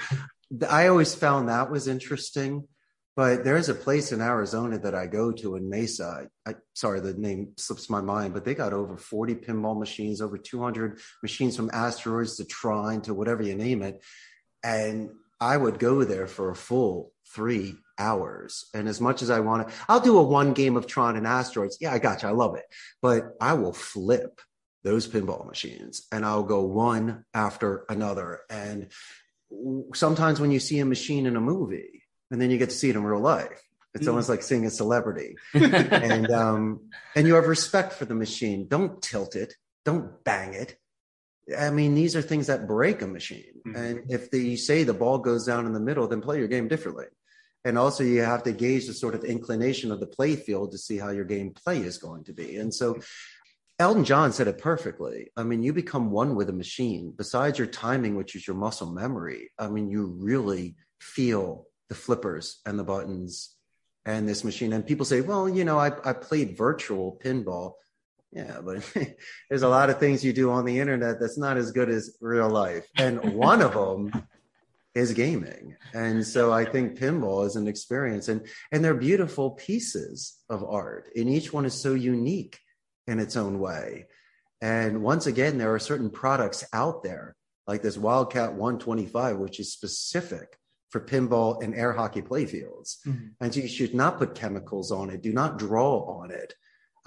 I 0.69 0.87
always 0.87 1.15
found 1.15 1.49
that 1.49 1.71
was 1.71 1.87
interesting. 1.87 2.67
But 3.15 3.43
there's 3.43 3.67
a 3.67 3.73
place 3.73 4.11
in 4.13 4.21
Arizona 4.21 4.77
that 4.79 4.95
I 4.95 5.07
go 5.07 5.31
to 5.33 5.55
in 5.55 5.69
Mesa. 5.69 6.27
I, 6.45 6.51
I 6.51 6.55
sorry, 6.73 7.01
the 7.01 7.13
name 7.15 7.49
slips 7.57 7.89
my 7.89 7.99
mind, 7.99 8.33
but 8.33 8.45
they 8.45 8.53
got 8.53 8.71
over 8.71 8.95
40 8.95 9.35
pinball 9.35 9.77
machines, 9.77 10.21
over 10.21 10.37
200 10.37 10.99
machines 11.21 11.57
from 11.57 11.69
asteroids 11.73 12.37
to 12.37 12.45
Tron 12.45 13.01
to 13.01 13.13
whatever 13.13 13.41
you 13.41 13.55
name 13.55 13.81
it. 13.81 14.01
And 14.63 15.09
I 15.41 15.57
would 15.57 15.79
go 15.79 16.03
there 16.03 16.27
for 16.27 16.49
a 16.49 16.55
full 16.55 17.11
three 17.33 17.75
hours. 17.97 18.65
And 18.73 18.87
as 18.87 18.99
much 18.99 19.21
as 19.21 19.29
I 19.29 19.39
want 19.41 19.67
to, 19.67 19.73
I'll 19.87 19.99
do 19.99 20.17
a 20.17 20.23
one 20.23 20.53
game 20.53 20.75
of 20.77 20.87
Tron 20.87 21.15
and 21.15 21.27
Asteroids. 21.27 21.77
Yeah, 21.79 21.93
I 21.93 21.99
got 21.99 22.23
you. 22.23 22.29
I 22.29 22.31
love 22.31 22.55
it. 22.55 22.65
But 23.01 23.35
I 23.39 23.53
will 23.53 23.73
flip 23.73 24.41
those 24.83 25.07
pinball 25.07 25.45
machines 25.45 26.07
and 26.11 26.25
I'll 26.25 26.43
go 26.43 26.63
one 26.63 27.25
after 27.33 27.85
another. 27.89 28.39
And 28.49 28.87
sometimes 29.93 30.39
when 30.39 30.51
you 30.51 30.59
see 30.59 30.79
a 30.79 30.85
machine 30.85 31.25
in 31.25 31.35
a 31.35 31.41
movie 31.41 32.03
and 32.31 32.41
then 32.41 32.49
you 32.51 32.57
get 32.57 32.69
to 32.69 32.75
see 32.75 32.89
it 32.89 32.95
in 32.95 33.03
real 33.03 33.19
life, 33.19 33.61
it's 33.93 34.05
Mm. 34.05 34.09
almost 34.09 34.29
like 34.29 34.43
seeing 34.43 34.65
a 34.65 34.69
celebrity. 34.69 35.35
and 35.53 36.29
um, 36.31 36.89
and 37.15 37.27
you 37.27 37.33
have 37.35 37.47
respect 37.47 37.93
for 37.93 38.05
the 38.05 38.13
machine. 38.15 38.67
Don't 38.67 39.01
tilt 39.01 39.35
it. 39.35 39.55
Don't 39.83 40.23
bang 40.23 40.53
it. 40.53 40.77
I 41.57 41.69
mean, 41.69 41.95
these 41.95 42.15
are 42.15 42.21
things 42.21 42.47
that 42.47 42.67
break 42.67 43.01
a 43.01 43.07
machine. 43.07 43.61
Mhm. 43.65 43.75
And 43.75 44.11
if 44.11 44.29
the, 44.31 44.39
you 44.39 44.57
say 44.57 44.83
the 44.83 44.93
ball 44.93 45.19
goes 45.19 45.45
down 45.45 45.65
in 45.65 45.73
the 45.73 45.79
middle, 45.79 46.07
then 46.07 46.21
play 46.21 46.37
your 46.37 46.47
game 46.47 46.67
differently. 46.67 47.05
And 47.65 47.77
also, 47.77 48.03
you 48.03 48.21
have 48.21 48.43
to 48.43 48.53
gauge 48.53 48.87
the 48.87 48.93
sort 48.93 49.15
of 49.15 49.25
inclination 49.25 49.91
of 49.91 49.99
the 49.99 50.07
play 50.07 50.35
field 50.35 50.71
to 50.71 50.77
see 50.77 50.97
how 50.97 51.09
your 51.09 51.25
game 51.25 51.51
play 51.51 51.79
is 51.79 51.97
going 51.97 52.23
to 52.25 52.33
be. 52.33 52.55
And 52.57 52.73
so, 52.73 52.99
Elton 53.79 54.03
John 54.03 54.33
said 54.33 54.47
it 54.47 54.57
perfectly. 54.57 55.31
I 55.37 55.43
mean, 55.43 55.63
you 55.63 55.71
become 55.71 56.11
one 56.11 56.35
with 56.35 56.49
a 56.49 56.53
machine. 56.53 57.13
Besides 57.15 57.57
your 57.57 57.67
timing, 57.67 58.15
which 58.15 58.35
is 58.35 58.45
your 58.45 58.57
muscle 58.57 58.91
memory, 58.91 59.51
I 59.57 59.69
mean, 59.69 59.89
you 59.89 60.05
really 60.19 60.75
feel 60.99 61.65
the 61.87 61.95
flippers 61.95 62.59
and 62.65 62.77
the 62.77 62.83
buttons 62.83 63.55
and 64.05 64.27
this 64.27 64.43
machine. 64.43 64.73
And 64.73 64.85
people 64.85 65.05
say, 65.05 65.21
well, 65.21 65.47
you 65.47 65.63
know, 65.63 65.79
I, 65.79 65.91
I 66.03 66.13
played 66.13 66.57
virtual 66.57 67.19
pinball. 67.23 67.73
Yeah, 68.31 68.61
but 68.63 68.83
there's 69.49 69.63
a 69.63 69.69
lot 69.69 69.89
of 69.89 69.99
things 69.99 70.23
you 70.23 70.33
do 70.33 70.51
on 70.51 70.65
the 70.65 70.79
internet 70.79 71.19
that's 71.19 71.37
not 71.37 71.57
as 71.57 71.71
good 71.71 71.89
as 71.89 72.15
real 72.21 72.49
life. 72.49 72.85
And 72.95 73.33
one 73.33 73.61
of 73.61 73.73
them 73.73 74.27
is 74.95 75.13
gaming. 75.13 75.75
And 75.93 76.25
so 76.25 76.51
I 76.51 76.65
think 76.65 76.99
pinball 76.99 77.45
is 77.45 77.55
an 77.55 77.67
experience 77.67 78.27
and 78.27 78.45
and 78.71 78.83
they're 78.83 78.93
beautiful 78.93 79.51
pieces 79.51 80.37
of 80.49 80.63
art. 80.63 81.09
And 81.15 81.29
each 81.29 81.53
one 81.53 81.65
is 81.65 81.73
so 81.73 81.93
unique 81.93 82.59
in 83.07 83.19
its 83.19 83.35
own 83.35 83.59
way. 83.59 84.05
And 84.61 85.01
once 85.01 85.25
again, 85.25 85.57
there 85.57 85.73
are 85.73 85.79
certain 85.79 86.09
products 86.09 86.65
out 86.73 87.01
there 87.03 87.35
like 87.67 87.81
this 87.81 87.97
Wildcat 87.97 88.53
125, 88.53 89.37
which 89.37 89.59
is 89.59 89.71
specific 89.71 90.57
for 90.89 90.99
pinball 90.99 91.63
and 91.63 91.75
air 91.75 91.93
hockey 91.93 92.21
playfields. 92.21 92.97
Mhm. 93.05 93.31
And 93.39 93.55
you 93.55 93.67
should 93.67 93.93
not 93.93 94.17
put 94.17 94.35
chemicals 94.35 94.91
on 94.91 95.11
it. 95.11 95.21
Do 95.21 95.31
not 95.31 95.59
draw 95.59 95.99
on 96.19 96.31
it. 96.31 96.53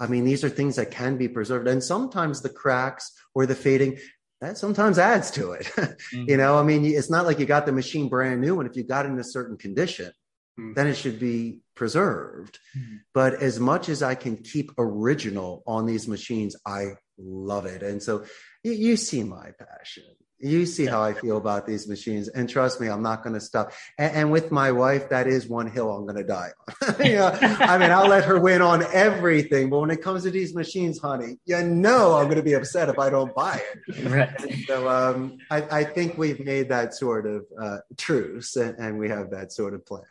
I 0.03 0.07
mean, 0.07 0.25
these 0.25 0.43
are 0.43 0.49
things 0.49 0.75
that 0.75 0.91
can 0.91 1.17
be 1.17 1.29
preserved. 1.29 1.67
And 1.67 1.81
sometimes 1.81 2.41
the 2.41 2.49
cracks 2.49 3.11
or 3.33 3.45
the 3.45 3.55
fading, 3.55 3.99
that 4.41 4.57
sometimes 4.57 4.99
adds 4.99 5.31
to 5.31 5.51
it. 5.53 5.71
you 6.11 6.35
know, 6.35 6.59
I 6.59 6.63
mean, 6.63 6.83
it's 6.83 7.09
not 7.09 7.25
like 7.25 7.39
you 7.39 7.45
got 7.45 7.65
the 7.65 7.71
machine 7.71 8.09
brand 8.09 8.41
new. 8.41 8.59
And 8.59 8.69
if 8.69 8.75
you 8.75 8.83
got 8.83 9.05
it 9.05 9.09
in 9.09 9.19
a 9.19 9.23
certain 9.23 9.57
condition, 9.57 10.11
Mhm. 10.59 10.75
then 10.75 10.85
it 10.85 10.95
should 10.95 11.19
be 11.19 11.61
preserved. 11.73 12.59
Mhm. 12.77 12.99
But 13.13 13.41
as 13.41 13.59
much 13.59 13.89
as 13.89 14.03
I 14.03 14.13
can 14.13 14.37
keep 14.37 14.71
original 14.77 15.63
on 15.65 15.87
these 15.87 16.07
machines, 16.07 16.55
I 16.65 16.81
love 17.17 17.65
it. 17.65 17.81
And 17.81 18.03
so 18.03 18.25
you, 18.63 18.73
you 18.73 18.95
see 18.97 19.23
my 19.23 19.51
passion. 19.57 20.03
You 20.43 20.65
see 20.65 20.85
how 20.85 21.01
I 21.01 21.13
feel 21.13 21.37
about 21.37 21.65
these 21.65 21.87
machines. 21.87 22.27
And 22.27 22.49
trust 22.49 22.81
me, 22.81 22.87
I'm 22.87 23.01
not 23.01 23.23
going 23.23 23.33
to 23.33 23.39
stop. 23.39 23.71
And, 23.97 24.15
and 24.15 24.31
with 24.31 24.51
my 24.51 24.71
wife, 24.71 25.09
that 25.09 25.25
is 25.25 25.47
one 25.47 25.67
hill 25.71 25.89
I'm 25.89 26.03
going 26.03 26.17
to 26.17 26.23
die 26.23 26.49
on. 26.81 26.95
you 27.05 27.15
know, 27.15 27.37
I 27.41 27.77
mean, 27.77 27.91
I'll 27.91 28.07
let 28.07 28.25
her 28.25 28.39
win 28.39 28.61
on 28.61 28.83
everything. 28.93 29.69
But 29.69 29.79
when 29.79 29.89
it 29.89 30.01
comes 30.01 30.23
to 30.23 30.31
these 30.31 30.53
machines, 30.53 30.99
honey, 30.99 31.37
you 31.45 31.63
know 31.63 32.15
I'm 32.15 32.25
going 32.25 32.37
to 32.37 32.43
be 32.43 32.53
upset 32.53 32.89
if 32.89 32.99
I 32.99 33.09
don't 33.09 33.33
buy 33.33 33.61
it. 33.87 34.05
right. 34.05 34.65
So 34.67 34.89
um, 34.89 35.37
I, 35.49 35.79
I 35.79 35.83
think 35.83 36.17
we've 36.17 36.43
made 36.43 36.69
that 36.69 36.93
sort 36.93 37.25
of 37.25 37.45
uh, 37.59 37.77
truce 37.97 38.55
and, 38.55 38.77
and 38.77 38.99
we 38.99 39.09
have 39.09 39.31
that 39.31 39.53
sort 39.53 39.73
of 39.73 39.85
plan. 39.85 40.03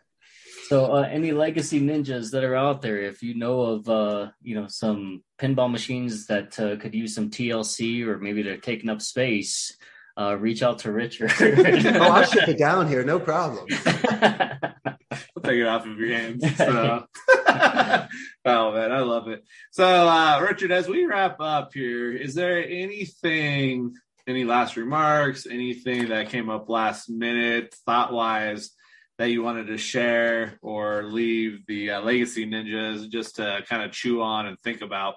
So, 0.69 0.95
uh, 0.95 1.03
any 1.03 1.33
legacy 1.33 1.83
ninjas 1.83 2.31
that 2.31 2.45
are 2.45 2.55
out 2.55 2.81
there, 2.81 2.97
if 3.03 3.23
you 3.23 3.35
know 3.35 3.61
of, 3.61 3.89
uh, 3.91 4.31
you 4.41 4.55
know, 4.55 4.69
some 4.69 5.23
pinball 5.39 5.71
machines 5.71 6.27
that 6.29 6.59
uh, 6.59 6.77
could 6.77 6.95
use 6.95 7.15
some 7.15 7.29
TLC 7.29 8.07
or 8.07 8.19
maybe 8.19 8.43
they're 8.43 8.57
taking 8.57 8.89
up 8.89 9.03
space, 9.03 9.77
uh, 10.17 10.37
reach 10.39 10.63
out 10.63 10.81
to 10.81 10.93
Richard. 10.93 11.33
Oh, 12.03 12.11
I'll 12.11 12.25
ship 12.25 12.49
it 12.49 12.59
down 12.59 12.89
here, 12.89 13.05
no 13.05 13.19
problem. 13.19 13.67
I'll 13.87 15.43
take 15.43 15.59
it 15.59 15.67
off 15.67 15.87
of 15.87 15.99
your 15.99 16.17
hands. 16.17 16.45
So. 16.57 17.07
oh 18.45 18.73
man, 18.73 18.93
I 18.93 19.01
love 19.01 19.29
it. 19.29 19.45
So, 19.71 19.85
uh, 19.85 20.41
Richard, 20.41 20.73
as 20.73 20.89
we 20.89 21.05
wrap 21.05 21.37
up 21.41 21.73
here, 21.75 22.13
is 22.13 22.35
there 22.35 22.65
anything, 22.65 23.95
any 24.27 24.45
last 24.45 24.77
remarks, 24.77 25.47
anything 25.47 26.09
that 26.09 26.31
came 26.31 26.51
up 26.51 26.69
last 26.69 27.11
minute, 27.11 27.75
thought 27.87 28.13
wise, 28.13 28.71
that 29.19 29.31
you 29.31 29.43
wanted 29.43 29.69
to 29.69 29.79
share 29.79 30.59
or 30.63 31.05
leave 31.05 31.65
the 31.67 31.91
uh, 31.91 32.01
legacy 32.01 32.47
ninjas 32.47 33.09
just 33.09 33.37
to 33.37 33.61
kind 33.69 33.83
of 33.83 33.93
chew 33.93 34.23
on 34.23 34.47
and 34.47 34.59
think 34.61 34.81
about? 34.83 35.15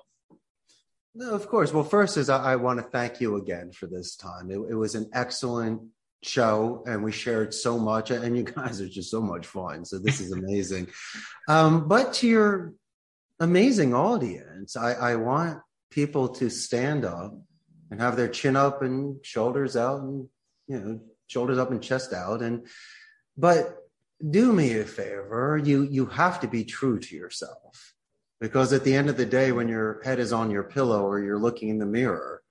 No, 1.17 1.31
of 1.31 1.47
course. 1.47 1.73
Well, 1.73 1.85
first 1.85 2.17
is 2.17 2.29
I, 2.29 2.51
I 2.51 2.55
want 2.57 2.79
to 2.79 2.83
thank 2.83 3.21
you 3.21 3.37
again 3.37 3.71
for 3.71 3.87
this 3.87 4.17
time. 4.17 4.51
It, 4.51 4.59
it 4.69 4.75
was 4.75 4.95
an 4.95 5.09
excellent 5.13 5.81
show, 6.21 6.83
and 6.85 7.01
we 7.01 7.13
shared 7.13 7.53
so 7.53 7.79
much, 7.79 8.11
and 8.11 8.35
you 8.35 8.43
guys 8.43 8.81
are 8.81 8.89
just 8.89 9.11
so 9.11 9.21
much 9.21 9.45
fun. 9.45 9.85
So 9.85 9.97
this 9.97 10.19
is 10.19 10.33
amazing. 10.33 10.87
um, 11.47 11.87
but 11.87 12.13
to 12.15 12.27
your 12.27 12.73
amazing 13.39 13.93
audience, 13.93 14.75
I, 14.75 14.91
I 14.91 15.15
want 15.15 15.59
people 15.89 16.27
to 16.29 16.49
stand 16.49 17.05
up 17.05 17.33
and 17.89 18.01
have 18.01 18.17
their 18.17 18.27
chin 18.27 18.57
up 18.57 18.81
and 18.81 19.25
shoulders 19.25 19.77
out, 19.77 20.01
and 20.01 20.27
you 20.67 20.79
know, 20.79 20.99
shoulders 21.27 21.57
up 21.57 21.71
and 21.71 21.81
chest 21.81 22.11
out, 22.11 22.41
and 22.41 22.67
but 23.37 23.77
do 24.29 24.51
me 24.51 24.79
a 24.79 24.83
favor. 24.83 25.61
You 25.63 25.83
you 25.83 26.07
have 26.07 26.41
to 26.41 26.47
be 26.49 26.65
true 26.65 26.99
to 26.99 27.15
yourself 27.15 27.94
because 28.39 28.73
at 28.73 28.83
the 28.83 28.95
end 28.95 29.09
of 29.09 29.17
the 29.17 29.25
day 29.25 29.51
when 29.51 29.67
your 29.67 30.01
head 30.03 30.19
is 30.19 30.33
on 30.33 30.51
your 30.51 30.63
pillow 30.63 31.05
or 31.05 31.19
you're 31.19 31.39
looking 31.39 31.69
in 31.69 31.79
the 31.79 31.85
mirror 31.85 32.41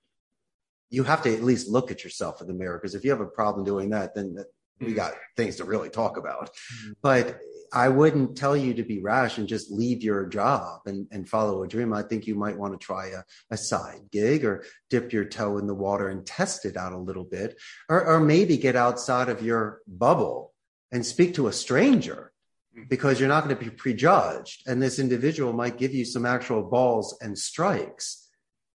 you 0.89 1.03
have 1.03 1.21
to 1.23 1.33
at 1.33 1.43
least 1.43 1.67
look 1.67 1.91
at 1.91 2.03
yourself 2.03 2.41
in 2.41 2.47
the 2.47 2.53
mirror 2.53 2.77
because 2.77 2.95
if 2.95 3.03
you 3.03 3.09
have 3.09 3.21
a 3.21 3.25
problem 3.25 3.65
doing 3.65 3.89
that 3.89 4.15
then 4.15 4.35
we 4.79 4.87
hmm. 4.87 4.95
got 4.95 5.13
things 5.37 5.57
to 5.57 5.63
really 5.63 5.89
talk 5.89 6.17
about. 6.17 6.49
Hmm. 6.83 6.91
But 7.01 7.39
i 7.73 7.89
wouldn't 7.89 8.37
tell 8.37 8.55
you 8.55 8.73
to 8.75 8.83
be 8.83 9.01
rash 9.01 9.37
and 9.37 9.47
just 9.47 9.71
leave 9.71 10.03
your 10.03 10.27
job 10.27 10.81
and, 10.85 11.07
and 11.11 11.27
follow 11.27 11.63
a 11.63 11.67
dream. 11.67 11.93
I 11.93 12.03
think 12.03 12.27
you 12.27 12.35
might 12.35 12.57
want 12.57 12.79
to 12.79 12.85
try 12.85 13.07
a, 13.07 13.23
a 13.49 13.57
side 13.57 14.01
gig 14.11 14.45
or 14.45 14.63
dip 14.89 15.11
your 15.11 15.25
toe 15.25 15.57
in 15.57 15.67
the 15.67 15.73
water 15.73 16.09
and 16.09 16.25
test 16.25 16.65
it 16.65 16.77
out 16.77 16.93
a 16.93 16.97
little 16.97 17.23
bit. 17.23 17.59
Or, 17.89 18.05
or 18.05 18.19
maybe 18.19 18.57
get 18.57 18.75
outside 18.75 19.29
of 19.29 19.41
your 19.41 19.81
bubble 19.87 20.53
and 20.91 21.05
speak 21.05 21.33
to 21.35 21.47
a 21.47 21.53
stranger 21.53 22.31
Mm-hmm. 22.75 22.87
because 22.89 23.21
you're 23.21 23.29
not 23.29 23.45
going 23.45 23.55
to 23.55 23.63
be 23.63 23.71
prejudged. 23.71 24.67
And 24.67 24.83
this 24.83 24.99
individual 24.99 25.53
might 25.53 25.77
give 25.77 25.93
you 25.93 26.03
some 26.03 26.25
actual 26.25 26.61
balls 26.61 27.17
and 27.21 27.37
strikes 27.37 28.27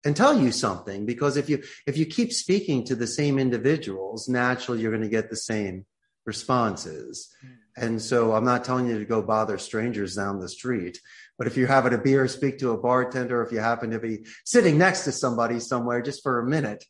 and 0.05 0.15
tell 0.15 0.39
you 0.39 0.53
something 0.53 1.05
because 1.05 1.35
if 1.35 1.49
you 1.49 1.63
if 1.85 1.97
you 1.97 2.05
keep 2.05 2.31
speaking 2.31 2.85
to 2.85 2.95
the 2.95 3.07
same 3.07 3.37
individuals 3.37 4.29
naturally 4.29 4.79
you're 4.79 4.91
going 4.91 5.03
to 5.03 5.09
get 5.09 5.29
the 5.29 5.35
same 5.35 5.85
responses. 6.25 7.29
Mm-hmm. 7.43 7.85
And 7.85 8.01
so 8.01 8.33
i'm 8.33 8.45
not 8.45 8.63
telling 8.63 8.87
you 8.87 8.99
to 8.99 9.05
go 9.05 9.21
bother 9.21 9.57
strangers 9.57 10.15
down 10.15 10.39
the 10.39 10.47
street 10.47 11.01
but 11.37 11.47
if 11.47 11.57
you're 11.57 11.67
having 11.67 11.93
a 11.93 11.97
beer 11.97 12.25
speak 12.29 12.59
to 12.59 12.71
a 12.71 12.77
bartender 12.77 13.41
if 13.41 13.51
you 13.51 13.59
happen 13.59 13.91
to 13.91 13.99
be 13.99 14.25
sitting 14.45 14.77
next 14.77 15.03
to 15.03 15.11
somebody 15.11 15.59
somewhere 15.59 16.01
just 16.01 16.23
for 16.23 16.39
a 16.39 16.47
minute 16.47 16.85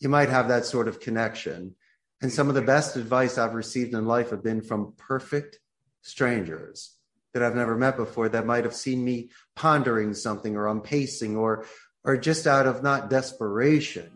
you 0.00 0.08
might 0.08 0.28
have 0.28 0.48
that 0.48 0.66
sort 0.66 0.88
of 0.88 0.98
connection. 0.98 1.76
And 2.20 2.32
some 2.32 2.48
of 2.48 2.54
the 2.54 2.60
mm-hmm. 2.60 2.66
best 2.66 2.96
advice 2.96 3.38
i've 3.38 3.54
received 3.54 3.94
in 3.94 4.06
life 4.06 4.30
have 4.30 4.42
been 4.42 4.60
from 4.60 4.94
perfect 4.98 5.60
strangers 6.02 6.96
that 7.32 7.42
I've 7.42 7.56
never 7.56 7.76
met 7.76 7.96
before 7.96 8.28
that 8.28 8.46
might 8.46 8.64
have 8.64 8.74
seen 8.74 9.04
me 9.04 9.30
pondering 9.56 10.14
something 10.14 10.56
or 10.56 10.66
I'm 10.66 10.82
pacing 10.82 11.36
or 11.36 11.64
or 12.04 12.16
just 12.16 12.46
out 12.46 12.66
of 12.66 12.82
not 12.82 13.10
desperation, 13.10 14.10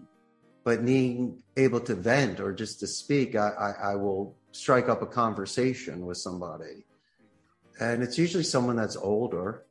but 0.64 0.84
being 0.84 1.40
able 1.56 1.78
to 1.80 1.94
vent 1.94 2.40
or 2.40 2.52
just 2.52 2.80
to 2.80 2.86
speak, 2.86 3.36
I, 3.36 3.48
I, 3.48 3.92
I 3.92 3.94
will 3.94 4.36
strike 4.50 4.88
up 4.88 5.02
a 5.02 5.06
conversation 5.06 6.04
with 6.04 6.16
somebody. 6.16 6.84
And 7.78 8.02
it's 8.02 8.18
usually 8.18 8.42
someone 8.42 8.74
that's 8.74 8.96
older 8.96 9.66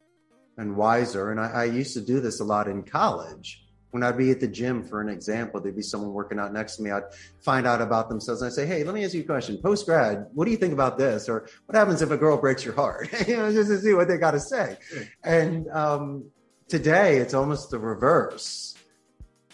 and 0.57 0.77
wiser. 0.77 1.31
And 1.31 1.41
I, 1.41 1.47
I 1.47 1.63
used 1.65 1.93
to 1.95 2.01
do 2.01 2.21
this 2.21 2.39
a 2.39 2.45
lot 2.45 2.69
in 2.69 2.83
college 2.83 3.64
when 3.95 4.03
I'd 4.03 4.17
be 4.17 4.29
at 4.29 4.41
the 4.41 4.47
gym, 4.49 4.83
for 4.83 4.99
an 4.99 5.07
example, 5.07 5.61
there'd 5.61 5.73
be 5.73 5.81
someone 5.81 6.11
working 6.11 6.37
out 6.37 6.51
next 6.51 6.75
to 6.75 6.81
me. 6.81 6.91
I'd 6.91 7.05
find 7.39 7.65
out 7.65 7.81
about 7.81 8.09
themselves 8.09 8.41
and 8.41 8.47
I'd 8.47 8.53
say, 8.53 8.65
Hey, 8.65 8.83
let 8.83 8.93
me 8.93 9.05
ask 9.05 9.13
you 9.13 9.21
a 9.21 9.23
question. 9.23 9.57
Post 9.57 9.85
grad, 9.85 10.27
what 10.33 10.43
do 10.43 10.51
you 10.51 10.57
think 10.57 10.73
about 10.73 10.97
this? 10.97 11.29
Or 11.29 11.47
what 11.65 11.77
happens 11.77 12.01
if 12.01 12.11
a 12.11 12.17
girl 12.17 12.35
breaks 12.35 12.65
your 12.65 12.73
heart? 12.73 13.07
you 13.25 13.37
know, 13.37 13.53
just 13.53 13.69
to 13.69 13.79
see 13.79 13.93
what 13.93 14.09
they 14.09 14.17
got 14.17 14.31
to 14.31 14.39
say. 14.41 14.75
And 15.23 15.69
um, 15.69 16.25
today 16.67 17.19
it's 17.19 17.33
almost 17.33 17.71
the 17.71 17.79
reverse, 17.79 18.75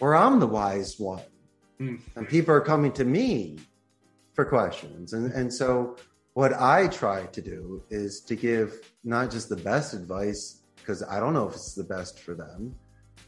where 0.00 0.16
I'm 0.16 0.40
the 0.40 0.48
wise 0.48 0.98
one. 0.98 1.22
Mm. 1.80 2.00
And 2.16 2.28
people 2.28 2.52
are 2.52 2.60
coming 2.60 2.90
to 2.94 3.04
me 3.04 3.60
for 4.34 4.44
questions. 4.44 5.12
And, 5.12 5.30
and 5.30 5.54
so 5.54 5.98
what 6.32 6.52
I 6.52 6.88
try 6.88 7.26
to 7.26 7.40
do 7.40 7.84
is 7.90 8.20
to 8.22 8.34
give 8.34 8.92
not 9.04 9.30
just 9.30 9.48
the 9.48 9.56
best 9.56 9.94
advice, 9.94 10.62
because 10.78 11.04
I 11.04 11.20
don't 11.20 11.32
know 11.32 11.46
if 11.46 11.54
it's 11.54 11.76
the 11.76 11.84
best 11.84 12.18
for 12.18 12.34
them 12.34 12.74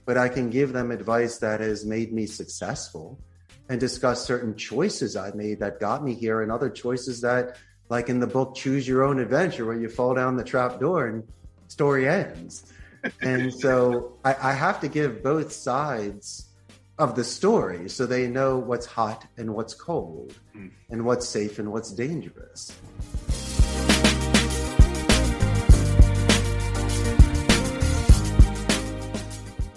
but 0.04 0.18
I 0.18 0.28
can 0.28 0.50
give 0.50 0.72
them 0.72 0.90
advice 0.90 1.38
that 1.38 1.60
has 1.60 1.84
made 1.84 2.12
me 2.12 2.26
successful 2.26 3.18
and 3.68 3.80
discuss 3.80 4.24
certain 4.24 4.56
choices 4.56 5.16
I've 5.16 5.34
made 5.34 5.60
that 5.60 5.80
got 5.80 6.04
me 6.04 6.14
here 6.14 6.42
and 6.42 6.52
other 6.52 6.68
choices 6.68 7.20
that, 7.22 7.56
like 7.88 8.08
in 8.08 8.20
the 8.20 8.26
book 8.26 8.54
Choose 8.54 8.86
Your 8.86 9.02
Own 9.02 9.18
Adventure, 9.18 9.64
where 9.64 9.78
you 9.78 9.88
fall 9.88 10.14
down 10.14 10.36
the 10.36 10.44
trap 10.44 10.80
door 10.80 11.06
and 11.06 11.24
story 11.68 12.08
ends. 12.08 12.72
and 13.20 13.52
so 13.52 14.18
I, 14.24 14.36
I 14.42 14.52
have 14.52 14.80
to 14.80 14.88
give 14.88 15.22
both 15.22 15.52
sides 15.52 16.48
of 16.98 17.16
the 17.16 17.24
story 17.24 17.88
so 17.88 18.06
they 18.06 18.28
know 18.28 18.58
what's 18.58 18.86
hot 18.86 19.26
and 19.36 19.54
what's 19.54 19.74
cold 19.74 20.34
mm. 20.56 20.70
and 20.90 21.04
what's 21.04 21.28
safe 21.28 21.58
and 21.58 21.72
what's 21.72 21.92
dangerous. 21.92 22.72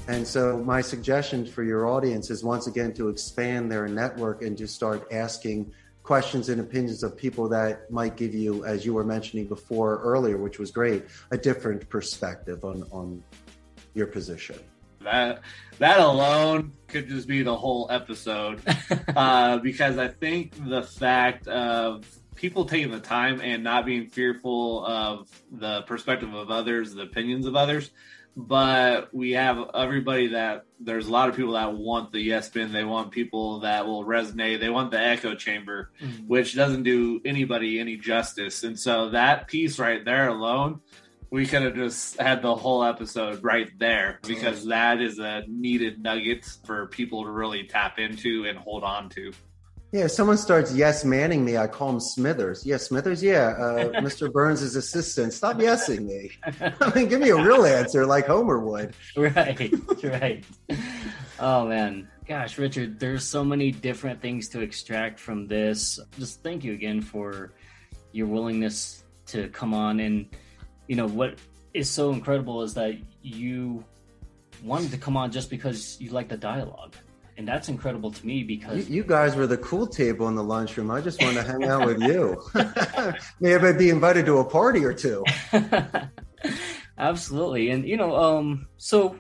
And 0.08 0.26
so, 0.26 0.58
my 0.60 0.82
suggestion 0.82 1.46
for 1.46 1.64
your 1.64 1.88
audience 1.88 2.30
is 2.30 2.44
once 2.44 2.68
again 2.68 2.94
to 2.94 3.10
expand 3.10 3.70
their 3.70 3.88
network 3.88 4.42
and 4.42 4.58
to 4.58 4.68
start 4.68 5.06
asking 5.12 5.74
questions 6.04 6.48
and 6.48 6.62
opinions 6.62 7.04
of 7.04 7.18
people 7.18 7.50
that 7.50 7.92
might 7.92 8.16
give 8.16 8.34
you, 8.34 8.64
as 8.64 8.86
you 8.86 8.94
were 8.94 9.04
mentioning 9.04 9.46
before 9.46 9.98
earlier, 9.98 10.38
which 10.38 10.60
was 10.60 10.72
great, 10.72 11.04
a 11.32 11.38
different 11.38 11.90
perspective 11.90 12.64
on, 12.64 12.84
on 12.94 13.22
your 13.94 14.08
position. 14.08 14.58
That 15.02 15.42
that 15.80 16.00
alone 16.00 16.72
could 16.88 17.10
just 17.10 17.28
be 17.28 17.44
the 17.44 17.56
whole 17.56 17.88
episode, 17.92 18.62
uh, 19.16 19.58
because 19.58 19.98
I 19.98 20.08
think 20.08 20.54
the 20.70 20.84
fact 20.84 21.50
of 21.50 22.06
people 22.36 22.64
taking 22.64 22.92
the 22.92 23.02
time 23.02 23.42
and 23.42 23.62
not 23.64 23.86
being 23.86 24.08
fearful 24.08 24.86
of 24.86 25.28
the 25.52 25.82
perspective 25.82 26.34
of 26.34 26.50
others, 26.50 26.94
the 26.94 27.02
opinions 27.02 27.46
of 27.46 27.58
others, 27.58 27.92
but 28.38 29.11
we 29.15 29.31
have 29.31 29.72
everybody 29.73 30.27
that 30.27 30.65
there's 30.80 31.07
a 31.07 31.11
lot 31.11 31.27
of 31.27 31.35
people 31.35 31.53
that 31.53 31.73
want 31.73 32.11
the 32.11 32.22
yes 32.22 32.47
bin. 32.49 32.72
They 32.72 32.84
want 32.84 33.09
people 33.09 33.61
that 33.61 33.88
will 33.88 34.05
resonate. 34.05 34.59
They 34.59 34.69
want 34.69 34.91
the 34.91 34.99
echo 34.99 35.34
chamber, 35.34 35.89
mm-hmm. 35.99 36.27
which 36.27 36.55
doesn't 36.55 36.84
do 36.84 37.19
anybody 37.26 37.80
any 37.80 37.97
justice. 37.97 38.64
And 38.64 38.80
so 38.80 39.09
that 39.09 39.47
piece 39.47 39.80
right 39.80 40.05
there 40.05 40.27
alone, 40.27 40.81
we 41.31 41.47
could 41.47 41.64
have 41.64 41.73
just 41.73 42.22
had 42.22 42.43
the 42.43 42.55
whole 42.55 42.84
episode 42.84 43.43
right 43.43 43.69
there 43.80 44.19
because 44.27 44.65
that 44.65 45.01
is 45.01 45.18
a 45.18 45.43
needed 45.47 46.03
nugget 46.03 46.45
for 46.64 46.85
people 46.85 47.23
to 47.23 47.31
really 47.31 47.64
tap 47.64 47.97
into 47.97 48.45
and 48.47 48.59
hold 48.59 48.84
on 48.84 49.09
to. 49.09 49.34
Yeah, 49.98 50.06
if 50.06 50.11
someone 50.11 50.38
starts 50.38 50.76
yes 50.76 51.03
manning 51.03 51.44
me, 51.44 51.57
I 51.57 51.65
call 51.65 51.90
him 51.90 51.99
Smithers. 51.99 52.64
Yeah, 52.64 52.78
Smithers. 52.78 53.24
Yeah, 53.24 53.56
uh, 53.57 53.90
Mr. 54.02 54.32
Burns' 54.32 54.61
assistant. 54.61 55.34
Stop 55.34 55.57
yesing 55.57 56.06
me. 56.06 56.30
I 56.80 56.94
mean, 56.94 57.10
give 57.10 57.19
me 57.19 57.30
a 57.30 57.36
real 57.36 57.65
answer 57.65 58.06
like 58.06 58.28
Homer 58.28 58.60
would. 58.60 58.94
Right, 59.15 59.74
right. 60.03 60.45
Oh 61.40 61.68
man, 61.68 62.07
gosh, 62.28 62.60
Richard, 62.60 62.99
there's 62.99 63.24
so 63.24 63.44
many 63.44 63.72
different 63.72 64.22
things 64.22 64.49
to 64.49 64.61
extract 64.61 65.19
from 65.19 65.48
this. 65.48 65.99
Just 66.19 66.44
thank 66.44 66.64
you 66.64 66.74
again 66.74 67.02
for 67.02 67.53
your 68.11 68.28
willingness 68.28 69.03
to 69.28 69.48
come 69.48 69.74
on. 69.74 69.99
And 69.99 70.28
you 70.88 70.95
know 70.95 71.07
what 71.07 71.40
is 71.74 71.90
so 71.90 72.11
incredible 72.11 72.61
is 72.61 72.76
that 72.76 72.99
you 73.24 73.84
wanted 74.61 74.91
to 74.91 74.99
come 74.99 75.18
on 75.18 75.32
just 75.32 75.49
because 75.49 75.99
you 75.99 76.11
like 76.11 76.30
the 76.30 76.38
dialogue 76.38 76.94
and 77.38 77.47
that's 77.47 77.69
incredible 77.69 78.11
to 78.11 78.26
me 78.26 78.43
because 78.43 78.89
you, 78.89 78.97
you, 78.97 79.03
guys 79.03 79.35
were 79.35 79.47
the 79.47 79.57
cool 79.57 79.85
table 79.85 80.27
in 80.27 80.35
the 80.35 80.43
lunchroom. 80.43 80.89
I 80.89 81.01
just 81.01 81.22
wanted 81.22 81.43
to 81.43 81.51
hang 81.51 81.64
out 81.65 81.85
with 81.85 82.01
you. 82.01 82.41
Maybe 83.39 83.68
I'd 83.68 83.77
be 83.77 83.89
invited 83.89 84.26
to 84.26 84.39
a 84.39 84.43
party 84.43 84.84
or 84.84 84.93
two. 84.93 85.23
Absolutely, 86.97 87.69
and 87.69 87.88
you 87.88 87.95
know, 87.95 88.15
um, 88.15 88.68
so 88.77 89.18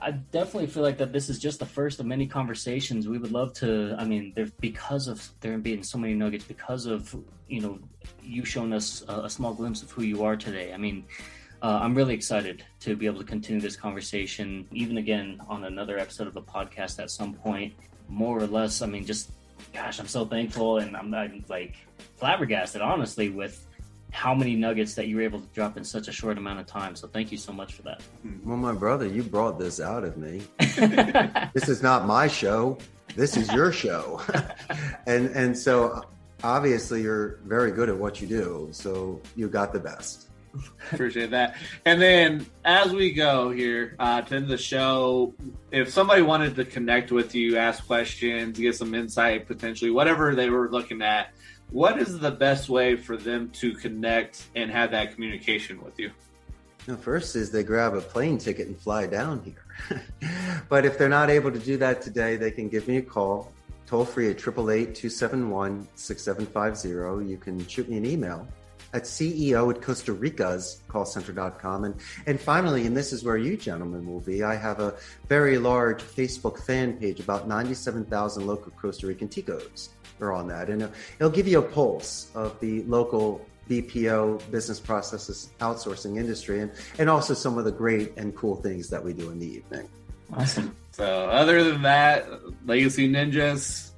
I 0.00 0.10
definitely 0.10 0.66
feel 0.66 0.82
like 0.82 0.98
that 0.98 1.12
this 1.12 1.30
is 1.30 1.38
just 1.38 1.58
the 1.58 1.66
first 1.66 2.00
of 2.00 2.06
many 2.06 2.26
conversations. 2.26 3.08
We 3.08 3.16
would 3.16 3.32
love 3.32 3.54
to. 3.54 3.96
I 3.98 4.04
mean, 4.04 4.34
there 4.36 4.48
because 4.60 5.08
of 5.08 5.26
there 5.40 5.56
being 5.56 5.82
so 5.82 5.96
many 5.96 6.12
nuggets, 6.12 6.44
because 6.44 6.84
of 6.84 7.16
you 7.48 7.62
know 7.62 7.78
you 8.22 8.44
showing 8.44 8.74
us 8.74 9.04
a, 9.08 9.20
a 9.20 9.30
small 9.30 9.54
glimpse 9.54 9.82
of 9.82 9.90
who 9.90 10.02
you 10.02 10.22
are 10.22 10.36
today. 10.36 10.74
I 10.74 10.76
mean, 10.76 11.06
uh, 11.64 11.78
I'm 11.80 11.94
really 11.94 12.12
excited 12.12 12.62
to 12.80 12.94
be 12.94 13.06
able 13.06 13.20
to 13.20 13.24
continue 13.24 13.58
this 13.58 13.74
conversation, 13.74 14.68
even 14.70 14.98
again 14.98 15.40
on 15.48 15.64
another 15.64 15.98
episode 15.98 16.26
of 16.26 16.34
the 16.34 16.42
podcast 16.42 17.02
at 17.02 17.10
some 17.10 17.32
point. 17.32 17.72
More 18.06 18.38
or 18.38 18.46
less, 18.46 18.82
I 18.82 18.86
mean, 18.86 19.06
just 19.06 19.30
gosh, 19.72 19.98
I'm 19.98 20.06
so 20.06 20.26
thankful, 20.26 20.76
and 20.76 20.94
I'm, 20.94 21.14
I'm 21.14 21.42
like 21.48 21.76
flabbergasted, 22.16 22.82
honestly, 22.82 23.30
with 23.30 23.66
how 24.10 24.34
many 24.34 24.54
nuggets 24.54 24.92
that 24.96 25.06
you 25.06 25.16
were 25.16 25.22
able 25.22 25.40
to 25.40 25.46
drop 25.54 25.78
in 25.78 25.84
such 25.84 26.06
a 26.06 26.12
short 26.12 26.36
amount 26.36 26.60
of 26.60 26.66
time. 26.66 26.94
So 26.94 27.08
thank 27.08 27.32
you 27.32 27.38
so 27.38 27.50
much 27.50 27.72
for 27.72 27.80
that. 27.82 28.02
Well, 28.44 28.58
my 28.58 28.74
brother, 28.74 29.06
you 29.06 29.22
brought 29.22 29.58
this 29.58 29.80
out 29.80 30.04
of 30.04 30.18
me. 30.18 30.42
this 31.54 31.70
is 31.70 31.82
not 31.82 32.04
my 32.04 32.28
show. 32.28 32.76
This 33.16 33.38
is 33.38 33.50
your 33.54 33.72
show. 33.72 34.20
and 35.06 35.30
and 35.30 35.56
so 35.56 36.04
obviously 36.42 37.00
you're 37.00 37.38
very 37.46 37.72
good 37.72 37.88
at 37.88 37.96
what 37.96 38.20
you 38.20 38.26
do. 38.26 38.68
So 38.70 39.22
you 39.34 39.48
got 39.48 39.72
the 39.72 39.80
best. 39.80 40.23
Appreciate 40.92 41.30
that. 41.30 41.56
And 41.84 42.00
then 42.00 42.46
as 42.64 42.92
we 42.92 43.12
go 43.12 43.50
here 43.50 43.96
uh, 43.98 44.22
to 44.22 44.36
end 44.36 44.48
the 44.48 44.58
show, 44.58 45.34
if 45.70 45.90
somebody 45.90 46.22
wanted 46.22 46.56
to 46.56 46.64
connect 46.64 47.12
with 47.12 47.34
you, 47.34 47.56
ask 47.56 47.86
questions, 47.86 48.58
get 48.58 48.76
some 48.76 48.94
insight, 48.94 49.46
potentially 49.46 49.90
whatever 49.90 50.34
they 50.34 50.50
were 50.50 50.70
looking 50.70 51.02
at, 51.02 51.32
what 51.70 51.98
is 51.98 52.18
the 52.18 52.30
best 52.30 52.68
way 52.68 52.96
for 52.96 53.16
them 53.16 53.50
to 53.50 53.74
connect 53.74 54.48
and 54.54 54.70
have 54.70 54.90
that 54.92 55.14
communication 55.14 55.82
with 55.82 55.98
you? 55.98 56.10
Now, 56.86 56.96
first 56.96 57.34
is 57.34 57.50
they 57.50 57.64
grab 57.64 57.94
a 57.94 58.00
plane 58.00 58.36
ticket 58.36 58.68
and 58.68 58.78
fly 58.78 59.06
down 59.06 59.42
here. 59.42 60.00
but 60.68 60.84
if 60.84 60.98
they're 60.98 61.08
not 61.08 61.30
able 61.30 61.50
to 61.50 61.58
do 61.58 61.78
that 61.78 62.02
today, 62.02 62.36
they 62.36 62.50
can 62.50 62.68
give 62.68 62.86
me 62.86 62.98
a 62.98 63.02
call, 63.02 63.52
toll 63.86 64.04
free 64.04 64.28
at 64.28 64.36
888 64.36 64.94
271 64.94 65.88
6750. 65.94 67.30
You 67.30 67.38
can 67.38 67.66
shoot 67.66 67.88
me 67.88 67.96
an 67.96 68.04
email 68.04 68.46
at 68.94 69.02
CEO 69.02 69.74
at 69.74 69.82
Costa 69.82 70.12
Rica's 70.12 70.80
callcenter.com. 70.88 71.84
And, 71.84 71.94
and 72.26 72.40
finally, 72.40 72.86
and 72.86 72.96
this 72.96 73.12
is 73.12 73.24
where 73.24 73.36
you 73.36 73.56
gentlemen 73.56 74.06
will 74.06 74.20
be, 74.20 74.42
I 74.42 74.54
have 74.54 74.80
a 74.80 74.94
very 75.28 75.58
large 75.58 76.00
Facebook 76.00 76.64
fan 76.64 76.94
page, 76.94 77.20
about 77.20 77.48
97,000 77.48 78.46
local 78.46 78.72
Costa 78.72 79.06
Rican 79.06 79.28
Ticos 79.28 79.88
are 80.20 80.32
on 80.32 80.46
that. 80.48 80.70
And 80.70 80.84
uh, 80.84 80.88
it'll 81.18 81.30
give 81.30 81.48
you 81.48 81.58
a 81.58 81.62
pulse 81.62 82.30
of 82.34 82.58
the 82.60 82.84
local 82.84 83.44
BPO 83.68 84.50
business 84.50 84.78
processes 84.78 85.50
outsourcing 85.60 86.18
industry 86.18 86.60
and, 86.60 86.70
and 86.98 87.10
also 87.10 87.34
some 87.34 87.58
of 87.58 87.64
the 87.64 87.72
great 87.72 88.12
and 88.16 88.34
cool 88.36 88.56
things 88.56 88.88
that 88.90 89.02
we 89.02 89.12
do 89.12 89.30
in 89.30 89.38
the 89.38 89.46
evening. 89.46 89.88
Awesome. 90.32 90.74
So 90.92 91.28
other 91.28 91.64
than 91.64 91.82
that, 91.82 92.28
Legacy 92.66 93.08
Ninjas, 93.08 93.90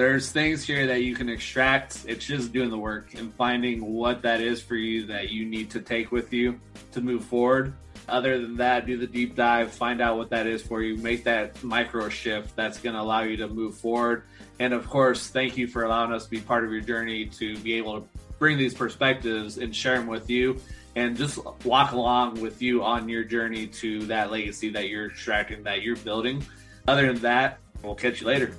there's 0.00 0.32
things 0.32 0.64
here 0.64 0.86
that 0.86 1.02
you 1.02 1.14
can 1.14 1.28
extract. 1.28 2.06
It's 2.08 2.24
just 2.24 2.54
doing 2.54 2.70
the 2.70 2.78
work 2.78 3.12
and 3.12 3.34
finding 3.34 3.92
what 3.92 4.22
that 4.22 4.40
is 4.40 4.62
for 4.62 4.74
you 4.74 5.04
that 5.08 5.28
you 5.28 5.44
need 5.44 5.68
to 5.72 5.80
take 5.82 6.10
with 6.10 6.32
you 6.32 6.58
to 6.92 7.02
move 7.02 7.22
forward. 7.22 7.74
Other 8.08 8.40
than 8.40 8.56
that, 8.56 8.86
do 8.86 8.96
the 8.96 9.06
deep 9.06 9.36
dive, 9.36 9.70
find 9.70 10.00
out 10.00 10.16
what 10.16 10.30
that 10.30 10.46
is 10.46 10.62
for 10.62 10.80
you, 10.80 10.96
make 10.96 11.24
that 11.24 11.62
micro 11.62 12.08
shift 12.08 12.56
that's 12.56 12.80
going 12.80 12.94
to 12.94 13.00
allow 13.02 13.20
you 13.20 13.36
to 13.36 13.48
move 13.48 13.76
forward. 13.76 14.22
And 14.58 14.72
of 14.72 14.88
course, 14.88 15.28
thank 15.28 15.58
you 15.58 15.66
for 15.66 15.84
allowing 15.84 16.14
us 16.14 16.24
to 16.24 16.30
be 16.30 16.40
part 16.40 16.64
of 16.64 16.72
your 16.72 16.80
journey 16.80 17.26
to 17.26 17.58
be 17.58 17.74
able 17.74 18.00
to 18.00 18.08
bring 18.38 18.56
these 18.56 18.72
perspectives 18.72 19.58
and 19.58 19.76
share 19.76 19.98
them 19.98 20.06
with 20.06 20.30
you 20.30 20.58
and 20.96 21.14
just 21.14 21.38
walk 21.66 21.92
along 21.92 22.40
with 22.40 22.62
you 22.62 22.82
on 22.82 23.06
your 23.06 23.22
journey 23.22 23.66
to 23.66 24.06
that 24.06 24.30
legacy 24.30 24.70
that 24.70 24.88
you're 24.88 25.10
extracting, 25.10 25.62
that 25.64 25.82
you're 25.82 25.96
building. 25.96 26.42
Other 26.88 27.12
than 27.12 27.20
that, 27.20 27.58
we'll 27.82 27.94
catch 27.94 28.22
you 28.22 28.28
later. 28.28 28.54